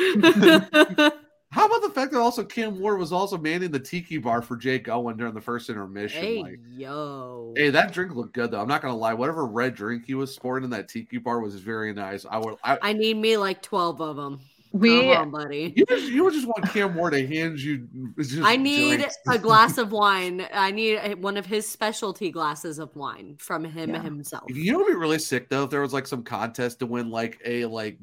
How 1.56 1.68
about 1.68 1.82
the 1.84 1.90
fact 1.90 2.12
that 2.12 2.20
also 2.20 2.44
Cam 2.44 2.78
Ward 2.80 3.00
was 3.00 3.14
also 3.14 3.38
manning 3.38 3.72
the 3.72 3.80
tiki 3.80 4.18
bar 4.18 4.42
for 4.42 4.58
Jake 4.58 4.90
Owen 4.90 5.16
during 5.16 5.34
the 5.34 5.40
first 5.40 5.70
intermission? 5.70 6.22
hey 6.22 6.42
like, 6.42 6.60
yo. 6.70 7.54
Hey, 7.56 7.70
that 7.70 7.94
drink 7.94 8.14
looked 8.14 8.34
good 8.34 8.52
though. 8.52 8.60
I'm 8.60 8.68
not 8.68 8.82
gonna 8.82 8.98
lie. 8.98 9.14
Whatever 9.14 9.46
red 9.46 9.74
drink 9.74 10.06
he 10.06 10.16
was 10.16 10.36
sporting 10.36 10.66
in 10.66 10.70
that 10.72 10.90
tiki 10.90 11.18
bar 11.18 11.40
was 11.40 11.56
very 11.56 11.94
nice. 11.94 12.26
I 12.30 12.40
would. 12.40 12.56
I, 12.62 12.78
I 12.82 12.92
need 12.94 13.16
me 13.16 13.38
like 13.38 13.62
12 13.62 14.02
of 14.02 14.18
them. 14.18 14.42
We 14.74 15.14
Come 15.14 15.18
on, 15.18 15.32
buddy. 15.32 15.74
you 15.78 15.86
just 15.88 16.12
you 16.12 16.26
would 16.26 16.34
just 16.34 16.46
want 16.48 16.66
Cam 16.74 16.94
Ward 16.96 17.14
to 17.14 17.26
hand 17.26 17.58
you. 17.62 17.88
Just 18.20 18.40
I 18.44 18.58
need 18.58 18.98
drinks. 18.98 19.16
a 19.30 19.38
glass 19.38 19.78
of 19.78 19.92
wine. 19.94 20.46
I 20.54 20.72
need 20.72 21.24
one 21.24 21.38
of 21.38 21.46
his 21.46 21.66
specialty 21.66 22.30
glasses 22.32 22.78
of 22.78 22.94
wine 22.94 23.38
from 23.40 23.64
him 23.64 23.92
Yeah. 23.92 24.02
himself. 24.02 24.44
You 24.50 24.74
know, 24.74 24.80
what'd 24.80 24.94
be 24.94 25.00
really 25.00 25.20
sick 25.20 25.48
though 25.48 25.64
if 25.64 25.70
there 25.70 25.80
was 25.80 25.94
like 25.94 26.06
some 26.08 26.24
contest 26.24 26.80
to 26.80 26.86
win 26.86 27.10
like 27.10 27.40
a 27.46 27.64
like 27.64 27.98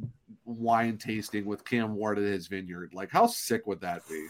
wine 0.44 0.96
tasting 0.98 1.44
with 1.44 1.64
Cam 1.64 1.94
Ward 1.94 2.18
at 2.18 2.24
his 2.24 2.46
vineyard. 2.48 2.90
Like, 2.94 3.10
how 3.10 3.26
sick 3.26 3.66
would 3.66 3.80
that 3.80 4.02
be? 4.08 4.26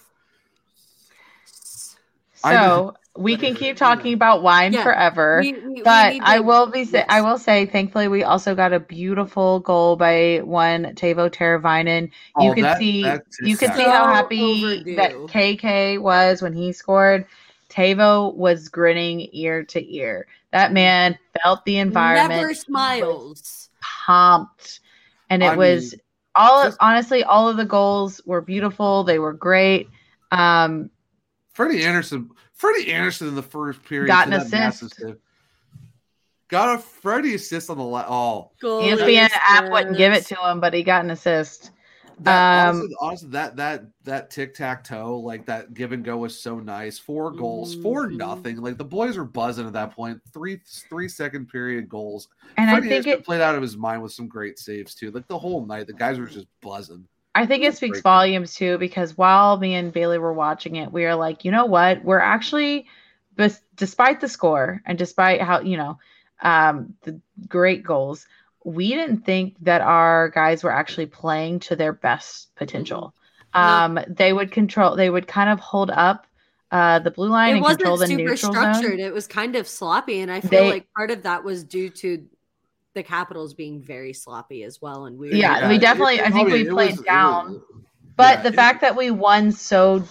So 2.35 2.95
we 3.17 3.37
can 3.37 3.55
keep 3.55 3.77
talking 3.77 4.15
about 4.15 4.43
wine 4.43 4.73
Yeah. 4.73 4.83
forever. 4.83 5.39
We- 5.43 5.53
we- 5.53 5.69
we 5.75 5.83
but 5.83 6.13
need 6.15 6.23
I 6.25 6.41
will 6.41 6.67
be 6.67 6.85
say 6.85 6.99
yes. 6.99 7.07
I 7.09 7.21
will 7.21 7.39
say 7.39 7.67
thankfully 7.67 8.09
we 8.09 8.25
also 8.25 8.55
got 8.57 8.73
a 8.73 8.81
beautiful 8.81 9.61
goal 9.61 9.97
by 9.97 10.41
one 10.43 10.87
Teuvo 10.97 11.31
Teravainen. 11.31 12.11
You 12.41 12.51
Oh, 12.51 12.55
could 12.55 12.65
that- 12.65 12.79
see 12.79 13.05
you 13.43 13.57
could 13.57 13.69
TikTok. 13.69 13.77
see 13.77 13.83
how 13.85 14.07
happy 14.13 14.65
overdue. 14.65 14.97
that 14.97 15.13
KK 15.29 15.99
was 15.99 16.43
when 16.43 16.53
he 16.53 16.73
scored. 16.73 17.27
Tavo 17.71 18.35
was 18.35 18.69
grinning 18.69 19.29
ear 19.33 19.63
to 19.65 19.95
ear. 19.95 20.27
That 20.51 20.73
man 20.73 21.17
felt 21.43 21.65
the 21.65 21.79
environment. 21.79 22.41
Never 22.41 22.55
smiles. 22.55 23.69
pumped. 23.81 24.81
And 25.31 25.43
it 25.43 25.53
I 25.53 25.57
was 25.57 25.93
mean, 25.93 26.01
all 26.35 26.65
just- 26.65 26.79
honestly, 26.81 27.25
all 27.25 27.49
of 27.49 27.57
the 27.57 27.65
goals 27.65 28.21
were 28.27 28.41
beautiful. 28.41 29.05
They 29.05 29.19
were 29.19 29.33
great. 29.33 29.89
Um, 30.31 30.91
Freddie 31.53 31.85
Andersen. 31.85 32.31
Freddie 32.55 32.93
Andersen 32.93 33.29
in 33.29 33.35
the 33.35 33.43
first 33.43 33.83
period 33.85 34.07
Got 34.07 34.29
an 34.29 34.35
assist. 34.35 34.95
Got 36.49 36.79
a 36.79 36.83
Freddie 36.83 37.35
assist 37.35 37.71
on 37.71 37.79
the 37.79 37.83
la- 37.83 38.07
oh. 38.09 38.51
Goal 38.61 38.83
ESPN 38.83 39.31
app 39.35 39.71
wouldn't 39.71 39.97
give 39.97 40.13
it 40.13 40.27
to 40.27 40.37
him, 40.37 40.61
but 40.61 40.75
he 40.75 40.83
got 40.83 41.05
an 41.05 41.11
assist. 41.11 41.71
That, 42.21 42.53
Um, 42.53 42.77
honestly, 42.77 42.97
honestly, 43.01 43.29
that 43.31 43.57
that 43.57 43.85
that 44.05 44.31
tic 44.31 44.55
tac 44.55 44.85
toe, 44.85 45.19
like 45.19 45.47
that 45.47 45.75
give 45.75 45.93
and 45.93 46.05
go, 46.05 46.19
was 46.19 46.39
so 46.39 46.61
nice. 46.61 46.99
Four 46.99 47.33
goals, 47.33 47.75
four 47.75 48.09
Mhm. 48.09 48.17
nothing. 48.17 48.57
Like 48.59 48.79
the 48.79 48.85
boys 48.85 49.17
were 49.17 49.25
buzzing 49.25 49.67
at 49.67 49.73
that 49.73 49.93
point. 49.93 50.21
Three 50.33 50.61
three 50.89 51.09
second 51.09 51.49
period 51.49 51.89
goals. 51.89 52.29
And 52.57 52.71
I 52.71 52.81
think 52.81 53.07
it 53.07 53.25
played 53.25 53.41
out 53.41 53.55
of 53.55 53.63
his 53.63 53.77
mind 53.77 54.03
with 54.03 54.13
some 54.13 54.29
great 54.29 54.59
saves 54.59 54.95
too. 54.95 55.11
Like 55.11 55.27
the 55.27 55.39
whole 55.39 55.67
night, 55.67 55.87
the 55.87 55.95
guys 55.95 56.19
were 56.19 56.27
just 56.27 56.47
buzzing. 56.61 57.07
I 57.35 57.47
think 57.47 57.65
it 57.65 57.75
speaks 57.77 58.01
volumes 58.01 58.55
too 58.55 58.77
because 58.79 59.17
while 59.17 59.59
me 59.59 59.75
and 59.75 59.93
Bailey 59.93 60.19
were 60.19 60.35
watching 60.35 60.77
it, 60.77 60.93
we 60.93 61.07
are 61.07 61.15
like, 61.15 61.45
you 61.45 61.51
know 61.51 61.65
what? 61.65 62.05
We're 62.05 62.19
actually, 62.19 62.87
despite 63.77 64.21
the 64.21 64.29
score 64.29 64.83
and 64.85 64.99
despite 64.99 65.41
how 65.41 65.61
you 65.61 65.79
know 65.79 65.99
um, 66.43 66.95
the 67.05 67.21
great 67.49 67.85
goals, 67.85 68.27
we 68.65 68.89
didn't 68.89 69.25
think 69.25 69.57
that 69.63 69.81
our 69.81 70.29
guys 70.31 70.63
were 70.63 70.73
actually 70.73 71.07
playing 71.07 71.61
to 71.61 71.77
their 71.77 71.93
best 71.93 72.55
potential. 72.55 73.15
Mm-hmm. 73.55 73.99
Um, 73.99 74.05
They 74.09 74.33
would 74.33 74.51
control. 74.51 74.97
They 74.97 75.11
would 75.11 75.27
kind 75.27 75.51
of 75.51 75.61
hold 75.61 75.91
up 75.91 76.27
uh, 76.71 76.99
the 77.01 77.11
blue 77.11 77.29
line 77.29 77.57
it 77.57 77.59
and 77.59 77.67
control 77.67 77.97
the 77.99 78.09
neutral 78.09 78.37
structured. 78.37 78.99
Zone. 78.99 79.01
It 79.01 79.13
was 79.13 79.27
kind 79.27 79.57
of 79.57 79.69
sloppy, 79.69 80.21
and 80.21 80.33
I 80.33 80.41
feel 80.41 80.65
they, 80.65 80.71
like 80.71 80.87
part 80.95 81.11
of 81.11 81.23
that 81.25 81.45
was 81.45 81.65
due 81.65 81.91
to 81.91 82.27
the 82.95 83.03
Capitals 83.03 83.53
being 83.53 83.81
very 83.81 84.13
sloppy 84.13 84.65
as 84.65 84.81
well. 84.81 85.05
And 85.05 85.19
we 85.19 85.35
yeah, 85.35 85.61
yeah 85.61 85.69
we 85.69 85.79
definitely. 85.79 86.17
It, 86.17 86.27
I 86.27 86.31
think 86.31 86.51
we 86.51 86.65
played 86.65 86.97
was, 86.97 87.05
down, 87.05 87.53
was, 87.53 87.63
but 88.17 88.39
yeah, 88.39 88.43
the 88.43 88.53
fact 88.53 88.81
that 88.81 88.97
we 88.97 89.11
won 89.11 89.53
so 89.53 90.03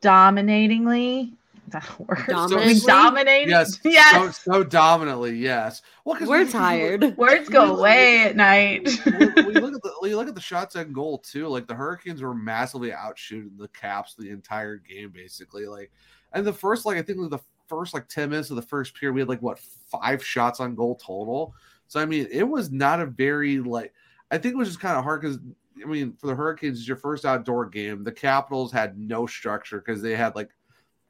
dominatingly 0.00 1.34
that 1.74 2.00
word. 2.08 2.24
Dominantly? 2.26 2.74
So, 2.76 2.86
dominated. 2.86 3.50
Yes. 3.50 3.80
Yes. 3.84 4.38
So, 4.38 4.52
so 4.52 4.64
dominantly. 4.64 5.36
Yes. 5.36 5.82
Well, 6.04 6.14
because 6.14 6.28
we're 6.28 6.44
we, 6.44 6.50
tired. 6.50 7.16
Words 7.16 7.48
go 7.48 7.76
away 7.76 8.22
at 8.22 8.36
night. 8.36 8.88
we, 9.04 9.12
you 9.12 9.60
look 9.60 9.74
at 9.74 9.82
the 9.82 9.92
you 10.04 10.16
look 10.16 10.28
at 10.28 10.34
the 10.34 10.40
shots 10.40 10.76
on 10.76 10.92
goal 10.92 11.18
too, 11.18 11.48
like 11.48 11.66
the 11.66 11.74
Hurricanes 11.74 12.22
were 12.22 12.34
massively 12.34 12.90
outshooting 12.90 13.58
the 13.58 13.68
Caps 13.68 14.14
the 14.14 14.30
entire 14.30 14.76
game, 14.76 15.10
basically. 15.10 15.66
Like, 15.66 15.90
and 16.32 16.46
the 16.46 16.52
first, 16.52 16.86
like 16.86 16.96
I 16.96 17.02
think 17.02 17.30
the 17.30 17.38
first 17.66 17.94
like 17.94 18.08
ten 18.08 18.30
minutes 18.30 18.50
of 18.50 18.56
the 18.56 18.62
first 18.62 18.94
period, 18.94 19.14
we 19.14 19.20
had 19.20 19.28
like 19.28 19.42
what 19.42 19.58
five 19.58 20.24
shots 20.24 20.60
on 20.60 20.74
goal 20.74 20.96
total. 20.96 21.54
So 21.88 22.00
I 22.00 22.06
mean, 22.06 22.26
it 22.30 22.44
was 22.48 22.70
not 22.70 23.00
a 23.00 23.06
very 23.06 23.58
like. 23.58 23.92
I 24.30 24.38
think 24.38 24.54
it 24.54 24.58
was 24.58 24.68
just 24.68 24.80
kind 24.80 24.96
of 24.96 25.04
hard 25.04 25.20
because 25.20 25.38
I 25.82 25.86
mean, 25.86 26.14
for 26.14 26.26
the 26.26 26.34
Hurricanes, 26.34 26.78
it's 26.78 26.88
your 26.88 26.96
first 26.96 27.24
outdoor 27.24 27.66
game. 27.66 28.04
The 28.04 28.12
Capitals 28.12 28.72
had 28.72 28.98
no 28.98 29.26
structure 29.26 29.78
because 29.78 30.02
they 30.02 30.16
had 30.16 30.34
like 30.34 30.50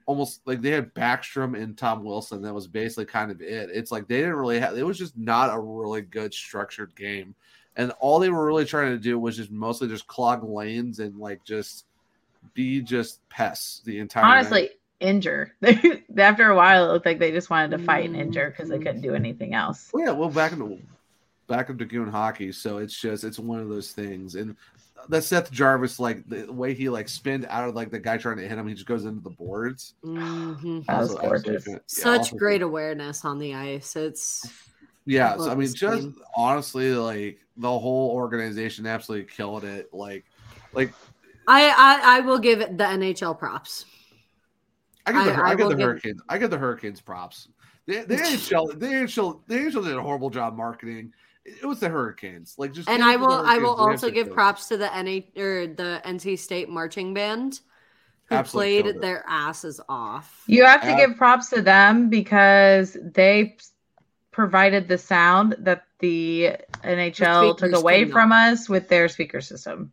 almost 0.06 0.40
like 0.46 0.60
they 0.60 0.70
had 0.70 0.94
Backstrom 0.94 1.60
and 1.60 1.76
Tom 1.76 2.04
Wilson. 2.04 2.42
That 2.42 2.54
was 2.54 2.66
basically 2.66 3.06
kind 3.06 3.30
of 3.30 3.40
it. 3.40 3.70
It's 3.72 3.90
like 3.90 4.06
they 4.06 4.18
didn't 4.18 4.34
really 4.34 4.60
have. 4.60 4.76
It 4.76 4.86
was 4.86 4.98
just 4.98 5.16
not 5.16 5.54
a 5.54 5.58
really 5.58 6.02
good 6.02 6.34
structured 6.34 6.94
game, 6.94 7.34
and 7.76 7.92
all 8.00 8.18
they 8.18 8.30
were 8.30 8.44
really 8.44 8.64
trying 8.64 8.90
to 8.92 8.98
do 8.98 9.18
was 9.18 9.36
just 9.36 9.50
mostly 9.50 9.88
just 9.88 10.06
clog 10.06 10.44
lanes 10.44 11.00
and 11.00 11.18
like 11.18 11.44
just 11.44 11.86
be 12.52 12.80
just 12.80 13.26
pests 13.28 13.80
the 13.84 13.98
entire. 13.98 14.24
Honestly, 14.24 14.62
night. 14.62 14.70
injure. 15.00 15.54
After 16.18 16.50
a 16.50 16.56
while, 16.56 16.88
it 16.88 16.92
looked 16.92 17.06
like 17.06 17.18
they 17.18 17.32
just 17.32 17.50
wanted 17.50 17.76
to 17.76 17.84
fight 17.84 18.04
and 18.04 18.16
injure 18.16 18.50
because 18.50 18.68
they 18.68 18.78
couldn't 18.78 19.00
do 19.00 19.12
mm. 19.12 19.16
anything 19.16 19.54
else. 19.54 19.90
Well, 19.92 20.06
yeah, 20.06 20.12
well, 20.12 20.28
back 20.28 20.52
into 20.52 20.78
back 21.46 21.70
into 21.70 21.84
Goon 21.84 22.08
hockey, 22.08 22.52
so 22.52 22.78
it's 22.78 22.98
just 22.98 23.24
it's 23.24 23.38
one 23.38 23.60
of 23.60 23.68
those 23.68 23.92
things, 23.92 24.34
and 24.34 24.56
that 25.08 25.24
Seth 25.24 25.50
Jarvis, 25.50 25.98
like 25.98 26.28
the 26.28 26.50
way 26.52 26.74
he 26.74 26.88
like 26.88 27.08
spinned 27.08 27.46
out 27.48 27.68
of 27.68 27.74
like 27.74 27.90
the 27.90 27.98
guy 27.98 28.16
trying 28.16 28.36
to 28.36 28.48
hit 28.48 28.58
him, 28.58 28.66
he 28.66 28.74
just 28.74 28.86
goes 28.86 29.04
into 29.04 29.20
the 29.20 29.30
boards. 29.30 29.94
Mm-hmm. 30.04 30.80
Also, 30.88 31.18
gorgeous. 31.18 31.66
Yeah, 31.66 31.78
Such 31.86 32.34
great 32.36 32.62
awareness 32.62 33.24
on 33.24 33.38
the 33.38 33.54
ice. 33.54 33.96
It's 33.96 34.46
yeah. 35.06 35.36
So, 35.36 35.50
I 35.50 35.54
mean, 35.54 35.72
just 35.72 36.02
game. 36.02 36.16
honestly, 36.36 36.92
like 36.94 37.38
the 37.56 37.78
whole 37.78 38.10
organization 38.10 38.86
absolutely 38.86 39.26
killed 39.26 39.64
it. 39.64 39.92
Like, 39.92 40.24
like 40.72 40.92
I 41.46 41.68
I, 41.68 42.16
I 42.16 42.20
will 42.20 42.38
give 42.38 42.60
it 42.60 42.76
the 42.78 42.84
NHL 42.84 43.38
props. 43.38 43.86
I 45.06 45.12
get 45.12 45.24
the, 45.24 45.32
I, 45.32 45.50
I 45.50 45.54
get 45.54 45.68
the 45.68 45.76
Hurricanes. 45.76 46.22
I 46.28 46.38
get 46.38 46.50
the 46.50 46.58
Hurricanes 46.58 47.00
props. 47.00 47.48
The, 47.86 48.00
the 48.00 48.16
NHL, 48.16 48.78
the 48.78 48.86
NHL, 48.86 49.40
the 49.46 49.54
NHL 49.54 49.84
did 49.84 49.96
a 49.96 50.02
horrible 50.02 50.30
job 50.30 50.56
marketing 50.56 51.12
it 51.44 51.64
was 51.64 51.80
the 51.80 51.88
Hurricanes. 51.88 52.54
Like 52.58 52.72
just 52.72 52.88
and 52.88 53.02
I 53.02 53.16
will 53.16 53.32
I 53.32 53.58
will 53.58 53.74
also 53.74 54.10
give 54.10 54.30
props 54.32 54.68
to 54.68 54.76
the 54.76 54.86
NA 54.86 55.20
or 55.40 55.66
the 55.66 56.00
NC 56.04 56.38
State 56.38 56.68
marching 56.68 57.14
band 57.14 57.60
who 58.26 58.36
Absolutely 58.36 58.82
played 58.82 59.00
their 59.02 59.24
asses 59.28 59.80
off. 59.88 60.44
You 60.46 60.64
have 60.64 60.82
to 60.82 60.96
give 60.96 61.16
props 61.16 61.50
to 61.50 61.60
them 61.60 62.08
because 62.08 62.96
they 63.02 63.56
provided 64.30 64.88
the 64.88 64.98
sound 64.98 65.56
that 65.58 65.84
the 65.98 66.56
NHL 66.82 67.58
the 67.58 67.68
took 67.68 67.78
away 67.78 68.06
from 68.06 68.32
us 68.32 68.68
with 68.68 68.88
their 68.88 69.08
speaker 69.08 69.40
system. 69.40 69.92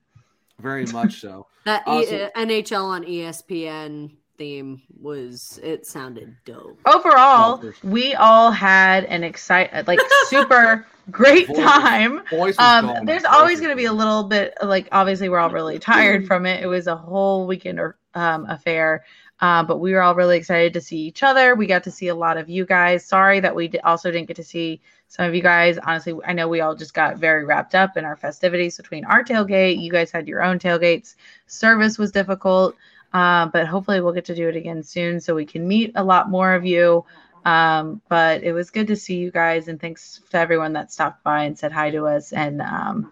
Very 0.59 0.85
much 0.85 1.19
so. 1.19 1.47
that 1.65 1.83
also, 1.87 2.29
uh, 2.35 2.39
NHL 2.39 2.83
on 2.85 3.03
ESPN 3.03 4.11
theme 4.37 4.81
was 4.99 5.59
it 5.63 5.85
sounded 5.85 6.35
dope. 6.45 6.79
Overall, 6.85 7.61
oh, 7.63 7.73
we 7.83 8.13
all 8.15 8.51
had 8.51 9.05
an 9.05 9.23
excited 9.23 9.87
like 9.87 9.99
super 10.25 10.85
great 11.09 11.47
voice, 11.47 11.57
time. 11.57 12.21
Voice 12.29 12.59
um, 12.59 13.05
there's 13.05 13.25
always 13.25 13.59
going 13.59 13.71
to 13.71 13.75
be 13.75 13.85
a 13.85 13.93
little 13.93 14.23
bit 14.23 14.53
like 14.61 14.87
obviously 14.91 15.29
we're 15.29 15.39
all 15.39 15.49
really 15.49 15.79
tired 15.79 16.27
from 16.27 16.45
it. 16.45 16.63
It 16.63 16.67
was 16.67 16.87
a 16.87 16.95
whole 16.95 17.47
weekend 17.47 17.79
um, 18.13 18.45
affair. 18.45 19.03
Uh, 19.41 19.63
but 19.63 19.79
we 19.79 19.91
were 19.91 20.03
all 20.03 20.13
really 20.13 20.37
excited 20.37 20.71
to 20.73 20.81
see 20.81 20.99
each 20.99 21.23
other. 21.23 21.55
We 21.55 21.65
got 21.65 21.83
to 21.85 21.91
see 21.91 22.09
a 22.09 22.15
lot 22.15 22.37
of 22.37 22.47
you 22.47 22.63
guys. 22.63 23.03
Sorry 23.03 23.39
that 23.39 23.55
we 23.55 23.71
also 23.83 24.11
didn't 24.11 24.27
get 24.27 24.35
to 24.35 24.43
see 24.43 24.81
some 25.07 25.25
of 25.25 25.33
you 25.33 25.41
guys. 25.41 25.79
Honestly, 25.79 26.13
I 26.25 26.33
know 26.33 26.47
we 26.47 26.61
all 26.61 26.75
just 26.75 26.93
got 26.93 27.17
very 27.17 27.43
wrapped 27.43 27.73
up 27.73 27.97
in 27.97 28.05
our 28.05 28.15
festivities 28.15 28.77
between 28.77 29.03
our 29.03 29.23
tailgate. 29.23 29.81
You 29.81 29.91
guys 29.91 30.11
had 30.11 30.27
your 30.27 30.43
own 30.43 30.59
tailgates. 30.59 31.15
Service 31.47 31.97
was 31.97 32.11
difficult, 32.11 32.75
uh, 33.13 33.47
but 33.47 33.67
hopefully 33.67 34.01
we'll 34.01 34.13
get 34.13 34.25
to 34.25 34.35
do 34.35 34.47
it 34.47 34.55
again 34.55 34.83
soon 34.83 35.19
so 35.19 35.35
we 35.35 35.45
can 35.45 35.67
meet 35.67 35.91
a 35.95 36.03
lot 36.03 36.29
more 36.29 36.53
of 36.53 36.65
you. 36.65 37.05
Um, 37.43 38.01
but 38.07 38.43
it 38.43 38.53
was 38.53 38.69
good 38.69 38.87
to 38.87 38.95
see 38.95 39.17
you 39.17 39.31
guys, 39.31 39.67
and 39.67 39.79
thanks 39.79 40.21
to 40.29 40.37
everyone 40.37 40.73
that 40.73 40.91
stopped 40.91 41.23
by 41.23 41.43
and 41.43 41.57
said 41.57 41.71
hi 41.71 41.89
to 41.89 42.05
us. 42.05 42.33
And 42.33 42.61
um, 42.61 43.11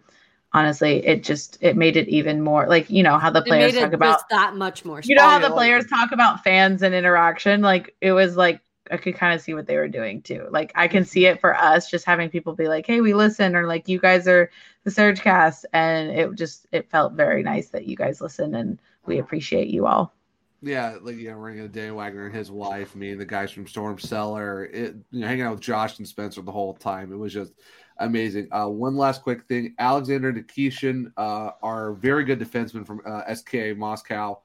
honestly, 0.54 1.06
it 1.06 1.24
just 1.24 1.58
it 1.62 1.76
made 1.76 1.98
it 1.98 2.08
even 2.08 2.42
more 2.42 2.68
like 2.68 2.90
you 2.90 3.04
know 3.04 3.18
how 3.18 3.30
the 3.30 3.42
players 3.42 3.74
talk 3.76 3.94
about 3.94 4.30
that 4.30 4.56
much 4.56 4.86
more. 4.86 5.02
You 5.04 5.16
know 5.16 5.28
how 5.28 5.40
the 5.40 5.50
players 5.50 5.88
talk 5.88 6.12
about 6.12 6.44
fans 6.44 6.84
and 6.84 6.94
interaction. 6.94 7.62
Like 7.62 7.96
it 8.02 8.12
was 8.12 8.38
like 8.38 8.62
I 8.92 8.98
could 8.98 9.16
kind 9.16 9.34
of 9.34 9.42
see 9.42 9.54
what 9.54 9.68
they 9.68 9.78
were 9.78 9.88
doing 9.88 10.22
too. 10.22 10.48
Like 10.52 10.72
I 10.76 10.88
can 10.88 11.06
see 11.06 11.26
it 11.26 11.40
for 11.40 11.56
us, 11.56 11.90
just 11.90 12.06
having 12.06 12.30
people 12.30 12.54
be 12.54 12.68
like, 12.68 12.86
"Hey, 12.86 13.02
we 13.02 13.14
listen," 13.14 13.56
or 13.56 13.68
like, 13.68 13.88
"You 13.88 14.00
guys 14.00 14.28
are 14.28 14.50
the 14.84 14.92
Surge 14.92 15.22
Cast," 15.22 15.66
and 15.74 16.12
it 16.12 16.34
just 16.36 16.68
it 16.72 16.90
felt 16.90 17.14
very 17.14 17.44
nice 17.44 17.70
that 17.70 17.86
you 17.86 17.96
guys 17.96 18.22
listen, 18.22 18.56
and 18.56 18.80
we 19.06 19.20
appreciate 19.20 19.68
you 19.68 19.86
all 19.86 20.14
yeah, 20.62 20.98
like 21.02 21.16
you 21.16 21.30
know, 21.30 21.38
running 21.38 21.60
into 21.60 21.72
Dan 21.72 21.96
Wagner 21.96 22.26
and 22.26 22.36
his 22.36 22.52
wife, 22.52 22.96
me 22.96 23.12
and 23.12 23.22
the 23.22 23.26
guys 23.26 23.52
from 23.52 23.66
Storm 23.66 23.98
Cellar, 23.98 24.66
it 24.66 24.96
you 25.12 25.22
know, 25.22 25.28
hanging 25.28 25.44
out 25.44 25.52
with 25.52 25.62
Josh 25.62 25.98
and 26.00 26.08
Spencer 26.08 26.42
the 26.42 26.52
whole 26.52 26.74
time. 26.74 27.14
It 27.14 27.16
was 27.16 27.34
just 27.34 27.54
amazing. 27.98 28.50
Uh, 28.52 28.68
one 28.68 28.98
last 28.98 29.22
quick 29.24 29.44
thing: 29.46 29.74
Alexander 29.80 30.34
Nikishin, 30.34 31.12
uh, 31.16 31.52
our 31.64 31.94
very 31.94 32.26
good 32.26 32.40
defenseman 32.40 32.86
from 32.86 33.02
uh, 33.06 33.34
SK 33.34 33.78
Moscow, 33.78 34.42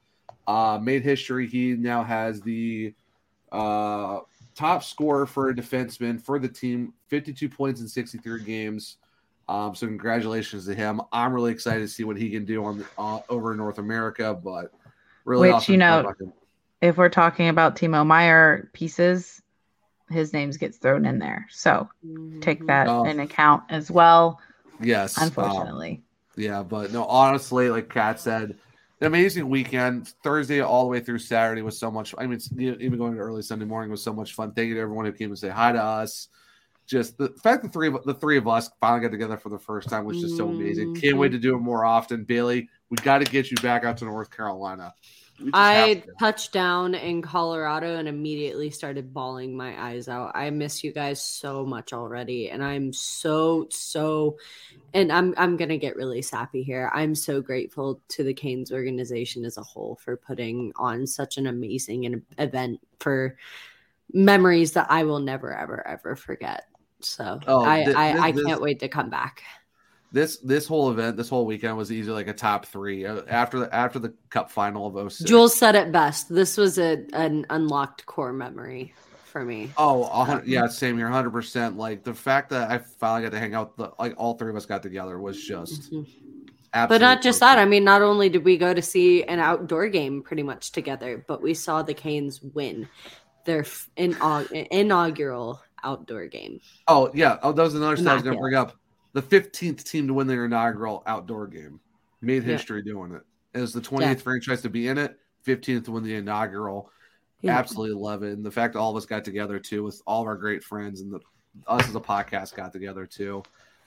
uh, 0.46 0.78
made 0.80 1.02
history. 1.02 1.48
He 1.48 1.72
now 1.72 2.04
has 2.04 2.40
the 2.40 2.94
uh, 3.50 4.20
top 4.54 4.84
scorer 4.84 5.26
for 5.26 5.48
a 5.48 5.54
defenseman 5.54 6.20
for 6.20 6.38
the 6.38 6.48
team, 6.48 6.92
52 7.08 7.48
points 7.48 7.80
in 7.80 7.88
63 7.88 8.44
games. 8.44 8.98
Um, 9.48 9.74
so 9.74 9.86
congratulations 9.86 10.66
to 10.66 10.74
him. 10.74 11.00
I'm 11.12 11.32
really 11.32 11.52
excited 11.52 11.80
to 11.80 11.88
see 11.88 12.04
what 12.04 12.16
he 12.16 12.30
can 12.30 12.44
do 12.44 12.64
on 12.64 12.78
the, 12.78 12.86
uh, 12.96 13.20
over 13.28 13.52
in 13.52 13.58
North 13.58 13.78
America, 13.78 14.34
but 14.34 14.72
Really 15.24 15.52
Which, 15.52 15.68
you 15.68 15.76
know, 15.78 16.12
if 16.80 16.98
we're 16.98 17.08
talking 17.08 17.48
about 17.48 17.76
Timo 17.76 18.06
Meier 18.06 18.68
pieces, 18.74 19.40
his 20.10 20.32
names 20.34 20.58
gets 20.58 20.76
thrown 20.76 21.06
in 21.06 21.18
there. 21.18 21.46
So 21.50 21.88
take 22.40 22.66
that 22.66 22.88
oh. 22.88 23.04
in 23.04 23.20
account 23.20 23.64
as 23.70 23.90
well. 23.90 24.38
Yes. 24.80 25.16
Unfortunately. 25.16 26.02
Um, 26.36 26.42
yeah, 26.42 26.62
but 26.62 26.92
no, 26.92 27.06
honestly, 27.06 27.70
like 27.70 27.88
Kat 27.88 28.20
said, 28.20 28.50
an 29.00 29.06
amazing 29.06 29.48
weekend. 29.48 30.12
Thursday 30.22 30.60
all 30.60 30.82
the 30.82 30.90
way 30.90 31.00
through 31.00 31.20
Saturday 31.20 31.62
was 31.62 31.78
so 31.78 31.90
much. 31.90 32.14
I 32.18 32.26
mean, 32.26 32.38
even 32.58 32.98
going 32.98 33.14
to 33.14 33.20
early 33.20 33.42
Sunday 33.42 33.64
morning 33.64 33.90
was 33.90 34.02
so 34.02 34.12
much 34.12 34.34
fun. 34.34 34.52
Thank 34.52 34.68
you 34.68 34.74
to 34.74 34.80
everyone 34.80 35.06
who 35.06 35.12
came 35.12 35.30
to 35.30 35.36
say 35.36 35.48
hi 35.48 35.72
to 35.72 35.82
us. 35.82 36.28
Just 36.86 37.16
the 37.16 37.30
fact 37.42 37.62
the 37.62 37.68
three 37.68 37.88
of 37.88 38.04
the 38.04 38.14
three 38.14 38.36
of 38.36 38.46
us 38.46 38.70
finally 38.80 39.00
got 39.00 39.10
together 39.10 39.36
for 39.36 39.48
the 39.48 39.58
first 39.58 39.88
time 39.88 40.04
was 40.04 40.20
just 40.20 40.36
so 40.36 40.48
amazing. 40.48 40.88
Mm-hmm. 40.88 41.00
Can't 41.00 41.16
wait 41.16 41.32
to 41.32 41.38
do 41.38 41.54
it 41.56 41.60
more 41.60 41.84
often. 41.84 42.24
Bailey, 42.24 42.68
we 42.90 42.96
got 42.98 43.18
to 43.18 43.24
get 43.24 43.50
you 43.50 43.56
back 43.58 43.84
out 43.84 43.96
to 43.98 44.04
North 44.04 44.30
Carolina. 44.30 44.94
I 45.52 46.04
touched 46.20 46.52
down 46.52 46.94
in 46.94 47.20
Colorado 47.20 47.96
and 47.96 48.06
immediately 48.06 48.70
started 48.70 49.12
bawling 49.12 49.56
my 49.56 49.90
eyes 49.90 50.08
out. 50.08 50.32
I 50.34 50.50
miss 50.50 50.84
you 50.84 50.92
guys 50.92 51.20
so 51.20 51.66
much 51.66 51.92
already 51.92 52.50
and 52.50 52.62
I'm 52.62 52.92
so 52.92 53.66
so 53.70 54.36
and 54.92 55.10
I'm 55.10 55.34
I'm 55.36 55.56
going 55.56 55.70
to 55.70 55.78
get 55.78 55.96
really 55.96 56.22
sappy 56.22 56.62
here. 56.62 56.90
I'm 56.94 57.16
so 57.16 57.40
grateful 57.40 58.00
to 58.10 58.22
the 58.22 58.34
Canes 58.34 58.70
organization 58.70 59.44
as 59.44 59.58
a 59.58 59.62
whole 59.62 59.96
for 59.96 60.16
putting 60.16 60.72
on 60.76 61.06
such 61.06 61.36
an 61.36 61.48
amazing 61.48 62.22
event 62.38 62.80
for 63.00 63.36
memories 64.12 64.72
that 64.72 64.86
I 64.88 65.02
will 65.02 65.18
never 65.18 65.52
ever 65.52 65.84
ever 65.86 66.14
forget. 66.14 66.68
So 67.04 67.40
oh, 67.46 67.64
I, 67.64 67.84
I, 67.96 68.18
I 68.28 68.32
can't 68.32 68.60
wait 68.60 68.80
to 68.80 68.88
come 68.88 69.10
back 69.10 69.42
this 70.14 70.38
this 70.38 70.66
whole 70.66 70.90
event, 70.90 71.16
this 71.16 71.28
whole 71.28 71.44
weekend 71.44 71.76
was 71.76 71.90
easily 71.90 72.14
like 72.14 72.28
a 72.28 72.32
top 72.32 72.66
three 72.66 73.04
uh, 73.04 73.22
after 73.28 73.58
the 73.58 73.74
after 73.74 73.98
the 73.98 74.14
Cup 74.30 74.48
final 74.48 74.86
of 74.86 75.12
06. 75.12 75.28
Jules 75.28 75.58
said 75.58 75.74
it 75.74 75.90
best. 75.90 76.32
This 76.32 76.56
was 76.56 76.78
a 76.78 77.04
an 77.12 77.44
unlocked 77.50 78.06
core 78.06 78.32
memory 78.32 78.94
for 79.24 79.44
me. 79.44 79.72
Oh, 79.76 80.40
yeah, 80.46 80.68
same 80.68 80.96
here, 80.96 81.08
hundred 81.08 81.32
percent. 81.32 81.76
Like 81.76 82.04
the 82.04 82.14
fact 82.14 82.50
that 82.50 82.70
I 82.70 82.78
finally 82.78 83.22
got 83.22 83.32
to 83.32 83.40
hang 83.40 83.54
out, 83.54 83.76
the 83.76 83.90
like 83.98 84.14
all 84.16 84.34
three 84.34 84.50
of 84.50 84.56
us 84.56 84.66
got 84.66 84.84
together 84.84 85.18
was 85.18 85.44
just 85.44 85.92
mm-hmm. 85.92 86.02
Absolutely. 86.72 87.04
But 87.04 87.06
not 87.06 87.22
just 87.22 87.40
that. 87.40 87.58
I 87.58 87.64
mean, 87.66 87.84
not 87.84 88.02
only 88.02 88.28
did 88.28 88.44
we 88.44 88.56
go 88.56 88.74
to 88.74 88.82
see 88.82 89.22
an 89.24 89.38
outdoor 89.38 89.88
game 89.88 90.22
pretty 90.22 90.42
much 90.42 90.72
together, 90.72 91.24
but 91.28 91.40
we 91.40 91.54
saw 91.54 91.82
the 91.82 91.94
Canes 91.94 92.40
win 92.42 92.88
their 93.44 93.64
inaugural 93.96 95.60
outdoor 95.84 96.26
game. 96.26 96.60
Oh 96.88 97.10
yeah. 97.14 97.38
Oh, 97.42 97.52
that 97.52 97.62
was 97.62 97.74
another 97.74 97.96
thing 97.96 98.08
I 98.08 98.14
was 98.14 98.22
going 98.22 98.36
to 98.36 98.40
bring 98.40 98.54
up. 98.54 98.76
The 99.12 99.22
15th 99.22 99.84
team 99.84 100.08
to 100.08 100.14
win 100.14 100.26
their 100.26 100.44
inaugural 100.44 101.02
outdoor 101.06 101.46
game 101.46 101.80
made 102.20 102.42
history 102.42 102.82
yeah. 102.84 102.92
doing 102.92 103.12
it. 103.12 103.22
It 103.56 103.60
was 103.60 103.72
the 103.72 103.80
20th 103.80 104.00
yeah. 104.00 104.14
franchise 104.14 104.62
to 104.62 104.70
be 104.70 104.88
in 104.88 104.98
it. 104.98 105.18
15th 105.46 105.84
to 105.84 105.92
win 105.92 106.02
the 106.02 106.14
inaugural. 106.14 106.90
Yeah. 107.42 107.56
Absolutely 107.58 108.00
love 108.00 108.22
it. 108.22 108.32
And 108.32 108.44
the 108.44 108.50
fact 108.50 108.74
all 108.74 108.90
of 108.90 108.96
us 108.96 109.06
got 109.06 109.24
together 109.24 109.58
too 109.58 109.84
with 109.84 110.00
all 110.06 110.22
of 110.22 110.26
our 110.26 110.36
great 110.36 110.64
friends 110.64 111.00
and 111.00 111.12
the 111.12 111.20
us 111.66 111.86
as 111.88 111.94
a 111.94 112.00
podcast 112.00 112.54
got 112.54 112.72
together 112.72 113.06
too. 113.06 113.42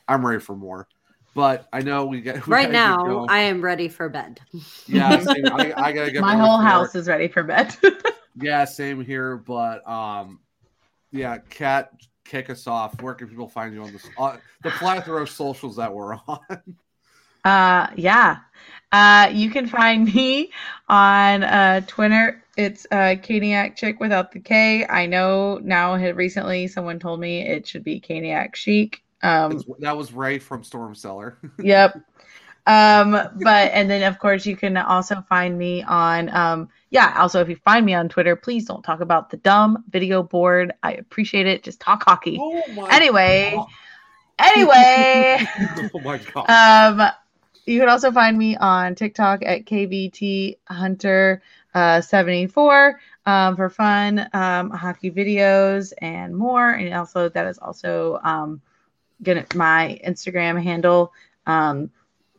I'm 0.07 0.25
ready 0.25 0.39
for 0.39 0.55
more. 0.55 0.87
But 1.33 1.67
I 1.71 1.81
know 1.81 2.05
we 2.05 2.21
get 2.21 2.47
we 2.47 2.53
right 2.53 2.71
now. 2.71 3.25
I 3.29 3.39
am 3.39 3.61
ready 3.61 3.89
for 3.89 4.09
bed. 4.09 4.39
Yeah, 4.87 5.19
same, 5.19 5.45
I, 5.45 5.73
I, 5.75 5.91
gotta 5.91 6.11
get 6.13 6.21
my 6.21 6.35
whole 6.35 6.57
house 6.57 6.95
is 6.95 7.07
ready 7.07 7.27
for 7.27 7.43
bed. 7.43 7.75
yeah, 8.35 8.65
same 8.65 9.03
here. 9.03 9.37
But 9.37 9.87
um, 9.87 10.39
yeah, 11.17 11.37
Kat, 11.49 11.91
kick 12.23 12.49
us 12.49 12.67
off. 12.67 13.01
Where 13.01 13.13
can 13.13 13.27
people 13.27 13.47
find 13.47 13.73
you 13.73 13.83
on 13.83 13.91
this? 13.91 14.07
Uh, 14.17 14.37
the 14.63 14.71
plethora 14.71 15.23
of 15.23 15.29
socials 15.29 15.75
that 15.77 15.93
we're 15.93 16.15
on. 16.27 16.39
Uh, 17.43 17.87
yeah. 17.95 18.37
Uh, 18.91 19.29
you 19.33 19.49
can 19.49 19.67
find 19.67 20.13
me 20.13 20.51
on 20.87 21.43
uh, 21.43 21.81
Twitter. 21.87 22.43
It's 22.57 22.85
uh, 22.91 23.15
Caniac 23.21 23.75
Chick 23.75 23.99
without 23.99 24.31
the 24.31 24.39
K. 24.39 24.85
I 24.87 25.05
know 25.05 25.59
now. 25.61 25.95
Had 25.95 26.15
recently 26.15 26.67
someone 26.67 26.99
told 26.99 27.19
me 27.19 27.41
it 27.41 27.67
should 27.67 27.83
be 27.83 27.99
Caniac 27.99 28.55
Chic. 28.55 29.03
Um, 29.23 29.61
that 29.79 29.97
was 29.97 30.13
Ray 30.13 30.39
from 30.39 30.63
Storm 30.63 30.95
Cellar. 30.95 31.37
yep. 31.59 31.99
Um, 32.67 33.11
but 33.11 33.71
and 33.71 33.89
then 33.89 34.03
of 34.03 34.19
course 34.19 34.45
you 34.45 34.57
can 34.57 34.75
also 34.75 35.21
find 35.21 35.57
me 35.57 35.83
on 35.83 36.29
um 36.35 36.69
yeah, 36.89 37.15
also 37.17 37.41
if 37.41 37.49
you 37.49 37.55
find 37.55 37.85
me 37.85 37.93
on 37.93 38.09
Twitter, 38.09 38.35
please 38.35 38.65
don't 38.65 38.83
talk 38.83 38.99
about 38.99 39.29
the 39.29 39.37
dumb 39.37 39.85
video 39.89 40.21
board. 40.21 40.73
I 40.83 40.93
appreciate 40.93 41.47
it. 41.47 41.63
Just 41.63 41.79
talk 41.79 42.03
hockey. 42.03 42.37
Oh 42.39 42.85
anyway. 42.91 43.53
God. 43.55 43.67
Anyway. 44.37 45.47
oh 45.95 45.99
my 46.01 46.17
god. 46.17 46.99
Um 46.99 47.09
you 47.65 47.79
can 47.79 47.89
also 47.89 48.11
find 48.11 48.37
me 48.37 48.55
on 48.55 48.95
TikTok 48.95 49.43
at 49.45 49.65
KVT 49.65 50.57
Hunter 50.67 51.41
uh, 51.73 52.01
74 52.01 52.99
um, 53.25 53.55
for 53.55 53.69
fun 53.69 54.27
um, 54.33 54.71
hockey 54.71 55.11
videos 55.11 55.93
and 56.01 56.35
more. 56.35 56.69
And 56.71 56.93
also 56.93 57.29
that 57.29 57.45
is 57.45 57.59
also 57.59 58.19
um, 58.23 58.61
gonna 59.21 59.45
my 59.53 59.99
Instagram 60.05 60.61
handle. 60.63 61.13
Um, 61.45 61.91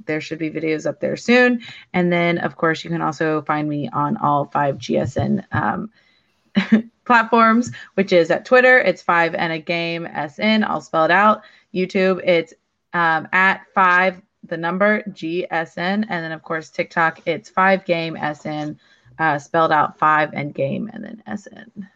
there 0.06 0.20
should 0.20 0.38
be 0.38 0.50
videos 0.50 0.86
up 0.86 1.00
there 1.00 1.16
soon. 1.16 1.62
And 1.92 2.12
then, 2.12 2.38
of 2.38 2.56
course, 2.56 2.84
you 2.84 2.90
can 2.90 3.02
also 3.02 3.42
find 3.42 3.68
me 3.68 3.88
on 3.92 4.16
all 4.16 4.46
five 4.46 4.78
GSN 4.78 5.44
um, 5.52 5.90
platforms, 7.04 7.72
which 7.94 8.12
is 8.12 8.30
at 8.30 8.44
Twitter, 8.44 8.78
it's 8.78 9.02
five 9.02 9.34
and 9.34 9.52
a 9.52 9.58
game 9.58 10.06
SN. 10.06 10.64
I'll 10.64 10.80
spell 10.80 11.04
it 11.04 11.10
out. 11.10 11.42
YouTube, 11.74 12.20
it's 12.24 12.54
um, 12.92 13.28
at 13.32 13.62
five, 13.74 14.20
the 14.44 14.56
number 14.56 15.02
GSN. 15.02 15.76
And 15.76 16.06
then, 16.08 16.32
of 16.32 16.42
course, 16.42 16.70
TikTok, 16.70 17.20
it's 17.26 17.50
five 17.50 17.84
game 17.84 18.16
SN, 18.16 18.78
uh, 19.18 19.38
spelled 19.38 19.72
out 19.72 19.98
five 19.98 20.30
and 20.32 20.54
game 20.54 20.90
and 20.92 21.04
then 21.04 21.22
SN. 21.36 21.88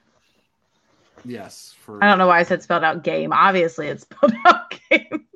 Yes. 1.25 1.75
For... 1.81 2.03
I 2.03 2.09
don't 2.09 2.19
know 2.19 2.27
why 2.27 2.41
I 2.41 2.43
said 2.43 2.63
spelled 2.63 2.85
out 2.85 3.05
game. 3.05 3.33
Obviously, 3.33 3.89
it's 3.89 4.03
spelled 4.03 4.35
out 4.47 4.75
game. 4.91 5.27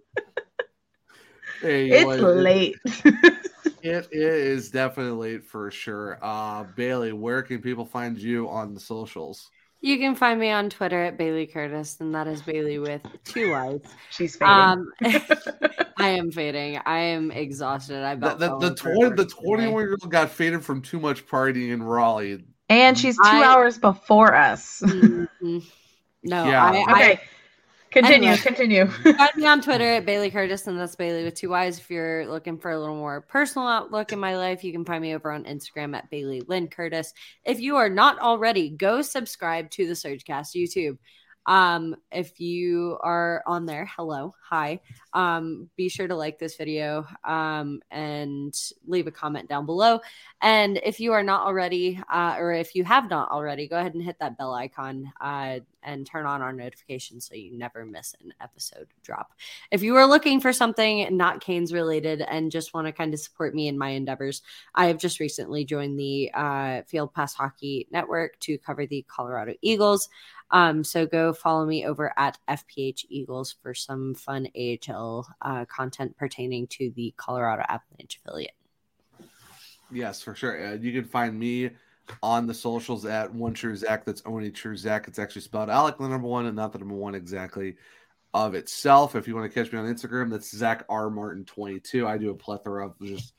Hey, 1.61 1.91
it's 1.91 2.23
late. 2.23 2.77
it 3.83 4.09
is 4.13 4.71
definitely 4.71 5.33
late 5.33 5.45
for 5.45 5.71
sure. 5.71 6.19
Uh, 6.23 6.65
Bailey, 6.77 7.13
where 7.13 7.43
can 7.43 7.61
people 7.61 7.85
find 7.85 8.19
you 8.19 8.49
on 8.49 8.75
the 8.75 8.81
socials? 8.81 9.51
You 9.81 9.99
can 9.99 10.15
find 10.15 10.41
me 10.41 10.51
on 10.51 10.71
Twitter 10.71 11.03
at 11.03 11.19
Bailey 11.19 11.47
Curtis, 11.47 11.99
and 12.01 12.15
that 12.15 12.27
is 12.27 12.43
Bailey 12.43 12.79
with 12.79 13.03
two 13.25 13.53
Y's. 13.53 13.83
She's 14.11 14.35
fading. 14.35 14.55
Um, 14.55 14.93
I 15.99 16.09
am 16.09 16.31
fading. 16.31 16.81
I 16.85 16.99
am 16.99 17.31
exhausted. 17.31 18.03
I 18.03 18.15
the, 18.15 18.35
the, 18.35 18.59
the, 18.59 18.75
20, 18.75 19.17
the 19.17 19.27
21 19.27 19.73
year 19.73 19.91
old 20.01 20.11
got 20.11 20.31
faded 20.31 20.65
from 20.65 20.83
too 20.83 20.99
much 20.99 21.27
partying 21.27 21.73
in 21.73 21.83
Raleigh. 21.83 22.45
And 22.69 22.99
she's 22.99 23.17
two 23.17 23.23
I, 23.25 23.45
hours 23.45 23.79
before 23.79 24.35
us. 24.35 24.83
Mm-hmm. 24.85 25.59
No, 26.25 26.45
yeah. 26.49 26.65
I, 26.65 26.71
okay. 26.71 27.13
I, 27.13 27.21
continue, 28.03 28.29
anyway, 28.29 28.43
continue. 28.43 28.87
find 29.17 29.37
me 29.37 29.47
on 29.47 29.63
Twitter 29.63 29.85
at 29.85 30.07
Bailey 30.07 30.31
Curtis, 30.31 30.67
and 30.67 30.79
that's 30.79 30.97
Bailey 30.97 31.25
with 31.25 31.35
two 31.35 31.51
Y's. 31.51 31.79
If 31.79 31.91
you're 31.91 32.27
looking 32.27 32.59
for 32.59 32.71
a 32.71 32.79
little 32.79 32.97
more 32.97 33.23
personal 33.23 33.69
outlook 33.69 34.13
in 34.13 34.19
my 34.19 34.37
life, 34.37 34.65
you 34.65 34.73
can 34.73 34.85
find 34.85 35.03
me 35.03 35.15
over 35.15 35.31
on 35.31 35.45
Instagram 35.45 35.97
at 35.97 36.11
Bailey 36.11 36.43
Lynn 36.47 36.69
Curtis. 36.69 37.13
If 37.45 37.61
you 37.61 37.77
are 37.77 37.89
not 37.89 38.19
already, 38.19 38.71
go 38.71 39.03
subscribe 39.03 39.71
to 39.73 39.87
the 39.87 39.95
Surgecast 39.95 40.55
YouTube. 40.55 40.99
Um, 41.47 41.97
if 42.11 42.41
you 42.41 42.99
are 43.03 43.43
on 43.47 43.67
there, 43.67 43.89
hello, 43.97 44.35
hi. 44.49 44.81
Um, 45.13 45.69
be 45.77 45.89
sure 45.89 46.07
to 46.07 46.15
like 46.15 46.39
this 46.39 46.57
video 46.57 47.07
um, 47.25 47.81
and 47.91 48.55
leave 48.87 49.07
a 49.07 49.11
comment 49.11 49.49
down 49.49 49.67
below. 49.67 50.01
And 50.41 50.79
if 50.85 51.01
you 51.01 51.13
are 51.13 51.23
not 51.23 51.47
already, 51.47 52.01
uh, 52.13 52.37
or 52.39 52.53
if 52.53 52.75
you 52.75 52.85
have 52.85 53.11
not 53.11 53.31
already, 53.31 53.67
go 53.67 53.79
ahead 53.79 53.95
and 53.95 54.03
hit 54.03 54.19
that 54.21 54.39
bell 54.39 54.55
icon 54.55 55.11
uh, 55.21 55.61
and 55.83 56.07
turn 56.07 56.27
on 56.27 56.43
our 56.43 56.53
notifications 56.53 57.27
so 57.27 57.35
you 57.35 57.57
never 57.57 57.85
miss 57.85 58.15
an 58.23 58.33
episode 58.41 58.89
drop. 59.03 59.33
If 59.71 59.83
you 59.83 59.97
are 59.97 60.07
looking 60.07 60.41
for 60.41 60.53
something 60.53 61.17
not 61.17 61.41
Canes 61.41 61.73
related 61.73 62.21
and 62.21 62.51
just 62.51 62.75
want 62.75 62.87
to 62.87 62.93
kind 62.93 63.15
of 63.15 63.21
support 63.21 63.55
me 63.55 63.69
in 63.69 63.79
my 63.79 63.91
endeavors, 63.91 64.43
I 64.75 64.87
have 64.87 64.99
just 64.99 65.21
recently 65.21 65.65
joined 65.65 65.99
the 65.99 66.31
uh, 66.35 66.83
Field 66.87 67.15
Pass 67.15 67.35
Hockey 67.35 67.89
Network 67.91 68.39
to 68.41 68.59
cover 68.59 68.87
the 68.87 69.05
Colorado 69.09 69.55
Eagles. 69.63 70.09
Um, 70.51 70.85
so 70.85 71.07
go 71.07 71.33
follow 71.33 71.67
me 71.67 71.87
over 71.87 72.13
at 72.17 72.39
FPH 72.49 73.07
Eagles 73.09 73.57
for 73.63 73.75
some 73.75 74.15
fun 74.15 74.36
AHL 74.45 75.27
uh, 75.41 75.65
content 75.67 76.17
pertaining 76.17 76.67
to 76.67 76.91
the 76.97 77.15
Colorado 77.17 77.63
Avalanche 77.69 78.21
affiliate. 78.25 78.55
Yes, 79.91 80.21
for 80.21 80.35
sure. 80.35 80.67
Uh, 80.67 80.75
you 80.75 80.93
can 80.93 81.09
find 81.09 81.39
me 81.39 81.71
on 82.23 82.47
the 82.47 82.55
socials 82.55 83.07
at 83.07 83.33
one 83.33 83.55
true 83.55 83.77
Zach. 83.77 84.05
That's 84.05 84.23
only 84.27 84.51
true 84.51 84.77
Zach. 84.77 85.09
It's 85.09 85.19
actually 85.19 85.43
spelled 85.43 85.69
like 85.69 85.99
the 85.99 86.09
number 86.09 86.29
one 86.29 86.47
and 86.47 86.57
not 86.57 86.73
the 86.73 86.79
number 86.79 86.95
one 86.95 87.15
exactly 87.15 87.77
of 88.35 88.55
itself. 88.55 89.17
If 89.17 89.27
you 89.27 89.35
want 89.35 89.51
to 89.51 89.55
catch 89.55 89.73
me 89.73 89.79
on 89.79 89.87
Instagram, 89.87 90.31
that's 90.31 90.55
Zach 90.55 90.85
R 90.89 91.09
Martin 91.09 91.45
22. 91.45 92.07
I 92.07 92.19
do 92.19 92.31
a 92.31 92.35
plethora 92.35 92.87
of 92.87 92.95
just 93.01 93.33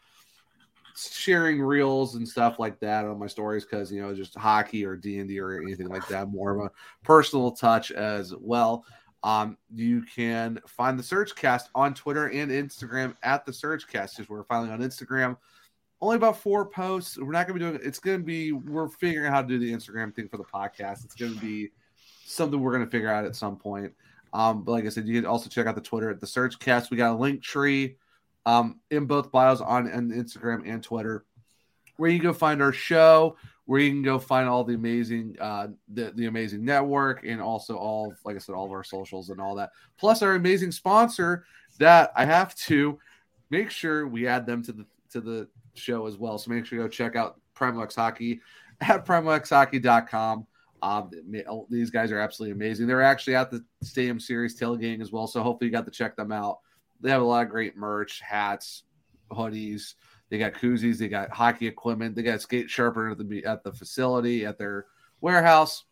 sharing 0.97 1.61
reels 1.61 2.15
and 2.15 2.27
stuff 2.27 2.57
like 2.57 2.79
that 2.79 3.05
on 3.05 3.19
my 3.19 3.27
stories 3.27 3.63
because 3.63 3.91
you 3.91 4.01
know 4.01 4.15
just 4.15 4.35
hockey 4.35 4.83
or 4.83 4.95
D 4.95 5.19
and 5.19 5.29
D 5.29 5.39
or 5.39 5.61
anything 5.61 5.87
like 5.87 6.07
that. 6.07 6.29
More 6.29 6.57
of 6.57 6.65
a 6.65 6.71
personal 7.03 7.51
touch 7.51 7.91
as 7.91 8.33
well. 8.39 8.85
Um, 9.23 9.57
you 9.73 10.03
can 10.03 10.59
find 10.67 10.97
the 10.97 11.03
Surgecast 11.03 11.63
on 11.75 11.93
Twitter 11.93 12.27
and 12.27 12.51
Instagram 12.51 13.15
at 13.23 13.45
the 13.45 13.51
Surgecast. 13.51 14.17
Because 14.17 14.29
we're 14.29 14.43
finally 14.43 14.71
on 14.71 14.79
Instagram. 14.79 15.37
Only 15.99 16.17
about 16.17 16.37
four 16.37 16.65
posts. 16.65 17.17
We're 17.17 17.31
not 17.31 17.47
gonna 17.47 17.59
be 17.59 17.65
doing. 17.65 17.79
It's 17.83 17.99
gonna 17.99 18.19
be. 18.19 18.51
We're 18.51 18.87
figuring 18.87 19.27
out 19.27 19.33
how 19.33 19.41
to 19.41 19.47
do 19.47 19.59
the 19.59 19.71
Instagram 19.71 20.15
thing 20.15 20.27
for 20.29 20.37
the 20.37 20.43
podcast. 20.43 21.03
It's 21.03 21.15
gonna 21.15 21.35
be 21.35 21.69
something 22.25 22.59
we're 22.59 22.73
gonna 22.73 22.87
figure 22.87 23.09
out 23.09 23.25
at 23.25 23.35
some 23.35 23.57
point. 23.57 23.93
Um, 24.33 24.63
but 24.63 24.73
like 24.73 24.85
I 24.85 24.89
said, 24.89 25.07
you 25.07 25.19
can 25.19 25.25
also 25.25 25.49
check 25.49 25.65
out 25.65 25.75
the 25.75 25.81
Twitter 25.81 26.09
at 26.09 26.19
the 26.19 26.27
Surgecast. 26.27 26.91
We 26.91 26.97
got 26.97 27.13
a 27.13 27.17
link 27.17 27.41
tree 27.41 27.95
um, 28.45 28.79
in 28.91 29.05
both 29.05 29.31
bios 29.31 29.61
on, 29.61 29.91
on 29.91 30.11
Instagram 30.11 30.63
and 30.65 30.83
Twitter, 30.83 31.25
where 31.97 32.09
you 32.09 32.19
can 32.19 32.29
go 32.29 32.33
find 32.33 32.61
our 32.61 32.71
show, 32.71 33.35
where 33.67 33.81
you 33.81 33.91
can 33.91 34.01
go 34.01 34.17
find 34.17 34.47
all 34.47 34.63
the 34.63 34.73
amazing 34.73 35.35
uh, 35.39 35.67
the, 35.93 36.11
the 36.15 36.25
amazing 36.25 36.65
network 36.65 37.23
and 37.25 37.39
also 37.39 37.75
all 37.75 38.13
like 38.25 38.35
I 38.35 38.39
said, 38.39 38.55
all 38.55 38.65
of 38.65 38.71
our 38.71 38.83
socials 38.83 39.29
and 39.29 39.39
all 39.39 39.55
that. 39.55 39.71
Plus 39.97 40.21
our 40.23 40.35
amazing 40.35 40.71
sponsor 40.71 41.45
that 41.77 42.11
I 42.15 42.25
have 42.25 42.55
to 42.55 42.97
make 43.49 43.69
sure 43.69 44.07
we 44.07 44.25
add 44.25 44.45
them 44.45 44.63
to 44.63 44.71
the 44.71 44.85
to 45.11 45.21
the 45.21 45.47
show 45.75 46.07
as 46.07 46.17
well. 46.17 46.37
So 46.37 46.49
make 46.49 46.65
sure 46.65 46.79
you 46.79 46.85
go 46.85 46.89
check 46.89 47.15
out 47.15 47.39
Primal 47.53 47.87
Hockey 47.93 48.41
at 48.81 49.05
primoxhockey.com. 49.05 50.47
Um, 50.81 51.11
these 51.69 51.89
guys 51.89 52.11
are 52.11 52.19
absolutely 52.19 52.53
amazing. 52.53 52.87
They're 52.87 53.01
actually 53.01 53.35
at 53.35 53.51
the 53.51 53.65
Stadium 53.81 54.19
Series 54.19 54.59
tailgating 54.59 55.01
as 55.01 55.11
well, 55.11 55.27
so 55.27 55.41
hopefully 55.41 55.67
you 55.67 55.75
got 55.75 55.85
to 55.85 55.91
check 55.91 56.15
them 56.15 56.31
out. 56.31 56.59
They 57.01 57.09
have 57.09 57.21
a 57.21 57.25
lot 57.25 57.43
of 57.43 57.49
great 57.49 57.75
merch, 57.75 58.21
hats, 58.21 58.83
hoodies. 59.31 59.95
They 60.29 60.37
got 60.37 60.53
koozies. 60.53 60.97
They 60.97 61.07
got 61.07 61.31
hockey 61.31 61.67
equipment. 61.67 62.15
They 62.15 62.23
got 62.23 62.41
skate 62.41 62.69
sharpener 62.69 63.11
at 63.11 63.17
the 63.17 63.45
at 63.45 63.63
the 63.63 63.71
facility 63.71 64.45
at 64.45 64.57
their 64.57 64.85
warehouse. 65.21 65.85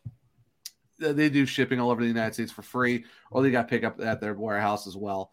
They 0.98 1.28
do 1.28 1.44
shipping 1.44 1.78
all 1.78 1.90
over 1.90 2.00
the 2.00 2.08
United 2.08 2.34
States 2.34 2.52
for 2.52 2.62
free, 2.62 3.04
or 3.30 3.42
they 3.42 3.50
got 3.50 3.68
pickup 3.68 4.00
at 4.00 4.20
their 4.20 4.34
warehouse 4.34 4.86
as 4.86 4.96
well. 4.96 5.32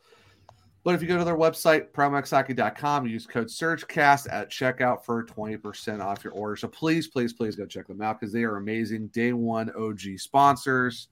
But 0.84 0.96
if 0.96 1.02
you 1.02 1.08
go 1.08 1.18
to 1.18 1.24
their 1.24 1.38
website, 1.38 1.92
primoxhockey.com, 1.92 3.08
use 3.08 3.26
code 3.26 3.48
SurgeCast 3.48 4.28
at 4.32 4.52
checkout 4.52 5.06
for 5.06 5.24
20% 5.24 6.04
off 6.04 6.26
your 6.26 6.34
order. 6.34 6.58
So 6.58 6.68
please, 6.68 7.08
please, 7.08 7.32
please 7.32 7.56
go 7.56 7.66
check 7.66 7.88
them 7.88 8.02
out 8.02 8.20
because 8.20 8.34
they 8.34 8.44
are 8.44 8.58
amazing. 8.58 9.08
Day 9.08 9.32
one 9.32 9.72
OG 9.78 10.18
sponsors 10.18 11.08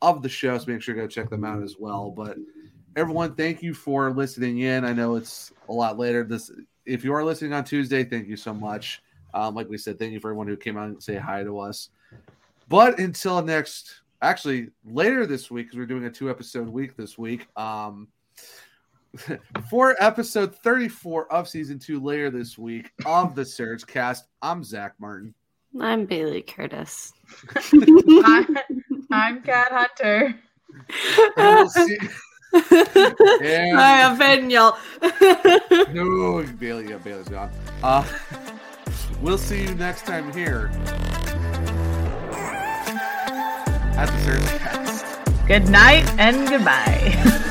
of 0.00 0.22
the 0.22 0.28
show. 0.28 0.56
So 0.58 0.70
make 0.70 0.80
sure 0.80 0.94
you 0.94 1.02
go 1.02 1.08
check 1.08 1.28
them 1.28 1.44
out 1.44 1.60
as 1.60 1.74
well. 1.76 2.12
But 2.12 2.36
everyone, 2.94 3.34
thank 3.34 3.64
you 3.64 3.74
for 3.74 4.12
listening 4.12 4.60
in. 4.60 4.84
I 4.84 4.92
know 4.92 5.16
it's 5.16 5.52
a 5.68 5.72
lot 5.72 5.98
later. 5.98 6.22
This, 6.22 6.52
if 6.90 7.04
you 7.04 7.14
are 7.14 7.24
listening 7.24 7.52
on 7.52 7.62
Tuesday, 7.62 8.02
thank 8.02 8.26
you 8.26 8.36
so 8.36 8.52
much. 8.52 9.00
Um, 9.32 9.54
like 9.54 9.68
we 9.68 9.78
said, 9.78 9.98
thank 9.98 10.12
you 10.12 10.18
for 10.18 10.28
everyone 10.28 10.48
who 10.48 10.56
came 10.56 10.76
out 10.76 10.88
and 10.88 11.00
say 11.00 11.16
hi 11.16 11.44
to 11.44 11.58
us. 11.60 11.90
But 12.68 12.98
until 12.98 13.40
next, 13.42 14.00
actually 14.22 14.70
later 14.84 15.24
this 15.24 15.50
week, 15.50 15.66
because 15.66 15.78
we're 15.78 15.86
doing 15.86 16.04
a 16.04 16.10
two 16.10 16.28
episode 16.28 16.68
week 16.68 16.96
this 16.96 17.16
week. 17.16 17.46
Um, 17.56 18.08
for 19.70 19.96
episode 20.02 20.54
34 20.56 21.32
of 21.32 21.48
season 21.48 21.78
two 21.78 22.00
later 22.00 22.28
this 22.28 22.58
week 22.58 22.90
of 23.06 23.36
the 23.36 23.44
Surge 23.44 23.86
Cast, 23.86 24.26
I'm 24.42 24.64
Zach 24.64 24.94
Martin. 24.98 25.32
I'm 25.80 26.06
Bailey 26.06 26.42
Curtis. 26.42 27.12
I'm, 27.72 28.58
I'm 29.12 29.42
Kat 29.42 29.70
Hunter. 29.70 30.34
And 31.36 31.56
we'll 31.56 31.68
see- 31.68 31.98
And- 32.52 33.78
I 33.78 34.12
offend 34.12 34.50
y'all. 34.52 34.76
no, 35.92 36.42
Bailey, 36.58 36.88
yeah, 36.90 36.98
Bailey's 36.98 37.28
gone. 37.28 37.50
Uh, 37.82 38.04
we'll 39.20 39.38
see 39.38 39.62
you 39.62 39.74
next 39.74 40.06
time 40.06 40.32
here 40.32 40.70
at 43.96 44.06
the 44.06 44.18
Surge 44.24 44.58
Cast. 44.58 45.06
Good 45.46 45.68
night 45.68 46.08
and 46.18 46.48
goodbye. 46.48 47.46